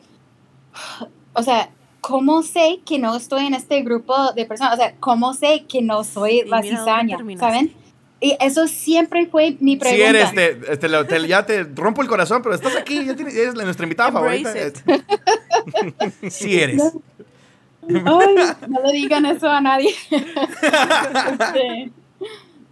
o 1.33 1.43
sea, 1.43 1.69
¿cómo 2.01 2.41
sé 2.41 2.79
que 2.83 2.97
no 2.97 3.15
estoy 3.15 3.45
en 3.45 3.53
este 3.53 3.81
grupo 3.83 4.33
de 4.33 4.45
personas? 4.45 4.73
O 4.73 4.77
sea, 4.77 4.95
¿cómo 4.99 5.33
sé 5.35 5.65
que 5.69 5.83
no 5.83 6.03
soy 6.03 6.39
Y 6.39 6.45
la 6.49 6.63
cizaña? 6.63 7.17
¿Saben? 7.37 7.73
Y 8.21 8.35
eso 8.41 8.67
siempre 8.67 9.27
fue 9.27 9.55
mi 9.61 9.73
Si 9.73 9.77
pregunta. 9.79 10.09
eres, 10.09 10.33
te, 10.33 10.77
te 10.77 10.89
lo- 10.89 11.05
te- 11.05 11.25
ya 11.27 11.45
te 11.45 11.63
rompo 11.63 12.01
el 12.01 12.07
corazón, 12.09 12.41
pero 12.41 12.53
estás 12.53 12.75
aquí, 12.75 13.05
ya 13.05 13.15
tienes, 13.15 13.33
eres 13.35 13.53
nuestra 13.53 13.85
invitada 13.85 14.09
Embrace 14.09 14.73
favorita. 14.73 16.29
Si 16.29 16.59
eres. 16.61 16.81
Ay, 17.87 18.35
no 18.67 18.81
le 18.85 18.91
digan 18.93 19.25
eso 19.25 19.49
a 19.49 19.61
nadie. 19.61 19.93
Este, 21.31 21.91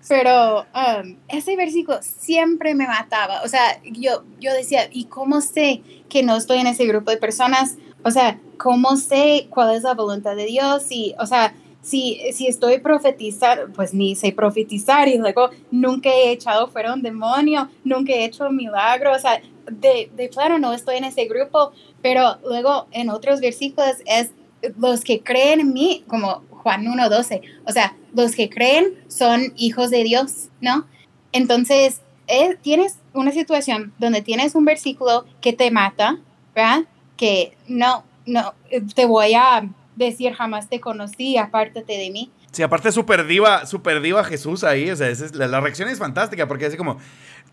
pero 0.10 0.62
um, 0.74 1.18
ese 1.28 1.56
versículo 1.58 2.00
siempre 2.02 2.74
me 2.76 2.88
mataba. 2.88 3.42
O 3.44 3.48
sea, 3.48 3.82
yo, 3.84 4.24
yo 4.40 4.54
decía, 4.54 4.88
¿y 4.92 5.06
cómo 5.06 5.42
sé 5.42 5.82
que 6.10 6.24
no 6.24 6.38
estoy 6.38 6.60
en 6.60 6.68
ese 6.68 6.86
grupo 6.86 7.12
de 7.12 7.18
personas? 7.18 7.76
O 8.04 8.12
sea, 8.12 8.40
¿cómo 8.58 8.96
sé 8.96 9.48
cuál 9.50 9.76
es 9.76 9.84
la 9.84 9.94
voluntad 9.96 10.36
de 10.36 10.46
Dios? 10.46 10.86
Y, 10.92 11.14
o 11.20 11.26
sea, 11.26 11.54
si, 11.88 12.20
si 12.34 12.48
estoy 12.48 12.80
profetizando, 12.80 13.72
pues 13.74 13.94
ni 13.94 14.14
sé 14.18 14.34
profetizar 14.34 15.08
y 15.08 15.18
luego 15.18 15.52
nunca 15.72 16.10
he 16.10 16.32
echado 16.32 16.68
fuera 16.68 16.94
un 16.94 17.02
demonio, 17.02 17.70
nunca 17.86 18.12
he 18.12 18.26
hecho 18.26 18.46
un 18.46 18.58
milagro, 18.58 19.14
o 19.14 19.20
sea, 19.20 19.42
de, 19.72 20.12
de 20.14 20.30
claro 20.30 20.60
no 20.60 20.74
estoy 20.74 20.98
en 20.98 21.06
ese 21.06 21.26
grupo, 21.26 21.72
pero 22.02 22.40
luego 22.44 22.88
en 22.92 23.10
otros 23.10 23.40
versículos 23.40 23.96
es 24.06 24.32
los 24.78 25.06
que 25.06 25.22
creen 25.22 25.62
en 25.62 25.72
mí, 25.72 26.04
como 26.08 26.44
Juan 26.50 26.84
1.12, 26.84 27.42
o 27.66 27.72
sea, 27.72 27.96
los 28.14 28.36
que 28.36 28.50
creen 28.50 28.94
son 29.08 29.54
hijos 29.56 29.90
de 29.90 30.04
Dios, 30.04 30.50
¿no? 30.60 30.86
Entonces, 31.32 32.02
eh, 32.28 32.58
tienes 32.62 32.98
una 33.14 33.32
situación 33.32 33.94
donde 33.98 34.22
tienes 34.22 34.56
un 34.56 34.66
versículo 34.66 35.26
que 35.40 35.54
te 35.54 35.72
mata, 35.72 36.20
¿verdad? 36.54 36.82
Que 37.16 37.56
no, 37.70 38.04
no, 38.26 38.56
te 38.94 39.06
voy 39.06 39.36
a 39.36 39.70
decir 39.98 40.34
jamás 40.34 40.70
te 40.70 40.80
conocí, 40.80 41.38
apártate 41.38 41.98
de 41.98 42.10
mí. 42.12 42.32
Sí, 42.52 42.64
aparte 42.64 42.92
super 42.92 43.28
diva, 43.28 43.66
super 43.66 44.02
diva 44.02 44.24
Jesús 44.24 44.64
ahí, 44.64 44.90
o 44.90 44.96
sea, 44.96 45.10
es, 45.10 45.36
la, 45.36 45.48
la, 45.48 45.60
reacción 45.60 45.90
es 45.90 46.00
fantástica 46.00 46.48
porque 46.48 46.66
así 46.66 46.78
como, 46.78 46.98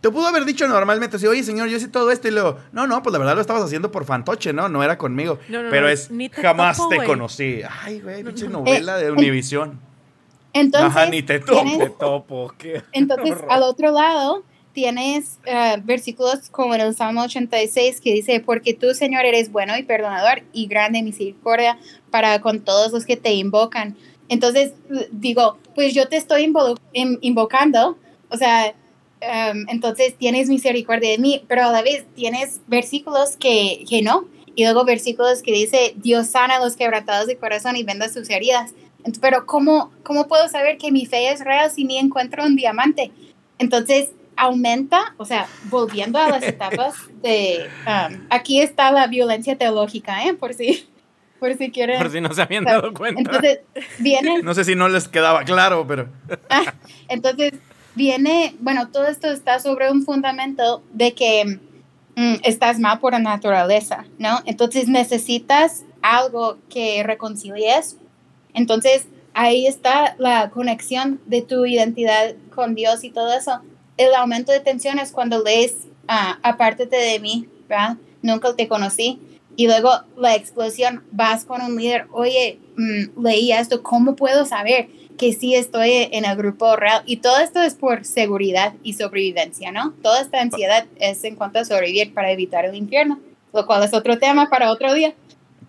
te 0.01 0.11
pudo 0.11 0.27
haber 0.27 0.45
dicho 0.45 0.69
normalmente 0.69 1.17
así, 1.17 1.27
oye 1.27 1.43
señor, 1.43 1.69
yo 1.69 1.77
hice 1.77 1.89
todo 1.89 2.11
esto 2.11 2.29
y 2.29 2.31
luego, 2.31 2.59
no, 2.73 2.87
no, 2.87 3.03
pues 3.03 3.13
la 3.13 3.19
verdad 3.19 3.35
lo 3.35 3.41
estabas 3.41 3.63
haciendo 3.63 3.91
por 3.91 4.05
fantoche, 4.05 4.53
¿no? 4.53 4.69
No 4.69 4.83
era 4.83 4.99
conmigo. 4.99 5.39
No, 5.49 5.63
no, 5.63 5.71
pero 5.71 5.87
no, 5.87 5.93
es, 5.93 6.11
ni 6.11 6.29
te 6.29 6.43
jamás 6.43 6.77
topo, 6.77 6.91
te 6.91 7.05
conocí. 7.05 7.63
Ay, 7.83 8.01
güey, 8.01 8.23
pinche 8.23 8.47
no. 8.47 8.61
novela 8.61 8.97
de 8.97 9.07
Eh, 9.07 9.11
Univisión. 9.11 9.81
Entonces, 10.53 10.91
Ajá, 10.91 11.07
ni 11.07 11.23
te 11.23 11.41
topo. 11.41 11.79
Te 11.79 11.91
topo. 11.91 12.55
qué 12.57 12.83
Entonces, 12.93 13.33
horror. 13.33 13.49
al 13.51 13.63
otro 13.65 13.91
lado, 13.91 14.45
tienes 14.75 15.39
eh, 15.47 15.77
versículos 15.83 16.51
como 16.51 16.75
en 16.75 16.83
el 16.83 16.95
Salmo 16.95 17.22
86 17.22 18.01
que 18.01 18.12
dice, 18.12 18.41
porque 18.41 18.75
tú, 18.75 18.93
Señor, 18.93 19.25
eres 19.25 19.51
bueno 19.51 19.77
y 19.79 19.85
perdonador 19.85 20.43
y 20.53 20.66
grande 20.66 21.03
misericordia 21.03 21.79
para 22.11 22.41
con 22.41 22.61
todos 22.61 22.93
los 22.93 23.07
que 23.07 23.16
te 23.16 23.33
invocan. 23.33 23.97
Entonces, 24.29 24.72
digo, 25.12 25.59
pues 25.75 25.95
yo 25.95 26.09
te 26.09 26.16
estoy 26.16 26.53
invocando, 26.93 27.97
o 28.29 28.37
sea, 28.37 28.75
em, 29.20 29.66
entonces 29.68 30.16
tienes 30.18 30.49
misericordia 30.49 31.11
de 31.11 31.18
mí, 31.18 31.45
pero 31.47 31.64
a 31.64 31.72
la 31.72 31.83
vez 31.83 32.05
tienes 32.14 32.61
versículos 32.66 33.37
que, 33.37 33.85
que 33.89 34.03
no. 34.03 34.27
Y 34.57 34.64
luego 34.64 34.85
versículos 34.85 35.43
que 35.43 35.53
dice, 35.53 35.95
Dios 35.97 36.29
sana 36.29 36.57
a 36.57 36.64
los 36.64 36.77
quebrantados 36.77 37.27
de 37.27 37.37
corazón 37.37 37.77
y 37.77 37.85
venda 37.85 38.09
sus 38.09 38.29
heridas. 38.31 38.72
Pero 39.20 39.47
¿cómo, 39.47 39.93
¿cómo 40.03 40.27
puedo 40.27 40.49
saber 40.49 40.79
que 40.79 40.91
mi 40.91 41.07
fe 41.07 41.31
es 41.31 41.45
real 41.45 41.70
si 41.70 41.85
ni 41.85 41.99
encuentro 41.99 42.45
un 42.45 42.57
diamante? 42.57 43.11
Entonces 43.59 44.11
aumenta, 44.37 45.14
o 45.16 45.24
sea, 45.24 45.47
volviendo 45.64 46.18
a 46.18 46.28
las 46.28 46.43
etapas 46.45 46.95
de... 47.22 47.68
um, 47.87 48.26
aquí 48.30 48.61
está 48.61 48.91
la 48.91 49.07
violencia 49.07 49.57
teológica, 49.57 50.24
¿eh? 50.26 50.35
Por 50.35 50.55
si, 50.55 50.89
por 51.41 51.55
si 51.55 51.70
quieren... 51.70 51.99
Por 51.99 52.11
si 52.11 52.20
no 52.20 52.32
se 52.32 52.43
habían 52.43 52.64
dado 52.64 52.93
cuenta. 52.95 53.20
Entonces 53.20 53.61
viene, 53.99 54.43
No 54.43 54.55
sé 54.55 54.64
si 54.64 54.74
no 54.74 54.89
les 54.89 55.09
quedaba 55.09 55.45
claro, 55.45 55.87
pero... 55.87 56.09
entonces 57.09 57.53
viene, 57.95 58.55
bueno, 58.61 58.89
todo 58.89 59.07
esto 59.07 59.30
está 59.30 59.59
sobre 59.59 59.91
un 59.91 60.05
fundamento 60.05 60.82
de 60.93 61.14
que 61.14 61.61
mm, 62.16 62.35
estás 62.43 62.78
mal 62.78 62.99
por 62.99 63.12
la 63.12 63.18
naturaleza, 63.18 64.05
¿no? 64.18 64.41
Entonces 64.47 64.89
necesitas 64.89 65.85
algo 66.03 66.59
que 66.68 67.03
reconcilies. 67.03 67.97
Entonces 68.53 69.07
ahí 69.35 69.66
está 69.66 70.14
la 70.18 70.51
conexión 70.51 71.20
de 71.26 71.43
tu 71.43 71.66
identidad 71.66 72.35
con 72.55 72.74
Dios 72.74 73.05
y 73.05 73.11
todo 73.11 73.32
eso. 73.37 73.61
El 73.97 74.15
aumento 74.15 74.53
de 74.53 74.61
tensión 74.61 74.99
es 74.99 75.13
cuando 75.13 75.43
lees, 75.43 75.75
ah, 76.09 76.39
apártate 76.43 76.97
de 76.97 77.21
mí, 77.21 77.49
¿verdad? 77.69 77.97
Nunca 78.23 78.55
te 78.55 78.69
conocí. 78.69 79.21
Y 79.57 79.67
luego 79.67 79.91
la 80.17 80.35
explosión, 80.35 81.05
vas 81.13 81.45
con 81.45 81.63
un 81.63 81.77
líder, 81.77 82.07
oye, 82.13 82.59
mm, 82.77 83.23
leí 83.23 83.53
esto, 83.53 83.83
¿cómo 83.83 84.17
puedo 84.17 84.45
saber 84.45 84.89
que 85.17 85.33
sí 85.33 85.55
estoy 85.55 86.09
en 86.11 86.25
el 86.25 86.37
grupo 86.37 86.75
real? 86.75 87.03
Y 87.07 87.19
todo 87.19 87.39
esto 87.39 87.63
es 87.63 87.75
por 87.75 88.05
seguridad 88.05 88.75
y 88.83 88.95
sobrevivencia, 88.95 89.71
¿no? 89.71 89.93
Toda 90.03 90.21
esta 90.21 90.41
ansiedad 90.41 90.87
es 90.97 91.23
en 91.23 91.37
cuanto 91.37 91.61
a 91.61 91.65
sobrevivir 91.65 92.13
para 92.13 92.33
evitar 92.33 92.65
el 92.65 92.75
infierno, 92.75 93.21
lo 93.53 93.65
cual 93.65 93.85
es 93.85 93.95
otro 93.95 94.19
tema 94.19 94.51
para 94.51 94.73
otro 94.73 94.93
día. 94.93 95.15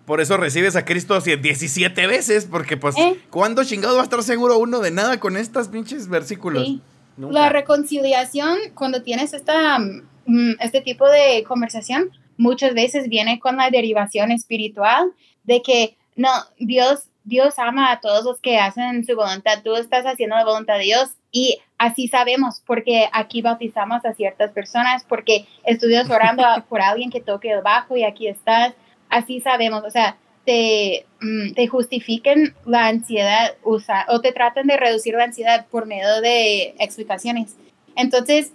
Por 0.04 0.20
eso 0.20 0.36
recibes 0.36 0.76
a 0.76 0.84
Cristo 0.84 1.14
así 1.14 1.34
17 1.34 2.06
veces, 2.06 2.46
porque 2.46 2.76
pues, 2.76 2.96
¿Eh? 2.96 3.16
¿cuándo 3.30 3.62
chingado 3.64 3.96
va 3.96 4.02
a 4.02 4.04
estar 4.04 4.22
seguro 4.22 4.58
uno 4.58 4.80
de 4.80 4.90
nada 4.90 5.20
con 5.20 5.36
estos 5.36 5.68
pinches 5.68 6.08
versículos? 6.08 6.64
Sí. 6.64 6.80
La 7.16 7.48
reconciliación, 7.48 8.58
cuando 8.74 9.02
tienes 9.02 9.32
esta, 9.32 9.78
mm, 9.78 10.56
este 10.60 10.80
tipo 10.80 11.08
de 11.08 11.44
conversación, 11.44 12.10
muchas 12.36 12.74
veces 12.74 13.08
viene 13.08 13.38
con 13.38 13.56
la 13.56 13.70
derivación 13.70 14.30
espiritual 14.30 15.12
de 15.44 15.62
que 15.62 15.96
no, 16.16 16.30
Dios, 16.58 17.08
Dios 17.24 17.58
ama 17.58 17.92
a 17.92 18.00
todos 18.00 18.24
los 18.24 18.40
que 18.40 18.58
hacen 18.58 19.04
su 19.04 19.14
voluntad, 19.14 19.62
tú 19.62 19.76
estás 19.76 20.04
haciendo 20.04 20.36
la 20.36 20.44
voluntad 20.44 20.74
de 20.78 20.84
Dios 20.84 21.14
y 21.30 21.58
así 21.78 22.08
sabemos 22.08 22.62
porque 22.66 23.08
aquí 23.12 23.42
bautizamos 23.42 24.04
a 24.04 24.14
ciertas 24.14 24.50
personas, 24.52 25.04
porque 25.04 25.46
estuvimos 25.64 26.10
orando 26.10 26.42
por 26.68 26.80
alguien 26.80 27.10
que 27.10 27.20
toque 27.20 27.50
el 27.50 27.62
bajo 27.62 27.96
y 27.96 28.04
aquí 28.04 28.28
estás, 28.28 28.74
así 29.08 29.40
sabemos, 29.40 29.84
o 29.84 29.90
sea, 29.90 30.16
te, 30.44 31.06
te 31.54 31.66
justifiquen 31.68 32.54
la 32.64 32.86
ansiedad 32.88 33.54
usa, 33.64 34.06
o 34.08 34.20
te 34.20 34.32
tratan 34.32 34.66
de 34.66 34.76
reducir 34.76 35.14
la 35.14 35.24
ansiedad 35.24 35.66
por 35.70 35.86
medio 35.86 36.20
de 36.20 36.74
explicaciones. 36.78 37.54
Entonces, 37.96 38.52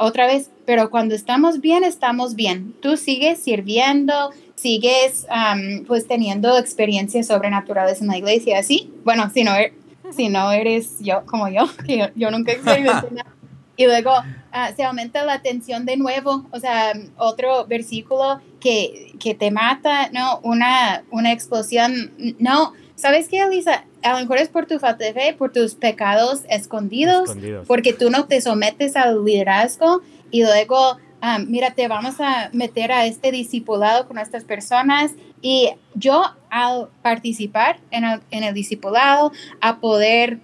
otra 0.00 0.26
vez, 0.26 0.50
pero 0.66 0.90
cuando 0.90 1.14
estamos 1.14 1.60
bien, 1.60 1.82
estamos 1.84 2.34
bien. 2.34 2.74
Tú 2.82 2.96
sigues 2.96 3.38
sirviendo, 3.42 4.30
sigues 4.54 5.26
am, 5.30 5.84
pues 5.86 6.06
teniendo 6.06 6.58
experiencias 6.58 7.26
sobrenaturales 7.28 8.00
en 8.02 8.08
la 8.08 8.18
iglesia, 8.18 8.62
¿sí? 8.62 8.92
Bueno, 9.04 9.30
si 9.32 9.44
no, 9.44 9.52
er- 9.52 9.72
si 10.14 10.28
no 10.28 10.52
eres 10.52 10.96
yo 11.00 11.24
como 11.26 11.48
yo, 11.48 11.66
que 11.86 11.98
yo, 11.98 12.06
yo 12.16 12.30
nunca 12.30 12.52
experimenté 12.52 13.10
nada. 13.12 13.30
Y 13.78 13.86
luego 13.86 14.10
ah, 14.52 14.72
se 14.76 14.82
aumenta 14.82 15.24
la 15.24 15.40
tensión 15.40 15.86
de 15.86 15.96
nuevo, 15.96 16.44
o 16.50 16.58
sea, 16.60 16.92
otro 17.16 17.64
versículo 17.66 18.42
que, 18.60 19.14
que 19.20 19.34
te 19.34 19.50
mata, 19.52 20.10
¿no? 20.10 20.40
Una, 20.42 21.04
una 21.10 21.32
explosión, 21.32 22.12
no. 22.38 22.74
¿Sabes 22.96 23.28
qué, 23.28 23.38
Elisa? 23.40 23.84
A 24.02 24.14
lo 24.14 24.18
mejor 24.18 24.38
es 24.38 24.48
por 24.48 24.66
tu 24.66 24.80
falta 24.80 25.04
de 25.04 25.12
fe, 25.14 25.32
por 25.32 25.52
tus 25.52 25.76
pecados 25.76 26.40
escondidos, 26.50 27.28
Escondidos. 27.30 27.66
porque 27.68 27.92
tú 27.92 28.10
no 28.10 28.26
te 28.26 28.40
sometes 28.40 28.96
al 28.96 29.24
liderazgo 29.24 30.02
y 30.32 30.42
luego, 30.42 30.98
ah, 31.20 31.38
mira, 31.38 31.70
te 31.70 31.86
vamos 31.86 32.20
a 32.20 32.50
meter 32.52 32.90
a 32.90 33.06
este 33.06 33.30
discipulado 33.30 34.08
con 34.08 34.18
estas 34.18 34.42
personas. 34.42 35.12
Y 35.40 35.70
yo 35.94 36.24
al 36.50 36.88
participar 37.02 37.78
en 37.92 38.02
el, 38.02 38.20
en 38.32 38.42
el 38.42 38.54
discipulado, 38.54 39.30
a 39.60 39.78
poder 39.78 40.40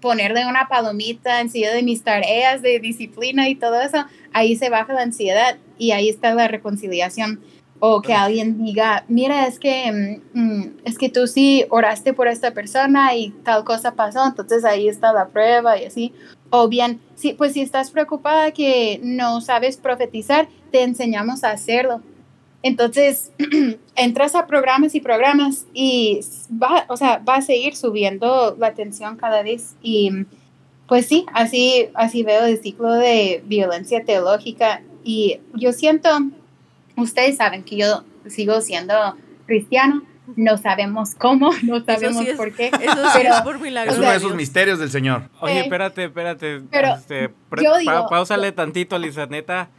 mm, 0.00 0.02
ponerle 0.02 0.46
una 0.46 0.68
palomita 0.68 1.40
encima 1.40 1.70
de 1.70 1.82
mis 1.82 2.02
tareas 2.02 2.62
de 2.62 2.80
disciplina 2.80 3.48
y 3.48 3.54
todo 3.54 3.80
eso, 3.80 4.04
ahí 4.32 4.56
se 4.56 4.70
baja 4.70 4.92
la 4.92 5.02
ansiedad 5.02 5.56
y 5.78 5.92
ahí 5.92 6.08
está 6.08 6.34
la 6.34 6.48
reconciliación. 6.48 7.40
O 7.82 8.02
que 8.02 8.12
alguien 8.12 8.62
diga, 8.62 9.04
mira, 9.08 9.46
es 9.46 9.58
que, 9.58 10.20
mm, 10.34 10.38
mm, 10.38 10.76
es 10.84 10.98
que 10.98 11.08
tú 11.08 11.26
sí 11.26 11.64
oraste 11.70 12.12
por 12.12 12.28
esta 12.28 12.50
persona 12.50 13.14
y 13.14 13.30
tal 13.42 13.64
cosa 13.64 13.94
pasó, 13.94 14.26
entonces 14.26 14.66
ahí 14.66 14.86
está 14.86 15.14
la 15.14 15.28
prueba 15.28 15.78
y 15.78 15.86
así. 15.86 16.12
O 16.50 16.68
bien, 16.68 17.00
sí, 17.14 17.32
pues 17.32 17.54
si 17.54 17.62
estás 17.62 17.90
preocupada 17.90 18.50
que 18.50 19.00
no 19.02 19.40
sabes 19.40 19.78
profetizar, 19.78 20.48
te 20.70 20.82
enseñamos 20.82 21.42
a 21.42 21.52
hacerlo. 21.52 22.02
Entonces, 22.62 23.32
entras 23.96 24.34
a 24.34 24.46
programas 24.46 24.94
y 24.94 25.00
programas 25.00 25.66
y 25.72 26.20
va, 26.62 26.84
o 26.88 26.96
sea, 26.96 27.18
va 27.26 27.36
a 27.36 27.42
seguir 27.42 27.74
subiendo 27.76 28.54
la 28.58 28.74
tensión 28.74 29.16
cada 29.16 29.42
vez. 29.42 29.76
Y 29.82 30.10
pues 30.86 31.06
sí, 31.06 31.24
así, 31.32 31.88
así 31.94 32.22
veo 32.22 32.44
el 32.46 32.60
ciclo 32.60 32.92
de 32.92 33.42
violencia 33.46 34.04
teológica. 34.04 34.82
Y 35.04 35.40
yo 35.54 35.72
siento, 35.72 36.10
ustedes 36.96 37.36
saben 37.36 37.62
que 37.62 37.76
yo 37.76 38.04
sigo 38.26 38.60
siendo 38.60 38.94
cristiano, 39.46 40.02
no 40.36 40.58
sabemos 40.58 41.14
cómo, 41.14 41.50
no 41.62 41.82
sabemos 41.84 42.22
sí 42.24 42.30
es- 42.30 42.36
por 42.36 42.52
qué. 42.54 42.66
Eso 42.80 43.10
sí 43.12 43.18
pero- 43.22 43.34
es 43.36 43.40
por 43.42 43.58
milagro. 43.58 43.92
Es 43.92 43.98
uno 43.98 44.10
de 44.10 44.16
esos 44.16 44.34
misterios 44.34 44.78
del 44.78 44.90
Señor. 44.90 45.22
Oye, 45.40 45.60
espérate, 45.60 46.04
espérate. 46.04 46.60
pero 46.70 46.94
este, 46.94 47.30
pre- 47.48 47.64
yo 47.64 47.70
pa- 47.72 47.78
digo- 47.78 48.06
pausale 48.10 48.52
tantito, 48.52 48.98
Lisa, 48.98 49.26
neta. 49.26 49.70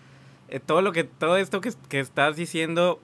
Eh, 0.52 0.60
todo 0.60 0.82
lo 0.82 0.91
que, 0.91 1.04
todo 1.04 1.38
esto 1.38 1.62
que, 1.62 1.72
que 1.89 1.99
estás 1.99 2.36
diciendo, 2.36 2.99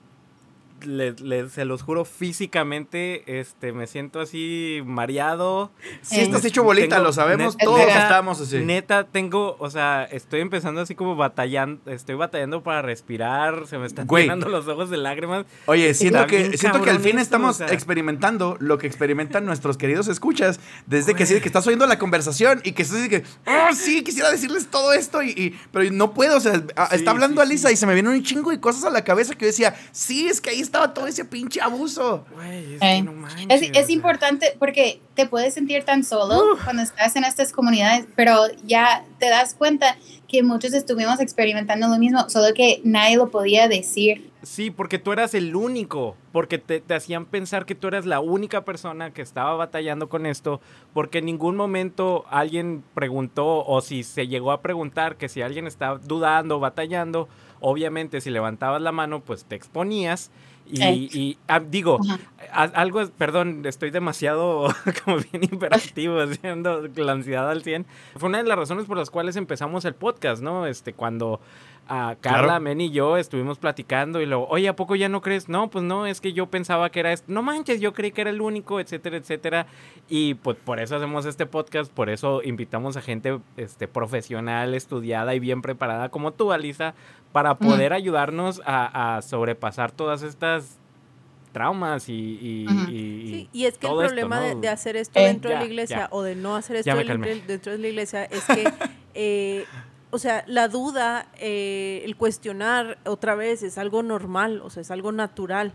les- 0.86 1.52
se 1.52 1.64
los 1.64 1.82
juro, 1.82 2.04
físicamente, 2.04 3.40
este, 3.40 3.72
me 3.72 3.86
siento 3.86 4.20
así 4.20 4.80
mareado. 4.84 5.70
Sí, 6.02 6.20
estás 6.20 6.44
hecho 6.44 6.62
bolita, 6.62 6.96
tengo- 6.96 7.08
lo 7.08 7.12
sabemos, 7.12 7.56
net- 7.56 7.64
todos 7.64 7.78
neta- 7.80 8.02
estamos 8.02 8.40
así. 8.40 8.58
Neta, 8.60 9.04
tengo, 9.04 9.56
o 9.58 9.70
sea, 9.70 10.04
estoy 10.04 10.40
empezando 10.40 10.80
así 10.80 10.94
como 10.94 11.16
batallando, 11.16 11.90
estoy 11.90 12.14
batallando 12.14 12.62
para 12.62 12.82
respirar, 12.82 13.66
se 13.66 13.78
me 13.78 13.86
están 13.86 14.06
llenando 14.08 14.48
los 14.48 14.66
ojos 14.68 14.88
de 14.90 14.96
lágrimas. 14.96 15.44
Oye, 15.66 15.92
siento 15.94 16.26
que, 16.26 16.56
siento 16.56 16.80
que 16.82 16.90
al 16.90 17.00
fin 17.00 17.18
estamos 17.18 17.56
o 17.56 17.58
sea. 17.58 17.66
experimentando 17.72 18.56
lo 18.60 18.78
que 18.78 18.86
experimentan 18.86 19.44
nuestros 19.44 19.76
queridos 19.76 20.08
escuchas 20.08 20.60
desde 20.86 21.14
que 21.14 21.26
sí, 21.26 21.40
que 21.40 21.48
estás 21.48 21.66
oyendo 21.66 21.86
la 21.86 21.98
conversación 21.98 22.60
y 22.64 22.72
que 22.72 22.82
estás 22.82 23.00
así 23.00 23.08
que, 23.08 23.24
oh, 23.46 23.74
sí, 23.74 24.02
quisiera 24.02 24.30
decirles 24.30 24.68
todo 24.68 24.92
esto, 24.92 25.22
y, 25.22 25.30
y- 25.30 25.58
pero 25.72 25.90
no 25.92 26.14
puedo, 26.14 26.36
o 26.36 26.40
sea, 26.40 26.54
Sí, 26.58 26.96
está 26.96 27.10
hablando 27.10 27.40
Alisa 27.42 27.70
y 27.72 27.76
se 27.76 27.86
me 27.86 27.94
vienen 27.94 28.12
un 28.12 28.22
chingo 28.22 28.50
de 28.50 28.60
cosas 28.60 28.84
a 28.84 28.90
la 28.90 29.04
cabeza 29.04 29.34
que 29.34 29.40
yo 29.44 29.46
decía, 29.48 29.74
sí, 29.92 30.28
es 30.28 30.40
que 30.40 30.50
ahí 30.50 30.60
estaba 30.68 30.94
todo 30.94 31.06
ese 31.06 31.24
pinche 31.24 31.60
abuso. 31.60 32.24
Güey, 32.34 32.74
es 32.74 32.82
Eh, 32.82 32.96
que 32.98 33.02
no 33.02 33.12
manches, 33.12 33.46
Es, 33.48 33.62
o 33.68 33.72
es 33.80 33.86
sea. 33.86 33.94
importante 33.94 34.54
porque 34.58 35.00
te 35.14 35.26
puedes 35.26 35.54
sentir 35.54 35.84
tan 35.84 36.04
solo 36.04 36.42
cuando 36.64 36.82
estás 36.82 37.16
en 37.16 37.24
estas 37.24 37.52
comunidades, 37.52 38.06
pero 38.14 38.34
ya 38.64 39.04
te 39.18 39.28
das 39.28 39.54
cuenta 39.54 39.96
que 40.28 40.42
muchos 40.42 40.72
estuvimos 40.74 41.20
experimentando 41.20 41.88
lo 41.88 41.98
mismo, 41.98 42.28
solo 42.28 42.54
que 42.54 42.80
nadie 42.84 43.16
lo 43.16 43.30
podía 43.30 43.66
decir. 43.66 44.30
Sí, 44.42 44.70
porque 44.70 44.98
tú 44.98 45.10
eras 45.12 45.34
el 45.34 45.56
único, 45.56 46.16
porque 46.32 46.58
te, 46.58 46.80
te 46.80 46.94
hacían 46.94 47.26
pensar 47.26 47.66
que 47.66 47.74
tú 47.74 47.88
eras 47.88 48.06
la 48.06 48.20
única 48.20 48.64
persona 48.64 49.12
que 49.12 49.20
estaba 49.20 49.54
batallando 49.54 50.08
con 50.08 50.26
esto, 50.26 50.60
porque 50.94 51.18
en 51.18 51.24
ningún 51.24 51.56
momento 51.56 52.24
alguien 52.30 52.84
preguntó 52.94 53.64
o 53.66 53.80
si 53.80 54.04
se 54.04 54.28
llegó 54.28 54.52
a 54.52 54.60
preguntar 54.62 55.16
que 55.16 55.28
si 55.28 55.42
alguien 55.42 55.66
estaba 55.66 55.98
dudando, 55.98 56.60
batallando, 56.60 57.28
obviamente 57.60 58.20
si 58.20 58.30
levantabas 58.30 58.80
la 58.80 58.92
mano 58.92 59.20
pues 59.24 59.44
te 59.44 59.56
exponías 59.56 60.30
y, 60.70 60.82
Eh. 60.82 60.92
y, 61.12 61.38
ah, 61.48 61.60
digo, 61.60 61.98
a- 62.52 62.62
algo, 62.62 63.06
perdón, 63.16 63.62
estoy 63.66 63.90
demasiado 63.90 64.68
como 65.04 65.16
bien 65.18 65.44
imperativo, 65.50 66.18
haciendo 66.20 66.88
la 66.96 67.12
ansiedad 67.12 67.50
al 67.50 67.62
100. 67.62 67.86
Fue 68.16 68.28
una 68.28 68.38
de 68.38 68.44
las 68.44 68.58
razones 68.58 68.84
por 68.86 68.96
las 68.96 69.10
cuales 69.10 69.36
empezamos 69.36 69.84
el 69.84 69.94
podcast, 69.94 70.42
¿no? 70.42 70.66
Este, 70.66 70.92
cuando 70.92 71.40
a 71.88 72.16
Carla, 72.20 72.42
Claro. 72.44 72.60
Men 72.60 72.80
y 72.80 72.90
yo 72.90 73.16
estuvimos 73.16 73.58
platicando 73.58 74.20
y 74.20 74.26
luego, 74.26 74.46
oye, 74.48 74.68
¿a 74.68 74.76
poco 74.76 74.94
ya 74.96 75.08
no 75.08 75.20
crees? 75.22 75.48
No, 75.48 75.70
pues 75.70 75.84
no, 75.84 76.06
es 76.06 76.20
que 76.20 76.32
yo 76.32 76.46
pensaba 76.46 76.90
que 76.90 77.00
era 77.00 77.12
esto. 77.12 77.26
No 77.32 77.42
manches, 77.42 77.80
yo 77.80 77.92
creí 77.94 78.12
que 78.12 78.20
era 78.20 78.30
el 78.30 78.40
único, 78.40 78.78
etcétera, 78.80 79.16
etcétera. 79.16 79.66
Y 80.08 80.34
pues 80.34 80.56
por 80.62 80.80
eso 80.80 80.96
hacemos 80.96 81.24
este 81.26 81.46
podcast, 81.46 81.92
por 81.92 82.10
eso 82.10 82.42
invitamos 82.42 82.96
a 82.96 83.02
gente 83.02 83.38
este, 83.56 83.88
profesional, 83.88 84.74
estudiada 84.74 85.34
y 85.34 85.38
bien 85.40 85.62
preparada 85.62 86.08
como 86.10 86.32
tú, 86.32 86.52
Alisa, 86.52 86.94
para 87.32 87.56
poder 87.56 87.92
ayudarnos 87.92 88.60
a, 88.64 89.16
a 89.16 89.22
sobrepasar 89.22 89.90
todas 89.92 90.22
estas 90.22 90.78
traumas 91.52 92.08
y, 92.08 92.12
y- 92.12 92.66
y- 92.90 93.28
Sí, 93.30 93.48
y 93.52 93.64
es 93.64 93.78
que 93.78 93.86
el 93.86 93.92
esto, 93.94 94.04
problema 94.06 94.40
de, 94.40 94.54
¿no? 94.54 94.60
de 94.60 94.68
hacer 94.68 94.96
esto 94.96 95.18
Eh, 95.18 95.24
dentro 95.28 95.50
de 95.50 95.56
la 95.56 95.64
iglesia 95.64 95.96
ya. 96.00 96.08
o 96.10 96.22
de 96.22 96.36
no 96.36 96.54
hacer 96.56 96.76
esto 96.76 96.94
dentro 96.94 97.72
de 97.72 97.78
la 97.78 97.88
iglesia 97.88 98.24
es 98.24 98.44
que, 98.44 98.70
eh, 99.14 99.64
o 100.10 100.18
sea, 100.18 100.44
la 100.46 100.68
duda, 100.68 101.28
eh, 101.38 102.02
el 102.04 102.16
cuestionar 102.16 102.98
otra 103.04 103.34
vez 103.34 103.62
es 103.62 103.76
algo 103.78 104.02
normal, 104.02 104.60
o 104.64 104.70
sea, 104.70 104.80
es 104.82 104.90
algo 104.90 105.12
natural. 105.12 105.72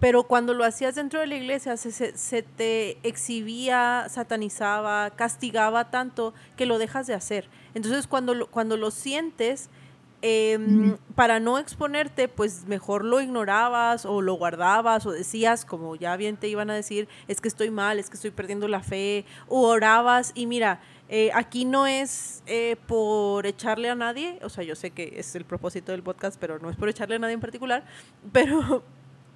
Pero 0.00 0.24
cuando 0.24 0.52
lo 0.54 0.64
hacías 0.64 0.96
dentro 0.96 1.20
de 1.20 1.28
la 1.28 1.36
iglesia, 1.36 1.76
se, 1.76 1.92
se- 1.92 2.16
se 2.18 2.42
te 2.42 2.98
exhibía, 3.06 4.06
satanizaba, 4.08 5.10
castigaba 5.10 5.90
tanto 5.90 6.34
que 6.56 6.66
lo 6.66 6.78
dejas 6.78 7.06
de 7.06 7.14
hacer. 7.14 7.48
Entonces, 7.74 8.06
cuando 8.08 8.34
lo, 8.34 8.46
cuando 8.48 8.76
lo 8.76 8.90
sientes, 8.90 9.70
em, 10.24 10.96
para 11.16 11.40
no 11.40 11.58
exponerte, 11.58 12.28
pues 12.28 12.66
mejor 12.66 13.04
lo 13.04 13.20
ignorabas 13.20 14.06
o 14.06 14.22
lo 14.22 14.34
guardabas 14.34 15.04
o 15.06 15.10
decías, 15.12 15.64
como 15.64 15.96
ya 15.96 16.16
bien 16.16 16.36
te 16.36 16.46
iban 16.48 16.70
a 16.70 16.74
decir, 16.74 17.08
es 17.28 17.40
que 17.40 17.48
estoy 17.48 17.70
mal, 17.70 17.98
es 17.98 18.08
que 18.10 18.14
estoy 18.16 18.30
perdiendo 18.30 18.68
la 18.68 18.80
fe, 18.82 19.24
o 19.48 19.66
orabas 19.68 20.30
y 20.34 20.46
mira, 20.46 20.80
eh, 21.14 21.30
aquí 21.34 21.66
no 21.66 21.86
es 21.86 22.42
eh, 22.46 22.76
por 22.86 23.44
echarle 23.46 23.90
a 23.90 23.94
nadie, 23.94 24.38
o 24.42 24.48
sea, 24.48 24.64
yo 24.64 24.74
sé 24.74 24.92
que 24.92 25.12
es 25.18 25.34
el 25.36 25.44
propósito 25.44 25.92
del 25.92 26.02
podcast, 26.02 26.38
pero 26.40 26.58
no 26.58 26.70
es 26.70 26.76
por 26.76 26.88
echarle 26.88 27.16
a 27.16 27.18
nadie 27.18 27.34
en 27.34 27.40
particular, 27.40 27.84
pero 28.32 28.82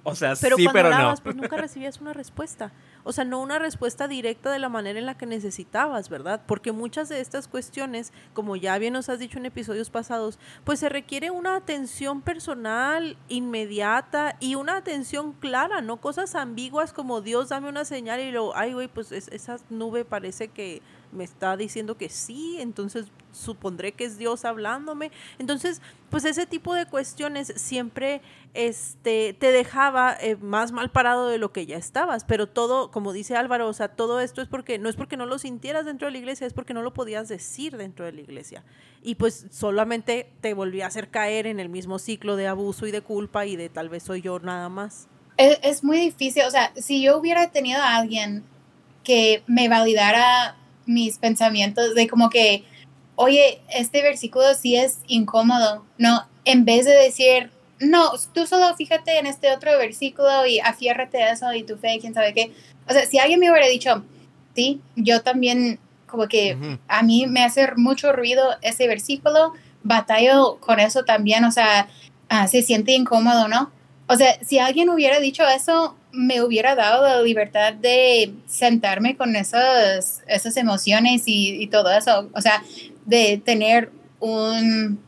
O 0.03 0.15
sea, 0.15 0.33
pero 0.41 0.55
sí, 0.57 0.63
cuando 0.63 0.73
pero 0.77 0.87
orabas, 0.87 1.19
no. 1.19 1.23
pues 1.23 1.35
nunca 1.35 1.57
recibías 1.67 1.99
una 2.01 2.13
respuesta. 2.13 2.71
O 3.03 3.11
sea, 3.13 3.23
no 3.25 3.39
una 3.41 3.57
respuesta 3.59 4.07
directa 4.07 4.51
de 4.51 4.59
la 4.59 4.67
manera 4.69 4.97
en 4.99 5.05
la 5.05 5.17
que 5.17 5.25
necesitabas, 5.25 6.09
¿verdad? 6.09 6.41
Porque 6.47 6.71
muchas 6.73 7.07
de 7.09 7.19
estas 7.21 7.47
cuestiones, 7.47 8.11
como 8.33 8.55
ya 8.57 8.77
bien 8.79 8.93
nos 8.93 9.07
has 9.09 9.19
dicho 9.19 9.37
en 9.37 9.45
episodios 9.45 9.89
pasados, 9.89 10.39
pues 10.65 10.79
se 10.79 10.89
requiere 10.89 11.29
una 11.31 11.55
atención 11.57 12.21
personal, 12.21 13.17
inmediata 13.29 14.35
y 14.39 14.55
una 14.55 14.77
atención 14.77 15.33
clara, 15.33 15.81
no 15.81 15.97
cosas 15.97 16.35
ambiguas 16.35 16.91
como 16.93 17.21
Dios 17.21 17.49
dame 17.49 17.69
una 17.69 17.85
señal 17.85 18.19
y 18.19 18.31
luego, 18.31 18.55
ay, 18.55 18.73
güey, 18.73 18.87
pues 18.87 19.11
es- 19.11 19.27
esa 19.29 19.57
nube 19.69 20.03
parece 20.05 20.47
que 20.49 20.81
me 21.11 21.23
está 21.23 21.57
diciendo 21.57 21.97
que 21.97 22.09
sí, 22.09 22.57
entonces 22.59 23.07
supondré 23.31 23.91
que 23.91 24.05
es 24.05 24.17
Dios 24.17 24.45
hablándome. 24.45 25.11
Entonces, 25.39 25.81
pues 26.09 26.25
ese 26.25 26.45
tipo 26.45 26.73
de 26.73 26.85
cuestiones 26.85 27.53
siempre 27.55 28.21
este, 28.53 29.33
te 29.33 29.51
dejaba 29.51 30.17
eh, 30.19 30.35
más 30.37 30.71
mal 30.71 30.89
parado 30.89 31.27
de 31.27 31.37
lo 31.37 31.51
que 31.51 31.65
ya 31.65 31.77
estabas, 31.77 32.23
pero 32.23 32.47
todo, 32.47 32.91
como 32.91 33.13
dice 33.13 33.35
Álvaro, 33.35 33.67
o 33.67 33.73
sea, 33.73 33.89
todo 33.89 34.19
esto 34.19 34.41
es 34.41 34.47
porque 34.47 34.79
no 34.79 34.89
es 34.89 34.95
porque 34.95 35.17
no 35.17 35.25
lo 35.25 35.37
sintieras 35.37 35.85
dentro 35.85 36.07
de 36.07 36.13
la 36.13 36.17
iglesia, 36.17 36.47
es 36.47 36.53
porque 36.53 36.73
no 36.73 36.81
lo 36.81 36.93
podías 36.93 37.27
decir 37.27 37.77
dentro 37.77 38.05
de 38.05 38.13
la 38.13 38.21
iglesia. 38.21 38.63
Y 39.01 39.15
pues 39.15 39.45
solamente 39.51 40.31
te 40.41 40.53
volvía 40.53 40.85
a 40.85 40.87
hacer 40.87 41.09
caer 41.09 41.47
en 41.47 41.59
el 41.59 41.69
mismo 41.69 41.99
ciclo 41.99 42.35
de 42.35 42.47
abuso 42.47 42.87
y 42.87 42.91
de 42.91 43.01
culpa 43.01 43.45
y 43.45 43.55
de 43.55 43.69
tal 43.69 43.89
vez 43.89 44.03
soy 44.03 44.21
yo 44.21 44.39
nada 44.39 44.69
más. 44.69 45.07
Es, 45.37 45.59
es 45.61 45.83
muy 45.83 45.97
difícil, 45.99 46.43
o 46.47 46.51
sea, 46.51 46.73
si 46.75 47.03
yo 47.03 47.17
hubiera 47.17 47.51
tenido 47.51 47.81
a 47.81 47.97
alguien 47.97 48.43
que 49.03 49.43
me 49.45 49.69
validara 49.69 50.57
mis 50.87 51.17
pensamientos 51.19 51.93
de 51.93 52.07
como 52.07 52.29
que, 52.29 52.63
oye, 53.15 53.61
este 53.69 54.01
versículo 54.01 54.53
sí 54.55 54.75
es 54.75 54.99
incómodo, 55.07 55.85
no, 55.97 56.25
en 56.45 56.65
vez 56.65 56.85
de 56.85 56.95
decir, 56.95 57.51
no, 57.79 58.11
tú 58.33 58.47
solo 58.47 58.75
fíjate 58.75 59.19
en 59.19 59.27
este 59.27 59.51
otro 59.51 59.77
versículo 59.77 60.45
y 60.47 60.59
afiérrate 60.59 61.21
a 61.21 61.33
eso 61.33 61.53
y 61.53 61.63
tu 61.63 61.77
fe, 61.77 61.97
quién 62.01 62.13
sabe 62.13 62.33
qué. 62.33 62.51
O 62.89 62.93
sea, 62.93 63.05
si 63.05 63.19
alguien 63.19 63.39
me 63.39 63.51
hubiera 63.51 63.67
dicho, 63.67 64.03
sí, 64.55 64.81
yo 64.95 65.21
también 65.21 65.79
como 66.07 66.27
que 66.27 66.57
a 66.87 67.03
mí 67.03 67.27
me 67.27 67.43
hace 67.43 67.69
mucho 67.75 68.13
ruido 68.13 68.55
ese 68.61 68.87
versículo, 68.87 69.53
batallo 69.83 70.57
con 70.59 70.79
eso 70.79 71.03
también, 71.03 71.43
o 71.43 71.51
sea, 71.51 71.89
ah, 72.29 72.47
se 72.47 72.61
siente 72.61 72.93
incómodo, 72.93 73.49
¿no? 73.49 73.71
O 74.07 74.15
sea, 74.15 74.41
si 74.43 74.57
alguien 74.57 74.89
hubiera 74.89 75.19
dicho 75.19 75.45
eso, 75.45 75.96
me 76.11 76.41
hubiera 76.41 76.75
dado 76.75 77.03
la 77.03 77.21
libertad 77.21 77.73
de 77.73 78.33
sentarme 78.47 79.17
con 79.17 79.35
esas, 79.35 80.23
esas 80.27 80.57
emociones 80.57 81.23
y, 81.27 81.61
y 81.61 81.67
todo 81.67 81.91
eso, 81.91 82.29
o 82.33 82.41
sea, 82.41 82.63
de 83.05 83.41
tener 83.43 83.91
un 84.19 84.99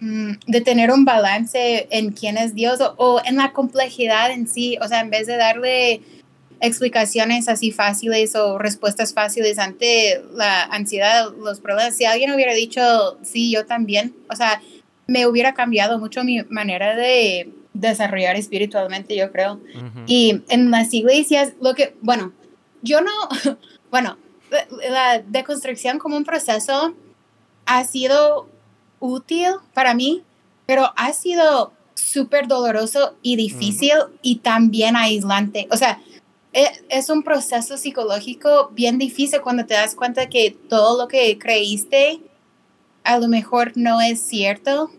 mm, 0.00 0.32
de 0.46 0.60
tener 0.60 0.90
un 0.90 1.04
balance 1.04 1.88
en 1.90 2.12
quién 2.12 2.36
es 2.36 2.54
Dios 2.54 2.80
o, 2.80 2.94
o 2.96 3.22
en 3.24 3.36
la 3.36 3.52
complejidad 3.52 4.30
en 4.30 4.48
sí, 4.48 4.76
o 4.80 4.88
sea, 4.88 5.00
en 5.00 5.10
vez 5.10 5.26
de 5.26 5.36
darle 5.36 6.02
explicaciones 6.60 7.48
así 7.48 7.72
fáciles 7.72 8.34
o 8.36 8.58
respuestas 8.58 9.14
fáciles 9.14 9.58
ante 9.58 10.22
la 10.34 10.64
ansiedad, 10.64 11.32
los 11.38 11.60
problemas. 11.60 11.96
Si 11.96 12.04
alguien 12.04 12.32
hubiera 12.32 12.52
dicho, 12.54 13.18
sí, 13.22 13.50
yo 13.50 13.66
también, 13.66 14.14
o 14.28 14.36
sea, 14.36 14.60
me 15.06 15.26
hubiera 15.26 15.54
cambiado 15.54 15.98
mucho 15.98 16.22
mi 16.22 16.42
manera 16.50 16.94
de 16.94 17.48
desarrollar 17.72 18.36
espiritualmente, 18.36 19.16
yo 19.16 19.30
creo. 19.30 19.60
Y 20.06 20.42
en 20.48 20.70
las 20.70 20.92
iglesias, 20.92 21.52
lo 21.60 21.74
que, 21.74 21.96
bueno, 22.00 22.32
yo 22.82 23.00
no, 23.00 23.12
bueno, 23.90 24.16
la, 24.50 24.90
la 24.90 25.18
deconstrucción 25.20 25.98
como 25.98 26.16
un 26.16 26.24
proceso 26.24 26.94
ha 27.66 27.84
sido 27.84 28.48
útil 28.98 29.48
para 29.74 29.94
mí, 29.94 30.22
pero 30.66 30.92
ha 30.96 31.12
sido 31.12 31.72
súper 31.94 32.48
doloroso 32.48 33.14
y 33.22 33.36
difícil 33.36 33.92
y 34.22 34.36
también 34.36 34.96
aislante. 34.96 35.68
O 35.70 35.76
sea, 35.76 36.00
e- 36.52 36.82
es 36.88 37.08
un 37.10 37.22
proceso 37.22 37.76
psicológico 37.76 38.70
bien 38.72 38.98
difícil 38.98 39.40
cuando 39.40 39.66
te 39.66 39.74
das 39.74 39.94
cuenta 39.94 40.28
que 40.28 40.56
todo 40.68 41.00
lo 41.00 41.08
que 41.08 41.38
creíste 41.38 42.20
a 43.04 43.18
lo 43.18 43.28
mejor 43.28 43.72
no 43.76 44.00
es 44.00 44.20
cierto. 44.20 44.90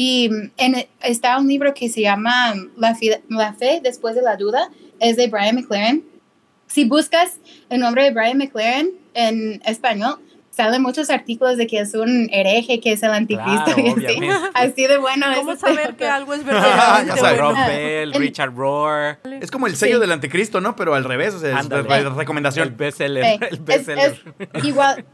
Y 0.00 0.28
mm, 0.30 0.50
en, 0.58 0.86
está 1.02 1.36
un 1.38 1.48
libro 1.48 1.74
que 1.74 1.88
se 1.88 2.02
llama 2.02 2.54
la 2.76 2.94
fe, 2.94 3.20
la 3.28 3.52
fe 3.54 3.80
después 3.82 4.14
de 4.14 4.22
la 4.22 4.36
duda, 4.36 4.70
es 5.00 5.16
de 5.16 5.26
Brian 5.26 5.56
McLaren. 5.56 6.04
Si 6.68 6.84
buscas 6.84 7.38
el 7.68 7.80
nombre 7.80 8.04
de 8.04 8.12
Brian 8.12 8.38
McLaren 8.38 8.90
en 9.14 9.60
español, 9.64 10.20
salen 10.52 10.82
muchos 10.82 11.10
artículos 11.10 11.56
de 11.56 11.66
que 11.66 11.80
es 11.80 11.94
un 11.94 12.28
hereje, 12.32 12.78
que 12.78 12.92
es 12.92 13.02
el 13.02 13.10
anticristo. 13.10 13.74
Claro, 13.74 13.80
y 14.00 14.06
así. 14.06 14.20
Así 14.54 14.86
de 14.86 14.98
bueno. 14.98 15.26
¿Cómo 15.34 15.50
es 15.50 15.56
este 15.56 15.68
saber 15.68 15.96
que 15.96 16.06
algo 16.06 16.32
es 16.34 16.44
Ya 16.44 16.52
verdaderamente 16.52 17.20
sabes. 17.20 17.40
Rob 17.40 17.56
Bell, 17.66 18.12
El- 18.14 18.20
Richard 18.20 18.54
Rohr, 18.54 19.18
Es 19.40 19.50
como 19.50 19.66
el 19.66 19.74
sello 19.74 19.96
Sí. 19.96 20.00
del 20.02 20.12
anticristo, 20.12 20.60
¿no? 20.60 20.76
Pero 20.76 20.94
al 20.94 21.02
revés, 21.02 21.34
o 21.34 21.40
sea, 21.40 21.50
es 21.50 21.56
Ándale. 21.56 21.82
re- 21.82 21.98
el 22.06 22.14
recomendación. 22.14 22.76
bestseller, 22.76 23.24
Sí, 23.24 23.38
el 23.50 23.54
es- 23.54 23.64
bestseller. 23.64 24.22
es 24.52 24.64
igual, 24.64 25.04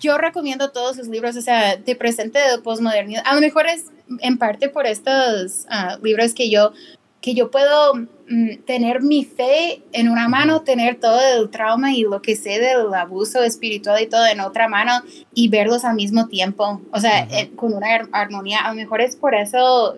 yo 0.00 0.18
recomiendo 0.18 0.70
todos 0.70 0.96
sus 0.96 1.08
libros, 1.08 1.36
o 1.36 1.42
sea, 1.42 1.80
te 1.82 1.96
presente 1.96 2.38
de 2.38 2.58
posmodernidad. 2.58 3.22
A 3.26 3.34
lo 3.34 3.40
mejor 3.40 3.66
es 3.66 3.86
en 4.20 4.38
parte 4.38 4.68
por 4.68 4.86
estos 4.86 5.66
ah, 5.68 5.98
libros 6.02 6.34
que 6.34 6.50
yo, 6.50 6.72
que 7.20 7.34
yo 7.34 7.50
puedo 7.50 7.94
mm, 7.94 8.58
tener 8.64 9.02
mi 9.02 9.24
fe 9.24 9.82
en 9.92 10.08
una 10.08 10.28
mano, 10.28 10.62
tener 10.62 11.00
todo 11.00 11.20
el 11.20 11.50
trauma 11.50 11.92
y 11.92 12.02
lo 12.02 12.22
que 12.22 12.36
sé 12.36 12.60
del 12.60 12.94
abuso 12.94 13.42
espiritual 13.42 14.00
y 14.00 14.06
todo 14.06 14.24
en 14.26 14.40
otra 14.40 14.68
mano 14.68 14.92
y 15.34 15.48
verlos 15.48 15.84
al 15.84 15.96
mismo 15.96 16.28
tiempo, 16.28 16.80
o 16.92 17.00
sea, 17.00 17.26
eh, 17.30 17.50
con 17.56 17.74
una 17.74 17.88
armonía. 18.12 18.60
A 18.60 18.70
lo 18.70 18.76
mejor 18.76 19.00
es 19.00 19.16
por 19.16 19.34
eso, 19.34 19.96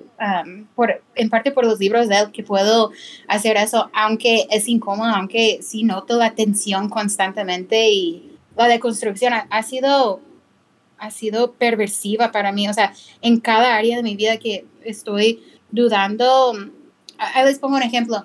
por, 0.74 1.02
en 1.14 1.28
parte 1.28 1.52
por 1.52 1.66
los 1.66 1.78
libros 1.78 2.08
de 2.08 2.18
él, 2.20 2.32
que 2.32 2.42
puedo 2.42 2.90
hacer 3.28 3.58
eso, 3.58 3.90
aunque 3.92 4.46
es 4.50 4.66
incómodo, 4.66 5.10
aunque 5.10 5.60
sí 5.62 5.84
noto 5.84 6.16
la 6.16 6.34
tensión 6.34 6.88
constantemente 6.88 7.90
y 7.90 8.29
la 8.62 8.68
deconstrucción 8.68 9.32
ha, 9.32 9.46
ha 9.50 9.62
sido 9.62 10.20
ha 10.98 11.10
sido 11.10 11.52
perversiva 11.52 12.30
para 12.30 12.52
mí, 12.52 12.68
o 12.68 12.74
sea, 12.74 12.92
en 13.22 13.40
cada 13.40 13.74
área 13.74 13.96
de 13.96 14.02
mi 14.02 14.16
vida 14.16 14.36
que 14.36 14.66
estoy 14.84 15.42
dudando 15.70 16.52
Ahí 17.20 17.44
les 17.44 17.58
pongo 17.58 17.76
un 17.76 17.82
ejemplo. 17.82 18.24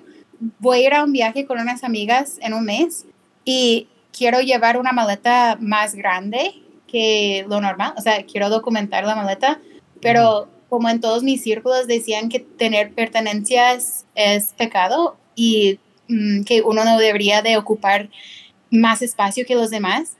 Voy 0.58 0.78
a 0.78 0.86
ir 0.86 0.94
a 0.94 1.04
un 1.04 1.12
viaje 1.12 1.44
con 1.44 1.60
unas 1.60 1.84
amigas 1.84 2.38
en 2.40 2.54
un 2.54 2.64
mes 2.64 3.04
y 3.44 3.88
quiero 4.10 4.40
llevar 4.40 4.78
una 4.78 4.92
maleta 4.92 5.58
más 5.60 5.94
grande 5.94 6.54
que 6.88 7.44
lo 7.46 7.60
normal. 7.60 7.92
O 7.96 8.00
sea, 8.00 8.24
quiero 8.24 8.48
documentar 8.48 9.04
la 9.04 9.14
maleta, 9.14 9.60
pero 10.00 10.48
como 10.70 10.88
en 10.88 11.00
todos 11.00 11.22
mis 11.22 11.42
círculos 11.42 11.86
decían 11.86 12.30
que 12.30 12.40
tener 12.40 12.92
pertenencias 12.92 14.06
es 14.14 14.54
pecado 14.56 15.16
y 15.34 15.78
mm, 16.08 16.44
que 16.44 16.62
uno 16.62 16.84
no 16.84 16.98
debería 16.98 17.42
de 17.42 17.58
ocupar 17.58 18.08
más 18.70 19.02
espacio 19.02 19.44
que 19.46 19.54
los 19.54 19.70
demás. 19.70 20.16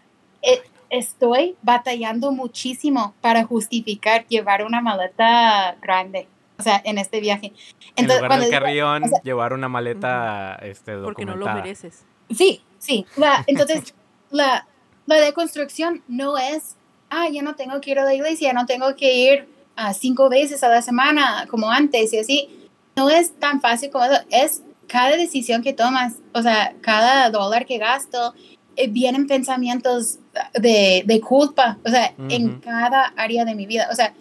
Eh, 0.47 0.62
estoy 0.89 1.56
batallando 1.62 2.32
muchísimo 2.32 3.14
para 3.20 3.44
justificar 3.44 4.27
llevar 4.28 4.64
una 4.64 4.81
maleta 4.81 5.77
grande 5.82 6.28
o 6.59 6.62
sea, 6.62 6.81
en 6.85 6.98
este 6.98 7.20
viaje. 7.20 7.52
Entonces, 7.97 8.23
en 8.23 8.24
lugar 8.24 8.40
del 8.40 8.51
carrión, 8.51 9.02
llevar 9.23 9.52
una 9.52 9.68
maleta 9.68 10.59
este, 10.62 10.93
documentada. 10.93 11.05
Porque 11.05 11.24
no 11.27 11.36
lo 11.36 11.47
mereces. 11.55 12.05
Sí, 12.31 12.62
sí. 12.78 13.06
La, 13.16 13.44
entonces, 13.47 13.94
la, 14.31 14.66
la 15.06 15.16
deconstrucción 15.16 16.02
no 16.09 16.39
es, 16.39 16.77
ah, 17.10 17.28
ya 17.28 17.43
no 17.43 17.55
tengo 17.56 17.81
que 17.81 17.90
ir 17.90 17.98
a 17.98 18.05
la 18.05 18.14
iglesia, 18.14 18.52
no 18.52 18.66
tengo 18.66 18.97
que 18.97 19.14
ir 19.14 19.48
a 19.77 19.93
cinco 19.93 20.28
veces 20.31 20.62
a 20.64 20.68
la 20.68 20.82
semana 20.82 21.47
como 21.48 21.70
antes 21.70 22.12
y 22.12 22.18
así. 22.18 22.68
No 22.97 23.10
es 23.10 23.39
tan 23.39 23.60
fácil 23.60 23.90
como 23.90 24.05
eso. 24.06 24.23
Es 24.31 24.62
cada 24.89 25.16
decisión 25.16 25.62
que 25.62 25.74
tomas, 25.74 26.14
o 26.32 26.40
sea, 26.40 26.74
cada 26.81 27.28
dólar 27.28 27.66
que 27.66 27.77
gasto, 27.77 28.32
eh, 28.77 28.89
vienen 28.89 29.27
pensamientos 29.27 30.18
de, 30.55 31.03
de 31.05 31.21
culpa, 31.21 31.79
o 31.85 31.89
sea, 31.89 32.15
en 32.29 32.61
cada 32.61 33.13
área 33.17 33.45
de 33.45 33.55
mi 33.55 33.67
vida. 33.67 33.89
O 33.91 33.95
sea, 33.95 34.15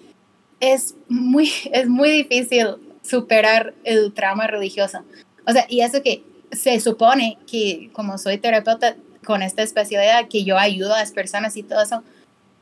es 0.60 0.96
muy, 1.08 1.52
es 1.72 1.88
muy 1.88 2.10
difícil 2.10 2.68
superar 3.02 3.74
el 3.84 4.14
trauma 4.14 4.48
religioso. 4.48 5.00
O 5.48 5.52
sea, 5.52 5.66
y 5.70 5.82
eso 5.82 6.02
que 6.02 6.24
se 6.52 6.80
supone 6.80 7.38
que 7.50 7.90
como 7.94 8.18
soy 8.18 8.38
terapeuta 8.38 8.96
con 9.24 9.42
esta 9.42 9.64
especialidad, 9.64 10.28
que 10.28 10.44
yo 10.44 10.58
ayudo 10.58 10.94
a 10.94 11.00
las 11.00 11.12
personas 11.12 11.58
y 11.58 11.64
todo 11.64 11.82
eso, 11.82 12.04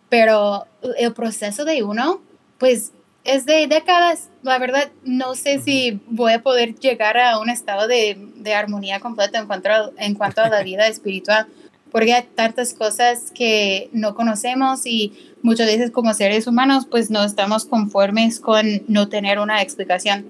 pero 0.09 0.65
el 0.97 1.13
proceso 1.13 1.65
de 1.65 1.83
uno, 1.83 2.21
pues 2.57 2.91
es 3.23 3.45
de 3.45 3.67
décadas. 3.67 4.29
La 4.41 4.57
verdad, 4.59 4.91
no 5.03 5.35
sé 5.35 5.59
si 5.59 5.99
voy 6.07 6.33
a 6.33 6.43
poder 6.43 6.75
llegar 6.75 7.17
a 7.17 7.39
un 7.39 7.49
estado 7.49 7.87
de, 7.87 8.17
de 8.35 8.53
armonía 8.53 8.99
completa 8.99 9.39
en 9.39 9.47
cuanto, 9.47 9.69
a, 9.69 9.91
en 9.97 10.15
cuanto 10.15 10.41
a 10.41 10.49
la 10.49 10.63
vida 10.63 10.87
espiritual, 10.87 11.47
porque 11.93 12.11
hay 12.11 12.23
tantas 12.35 12.73
cosas 12.73 13.31
que 13.31 13.87
no 13.93 14.15
conocemos 14.15 14.85
y 14.87 15.13
muchas 15.43 15.67
veces 15.67 15.91
como 15.91 16.11
seres 16.15 16.47
humanos 16.47 16.87
pues 16.89 17.11
no 17.11 17.23
estamos 17.23 17.65
conformes 17.65 18.39
con 18.39 18.65
no 18.87 19.07
tener 19.09 19.37
una 19.37 19.61
explicación. 19.61 20.25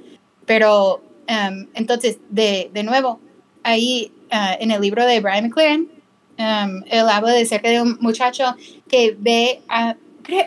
Pero 0.46 0.98
um, 0.98 1.68
entonces, 1.74 2.18
de, 2.30 2.70
de, 2.74 2.84
nuevo, 2.84 3.22
ahí 3.64 4.12
uh, 4.30 4.62
en 4.62 4.72
el 4.72 4.82
libro 4.82 5.06
de 5.06 5.22
Brian 5.22 5.46
McLaren, 5.46 5.90
um, 6.38 6.84
él 6.92 7.08
habla 7.10 7.32
de 7.32 7.46
cerca 7.46 7.70
de 7.70 7.82
un 7.82 7.98
muchacho 8.02 8.56
que 8.90 9.16
ve 9.18 9.62
a... 9.70 9.96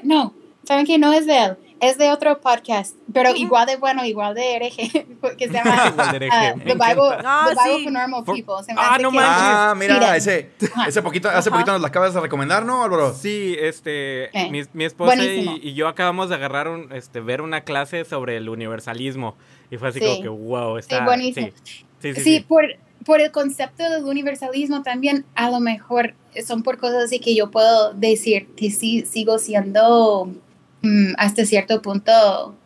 No, 0.03 0.35
¿saben 0.65 0.85
que 0.85 0.99
no 0.99 1.15
es 1.15 1.25
de 1.25 1.45
él? 1.45 1.57
Es 1.81 1.99
de 1.99 2.11
otro 2.11 2.41
podcast, 2.41 2.97
pero 3.13 3.35
igual 3.35 3.67
de 3.67 3.77
bueno, 3.77 4.05
igual 4.05 4.35
de 4.35 4.57
hereje, 4.57 5.07
que 5.39 5.47
se 5.47 5.53
llama 5.53 5.95
uh, 5.97 6.13
The 6.19 6.75
Bible, 6.75 7.19
ah, 7.25 7.49
the 7.49 7.55
Bible 7.55 7.85
for 7.85 7.93
Normal 7.93 8.25
People. 8.25 8.75
ah, 8.77 8.99
no 9.01 9.11
manches. 9.11 9.33
Ah, 9.35 9.75
mira, 9.77 10.17
ese, 10.17 10.51
ese 10.87 11.03
poquito, 11.03 11.29
hace 11.29 11.51
poquito 11.51 11.73
nos 11.73 11.81
la 11.81 11.89
acabas 11.89 12.15
de 12.15 12.21
recomendar, 12.21 12.65
¿no, 12.65 12.83
Álvaro? 12.83 13.15
Sí, 13.15 13.57
este, 13.59 14.31
mi, 14.51 14.63
mi, 14.73 14.85
esposa 14.85 15.23
y, 15.23 15.75
yo 15.75 15.89
acabamos 15.89 16.29
de 16.29 16.37
agarrar 16.37 16.69
un, 16.69 16.93
este, 16.93 17.21
ver 17.21 17.43
una 17.43 17.63
clase 17.63 18.05
sobre 18.05 18.37
el 18.37 18.49
universalismo 18.49 19.37
y 19.71 19.77
fue 19.77 19.89
así 19.89 20.01
como 20.01 20.23
que, 20.23 20.29
wow, 20.29 20.79
está... 20.79 20.99
Sí, 20.99 21.05
buenísimo. 21.05 21.49
Sí, 22.01 22.15
sí, 22.15 22.21
sí, 22.21 22.41
por, 22.41 22.65
por 23.05 23.21
el 23.21 23.31
concepto 23.31 23.89
del 23.89 24.05
universalismo 24.05 24.83
también, 24.83 25.25
a 25.35 25.51
lo 25.51 25.61
mejor 25.61 26.15
son 26.45 26.63
por 26.63 26.79
cosas 26.79 27.05
así 27.05 27.19
que 27.19 27.35
yo 27.35 27.51
puedo 27.51 27.93
decir 27.95 28.49
que 28.57 28.71
sí 28.71 29.05
sigo 29.07 29.39
siendo 29.39 30.31
hasta 31.19 31.45
cierto 31.45 31.83
punto 31.83 32.57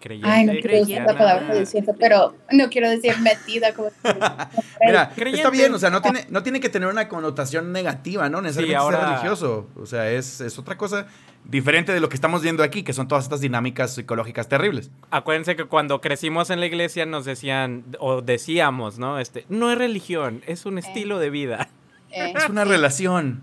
Creyente, 0.00 0.30
Ay, 0.30 0.44
no 0.44 0.52
quiero 0.52 0.76
decir 0.76 1.02
la 1.02 1.18
palabra 1.18 1.64
pero 1.98 2.34
no 2.52 2.68
quiero 2.70 2.88
decir 2.88 3.18
metida 3.18 3.74
como... 3.74 3.90
Mira, 4.86 5.12
está 5.16 5.50
bien, 5.50 5.74
o 5.74 5.78
sea, 5.78 5.90
no 5.90 6.00
tiene, 6.00 6.26
no 6.30 6.42
tiene 6.42 6.60
que 6.60 6.68
tener 6.68 6.88
una 6.88 7.08
connotación 7.08 7.72
negativa, 7.72 8.28
¿no? 8.28 8.40
Necesariamente 8.40 8.96
ser 8.96 9.08
religioso. 9.08 9.66
O 9.76 9.86
sea, 9.86 10.10
es, 10.10 10.40
es, 10.40 10.58
otra 10.58 10.76
cosa 10.76 11.06
diferente 11.44 11.92
de 11.92 12.00
lo 12.00 12.08
que 12.08 12.14
estamos 12.14 12.42
viendo 12.42 12.62
aquí, 12.62 12.84
que 12.84 12.92
son 12.92 13.08
todas 13.08 13.24
estas 13.24 13.40
dinámicas 13.40 13.94
psicológicas 13.94 14.48
terribles. 14.48 14.90
Acuérdense 15.10 15.56
que 15.56 15.64
cuando 15.64 16.00
crecimos 16.00 16.50
en 16.50 16.60
la 16.60 16.66
iglesia 16.66 17.04
nos 17.04 17.24
decían, 17.24 17.84
o 17.98 18.22
decíamos, 18.22 18.98
¿no? 18.98 19.18
Este, 19.18 19.46
no 19.48 19.72
es 19.72 19.78
religión, 19.78 20.42
es 20.46 20.64
un 20.64 20.78
eh. 20.78 20.80
estilo 20.80 21.18
de 21.18 21.30
vida. 21.30 21.68
Eh. 22.10 22.34
Es 22.36 22.48
una 22.48 22.64
relación 22.64 23.42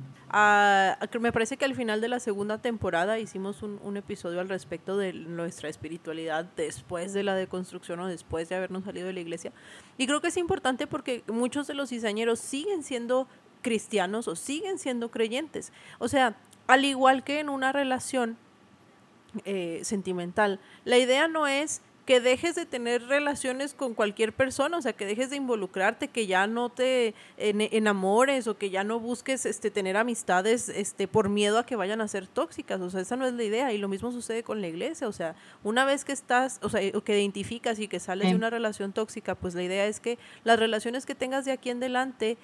me 1.19 1.31
parece 1.31 1.55
que 1.55 1.63
al 1.63 1.75
final 1.75 2.01
de 2.01 2.09
la 2.09 2.19
segunda 2.19 2.57
temporada 2.57 3.19
hicimos 3.19 3.63
un, 3.63 3.95
episodio 3.95 4.41
al 4.41 4.49
respecto 4.49 4.97
de 4.97 5.13
nuestra 5.13 5.69
espiritualidad 5.69 6.45
después 6.57 7.13
de 7.13 7.23
la 7.23 7.35
deconstrucción 7.35 8.01
o 8.01 8.07
después 8.07 8.49
de 8.49 8.55
habernos 8.55 8.83
salido 8.83 9.07
de 9.07 9.13
la 9.13 9.21
iglesia. 9.21 9.53
Y 9.97 10.07
creo 10.07 10.19
que 10.19 10.27
es 10.27 10.37
importante 10.37 10.87
porque 10.87 11.23
muchos 11.27 11.67
de 11.67 11.73
los 11.73 11.89
diseñeros 11.89 12.39
siguen 12.39 12.83
siendo 12.83 13.27
cristianos 13.61 14.27
o 14.27 14.35
siguen 14.35 14.77
siendo 14.77 15.09
creyentes. 15.09 15.71
O 15.99 16.09
sea, 16.09 16.35
al 16.67 16.83
igual 16.83 17.23
que 17.23 17.39
en 17.39 17.47
una 17.47 17.71
relación 17.71 18.37
eh, 19.45 19.79
sentimental, 19.83 20.59
la 20.83 20.97
idea 20.97 21.29
no 21.29 21.47
es 21.47 21.81
que 22.05 22.21
dejes 22.21 22.55
de 22.55 22.65
tener 22.65 23.03
relaciones 23.07 23.73
con 23.73 23.93
cualquier 23.95 24.31
persona, 24.33 24.77
o 24.77 24.81
sea, 24.81 24.93
que 24.93 25.05
dejes 25.05 25.29
de 25.29 25.37
involucrarte, 25.37 26.07
que 26.07 26.27
ya 26.27 26.45
no 26.45 26.69
te 26.69 27.15
enamores 27.37 28.47
o 28.47 28.57
que 28.57 28.69
ya 28.69 28.83
no 28.83 28.99
busques 28.99 29.45
este, 29.45 29.71
tener 29.71 29.97
amistades 29.97 30.69
este, 30.69 31.07
por 31.07 31.29
miedo 31.29 31.57
a 31.57 31.65
que 31.65 31.75
vayan 31.75 32.01
a 32.01 32.07
ser 32.07 32.27
tóxicas, 32.27 32.79
o 32.81 32.89
sea, 32.89 33.01
esa 33.01 33.15
no 33.15 33.25
es 33.25 33.33
la 33.33 33.43
idea 33.43 33.73
y 33.73 33.77
lo 33.77 33.87
mismo 33.87 34.11
sucede 34.11 34.43
con 34.43 34.61
la 34.61 34.67
iglesia, 34.67 35.07
o 35.07 35.13
sea, 35.13 35.35
una 35.63 35.85
vez 35.85 36.05
que 36.05 36.11
estás, 36.11 36.59
o 36.61 36.69
sea, 36.69 36.81
que 37.01 37.19
identificas 37.19 37.79
y 37.79 37.87
que 37.87 37.99
sales 37.99 38.29
de 38.29 38.35
una 38.35 38.49
relación 38.49 38.93
tóxica, 38.93 39.35
pues 39.35 39.55
la 39.55 39.63
idea 39.63 39.85
es 39.87 39.99
que 39.99 40.19
las 40.43 40.59
relaciones 40.59 41.05
que 41.05 41.15
tengas 41.15 41.45
de 41.45 41.51
aquí 41.51 41.69
en 41.69 41.77
adelante 41.77 42.37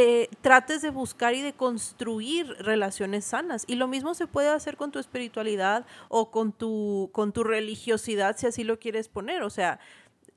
eh, 0.00 0.28
trates 0.42 0.80
de 0.80 0.90
buscar 0.90 1.34
y 1.34 1.42
de 1.42 1.52
construir 1.52 2.46
relaciones 2.60 3.24
sanas. 3.24 3.64
Y 3.66 3.74
lo 3.74 3.88
mismo 3.88 4.14
se 4.14 4.28
puede 4.28 4.48
hacer 4.48 4.76
con 4.76 4.92
tu 4.92 5.00
espiritualidad 5.00 5.86
o 6.08 6.30
con 6.30 6.52
tu, 6.52 7.10
con 7.12 7.32
tu 7.32 7.42
religiosidad, 7.42 8.36
si 8.36 8.46
así 8.46 8.62
lo 8.62 8.78
quieres 8.78 9.08
poner. 9.08 9.42
O 9.42 9.50
sea, 9.50 9.80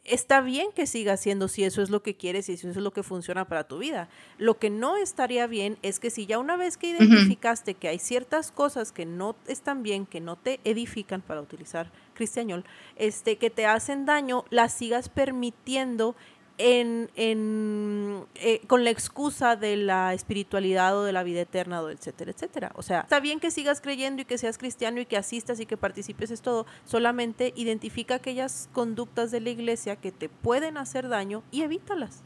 está 0.03 0.41
bien 0.41 0.71
que 0.71 0.88
siga 0.88 1.15
siendo 1.15 1.47
si 1.47 1.63
eso 1.63 1.83
es 1.83 1.91
lo 1.91 2.01
que 2.01 2.15
quieres 2.15 2.49
y 2.49 2.57
si 2.57 2.67
eso 2.67 2.79
es 2.79 2.83
lo 2.83 2.91
que 2.91 3.03
funciona 3.03 3.47
para 3.47 3.67
tu 3.67 3.77
vida. 3.77 4.09
Lo 4.39 4.57
que 4.57 4.71
no 4.71 4.97
estaría 4.97 5.45
bien 5.45 5.77
es 5.83 5.99
que 5.99 6.09
si 6.09 6.25
ya 6.25 6.39
una 6.39 6.57
vez 6.57 6.77
que 6.77 6.89
identificaste 6.89 7.75
que 7.75 7.88
hay 7.88 7.99
ciertas 7.99 8.51
cosas 8.51 8.91
que 8.91 9.05
no 9.05 9.35
están 9.45 9.83
bien, 9.83 10.07
que 10.07 10.21
no 10.21 10.38
te 10.38 10.59
edifican, 10.63 11.21
para 11.21 11.39
utilizar 11.39 11.91
cristianol, 12.15 12.65
este, 12.95 13.38
que 13.38 13.51
te 13.51 13.67
hacen 13.67 14.07
daño, 14.07 14.43
las 14.49 14.73
sigas 14.73 15.07
permitiendo 15.07 16.15
en, 16.61 18.25
eh, 18.35 18.61
con 18.67 18.83
la 18.83 18.89
excusa 18.89 19.55
de 19.55 19.77
la 19.77 20.13
espiritualidad 20.13 20.97
o 20.97 21.03
de 21.03 21.11
la 21.11 21.23
vida 21.23 21.41
eterna, 21.41 21.81
o 21.81 21.89
etcétera, 21.89 22.31
etcétera. 22.31 22.71
O 22.75 22.81
sea, 22.81 23.01
está 23.01 23.19
bien 23.19 23.39
que 23.39 23.51
sigas 23.51 23.81
creyendo 23.81 24.21
y 24.21 24.25
que 24.25 24.38
seas 24.38 24.57
cristiano 24.57 24.99
y 24.99 25.05
que 25.05 25.17
asistas 25.17 25.59
y 25.59 25.65
que 25.65 25.77
participes, 25.77 26.31
es 26.31 26.41
todo. 26.41 26.65
Solamente 26.85 27.53
identifica 27.55 28.15
aquellas 28.15 28.69
conductas 28.73 29.31
de 29.31 29.41
la 29.41 29.49
iglesia 29.49 29.95
que 29.95 30.11
te 30.11 30.29
pueden 30.29 30.77
hacer 30.77 31.09
daño 31.09 31.43
y 31.51 31.61
evítalas. 31.63 32.23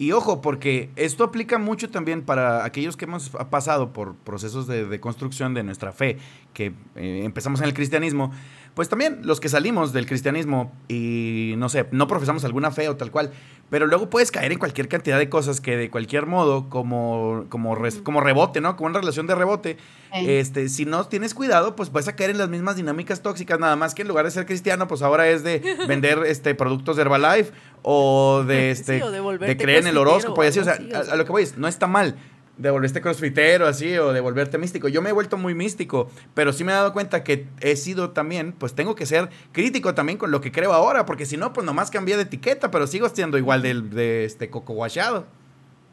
Y 0.00 0.12
ojo, 0.12 0.40
porque 0.40 0.88
esto 0.96 1.24
aplica 1.24 1.58
mucho 1.58 1.90
también 1.90 2.22
para 2.22 2.64
aquellos 2.64 2.96
que 2.96 3.04
hemos 3.04 3.28
pasado 3.50 3.92
por 3.92 4.14
procesos 4.14 4.66
de, 4.66 4.98
construcción 4.98 5.52
de 5.52 5.62
nuestra 5.62 5.92
fe, 5.92 6.16
que 6.54 6.72
eh, 6.96 7.20
empezamos 7.22 7.60
en 7.60 7.66
el 7.66 7.74
cristianismo, 7.74 8.32
pues 8.74 8.88
también 8.88 9.20
los 9.24 9.40
que 9.40 9.48
salimos 9.48 9.92
del 9.92 10.06
cristianismo 10.06 10.72
y 10.88 11.54
no 11.58 11.68
sé, 11.68 11.86
no 11.90 12.06
profesamos 12.06 12.44
alguna 12.44 12.70
fe 12.70 12.88
o 12.88 12.96
tal 12.96 13.10
cual, 13.10 13.30
pero 13.68 13.86
luego 13.86 14.10
puedes 14.10 14.30
caer 14.30 14.52
en 14.52 14.58
cualquier 14.58 14.88
cantidad 14.88 15.18
de 15.18 15.28
cosas 15.28 15.60
que 15.60 15.76
de 15.76 15.90
cualquier 15.90 16.26
modo, 16.26 16.68
como, 16.68 17.46
como, 17.48 17.76
como 18.02 18.20
rebote, 18.20 18.60
¿no? 18.60 18.76
Como 18.76 18.88
una 18.88 19.00
relación 19.00 19.26
de 19.26 19.34
rebote, 19.34 19.76
este, 20.12 20.68
si 20.68 20.84
no 20.84 21.04
tienes 21.04 21.34
cuidado, 21.34 21.76
pues 21.76 21.92
vas 21.92 22.08
a 22.08 22.16
caer 22.16 22.30
en 22.30 22.38
las 22.38 22.48
mismas 22.48 22.76
dinámicas 22.76 23.22
tóxicas, 23.22 23.60
nada 23.60 23.76
más 23.76 23.94
que 23.94 24.02
en 24.02 24.08
lugar 24.08 24.24
de 24.24 24.32
ser 24.32 24.46
cristiano, 24.46 24.88
pues 24.88 25.02
ahora 25.02 25.28
es 25.28 25.42
de 25.44 25.62
vender 25.88 26.24
este, 26.26 26.54
productos 26.54 26.96
de 26.96 27.02
Herbalife 27.02 27.52
o 27.82 28.44
de, 28.46 28.70
este, 28.70 28.94
de, 28.94 29.56
creer 29.56 29.82
en 29.82 29.86
el 29.86 29.98
horóscopo 29.98 30.44
y 30.44 30.48
así, 30.48 30.58
o 30.58 30.64
sea, 30.64 30.74
a, 31.10 31.16
lo 31.16 31.24
que 31.24 31.32
voy 31.32 31.42
es, 31.44 31.56
no 31.56 31.68
está 31.68 31.86
mal, 31.86 32.16
de 32.60 32.70
volverte 32.70 33.00
crossfitero 33.00 33.66
así 33.66 33.96
o 33.96 34.12
de 34.12 34.20
volverte 34.20 34.58
místico. 34.58 34.88
Yo 34.88 35.00
me 35.00 35.10
he 35.10 35.12
vuelto 35.12 35.38
muy 35.38 35.54
místico, 35.54 36.10
pero 36.34 36.52
sí 36.52 36.62
me 36.62 36.72
he 36.72 36.74
dado 36.74 36.92
cuenta 36.92 37.24
que 37.24 37.46
he 37.60 37.74
sido 37.76 38.10
también, 38.10 38.52
pues 38.52 38.74
tengo 38.74 38.94
que 38.94 39.06
ser 39.06 39.30
crítico 39.52 39.94
también 39.94 40.18
con 40.18 40.30
lo 40.30 40.40
que 40.40 40.52
creo 40.52 40.72
ahora, 40.72 41.06
porque 41.06 41.24
si 41.24 41.38
no, 41.38 41.52
pues 41.52 41.64
nomás 41.64 41.90
cambié 41.90 42.16
de 42.16 42.24
etiqueta, 42.24 42.70
pero 42.70 42.86
sigo 42.86 43.08
siendo 43.08 43.38
igual 43.38 43.62
del, 43.62 43.90
de 43.90 44.24
este 44.24 44.50
coco 44.50 44.74
guachado. 44.74 45.26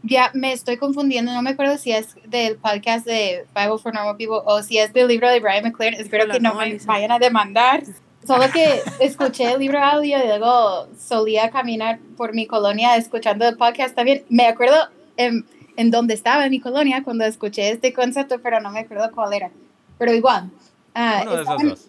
Ya 0.04 0.30
me 0.34 0.52
estoy 0.52 0.78
confundiendo, 0.78 1.34
no 1.34 1.42
me 1.42 1.52
acuerdo 1.52 1.78
si 1.78 1.92
es 1.92 2.16
del 2.26 2.58
podcast 2.58 3.06
de 3.06 3.46
Bible 3.56 3.78
for 3.82 3.94
Normal 3.94 4.18
People 4.18 4.40
o 4.46 4.62
si 4.62 4.78
es 4.78 4.94
del 4.94 5.08
libro 5.08 5.30
de 5.30 5.40
Brian 5.40 5.64
McLaren. 5.64 6.00
Espero 6.00 6.32
que 6.32 6.40
no 6.40 6.54
me 6.54 6.78
vayan 6.86 7.12
a 7.12 7.20
demandar. 7.20 7.84
Solo 8.26 8.44
que 8.52 8.82
escuché 9.00 9.54
el 9.54 9.60
libro 9.60 9.80
audio 9.80 10.18
y 10.18 10.28
luego 10.28 10.88
solía 11.00 11.50
caminar 11.50 12.00
por 12.18 12.36
mi 12.36 12.46
colonia 12.46 12.98
escuchando 12.98 13.48
el 13.48 13.56
podcast 13.56 13.96
también. 13.96 14.24
Me 14.30 14.48
acuerdo 14.48 14.76
en, 15.16 15.46
en 15.78 15.92
dónde 15.92 16.16
estaba 16.16 16.46
en 16.46 16.52
mi 16.52 16.60
colonia 16.60 17.04
cuando 17.04 17.24
escuché 17.24 17.70
este 17.70 17.94
concepto, 17.94 18.42
pero 18.42 18.60
no 18.60 18.72
me 18.72 18.80
acuerdo 18.80 19.10
cuál 19.14 19.34
era. 19.34 19.52
Pero 19.98 20.14
igual. 20.14 20.50
Uh, 20.96 21.22
uno 21.24 21.36
de 21.36 21.42
esos 21.44 21.64
dos. 21.64 21.88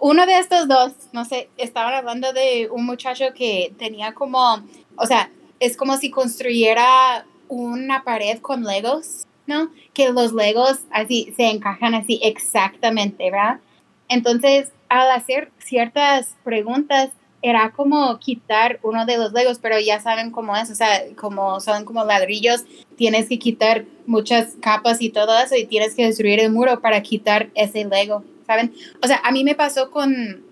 Uno 0.00 0.26
de 0.26 0.38
estos 0.38 0.68
dos, 0.68 0.92
no 1.12 1.24
sé, 1.24 1.48
estaban 1.56 1.94
hablando 1.94 2.32
de 2.32 2.68
un 2.70 2.84
muchacho 2.84 3.26
que 3.34 3.72
tenía 3.78 4.14
como, 4.14 4.62
o 4.96 5.06
sea, 5.06 5.30
es 5.58 5.76
como 5.76 5.96
si 5.96 6.10
construyera 6.10 7.24
una 7.48 8.04
pared 8.04 8.40
con 8.40 8.64
legos, 8.64 9.26
¿no? 9.46 9.70
Que 9.92 10.10
los 10.10 10.32
legos 10.32 10.80
así 10.90 11.32
se 11.36 11.50
encajan 11.50 11.94
así 11.94 12.20
exactamente, 12.22 13.30
¿verdad? 13.30 13.60
Entonces, 14.08 14.70
al 14.88 15.10
hacer 15.10 15.50
ciertas 15.58 16.36
preguntas, 16.44 17.10
era 17.42 17.72
como 17.72 18.18
quitar 18.18 18.78
uno 18.82 19.06
de 19.06 19.16
los 19.16 19.32
legos, 19.32 19.58
pero 19.58 19.78
ya 19.80 20.00
saben 20.00 20.30
cómo 20.30 20.56
es, 20.56 20.70
o 20.70 20.74
sea, 20.74 21.02
como 21.16 21.60
son 21.60 21.84
como 21.84 22.04
ladrillos, 22.04 22.64
tienes 22.96 23.28
que 23.28 23.38
quitar 23.38 23.84
muchas 24.06 24.56
capas 24.60 25.00
y 25.00 25.10
todo 25.10 25.38
eso 25.38 25.56
y 25.56 25.66
tienes 25.66 25.94
que 25.94 26.04
destruir 26.04 26.40
el 26.40 26.52
muro 26.52 26.80
para 26.80 27.02
quitar 27.02 27.48
ese 27.54 27.84
lego, 27.84 28.24
¿saben? 28.46 28.74
O 29.02 29.06
sea, 29.06 29.20
a 29.24 29.32
mí 29.32 29.42
me 29.44 29.54
pasó 29.54 29.90
con, 29.90 30.44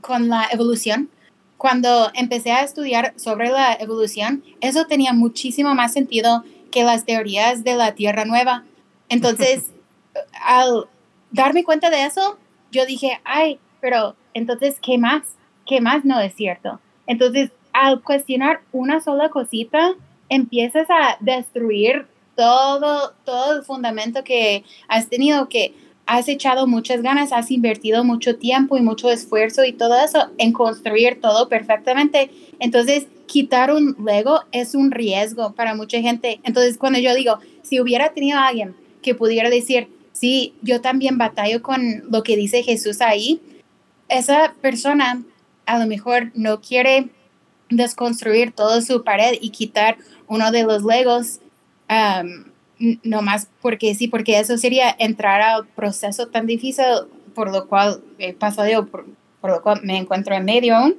con 0.00 0.28
la 0.28 0.46
evolución. 0.52 1.10
Cuando 1.56 2.10
empecé 2.14 2.52
a 2.52 2.62
estudiar 2.62 3.14
sobre 3.16 3.48
la 3.48 3.74
evolución, 3.74 4.44
eso 4.60 4.86
tenía 4.86 5.12
muchísimo 5.12 5.74
más 5.74 5.92
sentido 5.92 6.44
que 6.70 6.84
las 6.84 7.04
teorías 7.04 7.64
de 7.64 7.74
la 7.74 7.94
Tierra 7.94 8.24
Nueva. 8.24 8.64
Entonces, 9.08 9.70
al 10.44 10.86
darme 11.30 11.64
cuenta 11.64 11.90
de 11.90 12.04
eso, 12.04 12.38
yo 12.70 12.86
dije, 12.86 13.20
ay, 13.24 13.58
pero 13.80 14.16
entonces, 14.34 14.78
¿qué 14.82 14.98
más? 14.98 15.22
¿Qué 15.66 15.80
más 15.80 16.04
no 16.04 16.20
es 16.20 16.34
cierto? 16.34 16.80
Entonces, 17.06 17.50
al 17.72 18.02
cuestionar 18.02 18.60
una 18.72 19.00
sola 19.00 19.28
cosita, 19.28 19.94
empiezas 20.28 20.88
a 20.90 21.16
destruir 21.20 22.06
todo, 22.36 23.12
todo 23.24 23.58
el 23.58 23.64
fundamento 23.64 24.24
que 24.24 24.64
has 24.88 25.08
tenido, 25.08 25.48
que 25.48 25.74
has 26.06 26.28
echado 26.28 26.66
muchas 26.66 27.02
ganas, 27.02 27.32
has 27.32 27.50
invertido 27.50 28.04
mucho 28.04 28.36
tiempo 28.36 28.76
y 28.76 28.80
mucho 28.80 29.10
esfuerzo 29.10 29.64
y 29.64 29.72
todo 29.72 29.96
eso 30.02 30.30
en 30.38 30.52
construir 30.52 31.20
todo 31.20 31.48
perfectamente. 31.48 32.30
Entonces, 32.60 33.08
quitar 33.26 33.72
un 33.72 33.96
Lego 34.04 34.40
es 34.52 34.74
un 34.74 34.92
riesgo 34.92 35.52
para 35.54 35.74
mucha 35.74 36.00
gente. 36.00 36.40
Entonces, 36.44 36.78
cuando 36.78 37.00
yo 37.00 37.14
digo, 37.14 37.38
si 37.62 37.80
hubiera 37.80 38.12
tenido 38.12 38.38
alguien 38.38 38.76
que 39.02 39.14
pudiera 39.14 39.50
decir, 39.50 39.88
sí, 40.12 40.54
yo 40.62 40.80
también 40.80 41.18
batallo 41.18 41.60
con 41.60 42.04
lo 42.10 42.22
que 42.22 42.36
dice 42.36 42.62
Jesús 42.62 43.00
ahí, 43.00 43.40
esa 44.08 44.54
persona 44.60 45.24
a 45.66 45.78
lo 45.78 45.86
mejor 45.86 46.30
no 46.34 46.60
quiere 46.60 47.10
desconstruir 47.68 48.52
toda 48.52 48.80
su 48.80 49.02
pared 49.02 49.36
y 49.40 49.50
quitar 49.50 49.98
uno 50.28 50.50
de 50.50 50.62
los 50.62 50.84
legos, 50.84 51.40
no 53.02 53.22
más 53.22 53.48
porque 53.60 53.94
sí, 53.94 54.08
porque 54.08 54.38
eso 54.38 54.56
sería 54.56 54.94
entrar 54.98 55.42
al 55.42 55.66
proceso 55.66 56.28
tan 56.28 56.46
difícil 56.46 56.84
por 57.34 57.52
lo 57.52 57.68
cual 57.68 58.02
he 58.18 58.32
pasado, 58.32 58.86
por, 58.86 59.06
por 59.40 59.50
lo 59.50 59.62
cual 59.62 59.80
me 59.82 59.98
encuentro 59.98 60.34
en 60.34 60.44
medio. 60.44 60.96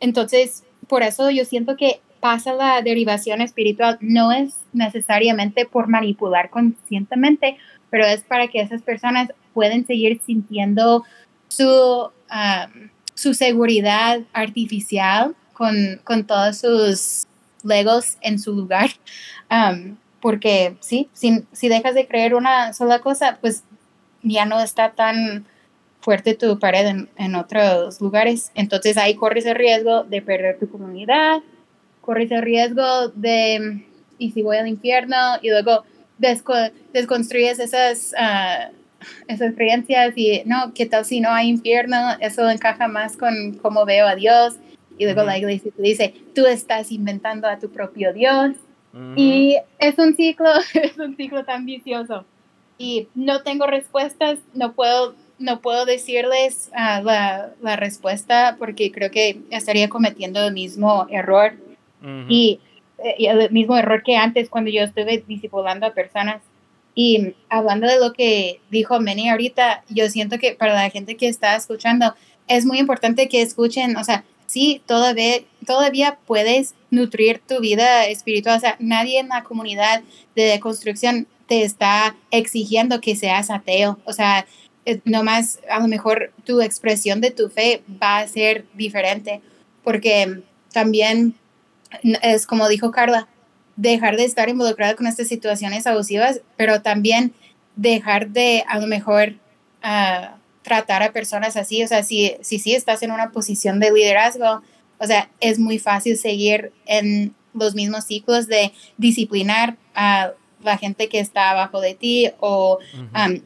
entonces, 0.00 0.64
por 0.86 1.02
eso 1.02 1.30
yo 1.30 1.44
siento 1.44 1.76
que 1.76 2.00
pasa 2.20 2.52
la 2.52 2.82
derivación 2.82 3.40
espiritual, 3.40 3.98
no 4.00 4.30
es 4.30 4.54
necesariamente 4.72 5.64
por 5.64 5.88
manipular 5.88 6.50
conscientemente, 6.50 7.56
pero 7.88 8.04
es 8.06 8.22
para 8.22 8.48
que 8.48 8.60
esas 8.60 8.82
personas 8.82 9.32
pueden 9.54 9.86
seguir 9.86 10.20
sintiendo 10.24 11.04
su 11.48 12.10
su 13.14 13.34
seguridad 13.34 14.20
artificial 14.32 15.34
con, 15.52 16.00
con, 16.04 16.26
todos 16.26 16.58
sus 16.58 17.26
legos 17.64 18.16
en 18.20 18.38
su 18.38 18.54
lugar. 18.54 18.90
porque 20.20 20.76
sí, 20.80 21.08
si, 21.12 21.44
si 21.52 21.68
dejas 21.68 21.94
de 21.94 22.06
creer 22.06 22.34
una 22.34 22.72
sola 22.72 23.00
cosa, 23.00 23.38
pues 23.40 23.64
ya 24.22 24.44
no 24.44 24.60
está 24.60 24.92
tan 24.92 25.46
fuerte 26.00 26.34
tu 26.34 26.58
pared 26.58 26.86
en, 26.86 27.08
en, 27.16 27.34
otros 27.34 28.00
lugares. 28.00 28.52
Entonces 28.54 28.96
ahí 28.96 29.14
corres 29.14 29.46
el 29.46 29.54
riesgo 29.54 30.04
de 30.04 30.22
perder 30.22 30.58
tu 30.58 30.70
comunidad, 30.70 31.40
corres 32.00 32.30
el 32.30 32.42
riesgo 32.42 33.08
de, 33.08 33.84
y 34.18 34.32
si 34.32 34.42
voy 34.42 34.58
al 34.58 34.68
infierno, 34.68 35.16
y 35.42 35.50
luego 35.50 35.84
desconstruyes 36.92 37.58
esas 37.58 38.12
uh, 38.12 38.74
esas 39.28 39.54
creencias 39.54 40.12
y 40.16 40.42
no, 40.46 40.72
¿qué 40.74 40.86
tal 40.86 41.04
si 41.04 41.20
no 41.20 41.30
hay 41.30 41.48
infierno? 41.48 41.96
Eso 42.20 42.48
encaja 42.48 42.88
más 42.88 43.16
con 43.16 43.54
cómo 43.62 43.84
veo 43.84 44.06
a 44.06 44.14
Dios. 44.14 44.56
Y 44.98 45.04
luego 45.04 45.22
la 45.22 45.38
iglesia 45.38 45.72
te 45.74 45.82
dice, 45.82 46.14
tú 46.34 46.46
estás 46.46 46.92
inventando 46.92 47.48
a 47.48 47.58
tu 47.58 47.70
propio 47.70 48.12
Dios. 48.12 48.56
Y 49.14 49.56
es 49.78 49.98
un 49.98 50.16
ciclo, 50.16 50.48
es 50.74 50.98
un 50.98 51.16
ciclo 51.16 51.44
tan 51.44 51.64
vicioso. 51.64 52.24
Y 52.76 53.08
no 53.14 53.42
tengo 53.42 53.66
respuestas, 53.66 54.38
no 54.52 54.72
puedo, 54.72 55.14
no 55.38 55.60
puedo 55.60 55.84
decirles 55.84 56.70
uh, 56.72 57.04
la, 57.04 57.50
la, 57.60 57.76
respuesta 57.76 58.56
porque 58.58 58.90
creo 58.90 59.10
que 59.10 59.40
estaría 59.50 59.88
cometiendo 59.88 60.44
el 60.46 60.52
mismo 60.52 61.06
error. 61.10 61.52
y, 62.28 62.60
eh, 63.04 63.14
y, 63.18 63.26
el 63.26 63.50
mismo 63.50 63.76
error 63.76 64.02
que 64.02 64.16
antes 64.16 64.48
cuando 64.48 64.70
yo 64.70 64.82
estuve 64.82 65.22
discipulando 65.26 65.86
a 65.86 65.94
personas 65.94 66.42
y 66.94 67.34
hablando 67.48 67.86
de 67.86 67.98
lo 67.98 68.12
que 68.12 68.60
dijo 68.70 69.00
Meni 69.00 69.30
ahorita, 69.30 69.84
yo 69.88 70.08
siento 70.08 70.38
que 70.38 70.52
para 70.52 70.74
la 70.74 70.90
gente 70.90 71.16
que 71.16 71.28
está 71.28 71.56
escuchando, 71.56 72.14
es 72.48 72.66
muy 72.66 72.78
importante 72.78 73.28
que 73.28 73.42
escuchen, 73.42 73.96
o 73.96 74.04
sea, 74.04 74.24
sí, 74.46 74.82
todavía, 74.86 75.42
todavía 75.64 76.18
puedes 76.26 76.74
nutrir 76.90 77.40
tu 77.46 77.60
vida 77.60 78.06
espiritual, 78.06 78.56
o 78.56 78.60
sea, 78.60 78.76
nadie 78.80 79.20
en 79.20 79.28
la 79.28 79.44
comunidad 79.44 80.02
de 80.34 80.58
construcción 80.58 81.28
te 81.46 81.62
está 81.62 82.16
exigiendo 82.30 83.00
que 83.00 83.14
seas 83.14 83.50
ateo, 83.50 83.98
o 84.04 84.12
sea, 84.12 84.46
eh, 84.84 85.00
nomás 85.04 85.60
a 85.70 85.78
lo 85.78 85.88
mejor 85.88 86.32
tu 86.44 86.60
expresión 86.60 87.20
de 87.20 87.30
tu 87.30 87.48
fe 87.48 87.82
va 88.02 88.18
a 88.18 88.28
ser 88.28 88.66
diferente, 88.74 89.40
porque 89.84 90.42
también 90.72 91.34
es 92.22 92.46
como 92.46 92.68
dijo 92.68 92.90
Carla, 92.90 93.28
dejar 93.80 94.16
de 94.16 94.24
estar 94.24 94.48
involucrada 94.48 94.94
con 94.94 95.06
estas 95.06 95.28
situaciones 95.28 95.86
abusivas, 95.86 96.42
pero 96.56 96.82
también 96.82 97.32
dejar 97.76 98.28
de 98.28 98.62
a 98.68 98.78
lo 98.78 98.86
mejor 98.86 99.34
ah, 99.82 100.36
tratar 100.62 101.02
a 101.02 101.12
personas 101.12 101.56
así, 101.56 101.82
o 101.82 101.88
sea, 101.88 102.02
si, 102.02 102.34
si 102.42 102.58
sí 102.58 102.74
estás 102.74 103.02
en 103.02 103.10
una 103.10 103.30
posición 103.30 103.80
de 103.80 103.90
liderazgo, 103.90 104.62
o 104.98 105.06
sea, 105.06 105.30
es 105.40 105.58
muy 105.58 105.78
fácil 105.78 106.18
seguir 106.18 106.72
en 106.84 107.34
los 107.54 107.74
mismos 107.74 108.04
ciclos 108.04 108.46
de 108.46 108.72
disciplinar 108.98 109.76
a 109.94 110.32
la 110.62 110.76
gente 110.76 111.08
que 111.08 111.20
está 111.20 111.50
abajo 111.50 111.80
de 111.80 111.94
ti 111.94 112.30
o 112.38 112.78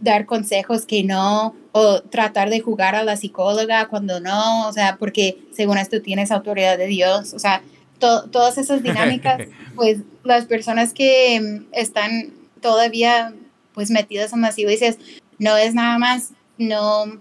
dar 0.00 0.26
consejos 0.26 0.84
que 0.84 1.04
no, 1.04 1.54
o 1.70 2.00
tratar 2.02 2.50
de 2.50 2.58
jugar 2.58 2.96
a 2.96 3.04
la 3.04 3.16
psicóloga 3.16 3.86
cuando 3.86 4.18
no, 4.18 4.66
o 4.66 4.72
sea, 4.72 4.96
porque 4.96 5.38
según 5.52 5.78
esto 5.78 6.02
tienes 6.02 6.32
autoridad 6.32 6.76
de 6.76 6.88
Dios, 6.88 7.32
o 7.34 7.38
sea, 7.38 7.62
todas 7.98 8.58
esas 8.58 8.82
dinámicas, 8.82 9.48
pues 9.74 9.98
las 10.22 10.46
personas 10.46 10.92
que 10.92 11.40
mm, 11.40 11.74
están 11.74 12.32
todavía 12.60 13.34
pues 13.72 13.90
metidas 13.90 14.32
en 14.32 14.40
las 14.40 14.58
iglesias, 14.58 14.98
no 15.38 15.56
es 15.56 15.74
nada 15.74 15.98
más 15.98 16.30
no, 16.58 17.20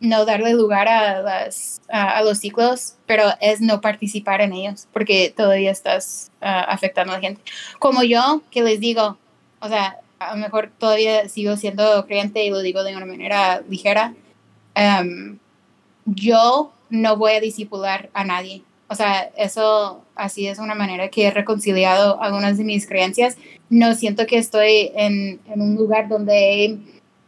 no 0.00 0.24
darle 0.24 0.54
lugar 0.54 0.88
a, 0.88 1.20
las, 1.20 1.82
a, 1.88 2.22
los 2.22 2.38
ciclos, 2.38 2.94
pero 3.06 3.24
es 3.40 3.60
no 3.60 3.80
participar 3.80 4.40
en 4.40 4.52
ellos, 4.52 4.88
porque 4.92 5.32
todavía 5.34 5.70
estás 5.70 6.30
ah, 6.40 6.62
afectando 6.62 7.12
a 7.12 7.16
la 7.16 7.20
gente. 7.20 7.42
Como 7.78 8.02
yo, 8.02 8.42
que 8.50 8.62
les 8.62 8.80
digo, 8.80 9.18
o 9.60 9.68
sea, 9.68 9.98
a 10.18 10.34
lo 10.34 10.40
mejor 10.40 10.70
todavía 10.78 11.28
sigo 11.28 11.56
siendo 11.56 12.06
creyente 12.06 12.44
y 12.44 12.50
lo 12.50 12.60
digo 12.60 12.82
de 12.84 12.96
una 12.96 13.06
manera 13.06 13.62
ligera, 13.68 14.14
em, 14.74 15.38
yo 16.04 16.72
no 16.90 17.16
voy 17.16 17.32
a 17.32 17.40
disipular 17.40 18.10
a 18.14 18.24
nadie. 18.24 18.62
O 18.92 18.94
sea, 18.94 19.30
eso 19.38 20.04
así 20.16 20.46
es 20.46 20.58
una 20.58 20.74
manera 20.74 21.08
que 21.08 21.26
he 21.26 21.30
reconciliado 21.30 22.20
algunas 22.20 22.58
de 22.58 22.64
mis 22.64 22.86
creencias. 22.86 23.38
No 23.70 23.94
siento 23.94 24.26
que 24.26 24.36
estoy 24.36 24.92
en, 24.94 25.40
en 25.46 25.62
un 25.62 25.76
lugar 25.76 26.08
donde 26.08 26.64
he 26.64 26.78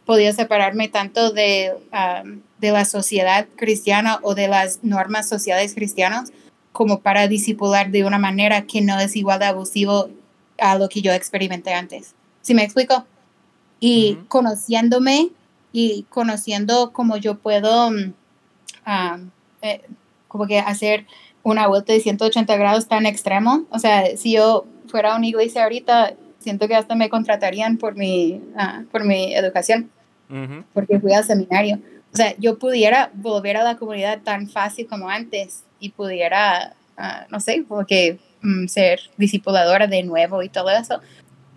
podido 0.05 0.35
separarme 0.35 0.89
tanto 0.89 1.33
de, 1.33 1.73
um, 1.91 2.43
de 2.59 2.71
la 2.71 2.85
sociedad 2.85 3.47
cristiana 3.57 4.19
o 4.21 4.35
de 4.35 4.47
las 4.47 4.85
normas 4.85 5.27
sociales 5.27 5.75
cristianas 5.75 6.33
como 6.73 7.01
para 7.01 7.29
disipular 7.29 7.91
de 7.91 8.05
una 8.05 8.19
manera 8.19 8.67
que 8.67 8.83
no 8.83 9.01
es 9.01 9.17
igual 9.17 9.39
de 9.39 9.47
abusivo 9.47 10.11
a 10.59 10.77
lo 10.77 10.91
que 10.91 11.01
yo 11.01 11.15
experimenté 11.15 11.73
antes. 11.73 12.15
¿Sí 12.43 12.53
me 12.53 12.63
explico? 12.63 13.07
Y 13.81 14.19
conociéndome 14.29 15.31
y 15.73 16.05
conociendo 16.11 16.93
cómo 16.93 17.17
yo 17.17 17.39
puedo 17.39 17.89
um, 17.89 18.13
eh, 19.63 19.81
como 20.29 20.47
que 20.47 20.59
hacer 20.59 21.07
una 21.45 21.69
vuelta 21.69 21.93
de 21.93 22.01
180 22.01 22.57
grados 22.57 22.89
tan 22.89 23.07
extremo. 23.07 23.65
O 23.71 23.79
sea, 23.79 24.17
si 24.17 24.33
yo 24.33 24.67
fuera 24.89 25.15
a 25.15 25.17
una 25.17 25.27
iglesia 25.27 25.63
ahorita, 25.63 26.15
siento 26.39 26.67
que 26.67 26.75
hasta 26.75 26.97
me 26.97 27.09
contratarían 27.09 27.77
por 27.77 27.95
mi, 27.95 28.43
ah, 28.57 28.83
por 28.91 29.05
mi 29.05 29.35
educación, 29.35 29.91
porque 30.73 30.99
fui 30.99 31.13
al 31.13 31.23
seminario. 31.23 31.79
O 32.13 32.17
sea, 32.17 32.35
yo 32.39 32.59
pudiera 32.59 33.11
volver 33.15 33.57
a 33.57 33.65
la 33.65 33.77
comunidad 33.77 34.23
tan 34.23 34.49
fácil 34.49 34.87
como 34.87 35.09
antes 35.09 35.65
y 35.81 35.91
pudiera, 35.91 36.75
uh, 36.97 37.31
no 37.31 37.41
sé, 37.41 37.65
porque 37.69 38.19
um, 38.43 38.67
ser 38.67 39.01
discipuladora 39.17 39.87
de 39.87 40.03
nuevo 40.03 40.43
y 40.43 40.49
todo 40.49 40.71
eso. 40.71 41.01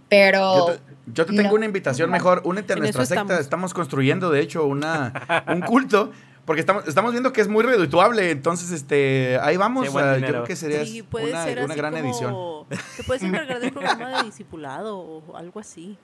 Pero... 0.09 0.77
Yo 1.13 1.25
te, 1.25 1.33
tengo 1.33 1.55
una 1.55 1.65
invitación 1.65 2.09
mejor, 2.09 2.41
únete 2.43 2.73
a 2.73 2.75
nuestra 2.75 3.05
secta, 3.05 3.21
estamos. 3.21 3.41
estamos. 3.41 3.73
construyendo 3.73 4.29
de 4.29 4.41
hecho 4.41 4.65
una, 4.65 5.13
un 5.47 5.61
culto 5.61 6.11
porque 6.47 6.61
estamos, 6.61 6.87
estamos 6.87 7.11
viendo 7.11 7.33
que 7.33 7.41
es 7.41 7.49
muy 7.49 7.61
redituable, 7.61 8.31
entonces 8.31 8.71
este 8.71 9.37
ahí 9.41 9.57
vamos. 9.57 9.85
yo 9.87 9.93
creo 9.93 10.45
que 10.45 10.55
sería 10.55 10.79
una, 11.11 11.65
una 11.65 11.75
gran 11.75 11.97
edición. 11.97 12.65
Te 12.95 13.03
puedes 13.03 13.21
encargar 13.23 13.59
del 13.59 13.73
programa 13.73 14.19
de 14.19 14.23
discipulado 14.23 14.97
o 14.97 15.35
algo 15.35 15.59
así. 15.59 15.97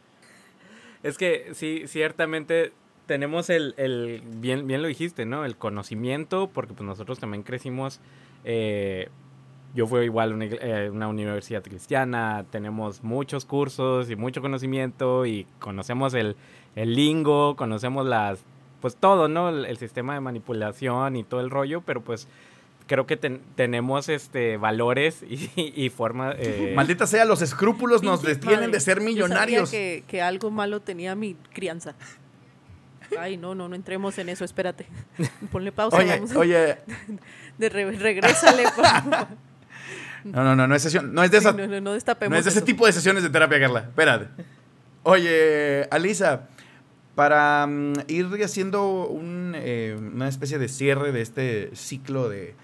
Es 1.01 1.17
que 1.17 1.51
sí, 1.53 1.83
ciertamente 1.87 2.73
tenemos 3.05 3.49
el, 3.49 3.73
el 3.77 4.21
bien, 4.25 4.67
bien 4.67 4.81
lo 4.81 4.89
dijiste, 4.89 5.25
¿no? 5.25 5.45
El 5.45 5.55
conocimiento, 5.55 6.49
porque 6.53 6.73
pues 6.73 6.85
nosotros 6.85 7.19
también 7.19 7.43
crecimos. 7.43 8.01
Eh, 8.43 9.07
yo 9.73 9.87
fui 9.87 10.01
igual 10.01 10.33
a 10.33 10.35
una, 10.35 10.45
eh, 10.45 10.89
una, 10.89 11.07
universidad 11.07 11.63
cristiana, 11.63 12.45
tenemos 12.51 13.01
muchos 13.01 13.45
cursos 13.45 14.09
y 14.09 14.17
mucho 14.17 14.41
conocimiento 14.41 15.25
y 15.25 15.47
conocemos 15.59 16.13
el, 16.13 16.35
el 16.75 16.95
lingo, 16.95 17.55
conocemos 17.55 18.05
las 18.05 18.43
pues 18.83 18.97
todo, 18.97 19.29
¿no? 19.29 19.47
El, 19.47 19.77
sistema 19.77 20.13
de 20.13 20.19
manipulación 20.19 21.15
y 21.15 21.23
todo 21.23 21.39
el 21.39 21.49
rollo, 21.49 21.79
pero 21.79 22.01
pues 22.01 22.27
creo 22.85 23.07
que 23.07 23.15
tenemos 23.15 24.09
este 24.09 24.57
valores 24.57 25.23
y, 25.23 25.49
y 25.55 25.89
forma. 25.89 26.33
Eh... 26.37 26.73
Maldita 26.75 27.07
sea, 27.07 27.23
los 27.23 27.41
escrúpulos 27.41 28.03
nos 28.03 28.21
detienen 28.23 28.71
de 28.71 28.81
ser 28.81 28.99
millonarios. 28.99 29.71
Yo 29.71 29.77
que, 29.77 30.03
que, 30.05 30.21
algo 30.21 30.51
malo 30.51 30.81
tenía 30.81 31.15
mi 31.15 31.35
crianza. 31.53 31.95
Ay, 33.17 33.37
no, 33.37 33.55
no, 33.55 33.69
no 33.69 33.75
entremos 33.75 34.17
en 34.17 34.27
eso, 34.27 34.43
espérate. 34.43 34.85
Ponle 35.53 35.71
pausa. 35.71 35.95
Oye, 35.95 36.21
oye. 36.35 36.77
De 37.57 37.69
re 37.69 37.89
regrésale, 37.89 38.63
por 38.75 38.85
favor. 38.85 39.27
No, 40.25 40.43
no, 40.43 40.57
no, 40.57 40.67
no 40.67 40.75
es 40.75 40.81
sesión, 40.81 41.13
no 41.13 41.23
es 41.23 41.31
de 41.31 41.37
esa. 41.37 41.53
no, 41.53 41.67
no, 41.67 41.79
no, 41.79 41.93
destapemos 41.93 42.33
no 42.33 42.37
es 42.37 42.43
de 42.43 42.51
ese 42.51 42.61
tipo 42.61 42.85
de 42.85 42.91
sesiones 42.91 43.23
de 43.23 43.29
terapia, 43.29 43.61
Carla. 43.61 43.79
Espérate. 43.79 44.27
Oye, 45.03 45.87
Alisa, 45.89 46.49
para 47.15 47.67
mm, 47.67 47.93
ir 48.07 48.27
haciendo 48.43 49.09
eh, 49.55 49.97
una 49.99 50.27
especie 50.27 50.57
de 50.57 50.67
cierre 50.67 51.11
de 51.11 51.21
este 51.21 51.75
ciclo 51.75 52.29
de, 52.29 52.55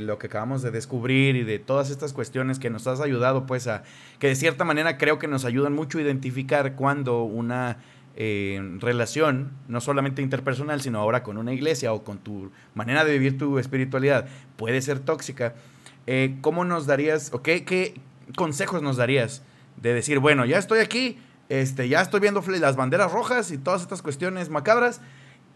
lo 0.00 0.18
que 0.18 0.26
acabamos 0.28 0.62
de 0.62 0.70
descubrir 0.70 1.36
y 1.36 1.44
de 1.44 1.58
todas 1.58 1.90
estas 1.90 2.12
cuestiones 2.12 2.58
que 2.58 2.70
nos 2.70 2.86
has 2.86 3.00
ayudado, 3.00 3.46
pues 3.46 3.66
a 3.66 3.84
que 4.18 4.28
de 4.28 4.34
cierta 4.34 4.64
manera 4.64 4.96
creo 4.98 5.18
que 5.18 5.28
nos 5.28 5.44
ayudan 5.44 5.74
mucho 5.74 5.98
a 5.98 6.02
identificar 6.02 6.74
cuando 6.74 7.22
una 7.22 7.78
eh, 8.16 8.60
relación, 8.80 9.52
no 9.68 9.80
solamente 9.80 10.22
interpersonal, 10.22 10.80
sino 10.80 11.00
ahora 11.00 11.22
con 11.22 11.36
una 11.36 11.52
iglesia 11.52 11.92
o 11.92 12.02
con 12.02 12.18
tu 12.18 12.50
manera 12.74 13.04
de 13.04 13.12
vivir 13.12 13.36
tu 13.36 13.58
espiritualidad, 13.58 14.26
puede 14.56 14.80
ser 14.80 15.00
tóxica. 15.00 15.54
Eh, 16.06 16.36
¿Cómo 16.40 16.64
nos 16.64 16.86
darías 16.86 17.32
o 17.32 17.42
qué, 17.42 17.64
qué 17.64 17.94
consejos 18.36 18.82
nos 18.82 18.96
darías 18.96 19.42
de 19.80 19.92
decir, 19.92 20.18
bueno, 20.18 20.44
ya 20.44 20.58
estoy 20.58 20.80
aquí, 20.80 21.18
este, 21.48 21.88
ya 21.88 22.00
estoy 22.00 22.20
viendo 22.20 22.42
las 22.46 22.76
banderas 22.76 23.12
rojas 23.12 23.50
y 23.50 23.58
todas 23.58 23.82
estas 23.82 24.02
cuestiones 24.02 24.50
macabras. 24.50 25.00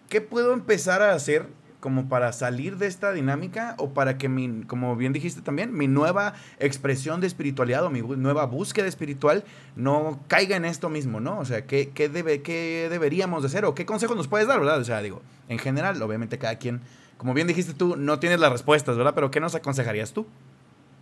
¿Qué 0.08 0.20
puedo 0.20 0.52
empezar 0.52 1.02
a 1.02 1.12
hacer 1.12 1.46
como 1.80 2.08
para 2.08 2.32
salir 2.32 2.76
de 2.76 2.86
esta 2.86 3.12
dinámica 3.12 3.74
o 3.78 3.90
para 3.90 4.18
que 4.18 4.28
mi, 4.28 4.62
como 4.64 4.96
bien 4.96 5.12
dijiste 5.12 5.42
también, 5.42 5.72
mi 5.76 5.86
nueva 5.86 6.34
expresión 6.58 7.20
de 7.20 7.26
espiritualidad 7.26 7.84
o 7.84 7.90
mi 7.90 8.02
nueva 8.02 8.46
búsqueda 8.46 8.86
espiritual 8.86 9.44
no 9.76 10.20
caiga 10.26 10.56
en 10.56 10.64
esto 10.64 10.88
mismo, 10.88 11.20
¿no? 11.20 11.38
O 11.38 11.44
sea, 11.44 11.66
¿qué, 11.66 11.90
qué, 11.90 12.08
debe, 12.08 12.42
qué 12.42 12.88
deberíamos 12.90 13.42
de 13.42 13.46
hacer 13.46 13.64
o 13.64 13.74
qué 13.74 13.86
consejos 13.86 14.16
nos 14.16 14.26
puedes 14.26 14.48
dar, 14.48 14.58
verdad? 14.58 14.80
O 14.80 14.84
sea, 14.84 15.00
digo, 15.02 15.22
en 15.48 15.58
general, 15.58 16.02
obviamente 16.02 16.38
cada 16.38 16.56
quien, 16.56 16.80
como 17.16 17.32
bien 17.32 17.46
dijiste 17.46 17.74
tú, 17.74 17.96
no 17.96 18.18
tienes 18.18 18.40
las 18.40 18.50
respuestas, 18.50 18.96
¿verdad? 18.96 19.14
Pero 19.14 19.30
¿qué 19.30 19.38
nos 19.38 19.54
aconsejarías 19.54 20.12
tú? 20.12 20.26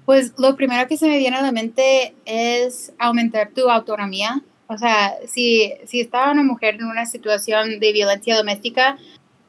Pues 0.05 0.35
lo 0.39 0.57
primero 0.57 0.87
que 0.87 0.99
se 0.99 1.09
me 1.09 1.19
viene 1.19 1.37
a 1.39 1.43
la 1.43 1.53
mente 1.53 2.15
es 2.27 2.93
aumentar 2.99 3.51
tu 3.55 3.71
autonomía 3.71 4.43
o 4.69 4.79
sea, 4.79 5.15
si, 5.27 5.73
si 5.87 6.01
estaba 6.01 6.33
una 6.33 6.43
mujer 6.43 6.77
en 6.77 6.85
una 6.85 7.07
situación 7.07 7.79
de 7.79 7.93
violencia 7.93 8.37
doméstica, 8.37 8.99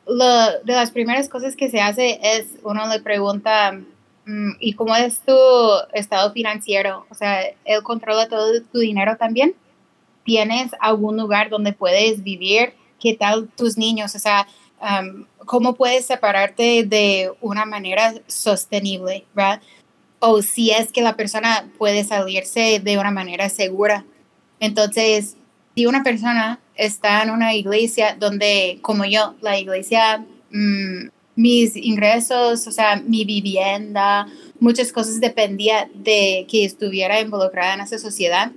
lo, 0.07 0.26
de 0.64 0.73
las 0.73 0.91
primeras 0.91 1.27
cosas 1.27 1.56
que 1.56 1.69
se 1.69 1.81
hace 1.81 2.19
es 2.22 2.48
uno 2.64 2.88
le 2.88 3.02
pregunta, 3.02 3.73
mm, 4.26 4.52
¿y 4.60 4.73
cómo 4.73 4.95
es 4.95 5.22
tu 5.22 5.35
estado 5.94 6.31
financiero? 6.31 7.06
O 7.10 7.15
sea, 7.15 7.41
¿él 7.65 7.84
controla 7.84 8.27
todo 8.27 8.61
tu 8.72 8.80
dinero 8.80 9.18
también? 9.18 9.56
¿Tienes 10.23 10.72
algún 10.80 11.18
lugar 11.18 11.49
donde 11.49 11.73
puedes 11.73 12.23
vivir? 12.23 12.73
¿Qué 12.99 13.15
tal 13.15 13.48
tus 13.56 13.77
niños? 13.77 14.15
O 14.15 14.19
sea, 14.19 14.48
¿cómo 15.45 15.73
puedes 15.73 16.06
separarte 16.06 16.84
de 16.84 17.31
una 17.41 17.65
manera 17.65 18.14
sostenible? 18.27 19.26
¿verdad? 19.34 19.61
O 20.19 20.41
si 20.41 20.72
es 20.72 20.91
que 20.91 21.02
la 21.02 21.15
persona 21.15 21.69
puede 21.77 22.03
salirse 22.03 22.80
de 22.84 22.98
una 22.98 23.11
manera 23.11 23.49
segura. 23.49 24.06
Entonces, 24.59 25.38
si 25.75 25.85
una 25.85 26.03
persona 26.03 26.59
está 26.75 27.23
en 27.23 27.31
una 27.31 27.53
iglesia 27.53 28.15
donde, 28.19 28.79
como 28.81 29.05
yo, 29.05 29.35
la 29.41 29.59
iglesia, 29.59 30.25
mm, 30.51 31.09
mis 31.35 31.75
ingresos, 31.75 32.65
o 32.65 32.71
sea, 32.71 32.95
mi 32.95 33.25
vivienda, 33.25 34.27
muchas 34.59 34.91
cosas 34.91 35.19
dependía 35.19 35.88
de 35.93 36.47
que 36.49 36.65
estuviera 36.65 37.21
involucrada 37.21 37.75
en 37.75 37.81
esa 37.81 37.99
sociedad, 37.99 38.51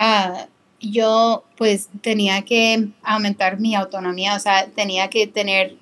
uh, 0.00 0.48
yo 0.80 1.44
pues 1.56 1.88
tenía 2.00 2.42
que 2.42 2.88
aumentar 3.02 3.60
mi 3.60 3.74
autonomía, 3.74 4.34
o 4.34 4.40
sea, 4.40 4.66
tenía 4.74 5.08
que 5.08 5.26
tener 5.26 5.76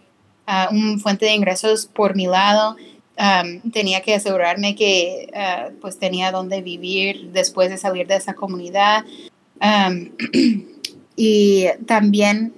uh, 0.46 0.74
un 0.74 1.00
fuente 1.00 1.24
de 1.24 1.34
ingresos 1.34 1.86
por 1.86 2.14
mi 2.14 2.26
lado, 2.26 2.76
um, 3.16 3.70
tenía 3.70 4.02
que 4.02 4.14
asegurarme 4.14 4.74
que 4.74 5.30
pues 5.80 5.98
tenía 5.98 6.30
donde 6.30 6.60
vivir 6.60 7.30
después 7.32 7.70
de 7.70 7.78
salir 7.78 8.06
de 8.06 8.16
esa 8.16 8.34
comunidad, 8.34 9.04
y 11.16 11.66
también 11.86 12.54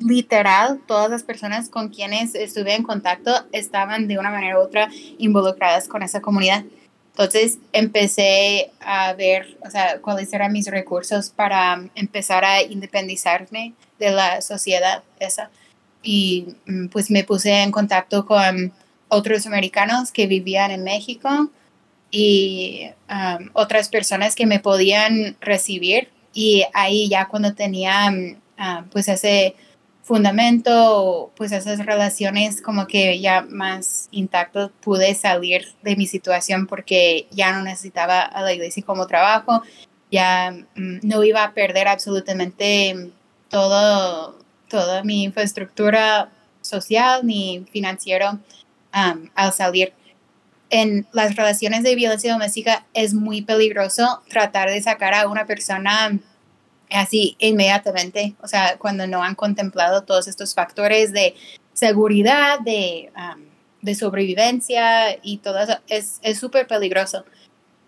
literal, 0.00 0.80
todas 0.86 1.10
las 1.10 1.22
personas 1.22 1.68
con 1.68 1.88
quienes 1.90 2.34
estuve 2.34 2.74
en 2.74 2.82
contacto 2.82 3.32
estaban 3.52 4.08
de 4.08 4.18
una 4.18 4.30
manera 4.30 4.58
u 4.58 4.62
otra 4.62 4.88
involucradas 5.18 5.88
con 5.88 6.02
esa 6.02 6.20
comunidad. 6.20 6.64
Entonces 7.10 7.58
empecé 7.72 8.70
a 8.80 9.12
ver, 9.12 9.58
o 9.66 9.70
sea, 9.70 10.00
cuáles 10.00 10.32
eran 10.32 10.52
mis 10.52 10.66
recursos 10.68 11.30
para 11.30 11.84
empezar 11.94 12.44
a 12.44 12.62
independizarme 12.62 13.74
de 13.98 14.10
la 14.10 14.40
sociedad 14.40 15.02
esa. 15.18 15.50
Y 16.02 16.56
mm, 16.66 16.86
pues 16.86 17.10
me 17.10 17.24
puse 17.24 17.62
en 17.62 17.72
contacto 17.72 18.24
con 18.24 18.72
otros 19.08 19.46
americanos 19.46 20.12
que 20.12 20.26
vivían 20.26 20.70
en 20.70 20.84
México 20.84 21.50
y 22.10 22.90
otras 23.52 23.88
personas 23.88 24.34
que 24.34 24.46
me 24.46 24.58
podían 24.58 25.36
recibir 25.40 26.08
y 26.32 26.64
ahí 26.74 27.08
ya 27.08 27.28
cuando 27.28 27.54
tenía 27.54 28.10
mm, 28.10 28.36
ah, 28.58 28.84
pues 28.90 29.08
ese 29.08 29.54
fundamento, 30.02 31.30
pues 31.36 31.52
esas 31.52 31.84
relaciones 31.86 32.62
como 32.62 32.86
que 32.86 33.20
ya 33.20 33.42
más 33.42 34.08
intactos, 34.10 34.72
pude 34.80 35.14
salir 35.14 35.66
de 35.82 35.94
mi 35.96 36.06
situación 36.06 36.66
porque 36.66 37.28
ya 37.30 37.52
no 37.52 37.62
necesitaba 37.62 38.22
a 38.22 38.42
la 38.42 38.52
iglesia 38.52 38.82
como 38.84 39.06
trabajo, 39.06 39.62
ya 40.10 40.50
mm, 40.74 41.00
no 41.02 41.22
iba 41.24 41.44
a 41.44 41.54
perder 41.54 41.88
absolutamente 41.88 43.12
todo, 43.48 44.36
toda 44.68 45.04
mi 45.04 45.24
infraestructura 45.24 46.30
social 46.60 47.20
ni 47.24 47.66
financiero 47.70 48.38
al 48.92 49.52
salir. 49.52 49.92
En 50.70 51.06
las 51.12 51.36
relaciones 51.36 51.82
de 51.82 51.94
violencia 51.94 52.32
doméstica 52.32 52.86
es 52.94 53.12
muy 53.12 53.42
peligroso 53.42 54.22
tratar 54.28 54.70
de 54.70 54.80
sacar 54.80 55.14
a 55.14 55.28
una 55.28 55.46
persona 55.46 56.18
así 56.90 57.36
inmediatamente, 57.38 58.34
o 58.42 58.48
sea, 58.48 58.76
cuando 58.78 59.06
no 59.06 59.22
han 59.22 59.34
contemplado 59.34 60.02
todos 60.02 60.26
estos 60.26 60.54
factores 60.54 61.12
de 61.12 61.34
seguridad, 61.72 62.60
de, 62.60 63.10
de 63.80 63.94
sobrevivencia 63.94 65.16
y 65.22 65.38
todo 65.38 65.60
eso, 65.60 65.78
es 65.88 66.20
súper 66.38 66.66
peligroso. 66.66 67.24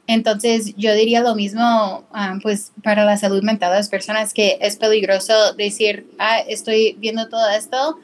Entonces, 0.07 0.75
yo 0.77 0.93
diría 0.95 1.21
lo 1.21 1.35
mismo, 1.35 2.05
pues, 2.43 2.73
para 2.83 3.05
la 3.05 3.17
salud 3.17 3.43
mental 3.43 3.71
de 3.71 3.79
las 3.79 3.89
personas, 3.89 4.35
que 4.35 4.59
es 4.61 4.77
peligroso 4.77 5.55
decir, 5.55 6.07
ah, 6.19 6.41
estoy 6.41 6.97
viendo 6.99 7.29
todo 7.29 7.49
esto, 7.51 7.99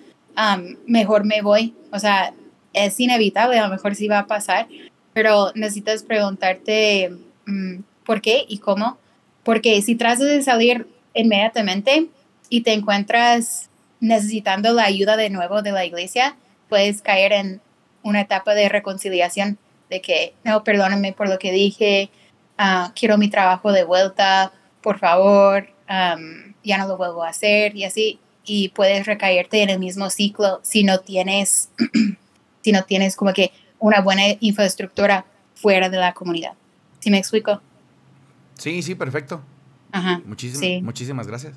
mejor 0.87 1.25
me 1.25 1.43
voy. 1.43 1.75
O 1.93 1.99
sea, 1.99 2.33
es 2.73 2.99
inevitable, 3.01 3.59
a 3.59 3.67
lo 3.67 3.73
mejor 3.73 3.95
sí 3.95 4.09
va 4.09 4.21
a 4.21 4.27
pasar, 4.27 4.69
pero 5.13 5.53
necesitas 5.55 6.03
preguntarte 6.03 7.11
mm, 7.47 7.81
por 8.05 8.21
qué 8.21 8.45
y 8.49 8.59
cómo. 8.59 8.99
Porque 9.43 9.81
si 9.83 9.95
tratas 9.95 10.21
de 10.21 10.43
salir 10.43 10.87
inmediatamente 11.15 12.09
y 12.49 12.63
te 12.63 12.73
encuentras 12.73 13.69
necesitando 14.01 14.73
la 14.73 14.85
ayuda 14.85 15.17
de 15.17 15.31
nuevo 15.31 15.63
de 15.63 15.73
la 15.73 15.85
iglesia, 15.85 16.37
puedes 16.69 17.03
caer 17.03 17.33
en 17.33 17.61
una 18.03 18.21
etapa 18.21 18.55
de 18.55 18.69
reconciliación, 18.69 19.59
de 19.91 20.01
que, 20.01 20.35
no, 20.45 20.65
perdóname 20.65 21.13
por 21.13 21.29
lo 21.29 21.39
que 21.39 21.51
dije, 21.51 22.11
ah, 22.59 22.93
quiero 22.95 23.19
mi 23.19 23.29
trabajo 23.29 23.73
de 23.73 23.85
vuelta, 23.85 24.53
por 24.83 24.99
favor, 24.99 25.69
ya 25.89 26.79
no 26.79 26.87
lo 26.87 26.97
vuelvo 26.97 27.25
a 27.25 27.31
hacer 27.31 27.75
y 27.75 27.85
así, 27.85 28.19
y 28.45 28.69
puedes 28.71 29.07
recaerte 29.07 29.63
en 29.63 29.71
el 29.71 29.79
mismo 29.79 30.11
ciclo 30.11 30.61
si 30.63 30.85
no 30.85 31.01
tienes, 31.01 31.71
si 32.69 32.73
no 32.73 32.85
tienes 32.85 33.17
como 33.17 33.33
que 33.33 33.51
una 33.79 34.03
buena 34.03 34.25
infraestructura 34.41 35.25
fuera 35.55 35.89
de 35.89 35.97
la 35.97 36.13
comunidad. 36.13 36.53
¿Sí 37.01 37.11
me 37.11 37.17
explico? 37.17 37.63
Sí, 38.59 38.83
sí, 38.83 38.95
perfecto. 38.95 39.41
Ajá. 39.91 40.21
Muchísimas, 40.27 40.83
muchísimas 40.83 41.27
gracias. 41.27 41.55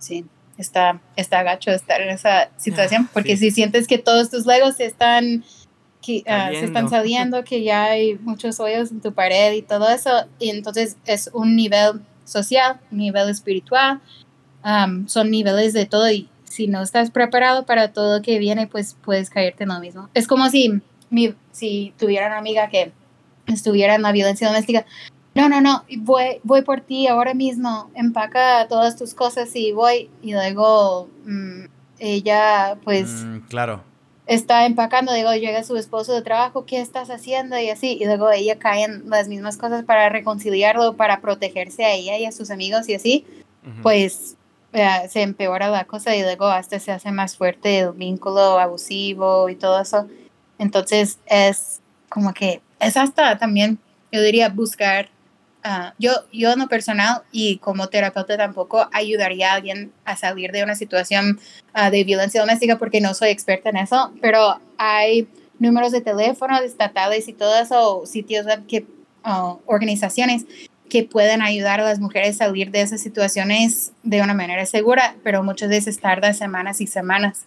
Sí, 0.00 0.26
está, 0.56 1.00
está 1.14 1.44
gacho 1.44 1.70
estar 1.70 2.00
en 2.00 2.08
esa 2.08 2.50
situación, 2.56 3.08
porque 3.12 3.36
si 3.36 3.52
sientes 3.52 3.86
que 3.86 3.98
todos 3.98 4.30
tus 4.30 4.46
legos 4.46 4.74
se 4.74 4.86
están, 4.86 5.44
que, 6.02 6.24
ah, 6.26 6.48
se 6.50 6.64
están 6.64 6.90
saliendo, 6.90 7.44
que 7.44 7.62
ya 7.62 7.84
hay 7.84 8.16
muchos 8.16 8.58
hoyos 8.58 8.90
en 8.90 9.00
tu 9.00 9.12
pared 9.12 9.52
y 9.52 9.62
todo 9.62 9.88
eso, 9.88 10.26
y 10.40 10.50
entonces 10.50 10.96
es 11.06 11.30
un 11.32 11.54
nivel 11.54 12.00
social, 12.24 12.80
un 12.90 12.98
nivel 12.98 13.28
espiritual, 13.28 14.00
son 15.06 15.30
niveles 15.30 15.72
de 15.72 15.86
todo 15.86 16.10
y 16.10 16.28
si 16.48 16.66
no 16.66 16.82
estás 16.82 17.10
preparado 17.10 17.66
para 17.66 17.92
todo 17.92 18.16
lo 18.16 18.22
que 18.22 18.38
viene, 18.38 18.66
pues 18.66 18.96
puedes 19.02 19.30
caerte 19.30 19.64
en 19.64 19.70
lo 19.70 19.80
mismo. 19.80 20.08
Es 20.14 20.26
como 20.26 20.48
si, 20.48 20.80
mi, 21.10 21.34
si 21.52 21.92
tuviera 21.98 22.26
una 22.26 22.38
amiga 22.38 22.68
que 22.68 22.92
estuviera 23.46 23.94
en 23.94 24.02
la 24.02 24.12
violencia 24.12 24.48
doméstica, 24.48 24.84
no, 25.34 25.48
no, 25.48 25.60
no, 25.60 25.84
voy, 25.98 26.40
voy 26.42 26.62
por 26.62 26.80
ti 26.80 27.06
ahora 27.06 27.34
mismo, 27.34 27.90
empaca 27.94 28.66
todas 28.68 28.96
tus 28.96 29.14
cosas 29.14 29.54
y 29.54 29.72
voy. 29.72 30.10
Y 30.22 30.32
luego 30.32 31.08
mm, 31.24 31.66
ella, 31.98 32.78
pues, 32.82 33.08
mm, 33.08 33.38
claro. 33.48 33.84
está 34.26 34.66
empacando, 34.66 35.12
digo, 35.12 35.32
llega 35.34 35.62
su 35.62 35.76
esposo 35.76 36.12
de 36.14 36.22
trabajo, 36.22 36.64
¿qué 36.64 36.80
estás 36.80 37.10
haciendo? 37.10 37.58
Y 37.58 37.68
así, 37.70 37.98
y 38.00 38.04
luego 38.06 38.30
ella 38.30 38.58
cae 38.58 38.84
en 38.84 39.08
las 39.08 39.28
mismas 39.28 39.56
cosas 39.58 39.84
para 39.84 40.08
reconciliarlo, 40.08 40.96
para 40.96 41.20
protegerse 41.20 41.84
a 41.84 41.92
ella 41.92 42.18
y 42.18 42.24
a 42.24 42.32
sus 42.32 42.50
amigos 42.50 42.88
y 42.88 42.94
así, 42.94 43.26
pues 43.82 44.37
se 44.72 45.22
empeora 45.22 45.68
la 45.68 45.84
cosa 45.84 46.14
y 46.14 46.22
luego 46.22 46.46
hasta 46.46 46.78
se 46.78 46.92
hace 46.92 47.10
más 47.10 47.36
fuerte 47.36 47.80
el 47.80 47.92
vínculo 47.92 48.58
abusivo 48.58 49.48
y 49.48 49.56
todo 49.56 49.80
eso. 49.80 50.06
Entonces 50.58 51.18
es 51.26 51.80
como 52.08 52.34
que 52.34 52.60
es 52.80 52.96
hasta 52.96 53.38
también, 53.38 53.78
yo 54.12 54.22
diría, 54.22 54.48
buscar 54.48 55.08
Ah, 55.64 55.92
yo, 55.98 56.12
yo 56.32 56.52
en 56.52 56.60
lo 56.60 56.68
personal 56.68 57.22
y 57.32 57.58
como 57.58 57.88
terapeuta 57.88 58.36
tampoco 58.36 58.88
ayudaría 58.92 59.52
a 59.52 59.56
alguien 59.56 59.92
a 60.04 60.16
salir 60.16 60.52
de 60.52 60.62
una 60.62 60.76
situación 60.76 61.40
ah, 61.74 61.90
de 61.90 62.04
violencia 62.04 62.40
doméstica 62.40 62.78
porque 62.78 63.00
no 63.00 63.12
soy 63.12 63.30
experta 63.30 63.70
en 63.70 63.78
eso, 63.78 64.12
pero 64.22 64.60
hay 64.78 65.28
números 65.58 65.90
de 65.90 66.00
teléfono 66.00 66.58
estatales 66.60 67.26
y 67.26 67.32
todo 67.32 67.54
eso, 67.60 68.06
sitios 68.06 68.46
web 68.46 68.66
que, 68.66 68.86
organizaciones 69.66 70.46
que 70.88 71.04
pueden 71.04 71.42
ayudar 71.42 71.80
a 71.80 71.84
las 71.84 72.00
mujeres 72.00 72.40
a 72.40 72.46
salir 72.46 72.70
de 72.70 72.82
esas 72.82 73.00
situaciones 73.00 73.92
de 74.02 74.22
una 74.22 74.34
manera 74.34 74.66
segura, 74.66 75.16
pero 75.22 75.42
muchas 75.42 75.68
veces 75.68 76.00
tarda 76.00 76.32
semanas 76.32 76.80
y 76.80 76.86
semanas 76.86 77.46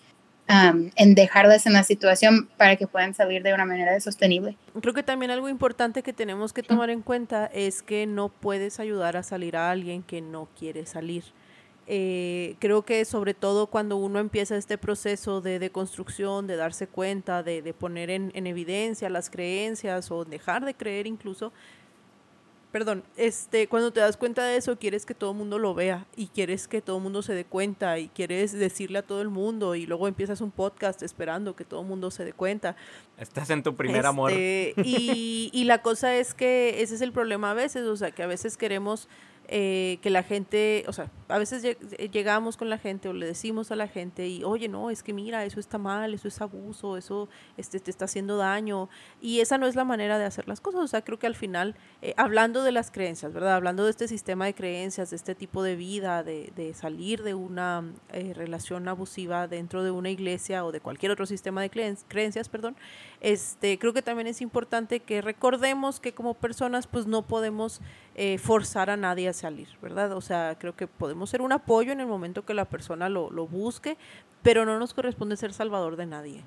en 0.95 1.15
dejarlas 1.15 1.65
en 1.65 1.73
la 1.73 1.84
situación 1.84 2.49
para 2.57 2.76
que 2.76 2.88
puedan 2.88 3.13
salir 3.13 3.41
de 3.41 3.53
una 3.53 3.65
manera 3.65 3.97
sostenible. 4.01 4.57
Creo 4.81 4.93
que 4.93 5.03
también 5.03 5.31
algo 5.31 5.47
importante 5.47 6.03
que 6.03 6.13
tenemos 6.13 6.51
que 6.51 6.63
tomar 6.63 6.89
en 6.89 7.01
cuenta 7.01 7.45
es 7.53 7.81
que 7.81 8.05
no 8.05 8.30
puedes 8.30 8.80
ayudar 8.80 9.15
a 9.15 9.23
salir 9.23 9.55
a 9.55 9.72
alguien 9.72 10.03
que 10.03 10.22
no 10.22 10.49
quiere 10.57 10.85
salir. 10.85 11.23
Eh, 11.88 12.55
creo 12.59 12.84
que 12.84 13.03
sobre 13.05 13.34
todo 13.34 13.68
cuando 13.68 13.97
uno 13.97 14.19
empieza 14.19 14.55
este 14.55 14.77
proceso 14.77 15.41
de, 15.41 15.57
deconstrucción, 15.57 16.47
de 16.47 16.55
darse 16.55 16.88
cuenta, 16.88 17.43
de, 17.43 17.61
de 17.61 17.73
poner 17.73 18.09
en, 18.09 18.31
en, 18.35 18.45
evidencia 18.45 19.09
las 19.09 19.30
creencias 19.30 20.11
o 20.11 20.23
dejar 20.23 20.63
de 20.63 20.73
creer 20.73 21.07
incluso, 21.07 21.51
perdón, 22.72 23.03
este, 23.18 23.68
cuando 23.68 23.91
te 23.91 23.99
das 23.99 24.18
cuenta 24.18 24.45
de 24.45 24.57
eso, 24.57 24.77
quieres 24.77 25.06
que 25.06 25.14
todo 25.14 25.31
el 25.31 25.38
mundo 25.38 25.60
lo 25.60 25.73
vea 25.73 26.06
y 26.15 26.27
quieres 26.27 26.68
que 26.68 26.81
todo 26.81 26.98
el 26.98 27.03
mundo 27.03 27.22
se 27.22 27.34
dé 27.34 27.45
cuenta 27.45 27.99
y 27.99 28.07
quieres 28.07 28.53
decirle 28.53 28.99
a 28.99 29.02
todo 29.02 29.22
el 29.22 29.30
mundo 29.30 29.76
y 29.76 29.85
luego 29.85 30.07
empiezas 30.07 30.41
un 30.41 30.52
podcast 30.52 31.03
esperando 31.03 31.56
que 31.56 31.65
todo 31.65 31.81
el 31.81 31.88
mundo 31.88 32.11
se 32.11 32.23
dé 32.23 32.34
cuenta. 32.34 32.76
Estás 33.18 33.49
en 33.49 33.61
tu 33.61 33.76
primer 33.76 34.06
amor. 34.06 34.31
Este, 34.31 34.73
y, 34.84 35.49
y 35.53 35.64
la 35.65 35.81
cosa 35.81 36.15
es 36.15 36.34
que 36.34 36.81
ese 36.81 36.95
es 36.95 37.02
el 37.02 37.11
problema 37.11 37.52
a 37.52 37.53
veces, 37.53 37.85
o 37.85 37.98
sea, 37.98 38.11
que 38.11 38.23
a 38.23 38.27
veces 38.27 38.56
queremos 38.57 39.10
eh, 39.53 39.99
que 40.02 40.10
la 40.10 40.23
gente, 40.23 40.86
o 40.88 40.94
sea, 40.94 41.11
a 41.28 41.38
veces 41.38 41.61
eh, 41.65 41.78
llegamos 42.10 42.56
con 42.56 42.69
la 42.69 42.78
gente 42.78 43.10
o 43.10 43.14
le 43.14 43.26
decimos 43.26 43.69
a 43.69 43.76
la 43.76 43.90
gente 43.90 44.26
y, 44.26 44.45
oye, 44.45 44.69
no, 44.69 44.90
es 44.90 45.03
que 45.03 45.11
mira, 45.11 45.44
eso 45.44 45.60
está 45.60 45.78
mal, 45.78 46.14
eso 46.14 46.30
es 46.30 46.40
abuso, 46.40 46.95
eso 46.95 47.28
este, 47.57 47.82
te 47.82 47.91
está 47.91 48.06
haciendo 48.06 48.38
daño. 48.38 48.88
Y 49.19 49.41
esa 49.41 49.57
no 49.57 49.68
es 49.68 49.76
la 49.76 49.84
manera 49.84 50.18
de 50.18 50.23
hacer 50.23 50.48
las 50.48 50.61
cosas. 50.61 50.80
O 50.80 50.88
sea, 50.88 51.02
creo 51.02 51.19
que 51.19 51.28
al 51.28 51.36
final, 51.36 51.76
eh, 52.02 52.14
hablando 52.15 52.64
de 52.64 52.72
las 52.72 52.91
creencias, 52.91 53.34
¿verdad? 53.34 53.56
Hablando 53.56 53.84
de 53.84 53.91
este 53.91 54.07
sistema 54.07 54.45
de 54.45 54.53
creencias, 54.53 55.10
de 55.10 55.18
este 55.18 55.36
tipo 55.36 55.64
de 55.64 55.76
vida, 55.76 56.23
de, 56.23 56.53
de 56.56 56.73
salir 56.73 57.22
de 57.22 57.34
una 57.34 57.84
relación 58.36 58.88
abusiva 58.88 59.49
dentro 59.49 59.84
de 59.84 59.91
una 59.91 60.10
iglesia 60.10 60.64
o 60.64 60.72
de 60.72 60.80
cualquier 60.80 61.11
otro 61.11 61.26
sistema 61.26 61.61
de 61.61 61.69
creencias, 61.69 62.48
perdón, 62.48 62.78
este, 63.22 63.80
creo 63.80 63.93
que 63.93 64.02
también 64.02 64.27
es 64.27 64.41
importante 64.41 64.99
que 64.99 65.22
recordemos 65.22 65.99
que 65.99 66.14
como 66.14 66.34
personas, 66.34 66.88
pues 66.88 67.07
no 67.07 67.22
podemos 67.22 67.81
forzar 68.39 68.89
a 68.89 68.98
nadie 68.98 69.30
a 69.30 69.34
salir, 69.34 69.69
¿verdad? 69.81 70.11
O 70.11 70.22
sea, 70.22 70.57
creo 70.60 70.76
que 70.76 70.88
podemos 70.88 71.30
ser 71.30 71.41
un 71.41 71.53
apoyo 71.53 71.93
en 71.93 72.02
el 72.02 72.07
momento 72.07 72.45
que 72.45 72.53
la 72.53 72.65
persona 72.65 73.07
lo, 73.07 73.31
lo 73.31 73.48
busque, 73.48 73.98
pero 74.43 74.65
no 74.65 74.77
nos 74.80 74.93
corresponde 74.93 75.38
ser 75.38 75.53
salvador 75.53 75.95
de 75.95 76.06
nadie. 76.06 76.43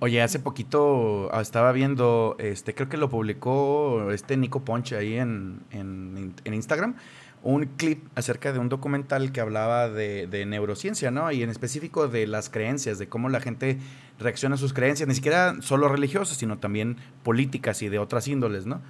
Oye, 0.00 0.22
hace 0.22 0.38
poquito 0.38 1.28
ah, 1.32 1.40
estaba 1.40 1.72
viendo, 1.72 2.36
este, 2.38 2.72
creo 2.72 2.88
que 2.88 2.96
lo 2.96 3.10
publicó 3.10 4.12
este 4.12 4.36
Nico 4.36 4.64
Ponche 4.64 4.96
ahí 4.96 5.16
en, 5.16 5.60
en, 5.72 6.34
en 6.44 6.54
Instagram, 6.54 6.94
un 7.42 7.66
clip 7.66 8.04
acerca 8.14 8.52
de 8.52 8.60
un 8.60 8.68
documental 8.68 9.32
que 9.32 9.40
hablaba 9.40 9.88
de, 9.88 10.28
de, 10.28 10.46
neurociencia, 10.46 11.10
¿no? 11.10 11.32
Y 11.32 11.42
en 11.42 11.50
específico 11.50 12.06
de 12.06 12.28
las 12.28 12.48
creencias, 12.48 12.98
de 12.98 13.08
cómo 13.08 13.28
la 13.28 13.40
gente 13.40 13.78
reacciona 14.18 14.56
a 14.56 14.58
sus 14.58 14.72
creencias, 14.72 15.08
ni 15.08 15.14
siquiera 15.14 15.56
solo 15.60 15.88
religiosas, 15.88 16.36
sino 16.36 16.58
también 16.58 16.96
políticas 17.22 17.82
y 17.82 17.88
de 17.88 17.98
otras 17.98 18.28
índoles, 18.28 18.66
¿no? 18.66 18.80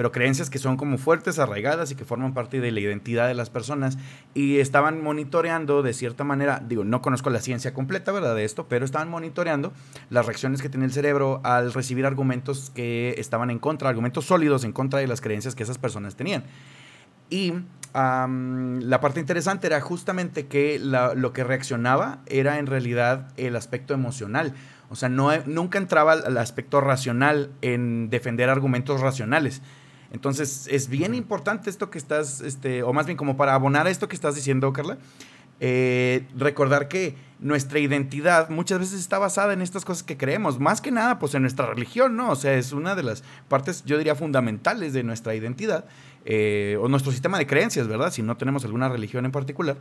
pero 0.00 0.12
creencias 0.12 0.48
que 0.48 0.58
son 0.58 0.78
como 0.78 0.96
fuertes, 0.96 1.38
arraigadas 1.38 1.90
y 1.90 1.94
que 1.94 2.06
forman 2.06 2.32
parte 2.32 2.60
de 2.62 2.70
la 2.72 2.80
identidad 2.80 3.28
de 3.28 3.34
las 3.34 3.50
personas. 3.50 3.98
Y 4.32 4.58
estaban 4.58 5.02
monitoreando 5.02 5.82
de 5.82 5.92
cierta 5.92 6.24
manera, 6.24 6.62
digo, 6.66 6.84
no 6.84 7.02
conozco 7.02 7.28
la 7.28 7.40
ciencia 7.40 7.74
completa, 7.74 8.10
¿verdad? 8.10 8.34
De 8.34 8.46
esto, 8.46 8.66
pero 8.66 8.86
estaban 8.86 9.10
monitoreando 9.10 9.74
las 10.08 10.24
reacciones 10.24 10.62
que 10.62 10.70
tiene 10.70 10.86
el 10.86 10.92
cerebro 10.92 11.42
al 11.44 11.74
recibir 11.74 12.06
argumentos 12.06 12.70
que 12.74 13.14
estaban 13.18 13.50
en 13.50 13.58
contra, 13.58 13.90
argumentos 13.90 14.24
sólidos 14.24 14.64
en 14.64 14.72
contra 14.72 15.00
de 15.00 15.06
las 15.06 15.20
creencias 15.20 15.54
que 15.54 15.64
esas 15.64 15.76
personas 15.76 16.16
tenían. 16.16 16.44
Y 17.30 17.54
la 17.94 19.00
parte 19.00 19.20
interesante 19.20 19.66
era 19.66 19.80
justamente 19.80 20.46
que 20.46 20.78
lo 20.78 21.32
que 21.32 21.44
reaccionaba 21.44 22.18
era 22.26 22.58
en 22.58 22.66
realidad 22.66 23.28
el 23.36 23.56
aspecto 23.56 23.94
emocional. 23.94 24.54
O 24.90 24.96
sea, 24.96 25.08
no, 25.08 25.30
nunca 25.46 25.78
entraba 25.78 26.14
el 26.14 26.36
aspecto 26.36 26.80
racional 26.80 27.50
en 27.62 28.10
defender 28.10 28.50
argumentos 28.50 29.00
racionales, 29.00 29.62
entonces, 30.12 30.68
es 30.70 30.88
bien 30.88 31.14
importante 31.14 31.70
esto 31.70 31.90
que 31.90 31.98
estás, 31.98 32.40
este, 32.40 32.82
o 32.82 32.92
más 32.92 33.06
bien 33.06 33.16
como 33.16 33.36
para 33.36 33.54
abonar 33.54 33.86
a 33.86 33.90
esto 33.90 34.08
que 34.08 34.16
estás 34.16 34.34
diciendo, 34.34 34.72
Carla, 34.72 34.98
eh, 35.60 36.26
recordar 36.36 36.88
que 36.88 37.14
nuestra 37.38 37.78
identidad 37.78 38.48
muchas 38.48 38.80
veces 38.80 38.98
está 38.98 39.18
basada 39.18 39.52
en 39.52 39.62
estas 39.62 39.84
cosas 39.84 40.02
que 40.02 40.16
creemos, 40.16 40.58
más 40.58 40.80
que 40.80 40.90
nada, 40.90 41.18
pues 41.18 41.34
en 41.34 41.42
nuestra 41.42 41.66
religión, 41.66 42.16
¿no? 42.16 42.30
O 42.30 42.36
sea, 42.36 42.54
es 42.54 42.72
una 42.72 42.96
de 42.96 43.02
las 43.02 43.22
partes, 43.48 43.84
yo 43.84 43.98
diría, 43.98 44.16
fundamentales 44.16 44.92
de 44.92 45.04
nuestra 45.04 45.34
identidad, 45.34 45.84
eh, 46.30 46.78
o 46.80 46.88
nuestro 46.88 47.10
sistema 47.10 47.38
de 47.38 47.46
creencias, 47.46 47.88
¿verdad? 47.88 48.12
Si 48.12 48.22
no 48.22 48.36
tenemos 48.36 48.64
alguna 48.64 48.88
religión 48.88 49.24
en 49.24 49.32
particular. 49.32 49.76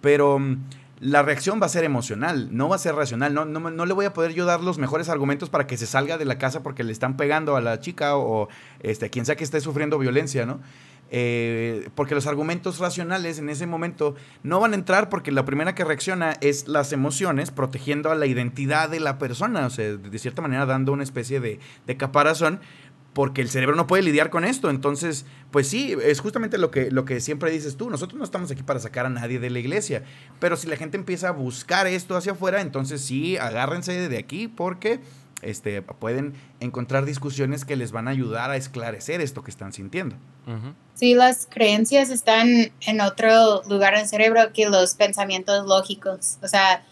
Pero 0.00 0.38
mm, 0.38 0.56
la 1.00 1.22
reacción 1.22 1.60
va 1.60 1.66
a 1.66 1.68
ser 1.68 1.84
emocional, 1.84 2.48
no 2.50 2.68
va 2.68 2.76
a 2.76 2.78
ser 2.78 2.94
racional. 2.94 3.34
No, 3.34 3.44
no, 3.44 3.86
le 3.86 3.92
voy 3.92 4.06
a 4.06 4.12
poder 4.12 4.32
yo 4.32 4.46
dar 4.46 4.62
los 4.62 4.78
mejores 4.78 5.08
argumentos 5.08 5.50
para 5.50 5.66
que 5.66 5.76
se 5.76 5.86
salga 5.86 6.16
de 6.16 6.24
la 6.24 6.38
casa 6.38 6.62
porque 6.62 6.82
le 6.82 6.92
están 6.92 7.16
pegando 7.16 7.56
a 7.56 7.60
la 7.60 7.78
chica 7.80 8.16
o 8.16 8.48
este, 8.80 9.10
quien 9.10 9.26
sea 9.26 9.36
que 9.36 9.44
esté 9.44 9.60
sufriendo 9.60 9.98
violencia, 9.98 10.46
¿no? 10.46 10.60
eh, 11.14 11.90
porque 11.94 12.14
los 12.14 12.26
argumentos 12.26 12.78
racionales 12.78 13.38
en 13.38 13.50
ese 13.50 13.66
momento 13.66 14.16
no 14.42 14.60
van 14.60 14.72
a 14.72 14.76
entrar 14.76 15.10
porque 15.10 15.30
la 15.30 15.44
primera 15.44 15.74
que 15.74 15.84
reacciona 15.84 16.38
es 16.40 16.68
las 16.68 16.90
emociones, 16.90 17.50
protegiendo 17.50 18.10
a 18.10 18.14
la 18.14 18.24
identidad 18.24 18.88
de 18.88 18.98
la 18.98 19.18
persona, 19.18 19.66
o 19.66 19.70
sea, 19.70 19.94
de 19.94 20.18
cierta 20.18 20.40
manera 20.40 20.64
dando 20.64 20.90
una 20.90 21.02
especie 21.02 21.38
de, 21.38 21.60
de 21.86 21.96
caparazón, 21.98 22.60
porque 23.12 23.42
el 23.42 23.50
cerebro 23.50 23.76
no 23.76 23.86
puede 23.86 24.02
lidiar 24.02 24.30
con 24.30 24.44
esto. 24.44 24.70
Entonces, 24.70 25.26
pues 25.50 25.68
sí, 25.68 25.96
es 26.02 26.20
justamente 26.20 26.58
lo 26.58 26.70
que, 26.70 26.90
lo 26.90 27.04
que 27.04 27.20
siempre 27.20 27.50
dices 27.50 27.76
tú. 27.76 27.90
Nosotros 27.90 28.18
no 28.18 28.24
estamos 28.24 28.50
aquí 28.50 28.62
para 28.62 28.80
sacar 28.80 29.06
a 29.06 29.10
nadie 29.10 29.38
de 29.38 29.50
la 29.50 29.58
iglesia. 29.58 30.04
Pero 30.38 30.56
si 30.56 30.66
la 30.66 30.76
gente 30.76 30.96
empieza 30.96 31.28
a 31.28 31.32
buscar 31.32 31.86
esto 31.86 32.16
hacia 32.16 32.32
afuera, 32.32 32.60
entonces 32.60 33.02
sí, 33.02 33.36
agárrense 33.36 34.08
de 34.08 34.18
aquí 34.18 34.48
porque 34.48 35.00
este, 35.42 35.82
pueden 35.82 36.34
encontrar 36.60 37.04
discusiones 37.04 37.64
que 37.64 37.76
les 37.76 37.92
van 37.92 38.08
a 38.08 38.12
ayudar 38.12 38.50
a 38.50 38.56
esclarecer 38.56 39.20
esto 39.20 39.42
que 39.42 39.50
están 39.50 39.72
sintiendo. 39.72 40.16
Sí, 40.94 41.14
las 41.14 41.46
creencias 41.46 42.10
están 42.10 42.72
en 42.80 43.00
otro 43.00 43.62
lugar 43.68 43.94
en 43.94 44.00
el 44.00 44.06
cerebro 44.06 44.52
que 44.52 44.68
los 44.68 44.94
pensamientos 44.94 45.66
lógicos. 45.66 46.38
O 46.42 46.48
sea, 46.48 46.84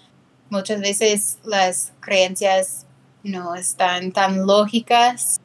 muchas 0.51 0.81
veces 0.81 1.39
las 1.45 1.93
creencias 2.01 2.87
no 3.23 3.55
están 3.55 4.13
tan 4.13 4.47
lógicas, 4.47 5.40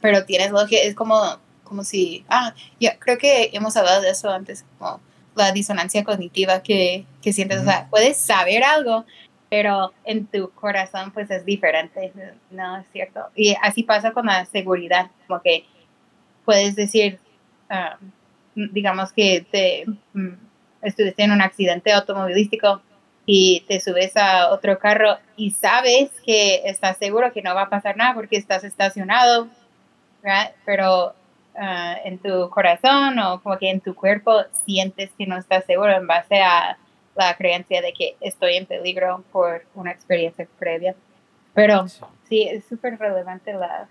pero 0.00 0.24
tienes 0.24 0.50
lógica, 0.50 0.80
es 0.82 0.94
como, 0.94 1.20
como 1.64 1.84
si, 1.84 2.24
ah, 2.28 2.54
yo 2.80 2.90
creo 2.98 3.18
que 3.18 3.50
hemos 3.52 3.76
hablado 3.76 4.00
de 4.02 4.10
eso 4.10 4.30
antes, 4.30 4.64
como 4.78 5.00
la 5.34 5.52
disonancia 5.52 6.04
cognitiva 6.04 6.62
que, 6.62 7.04
que 7.22 7.32
sientes, 7.32 7.60
o 7.60 7.64
sea, 7.64 7.86
puedes 7.90 8.16
saber 8.16 8.62
algo, 8.64 9.04
pero 9.48 9.92
en 10.04 10.26
tu 10.26 10.50
corazón 10.50 11.10
pues 11.12 11.30
es 11.30 11.44
diferente, 11.44 12.12
no 12.50 12.76
es 12.76 12.86
cierto. 12.92 13.26
Y 13.34 13.56
así 13.62 13.82
pasa 13.82 14.12
con 14.12 14.26
la 14.26 14.44
seguridad, 14.46 15.10
como 15.26 15.42
que 15.42 15.64
puedes 16.44 16.76
decir, 16.76 17.18
digamos 18.54 19.12
que 19.12 19.46
te 19.50 19.84
mm, 20.14 20.34
estuviste 20.82 21.22
en 21.22 21.32
un 21.32 21.42
accidente 21.42 21.92
automovilístico 21.92 22.80
y 23.26 23.64
te 23.68 23.80
subes 23.80 24.16
a 24.16 24.50
otro 24.50 24.78
carro 24.78 25.18
y 25.36 25.52
sabes 25.52 26.10
que 26.24 26.62
estás 26.64 26.96
seguro 26.96 27.32
que 27.32 27.42
no 27.42 27.54
va 27.54 27.62
a 27.62 27.68
pasar 27.68 27.96
nada 27.96 28.14
porque 28.14 28.36
estás 28.36 28.64
estacionado, 28.64 29.48
pero 30.64 31.14
ah, 31.56 31.96
en 32.04 32.18
tu 32.18 32.50
corazón 32.50 33.18
o 33.18 33.40
como 33.42 33.58
que 33.58 33.70
en 33.70 33.80
tu 33.80 33.94
cuerpo 33.94 34.42
sientes 34.64 35.10
que 35.16 35.26
no 35.26 35.36
estás 35.36 35.64
seguro 35.64 35.92
en 35.92 36.06
base 36.06 36.40
a 36.40 36.78
la 37.14 37.36
creencia 37.36 37.82
de 37.82 37.92
que 37.92 38.16
estoy 38.20 38.56
en 38.56 38.66
peligro 38.66 39.22
por 39.32 39.64
una 39.74 39.90
experiencia 39.90 40.46
previa. 40.58 40.94
Pero 41.54 41.86
sí, 42.28 42.48
es 42.48 42.64
súper 42.64 42.98
relevante 42.98 43.52
la, 43.52 43.88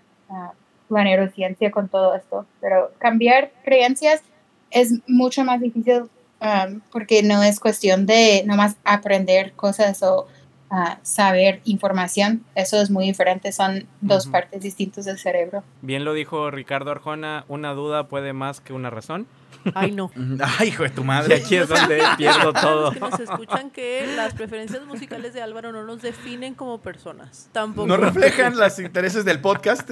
la 0.88 1.04
neurociencia 1.04 1.70
con 1.70 1.88
todo 1.88 2.14
esto, 2.14 2.46
pero 2.60 2.90
cambiar 2.98 3.50
creencias 3.62 4.22
es 4.70 5.00
mucho 5.06 5.44
más 5.44 5.60
difícil 5.60 6.08
Um, 6.40 6.80
porque 6.90 7.22
no 7.22 7.42
es 7.42 7.60
cuestión 7.60 8.06
de 8.06 8.42
nomás 8.46 8.76
aprender 8.84 9.52
cosas 9.52 10.02
o 10.02 10.26
uh, 10.70 10.74
saber 11.02 11.60
información. 11.64 12.44
Eso 12.54 12.80
es 12.80 12.90
muy 12.90 13.04
diferente, 13.04 13.52
son 13.52 13.86
dos 14.00 14.26
partes 14.26 14.62
distintas 14.62 15.04
del 15.04 15.18
cerebro. 15.18 15.62
Bien 15.82 16.04
lo 16.04 16.14
dijo 16.14 16.50
Ricardo 16.50 16.90
Arjona, 16.90 17.44
una 17.48 17.74
duda 17.74 18.08
puede 18.08 18.32
más 18.32 18.60
que 18.60 18.72
una 18.72 18.88
razón. 18.88 19.26
Ay, 19.74 19.92
no. 19.92 20.10
Ay, 20.58 20.68
hijo 20.68 20.84
de 20.84 20.90
tu 20.90 21.04
madre. 21.04 21.36
Y 21.36 21.40
aquí 21.40 21.56
es 21.56 21.68
donde 21.68 22.02
pierdo 22.16 22.52
todo. 22.52 22.84
Los 22.84 22.94
que 22.94 23.00
nos 23.00 23.20
escuchan 23.20 23.70
que 23.70 24.06
las 24.16 24.32
preferencias 24.32 24.84
musicales 24.86 25.34
de 25.34 25.42
Álvaro 25.42 25.72
no 25.72 25.84
nos 25.84 26.00
definen 26.00 26.54
como 26.54 26.78
personas. 26.78 27.50
Tampoco. 27.52 27.86
No 27.86 27.96
reflejan 27.98 28.56
los 28.56 28.78
intereses 28.78 29.24
del 29.24 29.40
podcast. 29.40 29.90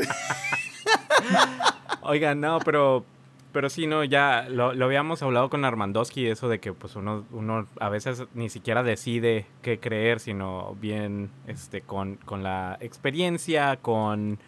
Oigan, 2.03 2.41
no, 2.41 2.59
pero 2.61 3.05
pero 3.59 3.71
sí, 3.71 3.89
no, 3.89 4.05
ya 4.05 4.47
lo, 4.49 4.73
lo, 4.73 4.85
habíamos 4.85 5.21
hablado 5.21 5.51
con 5.51 5.65
Armandowski, 5.65 6.29
eso 6.29 6.49
de 6.49 6.61
que 6.61 6.73
pues 6.73 6.95
uno, 6.95 7.25
uno 7.33 7.67
a 7.81 7.89
veces 7.89 8.23
ni 8.33 8.51
siquiera 8.51 8.85
decide 8.85 9.47
qué 9.63 9.81
creer, 9.81 10.21
sino 10.21 10.77
bien 10.81 11.33
este, 11.49 11.81
con, 11.81 12.15
con 12.25 12.45
la 12.45 12.79
experiencia, 12.81 13.77
con 13.79 14.39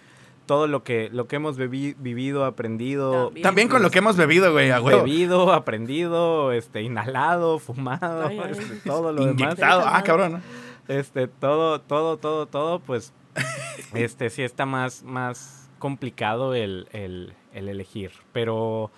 todo 0.46 0.68
lo 0.68 0.84
que, 0.84 1.08
lo 1.10 1.26
que 1.26 1.34
hemos 1.34 1.56
vivido, 1.56 2.44
aprendido. 2.44 3.32
También, 3.42 3.66
con 3.66 3.82
lo 3.82 3.90
que 3.90 3.98
hemos 3.98 4.16
bebido, 4.16 4.52
güey, 4.52 4.70
a 4.70 4.78
Bebido, 4.78 5.52
aprendido, 5.52 6.52
este, 6.52 6.82
inhalado, 6.82 7.58
fumado, 7.58 8.30
este, 8.44 8.76
todo 8.86 9.12
lo 9.12 9.22
Inyectado. 9.22 9.80
demás. 9.80 9.92
Ah, 9.92 10.04
cabrón. 10.04 10.40
Este, 10.86 11.26
todo, 11.26 11.80
todo, 11.80 12.16
todo, 12.16 12.46
todo, 12.46 12.78
pues, 12.78 13.12
este, 13.92 14.30
sí 14.30 14.44
está 14.44 14.66
más, 14.66 15.02
más 15.02 15.59
complicado 15.80 16.54
el, 16.54 16.86
el 16.92 17.34
el 17.52 17.68
elegir. 17.68 18.12
Pero 18.32 18.90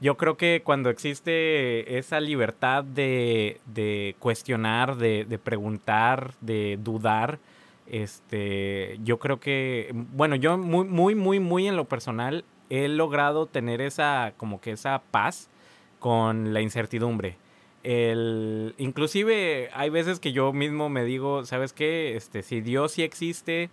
yo 0.00 0.16
creo 0.16 0.36
que 0.36 0.62
cuando 0.64 0.90
existe 0.90 1.98
esa 1.98 2.20
libertad 2.20 2.84
de, 2.84 3.60
de 3.66 4.16
cuestionar, 4.18 4.96
de, 4.96 5.24
de, 5.28 5.38
preguntar, 5.38 6.34
de 6.40 6.78
dudar, 6.80 7.38
este, 7.86 8.98
yo 9.02 9.18
creo 9.18 9.40
que, 9.40 9.90
bueno, 10.12 10.36
yo 10.36 10.58
muy, 10.58 10.86
muy, 10.86 11.14
muy, 11.14 11.40
muy 11.40 11.68
en 11.68 11.76
lo 11.76 11.86
personal 11.86 12.44
he 12.70 12.86
logrado 12.88 13.46
tener 13.46 13.80
esa, 13.80 14.34
como 14.36 14.60
que 14.60 14.72
esa 14.72 15.02
paz 15.10 15.48
con 15.98 16.52
la 16.52 16.60
incertidumbre. 16.60 17.36
El, 17.82 18.74
inclusive 18.76 19.70
hay 19.72 19.88
veces 19.88 20.20
que 20.20 20.32
yo 20.32 20.52
mismo 20.52 20.90
me 20.90 21.04
digo, 21.04 21.46
¿sabes 21.46 21.72
qué? 21.72 22.16
Este, 22.16 22.42
si 22.42 22.60
Dios 22.60 22.92
sí 22.92 23.02
existe, 23.02 23.70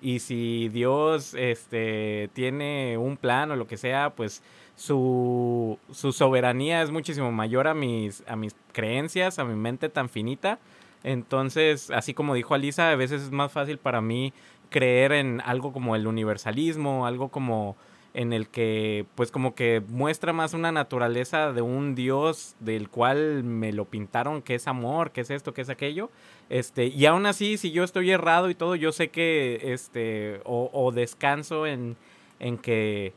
y 0.00 0.18
si 0.20 0.68
Dios 0.68 1.34
este, 1.34 2.30
tiene 2.32 2.98
un 2.98 3.16
plan 3.16 3.50
o 3.50 3.56
lo 3.56 3.66
que 3.66 3.76
sea, 3.76 4.10
pues 4.10 4.42
su, 4.74 5.78
su 5.90 6.12
soberanía 6.12 6.82
es 6.82 6.90
muchísimo 6.90 7.32
mayor 7.32 7.66
a 7.66 7.74
mis, 7.74 8.22
a 8.26 8.36
mis 8.36 8.54
creencias, 8.72 9.38
a 9.38 9.44
mi 9.44 9.54
mente 9.54 9.88
tan 9.88 10.08
finita. 10.08 10.58
Entonces, 11.02 11.90
así 11.90 12.14
como 12.14 12.34
dijo 12.34 12.54
Alisa, 12.54 12.90
a 12.90 12.96
veces 12.96 13.22
es 13.22 13.30
más 13.30 13.52
fácil 13.52 13.78
para 13.78 14.00
mí 14.00 14.32
creer 14.70 15.12
en 15.12 15.40
algo 15.40 15.72
como 15.72 15.96
el 15.96 16.06
universalismo, 16.06 17.06
algo 17.06 17.28
como 17.28 17.76
en 18.16 18.32
el 18.32 18.48
que 18.48 19.04
pues 19.14 19.30
como 19.30 19.54
que 19.54 19.82
muestra 19.88 20.32
más 20.32 20.54
una 20.54 20.72
naturaleza 20.72 21.52
de 21.52 21.60
un 21.60 21.94
dios 21.94 22.56
del 22.60 22.88
cual 22.88 23.44
me 23.44 23.74
lo 23.74 23.84
pintaron 23.84 24.40
que 24.40 24.54
es 24.54 24.66
amor, 24.66 25.10
que 25.10 25.20
es 25.20 25.28
esto, 25.28 25.52
que 25.52 25.60
es 25.60 25.68
aquello. 25.68 26.10
Este, 26.48 26.86
y 26.86 27.04
aún 27.04 27.26
así, 27.26 27.58
si 27.58 27.72
yo 27.72 27.84
estoy 27.84 28.10
errado 28.10 28.48
y 28.48 28.54
todo, 28.54 28.74
yo 28.74 28.90
sé 28.90 29.08
que 29.08 29.60
este, 29.64 30.40
o, 30.44 30.92
descanso 30.94 31.66
en, 31.66 31.98
en 32.40 32.56
que, 32.56 33.12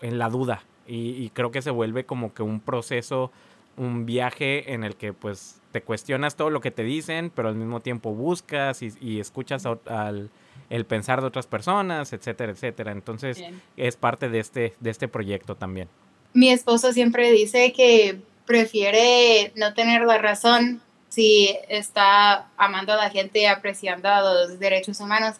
en 0.00 0.18
la 0.20 0.28
duda. 0.28 0.62
Y, 0.86 1.30
creo 1.30 1.50
que 1.50 1.60
se 1.60 1.72
vuelve 1.72 2.04
como 2.04 2.34
que 2.34 2.44
un 2.44 2.60
proceso, 2.60 3.32
un 3.76 4.06
viaje 4.06 4.74
en 4.74 4.84
el 4.84 4.94
que 4.94 5.12
pues 5.12 5.60
te 5.72 5.82
cuestionas 5.82 6.36
todo 6.36 6.50
lo 6.50 6.60
que 6.60 6.70
te 6.70 6.84
dicen, 6.84 7.32
pero 7.34 7.48
al 7.48 7.56
mismo 7.56 7.80
tiempo 7.80 8.14
buscas 8.14 8.80
y, 8.80 9.18
escuchas 9.18 9.66
al 9.66 10.30
el 10.74 10.86
pensar 10.86 11.20
de 11.20 11.28
otras 11.28 11.46
personas, 11.46 12.12
etcétera, 12.12 12.50
etcétera. 12.50 12.90
Entonces 12.90 13.40
es 13.76 13.96
parte 13.96 14.28
de 14.28 14.40
este, 14.40 14.74
de 14.80 14.90
este 14.90 15.06
proyecto 15.06 15.54
también. 15.54 15.88
Mi 16.32 16.50
esposo 16.50 16.92
siempre 16.92 17.30
dice 17.30 17.72
que 17.72 18.18
prefiere 18.44 19.52
no 19.54 19.72
tener 19.72 20.02
la 20.02 20.18
razón 20.18 20.82
si 21.08 21.56
está 21.68 22.48
amando 22.56 22.92
a 22.92 22.96
la 22.96 23.10
gente 23.10 23.40
y 23.40 23.44
apreciando 23.44 24.08
a 24.08 24.20
los 24.20 24.58
derechos 24.58 24.98
humanos 24.98 25.36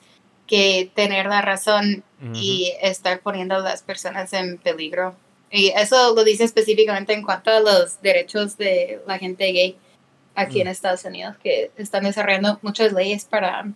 que 0.46 0.88
tener 0.94 1.26
la 1.26 1.42
razón 1.42 2.04
y 2.32 2.72
estar 2.80 3.20
poniendo 3.20 3.56
a 3.56 3.58
las 3.58 3.82
personas 3.82 4.32
en 4.32 4.56
peligro. 4.58 5.16
Y 5.50 5.72
eso 5.76 6.14
lo 6.14 6.22
dice 6.22 6.44
específicamente 6.44 7.12
en 7.12 7.22
cuanto 7.22 7.50
a 7.50 7.58
los 7.58 8.00
derechos 8.02 8.56
de 8.56 9.02
la 9.06 9.18
gente 9.18 9.50
gay 9.50 9.76
aquí 10.36 10.60
en 10.60 10.68
mm. 10.68 10.70
Estados 10.70 11.04
Unidos, 11.04 11.36
que 11.42 11.72
están 11.76 12.04
desarrollando 12.04 12.58
muchas 12.62 12.92
leyes 12.92 13.24
para 13.24 13.66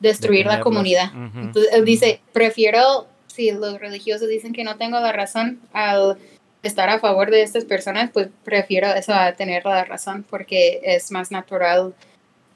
destruir 0.00 0.46
la 0.46 0.60
comunidad. 0.60 1.10
Entonces, 1.14 1.72
él 1.72 1.84
dice, 1.84 2.20
prefiero, 2.32 3.06
si 3.26 3.50
los 3.50 3.78
religiosos 3.80 4.28
dicen 4.28 4.52
que 4.52 4.64
no 4.64 4.76
tengo 4.76 5.00
la 5.00 5.12
razón 5.12 5.60
al 5.72 6.18
estar 6.62 6.88
a 6.88 6.98
favor 6.98 7.30
de 7.30 7.42
estas 7.42 7.64
personas, 7.64 8.10
pues 8.12 8.28
prefiero 8.44 8.88
eso 8.88 9.14
a 9.14 9.32
tener 9.32 9.64
la 9.64 9.84
razón 9.84 10.24
porque 10.28 10.80
es 10.82 11.10
más 11.10 11.30
natural 11.30 11.94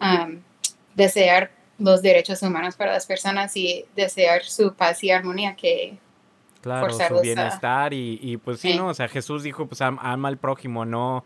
um, 0.01 0.41
desear 0.95 1.51
los 1.79 2.03
derechos 2.03 2.43
humanos 2.43 2.77
para 2.77 2.93
las 2.93 3.07
personas 3.07 3.57
y 3.57 3.85
desear 3.97 4.45
su 4.45 4.75
paz 4.75 5.03
y 5.03 5.11
armonía 5.11 5.57
que 5.57 5.97
claro, 6.61 6.91
su 6.93 7.21
bienestar 7.21 7.95
y, 7.95 8.19
y, 8.23 8.37
pues 8.37 8.61
sí, 8.61 8.75
¿no? 8.75 8.89
O 8.89 8.95
sea, 8.95 9.09
Jesús 9.09 9.43
dijo, 9.43 9.67
pues 9.67 9.81
ama 9.81 10.29
al 10.29 10.37
prójimo, 10.37 10.85
no 10.85 11.25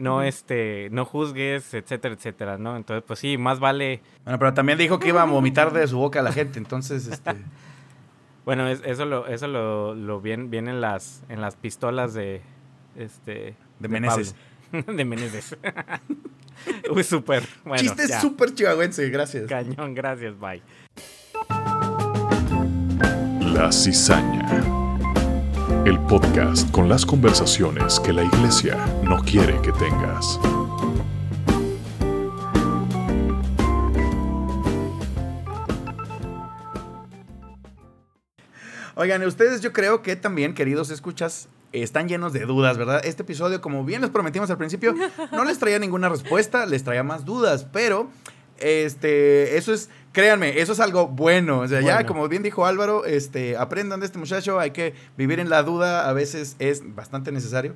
no 0.00 0.22
este, 0.22 0.88
no 0.90 1.04
juzgues, 1.04 1.74
etcétera, 1.74 2.14
etcétera, 2.14 2.58
¿no? 2.58 2.76
Entonces, 2.76 3.04
pues 3.06 3.18
sí, 3.18 3.38
más 3.38 3.60
vale. 3.60 4.00
Bueno, 4.24 4.38
pero 4.38 4.54
también 4.54 4.78
dijo 4.78 4.98
que 4.98 5.08
iba 5.08 5.22
a 5.22 5.26
vomitar 5.26 5.72
de 5.72 5.86
su 5.86 5.98
boca 5.98 6.20
a 6.20 6.22
la 6.22 6.32
gente, 6.32 6.58
entonces, 6.58 7.06
este. 7.06 7.32
bueno, 8.44 8.66
eso 8.68 9.04
lo, 9.04 9.26
eso 9.26 9.46
lo, 9.46 9.94
lo 9.94 10.20
viene, 10.20 10.56
en 10.56 10.80
las, 10.80 11.22
en 11.28 11.40
las 11.40 11.56
pistolas 11.56 12.14
de, 12.14 12.42
este. 12.96 13.54
De 13.78 13.88
Meneses. 13.88 14.34
de 14.72 15.04
Meneses. 15.04 15.56
Uy, 16.90 17.04
súper. 17.04 17.46
Bueno, 17.64 17.82
Chiste 17.82 18.08
súper 18.20 18.54
chihuahuense, 18.54 19.08
gracias. 19.10 19.46
Cañón, 19.48 19.94
gracias, 19.94 20.34
bye. 20.38 20.62
La 23.40 23.70
cizaña. 23.72 24.89
El 25.84 25.98
podcast 26.00 26.70
con 26.70 26.88
las 26.88 27.06
conversaciones 27.06 28.00
que 28.00 28.12
la 28.12 28.24
iglesia 28.24 28.76
no 29.02 29.22
quiere 29.24 29.60
que 29.62 29.72
tengas. 29.72 30.38
Oigan, 38.96 39.22
ustedes 39.24 39.62
yo 39.62 39.72
creo 39.72 40.02
que 40.02 40.16
también, 40.16 40.54
queridos 40.54 40.90
escuchas, 40.90 41.48
están 41.72 42.08
llenos 42.08 42.32
de 42.32 42.40
dudas, 42.40 42.76
¿verdad? 42.76 43.00
Este 43.04 43.22
episodio, 43.22 43.60
como 43.60 43.84
bien 43.84 44.02
les 44.02 44.10
prometimos 44.10 44.50
al 44.50 44.58
principio, 44.58 44.94
no 45.32 45.44
les 45.44 45.58
traía 45.58 45.78
ninguna 45.78 46.08
respuesta, 46.08 46.66
les 46.66 46.84
traía 46.84 47.02
más 47.02 47.24
dudas, 47.24 47.66
pero 47.72 48.10
este, 48.58 49.56
eso 49.56 49.72
es, 49.72 49.88
créanme, 50.12 50.60
eso 50.60 50.72
es 50.72 50.80
algo 50.80 51.08
bueno. 51.08 51.60
O 51.60 51.68
sea, 51.68 51.80
ya, 51.80 52.06
como 52.06 52.28
bien 52.28 52.42
dijo 52.42 52.66
Álvaro, 52.66 53.04
este, 53.04 53.56
aprendan 53.56 54.00
de 54.00 54.06
este 54.06 54.18
muchacho, 54.18 54.58
hay 54.58 54.70
que 54.70 54.94
vivir 55.16 55.40
en 55.40 55.50
la 55.50 55.62
duda, 55.62 56.08
a 56.08 56.12
veces 56.12 56.56
es 56.58 56.94
bastante 56.94 57.32
necesario. 57.32 57.74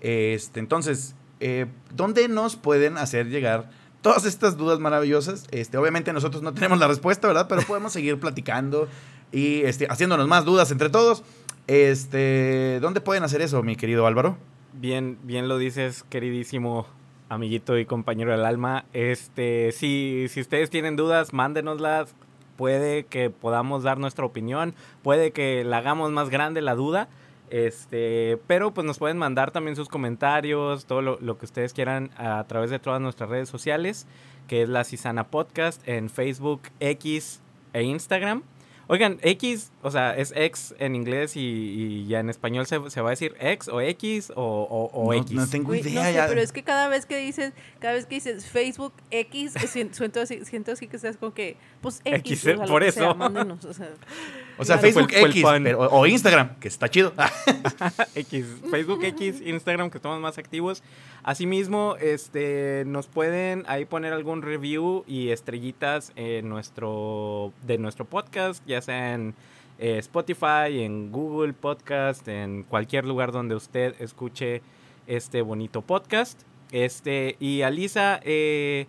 Este, 0.00 0.60
entonces, 0.60 1.14
eh, 1.40 1.66
¿dónde 1.94 2.28
nos 2.28 2.56
pueden 2.56 2.98
hacer 2.98 3.28
llegar 3.28 3.70
todas 4.00 4.24
estas 4.24 4.56
dudas 4.56 4.78
maravillosas? 4.78 5.46
Este, 5.50 5.76
obviamente 5.78 6.12
nosotros 6.12 6.42
no 6.42 6.54
tenemos 6.54 6.78
la 6.78 6.88
respuesta, 6.88 7.28
¿verdad? 7.28 7.46
Pero 7.48 7.62
podemos 7.62 7.92
seguir 7.92 8.18
platicando 8.18 8.88
y 9.30 9.62
este, 9.62 9.86
haciéndonos 9.88 10.28
más 10.28 10.44
dudas 10.44 10.70
entre 10.70 10.90
todos. 10.90 11.22
Este, 11.68 12.78
¿dónde 12.80 13.00
pueden 13.00 13.22
hacer 13.22 13.40
eso, 13.40 13.62
mi 13.62 13.76
querido 13.76 14.06
Álvaro? 14.06 14.36
Bien, 14.72 15.18
bien 15.22 15.48
lo 15.48 15.58
dices, 15.58 16.04
queridísimo 16.08 16.86
amiguito 17.32 17.78
y 17.78 17.86
compañero 17.86 18.32
del 18.32 18.44
alma. 18.44 18.84
Este, 18.92 19.72
si, 19.72 20.26
si 20.28 20.40
ustedes 20.40 20.70
tienen 20.70 20.96
dudas, 20.96 21.32
mándenoslas. 21.32 22.14
Puede 22.56 23.04
que 23.04 23.30
podamos 23.30 23.82
dar 23.82 23.98
nuestra 23.98 24.26
opinión, 24.26 24.74
puede 25.02 25.32
que 25.32 25.64
la 25.64 25.78
hagamos 25.78 26.12
más 26.12 26.28
grande 26.28 26.60
la 26.60 26.74
duda. 26.74 27.08
Este, 27.48 28.38
pero 28.46 28.72
pues 28.72 28.86
nos 28.86 28.98
pueden 28.98 29.18
mandar 29.18 29.50
también 29.50 29.74
sus 29.74 29.88
comentarios, 29.88 30.84
todo 30.84 31.02
lo, 31.02 31.18
lo 31.20 31.38
que 31.38 31.46
ustedes 31.46 31.72
quieran 31.72 32.10
a 32.16 32.44
través 32.44 32.70
de 32.70 32.78
todas 32.78 33.00
nuestras 33.00 33.28
redes 33.28 33.48
sociales, 33.48 34.06
que 34.48 34.62
es 34.62 34.68
la 34.68 34.84
Cisana 34.84 35.24
Podcast 35.24 35.86
en 35.88 36.08
Facebook, 36.08 36.62
X 36.80 37.40
e 37.72 37.82
Instagram. 37.82 38.42
Oigan, 38.88 39.18
X, 39.22 39.70
o 39.82 39.90
sea, 39.90 40.16
es 40.16 40.32
X 40.36 40.74
en 40.78 40.94
inglés 40.94 41.36
y, 41.36 41.40
y 41.40 42.06
ya 42.08 42.20
en 42.20 42.28
español 42.28 42.66
se, 42.66 42.78
se 42.90 43.00
va 43.00 43.08
a 43.08 43.10
decir 43.10 43.34
X 43.40 43.68
o 43.68 43.80
X 43.80 44.32
o, 44.34 44.42
o- 44.42 44.90
o 44.92 45.12
no, 45.12 45.18
X. 45.20 45.32
no 45.32 45.46
tengo 45.46 45.74
idea. 45.74 45.94
no 46.02 46.06
sé, 46.08 46.14
ya. 46.14 46.26
pero 46.26 46.40
es 46.40 46.52
que 46.52 46.62
cada 46.62 46.88
vez 46.88 47.06
que 47.06 47.16
dices, 47.16 47.52
cada 47.78 47.94
vez 47.94 48.06
que 48.06 48.16
dices 48.16 48.44
Facebook 48.46 48.92
X, 49.10 49.54
sien- 49.72 49.94
siento 49.94 50.20
así, 50.20 50.44
siento 50.44 50.72
así 50.72 50.88
que 50.88 50.98
seas 50.98 51.16
como 51.16 51.32
que, 51.32 51.56
pues 51.80 52.00
X, 52.04 52.18
X, 52.32 52.40
o 52.40 52.42
sea, 52.42 52.54
lo 52.56 52.64
por 52.66 52.82
eso. 52.82 53.00
sea, 53.00 53.14
mándenos, 53.14 53.64
o 53.64 53.72
sea. 53.72 53.88
O 54.62 54.64
sea, 54.64 54.78
Facebook 54.78 55.10
fue 55.10 55.20
el- 55.22 55.32
fue 55.42 55.56
el 55.56 55.62
X 55.66 55.74
pero- 55.76 55.80
o 55.90 56.06
Instagram, 56.06 56.56
que 56.60 56.68
está 56.68 56.88
chido. 56.88 57.12
X, 58.14 58.46
Facebook 58.70 59.04
X, 59.04 59.40
Instagram, 59.44 59.90
que 59.90 59.98
estamos 59.98 60.20
más 60.20 60.38
activos. 60.38 60.82
Asimismo, 61.22 61.96
este, 62.00 62.84
nos 62.86 63.06
pueden 63.06 63.64
ahí 63.68 63.84
poner 63.84 64.12
algún 64.12 64.42
review 64.42 65.04
y 65.06 65.28
estrellitas 65.30 66.12
en 66.16 66.48
nuestro, 66.48 67.52
de 67.66 67.78
nuestro 67.78 68.04
podcast, 68.04 68.62
ya 68.66 68.80
sea 68.82 69.14
en 69.14 69.34
eh, 69.78 69.98
Spotify, 69.98 70.82
en 70.82 71.10
Google 71.12 71.52
Podcast, 71.52 72.26
en 72.28 72.62
cualquier 72.64 73.04
lugar 73.04 73.32
donde 73.32 73.54
usted 73.54 73.94
escuche 74.00 74.62
este 75.06 75.42
bonito 75.42 75.82
podcast. 75.82 76.40
Este, 76.70 77.36
y 77.38 77.62
Alisa, 77.62 78.20
eh, 78.24 78.86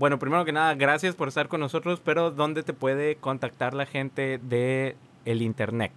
bueno, 0.00 0.18
primero 0.18 0.46
que 0.46 0.52
nada, 0.52 0.74
gracias 0.74 1.14
por 1.14 1.28
estar 1.28 1.48
con 1.48 1.60
nosotros, 1.60 2.00
pero 2.02 2.30
¿dónde 2.30 2.62
te 2.62 2.72
puede 2.72 3.16
contactar 3.16 3.74
la 3.74 3.84
gente 3.84 4.38
de 4.38 4.96
el 5.26 5.42
Internet? 5.42 5.92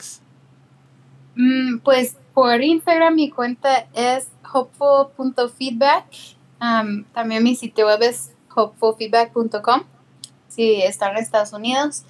Mm, 1.37 1.77
pues 1.79 2.17
por 2.33 2.61
Instagram 2.61 3.15
mi 3.15 3.29
cuenta 3.29 3.87
es 3.93 4.27
hopeful.feedback. 4.53 6.03
Um, 6.59 7.05
también 7.13 7.43
mi 7.43 7.55
sitio 7.55 7.85
web 7.85 8.01
es 8.01 8.33
hopefulfeedback.com 8.53 9.83
si 10.49 10.81
están 10.81 11.11
en 11.11 11.23
Estados 11.23 11.53
Unidos. 11.53 12.03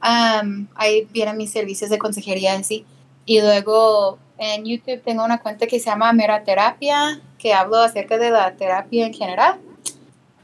Ahí 0.00 1.06
vienen 1.12 1.36
mis 1.36 1.52
servicios 1.52 1.88
de 1.88 1.98
consejería 1.98 2.54
así. 2.54 2.84
Y 3.26 3.40
luego 3.40 4.18
en 4.38 4.64
YouTube 4.64 5.02
tengo 5.04 5.24
una 5.24 5.38
cuenta 5.38 5.68
que 5.68 5.78
se 5.78 5.86
llama 5.86 6.12
Mera 6.12 6.42
Terapia, 6.42 7.20
que 7.38 7.54
hablo 7.54 7.76
acerca 7.76 8.18
de 8.18 8.32
la 8.32 8.56
terapia 8.56 9.06
en 9.06 9.14
general. 9.14 9.60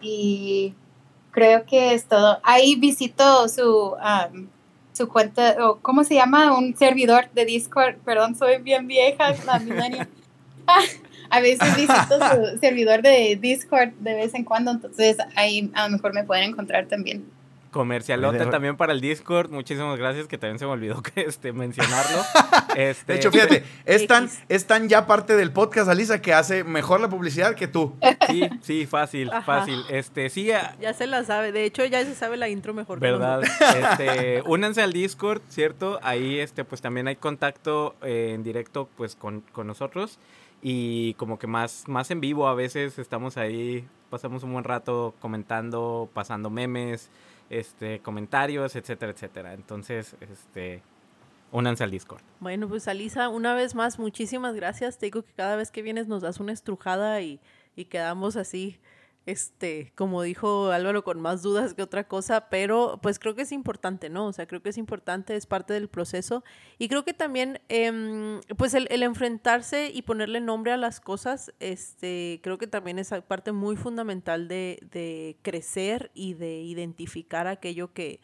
Y 0.00 0.74
creo 1.34 1.66
que 1.66 1.94
es 1.94 2.04
todo. 2.04 2.38
Ahí 2.44 2.76
visito 2.76 3.48
su, 3.48 3.94
um, 3.94 4.46
su 4.92 5.08
cuenta, 5.08 5.56
o 5.66 5.80
¿cómo 5.80 6.04
se 6.04 6.14
llama? 6.14 6.56
Un 6.56 6.76
servidor 6.76 7.28
de 7.34 7.44
Discord. 7.44 7.96
Perdón, 8.04 8.36
soy 8.36 8.58
bien 8.62 8.86
vieja, 8.86 9.34
la 9.44 9.60
a 11.30 11.40
veces 11.40 11.76
visito 11.76 12.18
su 12.18 12.58
servidor 12.60 13.02
de 13.02 13.36
Discord 13.40 13.90
de 13.98 14.14
vez 14.14 14.34
en 14.34 14.44
cuando, 14.44 14.70
entonces 14.70 15.16
ahí 15.34 15.70
a 15.74 15.88
lo 15.88 15.96
mejor 15.96 16.14
me 16.14 16.24
pueden 16.24 16.50
encontrar 16.50 16.86
también. 16.86 17.24
Comercialote 17.74 18.38
De- 18.38 18.46
también 18.46 18.76
para 18.76 18.92
el 18.92 19.00
Discord. 19.00 19.50
Muchísimas 19.50 19.98
gracias, 19.98 20.28
que 20.28 20.38
también 20.38 20.60
se 20.60 20.64
me 20.64 20.70
olvidó 20.70 21.02
que, 21.02 21.22
este, 21.22 21.52
mencionarlo. 21.52 22.22
Este, 22.76 23.12
De 23.12 23.18
hecho, 23.20 23.30
fíjate, 23.30 23.62
es 23.84 24.08
tan, 24.08 24.24
X. 24.24 24.40
es 24.48 24.66
tan 24.66 24.88
ya 24.88 25.06
parte 25.06 25.36
del 25.36 25.52
podcast, 25.52 25.88
Alisa, 25.88 26.20
que 26.20 26.32
hace 26.34 26.64
mejor 26.64 27.00
la 27.00 27.08
publicidad 27.08 27.54
que 27.54 27.68
tú. 27.68 27.94
Sí, 28.26 28.48
sí, 28.62 28.86
fácil, 28.86 29.30
Ajá. 29.30 29.42
fácil. 29.42 29.80
Este, 29.90 30.28
sí, 30.28 30.50
a- 30.50 30.76
Ya 30.80 30.92
se 30.92 31.06
la 31.06 31.22
sabe, 31.22 31.52
de 31.52 31.64
hecho 31.66 31.84
ya 31.84 32.04
se 32.04 32.16
sabe 32.16 32.36
la 32.36 32.48
intro 32.48 32.74
mejor 32.74 32.98
que 32.98 33.06
verdad. 33.06 33.42
nosotros. 33.42 33.90
Este, 33.92 34.42
únanse 34.46 34.82
al 34.82 34.92
Discord, 34.92 35.40
¿cierto? 35.48 36.00
Ahí, 36.02 36.40
este, 36.40 36.64
pues 36.64 36.80
también 36.80 37.06
hay 37.06 37.14
contacto 37.14 37.94
eh, 38.02 38.32
en 38.34 38.42
directo, 38.42 38.88
pues, 38.96 39.14
con, 39.14 39.42
con 39.52 39.68
nosotros. 39.68 40.18
Y 40.60 41.14
como 41.14 41.38
que 41.38 41.46
más, 41.46 41.84
más 41.86 42.10
en 42.10 42.20
vivo 42.20 42.48
a 42.48 42.54
veces 42.54 42.98
estamos 42.98 43.36
ahí, 43.36 43.86
pasamos 44.10 44.42
un 44.42 44.52
buen 44.52 44.64
rato 44.64 45.14
comentando, 45.20 46.08
pasando 46.12 46.50
memes, 46.50 47.08
este, 47.58 48.00
comentarios, 48.00 48.76
etcétera, 48.76 49.12
etcétera. 49.12 49.54
Entonces, 49.54 50.16
este, 50.20 50.82
únanse 51.52 51.84
al 51.84 51.90
Discord. 51.90 52.22
Bueno, 52.40 52.68
pues 52.68 52.88
Alisa, 52.88 53.28
una 53.28 53.54
vez 53.54 53.74
más, 53.74 53.98
muchísimas 53.98 54.54
gracias. 54.54 54.98
Te 54.98 55.06
digo 55.06 55.22
que 55.22 55.32
cada 55.32 55.56
vez 55.56 55.70
que 55.70 55.82
vienes 55.82 56.08
nos 56.08 56.22
das 56.22 56.40
una 56.40 56.52
estrujada 56.52 57.20
y, 57.20 57.40
y 57.76 57.86
quedamos 57.86 58.36
así, 58.36 58.78
este, 59.26 59.92
como 59.94 60.22
dijo 60.22 60.70
Álvaro, 60.70 61.02
con 61.02 61.20
más 61.20 61.42
dudas 61.42 61.74
que 61.74 61.82
otra 61.82 62.06
cosa, 62.06 62.48
pero 62.50 62.98
pues 63.02 63.18
creo 63.18 63.34
que 63.34 63.42
es 63.42 63.52
importante, 63.52 64.10
¿no? 64.10 64.26
O 64.26 64.32
sea, 64.32 64.46
creo 64.46 64.62
que 64.62 64.68
es 64.68 64.78
importante, 64.78 65.34
es 65.34 65.46
parte 65.46 65.72
del 65.72 65.88
proceso. 65.88 66.44
Y 66.78 66.88
creo 66.88 67.04
que 67.04 67.14
también, 67.14 67.60
em, 67.68 68.40
pues 68.56 68.74
el, 68.74 69.02
enfrentarse 69.02 69.90
y 69.92 70.02
ponerle 70.02 70.40
nombre 70.40 70.72
a 70.72 70.76
las 70.76 71.00
cosas, 71.00 71.52
este, 71.60 72.40
creo 72.42 72.58
que 72.58 72.66
también 72.66 72.98
es 72.98 73.10
parte 73.26 73.52
muy 73.52 73.76
fundamental 73.76 74.48
de, 74.48 74.78
de 74.90 75.38
crecer 75.42 76.10
y 76.14 76.34
de 76.34 76.60
identificar 76.60 77.46
aquello 77.46 77.92
que, 77.92 78.20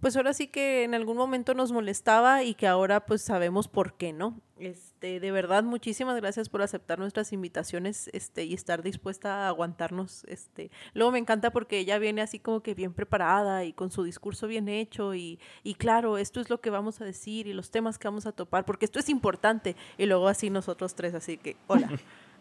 pues 0.00 0.16
ahora 0.16 0.32
sí 0.32 0.46
que 0.48 0.84
en 0.84 0.94
algún 0.94 1.16
momento 1.16 1.54
nos 1.54 1.72
molestaba 1.72 2.42
y 2.42 2.54
que 2.54 2.66
ahora 2.66 3.04
pues 3.04 3.22
sabemos 3.22 3.68
por 3.68 3.94
qué, 3.96 4.12
¿no? 4.12 4.40
Este, 4.60 5.20
de 5.20 5.32
verdad, 5.32 5.62
muchísimas 5.64 6.16
gracias 6.16 6.50
por 6.50 6.60
aceptar 6.60 6.98
nuestras 6.98 7.32
invitaciones, 7.32 8.10
este, 8.12 8.44
y 8.44 8.52
estar 8.52 8.82
dispuesta 8.82 9.46
a 9.46 9.48
aguantarnos, 9.48 10.24
este. 10.24 10.70
Luego 10.92 11.12
me 11.12 11.18
encanta 11.18 11.50
porque 11.50 11.78
ella 11.78 11.98
viene 11.98 12.20
así 12.20 12.38
como 12.38 12.62
que 12.62 12.74
bien 12.74 12.92
preparada 12.92 13.64
y 13.64 13.72
con 13.72 13.90
su 13.90 14.02
discurso 14.04 14.46
bien 14.46 14.68
hecho 14.68 15.14
y, 15.14 15.40
y 15.62 15.74
claro, 15.74 16.18
esto 16.18 16.40
es 16.40 16.50
lo 16.50 16.60
que 16.60 16.68
vamos 16.68 17.00
a 17.00 17.06
decir 17.06 17.46
y 17.46 17.54
los 17.54 17.70
temas 17.70 17.98
que 17.98 18.06
vamos 18.06 18.26
a 18.26 18.32
topar, 18.32 18.66
porque 18.66 18.84
esto 18.84 18.98
es 18.98 19.08
importante. 19.08 19.76
Y 19.96 20.04
luego 20.04 20.28
así 20.28 20.50
nosotros 20.50 20.94
tres, 20.94 21.14
así 21.14 21.38
que, 21.38 21.56
hola. 21.66 21.88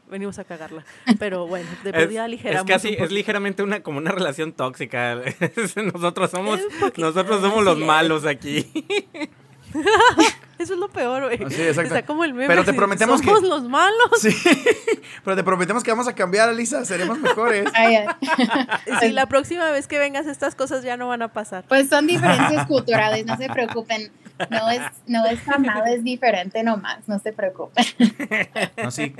Venimos 0.09 0.39
a 0.39 0.43
cagarla. 0.43 0.83
Pero 1.19 1.45
bueno, 1.45 1.69
de 1.83 1.91
Es, 1.91 1.95
perdida 1.95 2.21
es 2.21 2.25
aligeramos. 2.25 2.65
casi, 2.67 2.95
un 2.97 3.03
es 3.03 3.11
ligeramente 3.11 3.61
una, 3.61 3.83
como 3.83 3.99
una 3.99 4.11
relación 4.11 4.53
tóxica. 4.53 5.15
nosotros 5.93 6.31
somos, 6.31 6.59
Es 6.59 6.97
nosotros 6.97 7.41
somos 7.41 7.63
los 7.63 7.77
es. 7.77 7.85
malos 7.85 8.25
aquí. 8.25 8.67
Eso 10.59 10.73
es 10.73 10.79
lo 10.79 10.89
peor, 10.89 11.23
güey. 11.23 11.37
Sí, 11.49 11.61
exacto. 11.61 11.95
Está 11.95 12.05
como 12.05 12.25
el 12.25 12.33
meme. 12.33 12.47
Pero 12.47 12.65
te 12.65 12.73
prometemos 12.73 13.21
que- 13.21 13.27
Somos 13.27 13.43
los 13.43 13.63
malos. 13.63 14.09
Sí, 14.19 14.35
pero 15.23 15.37
te 15.37 15.43
prometemos 15.43 15.83
que 15.85 15.91
vamos 15.91 16.09
a 16.09 16.13
cambiar, 16.15 16.49
Alisa, 16.49 16.83
seremos 16.83 17.17
mejores. 17.17 17.65
Ay, 17.73 17.95
ay. 17.95 18.07
Si 18.99 19.11
la 19.13 19.25
próxima 19.27 19.71
vez 19.71 19.87
que 19.87 19.97
vengas 19.97 20.27
estas 20.27 20.55
cosas 20.55 20.83
ya 20.83 20.97
no 20.97 21.07
van 21.07 21.21
a 21.21 21.29
pasar. 21.29 21.63
Pues 21.69 21.87
son 21.87 22.07
diferencias 22.07 22.65
culturales, 22.67 23.25
no 23.25 23.37
se 23.37 23.47
preocupen. 23.47 24.11
No 24.49 24.69
es, 24.69 24.81
no 25.07 25.25
es 25.25 25.43
tan 25.45 25.61
mal, 25.63 25.83
es 25.93 26.03
diferente 26.03 26.61
nomás, 26.63 27.07
no 27.07 27.19
se 27.19 27.31
preocupen. 27.33 27.85
No, 28.83 28.89
sí. 28.91 29.13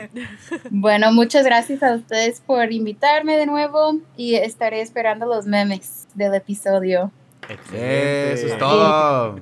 Bueno, 0.69 1.11
muchas 1.13 1.43
gracias 1.45 1.83
a 1.83 1.93
ustedes 1.95 2.41
por 2.41 2.71
invitarme 2.71 3.37
de 3.37 3.45
nuevo 3.45 3.97
y 4.17 4.35
estaré 4.35 4.81
esperando 4.81 5.25
los 5.25 5.45
memes 5.45 6.07
del 6.15 6.33
episodio. 6.35 7.11
Excelente. 7.49 8.33
Eso 8.33 8.47
es 8.47 8.57
todo. 8.57 9.39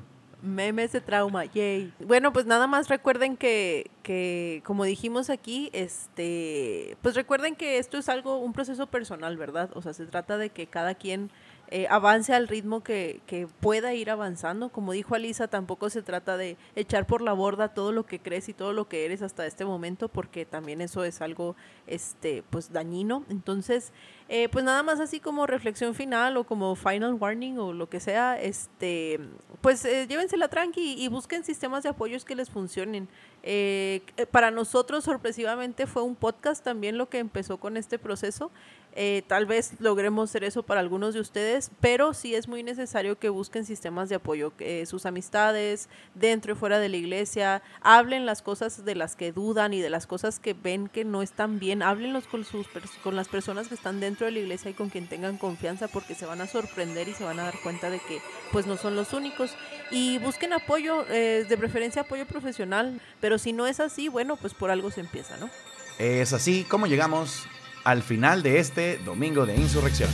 Memes 0.48 0.92
de 0.92 1.02
trauma, 1.02 1.46
yay. 1.46 1.94
Bueno, 2.00 2.34
pues 2.34 2.46
nada 2.46 2.68
más 2.68 2.90
recuerden 2.90 3.38
que, 3.38 3.92
que, 4.04 4.62
como 4.66 4.84
dijimos 4.84 5.30
aquí, 5.30 5.70
este, 5.74 6.98
pues 7.02 7.16
recuerden 7.16 7.56
que 7.56 7.78
esto 7.78 7.98
es 7.98 8.10
algo, 8.10 8.38
un 8.38 8.54
proceso 8.54 8.88
personal, 8.88 9.38
¿verdad? 9.38 9.70
O 9.74 9.82
sea, 9.82 9.94
se 9.94 10.06
trata 10.06 10.38
de 10.38 10.50
que 10.50 10.68
cada 10.68 10.96
quien 10.96 11.30
eh, 11.70 11.88
avance 11.90 12.34
al 12.34 12.48
ritmo 12.48 12.82
que, 12.82 13.22
que 13.28 13.48
pueda 13.60 13.94
ir 13.94 14.10
avanzando. 14.10 14.70
Como 14.70 14.94
dijo 14.94 15.16
Alisa, 15.16 15.48
tampoco 15.48 15.90
se 15.90 16.02
trata 16.02 16.38
de 16.38 16.58
echar 16.76 17.06
por 17.06 17.22
la 17.22 17.34
borda 17.34 17.74
todo 17.74 17.92
lo 17.92 18.06
que 18.06 18.20
crees 18.20 18.48
y 18.50 18.54
todo 18.54 18.74
lo 18.74 18.88
que 18.88 19.06
eres 19.06 19.22
hasta 19.22 19.46
este 19.46 19.66
momento, 19.66 20.08
porque 20.08 20.46
también 20.46 20.82
eso 20.82 21.04
es 21.04 21.22
algo 21.22 21.56
este, 21.86 22.44
pues 22.50 22.72
dañino. 22.72 23.26
Entonces, 23.30 23.92
eh, 24.30 24.50
pues 24.50 24.66
nada 24.66 24.84
más 24.84 25.00
así 25.00 25.20
como 25.20 25.48
reflexión 25.48 25.96
final 25.96 26.38
o 26.38 26.44
como 26.44 26.76
final 26.76 27.14
warning 27.14 27.60
o 27.60 27.74
lo 27.74 27.90
que 27.90 28.00
sea, 28.00 28.40
este, 28.40 29.20
pues 29.62 29.86
eh, 29.86 30.06
llévensela 30.08 30.48
tranqui 30.48 30.96
y 30.98 31.08
busquen 31.08 31.44
sistemas 31.44 31.84
de 31.84 31.90
apoyos 31.90 32.26
que 32.26 32.36
les 32.36 32.50
funcionen. 32.50 33.08
Eh, 33.44 34.02
eh, 34.18 34.26
para 34.26 34.52
nosotros, 34.52 35.04
sorpresivamente, 35.04 35.88
fue 35.88 36.02
un 36.02 36.16
podcast 36.16 36.64
también 36.64 36.98
lo 36.98 37.08
que 37.08 37.20
empezó 37.20 37.58
con 37.58 37.78
este 37.78 37.98
proceso. 37.98 38.52
Eh, 39.00 39.22
tal 39.28 39.46
vez 39.46 39.74
logremos 39.80 40.30
hacer 40.30 40.44
eso 40.44 40.64
para 40.64 40.82
algunos 40.82 41.14
de 41.14 41.20
ustedes, 41.20 41.70
pero 41.80 42.16
sí 42.16 42.34
es 42.34 42.48
muy 42.48 42.64
necesario 42.64 43.20
que 43.20 43.30
busquen 43.30 43.64
sistemas 43.64 44.10
de 44.10 44.16
apoyo, 44.16 44.54
sus 44.88 45.06
amistades, 45.06 45.88
dentro 46.16 46.54
y 46.54 46.56
fuera 46.56 46.80
de 46.80 46.90
la 46.90 46.98
iglesia, 46.98 47.62
hablen 47.82 48.26
las 48.26 48.42
cosas 48.42 48.86
de 48.86 48.96
las 48.96 49.16
que 49.16 49.32
dudan 49.32 49.72
y 49.74 49.82
de 49.82 49.92
las 49.92 50.08
cosas 50.08 50.40
que 50.40 50.56
ven 50.56 50.88
que 50.88 51.06
no 51.06 51.22
están 51.22 51.60
bien, 51.60 51.84
háblenlos 51.84 52.26
con, 52.26 52.44
sus, 52.44 52.66
con 53.04 53.16
las 53.16 53.28
personas 53.28 53.68
que 53.68 53.76
están 53.76 54.00
dentro 54.00 54.26
de 54.26 54.32
la 54.32 54.40
iglesia 54.40 54.72
y 54.72 54.74
con 54.74 54.90
quien 54.90 55.08
tengan 55.08 55.38
confianza, 55.38 55.88
porque 55.88 56.16
se 56.16 56.26
van 56.26 56.42
a 56.42 56.48
sorprender 56.48 57.08
y 57.08 57.14
se 57.14 57.24
van 57.24 57.40
a 57.40 57.44
dar 57.44 57.62
cuenta 57.62 57.92
de 57.92 58.00
que 58.00 58.20
pues 58.52 58.66
no 58.66 58.78
son 58.78 58.96
los 58.96 59.14
únicos. 59.14 59.56
Y 59.92 60.18
busquen 60.20 60.54
apoyo, 60.54 61.06
eh, 61.10 61.46
de 61.48 61.58
preferencia 61.58 62.02
apoyo 62.02 62.26
profesional, 62.26 63.00
pero 63.22 63.38
si 63.38 63.54
no 63.54 63.68
es 63.68 63.80
así, 63.80 64.10
bueno, 64.10 64.36
pues 64.36 64.54
por 64.54 64.72
algo 64.72 64.92
se 64.92 65.02
empieza, 65.02 65.38
¿no? 65.38 65.50
Es 65.98 66.34
así 66.34 66.66
como 66.70 66.88
llegamos 66.88 67.46
al 67.84 68.04
final 68.04 68.44
de 68.44 68.60
este 68.60 68.98
domingo 69.06 69.46
de 69.46 69.56
insurrección. 69.56 70.10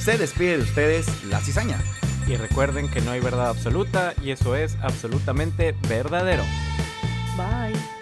Se 0.00 0.18
despide 0.18 0.56
de 0.58 0.62
ustedes 0.62 1.24
la 1.24 1.40
cizaña. 1.40 1.78
Y 2.26 2.36
recuerden 2.36 2.90
que 2.90 3.00
no 3.00 3.10
hay 3.10 3.20
verdad 3.20 3.48
absoluta 3.48 4.14
y 4.22 4.30
eso 4.30 4.54
es 4.54 4.76
absolutamente 4.82 5.74
verdadero. 5.88 6.44
Bye. 7.36 7.99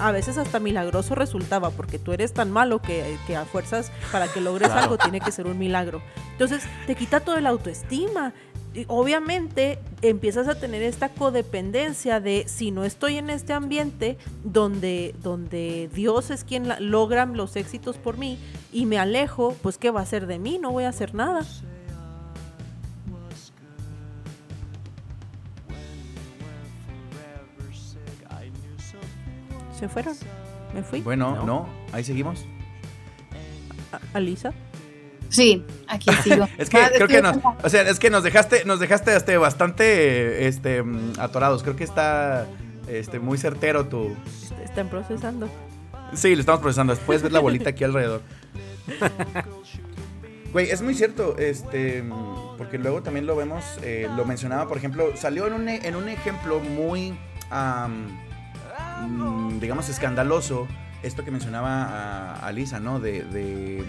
A 0.00 0.12
veces 0.12 0.38
hasta 0.38 0.60
milagroso 0.60 1.14
resultaba, 1.14 1.70
porque 1.70 1.98
tú 1.98 2.12
eres 2.12 2.32
tan 2.32 2.50
malo 2.50 2.80
que, 2.80 3.16
que 3.26 3.36
a 3.36 3.44
fuerzas 3.44 3.90
para 4.12 4.28
que 4.28 4.40
logres 4.40 4.68
Claro. 4.68 4.82
algo 4.84 4.98
tiene 4.98 5.20
que 5.20 5.32
ser 5.32 5.46
un 5.46 5.58
milagro. 5.58 6.00
Entonces 6.32 6.62
te 6.86 6.94
quita 6.94 7.20
todo 7.20 7.38
la 7.40 7.48
autoestima. 7.50 8.32
Y 8.74 8.84
obviamente 8.88 9.78
empiezas 10.02 10.46
a 10.46 10.54
tener 10.54 10.82
esta 10.82 11.08
codependencia 11.08 12.20
de 12.20 12.44
si 12.46 12.70
no 12.70 12.84
estoy 12.84 13.16
en 13.16 13.30
este 13.30 13.54
ambiente 13.54 14.18
donde, 14.44 15.14
donde 15.22 15.88
Dios 15.94 16.30
es 16.30 16.44
quien 16.44 16.68
la- 16.68 16.78
logra 16.78 17.24
los 17.24 17.56
éxitos 17.56 17.96
por 17.96 18.18
mí 18.18 18.38
y 18.72 18.84
me 18.86 18.98
alejo, 18.98 19.56
pues 19.62 19.78
¿qué 19.78 19.90
va 19.90 20.00
a 20.00 20.02
hacer 20.02 20.26
de 20.26 20.38
mí? 20.38 20.58
No 20.58 20.70
voy 20.70 20.84
a 20.84 20.90
hacer 20.90 21.14
nada. 21.14 21.40
¿Se 29.78 29.88
fueron? 29.88 30.14
¿Me 30.74 30.82
fui? 30.82 31.00
Bueno, 31.00 31.34
No. 31.36 31.46
no, 31.46 31.68
ahí 31.92 32.04
seguimos. 32.04 32.44
¿Alisa? 34.12 34.52
Sí, 35.30 35.64
aquí 35.86 36.10
sigo. 36.24 36.46
Es 36.58 36.68
que 36.70 36.78
Ah, 36.78 36.90
creo 36.94 37.06
que 37.08 37.22
nos, 37.22 37.36
o 37.62 37.68
sea, 37.68 37.82
es 37.82 37.98
que 37.98 38.10
nos 38.10 38.22
dejaste, 38.22 38.64
nos 38.64 38.80
dejaste 38.80 39.14
este, 39.16 39.36
bastante 39.36 40.46
este, 40.48 40.82
atorados. 41.18 41.62
Creo 41.62 41.76
que 41.76 41.84
está 41.84 42.46
este, 42.88 43.18
muy 43.20 43.38
certero 43.38 43.86
tu. 43.86 44.16
Est- 44.26 44.58
Están 44.64 44.88
procesando. 44.88 45.48
Sí, 46.14 46.34
lo 46.34 46.40
estamos 46.40 46.60
procesando. 46.62 46.94
Puedes 46.96 47.22
ver 47.22 47.32
la 47.32 47.40
bolita 47.40 47.70
aquí 47.70 47.84
alrededor. 47.84 48.22
Güey, 50.50 50.70
es 50.70 50.80
muy 50.80 50.94
cierto, 50.94 51.36
este, 51.36 52.02
porque 52.56 52.78
luego 52.78 53.02
también 53.02 53.26
lo 53.26 53.36
vemos, 53.36 53.62
eh, 53.82 54.08
lo 54.16 54.24
mencionaba, 54.24 54.66
por 54.66 54.78
ejemplo, 54.78 55.14
salió 55.14 55.46
en 55.46 55.52
un, 55.52 55.68
en 55.68 55.94
un 55.94 56.08
ejemplo 56.08 56.58
muy, 56.58 57.14
mm, 59.06 59.60
digamos, 59.60 59.88
escandaloso, 59.88 60.66
esto 61.02 61.24
que 61.24 61.30
mencionaba 61.30 61.84
a, 61.84 62.46
a 62.46 62.52
Lisa, 62.52 62.80
¿no? 62.80 63.00
De, 63.00 63.22
de, 63.24 63.84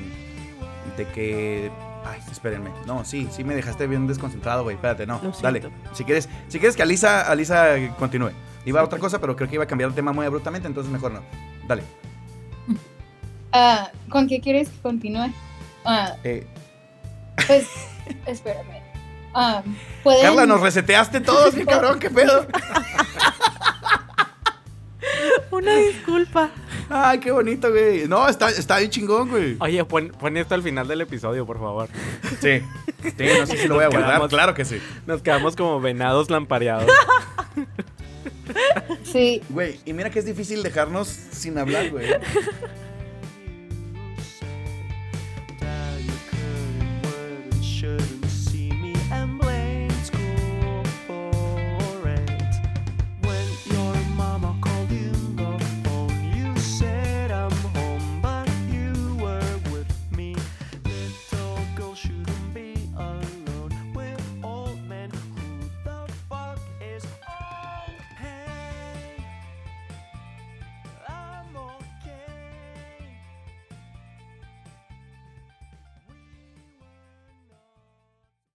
de 0.97 1.07
que, 1.09 1.71
ay, 2.05 2.19
espérenme, 2.31 2.69
no, 2.85 3.03
sí, 3.05 3.27
sí 3.31 3.43
me 3.43 3.55
dejaste 3.55 3.87
bien 3.87 4.05
desconcentrado, 4.07 4.63
güey, 4.63 4.75
espérate, 4.75 5.05
no, 5.07 5.19
dale, 5.41 5.61
si 5.93 6.03
quieres, 6.03 6.29
si 6.47 6.59
quieres 6.59 6.75
que 6.75 6.83
Alisa, 6.83 7.29
Alisa 7.29 7.75
continúe. 7.97 8.31
Iba 8.65 8.81
a 8.81 8.83
otra 8.83 8.99
cosa, 8.99 9.19
pero 9.19 9.35
creo 9.35 9.47
que 9.49 9.55
iba 9.55 9.63
a 9.63 9.67
cambiar 9.67 9.89
el 9.89 9.95
tema 9.95 10.11
muy 10.11 10.25
abruptamente, 10.25 10.67
entonces 10.67 10.91
mejor 10.91 11.11
no. 11.11 11.21
Dale. 11.67 11.83
Ah, 13.51 13.89
¿Con 14.09 14.27
qué 14.27 14.39
quieres 14.41 14.69
que 14.69 14.77
continúe? 14.81 15.31
Ah, 15.85 16.13
Eh, 16.23 16.45
pues, 17.47 17.67
espérame. 18.27 18.81
Ah, 19.33 19.63
¿pueden- 20.03 20.21
Carla, 20.23 20.45
nos 20.45 20.61
reseteaste 20.61 21.21
todos, 21.21 21.55
mi 21.55 21.65
cabrón, 21.65 21.97
qué 21.99 22.09
pedo. 22.09 22.45
Una 25.51 25.75
disculpa. 25.75 26.51
Ay, 26.89 27.19
qué 27.19 27.31
bonito, 27.31 27.69
güey. 27.69 28.07
No, 28.07 28.27
está, 28.27 28.49
está 28.49 28.79
bien 28.79 28.89
chingón, 28.89 29.29
güey. 29.29 29.57
Oye, 29.59 29.83
pon, 29.85 30.09
pon, 30.19 30.35
esto 30.37 30.55
al 30.55 30.63
final 30.63 30.87
del 30.87 31.01
episodio, 31.01 31.45
por 31.45 31.59
favor. 31.59 31.89
Sí. 32.41 32.61
Sí, 33.03 33.25
no 33.39 33.45
sé 33.45 33.57
si 33.57 33.67
lo 33.67 33.75
voy 33.75 33.85
a 33.85 33.89
guardar. 33.89 34.27
Claro 34.29 34.53
que 34.53 34.65
sí. 34.65 34.81
Nos 35.05 35.21
quedamos 35.21 35.55
como 35.55 35.79
venados 35.79 36.29
lampareados. 36.29 36.89
Sí. 39.03 39.43
Güey, 39.49 39.79
y 39.85 39.93
mira 39.93 40.09
que 40.09 40.19
es 40.19 40.25
difícil 40.25 40.63
dejarnos 40.63 41.07
sin 41.07 41.57
hablar, 41.57 41.89
güey. 41.91 42.07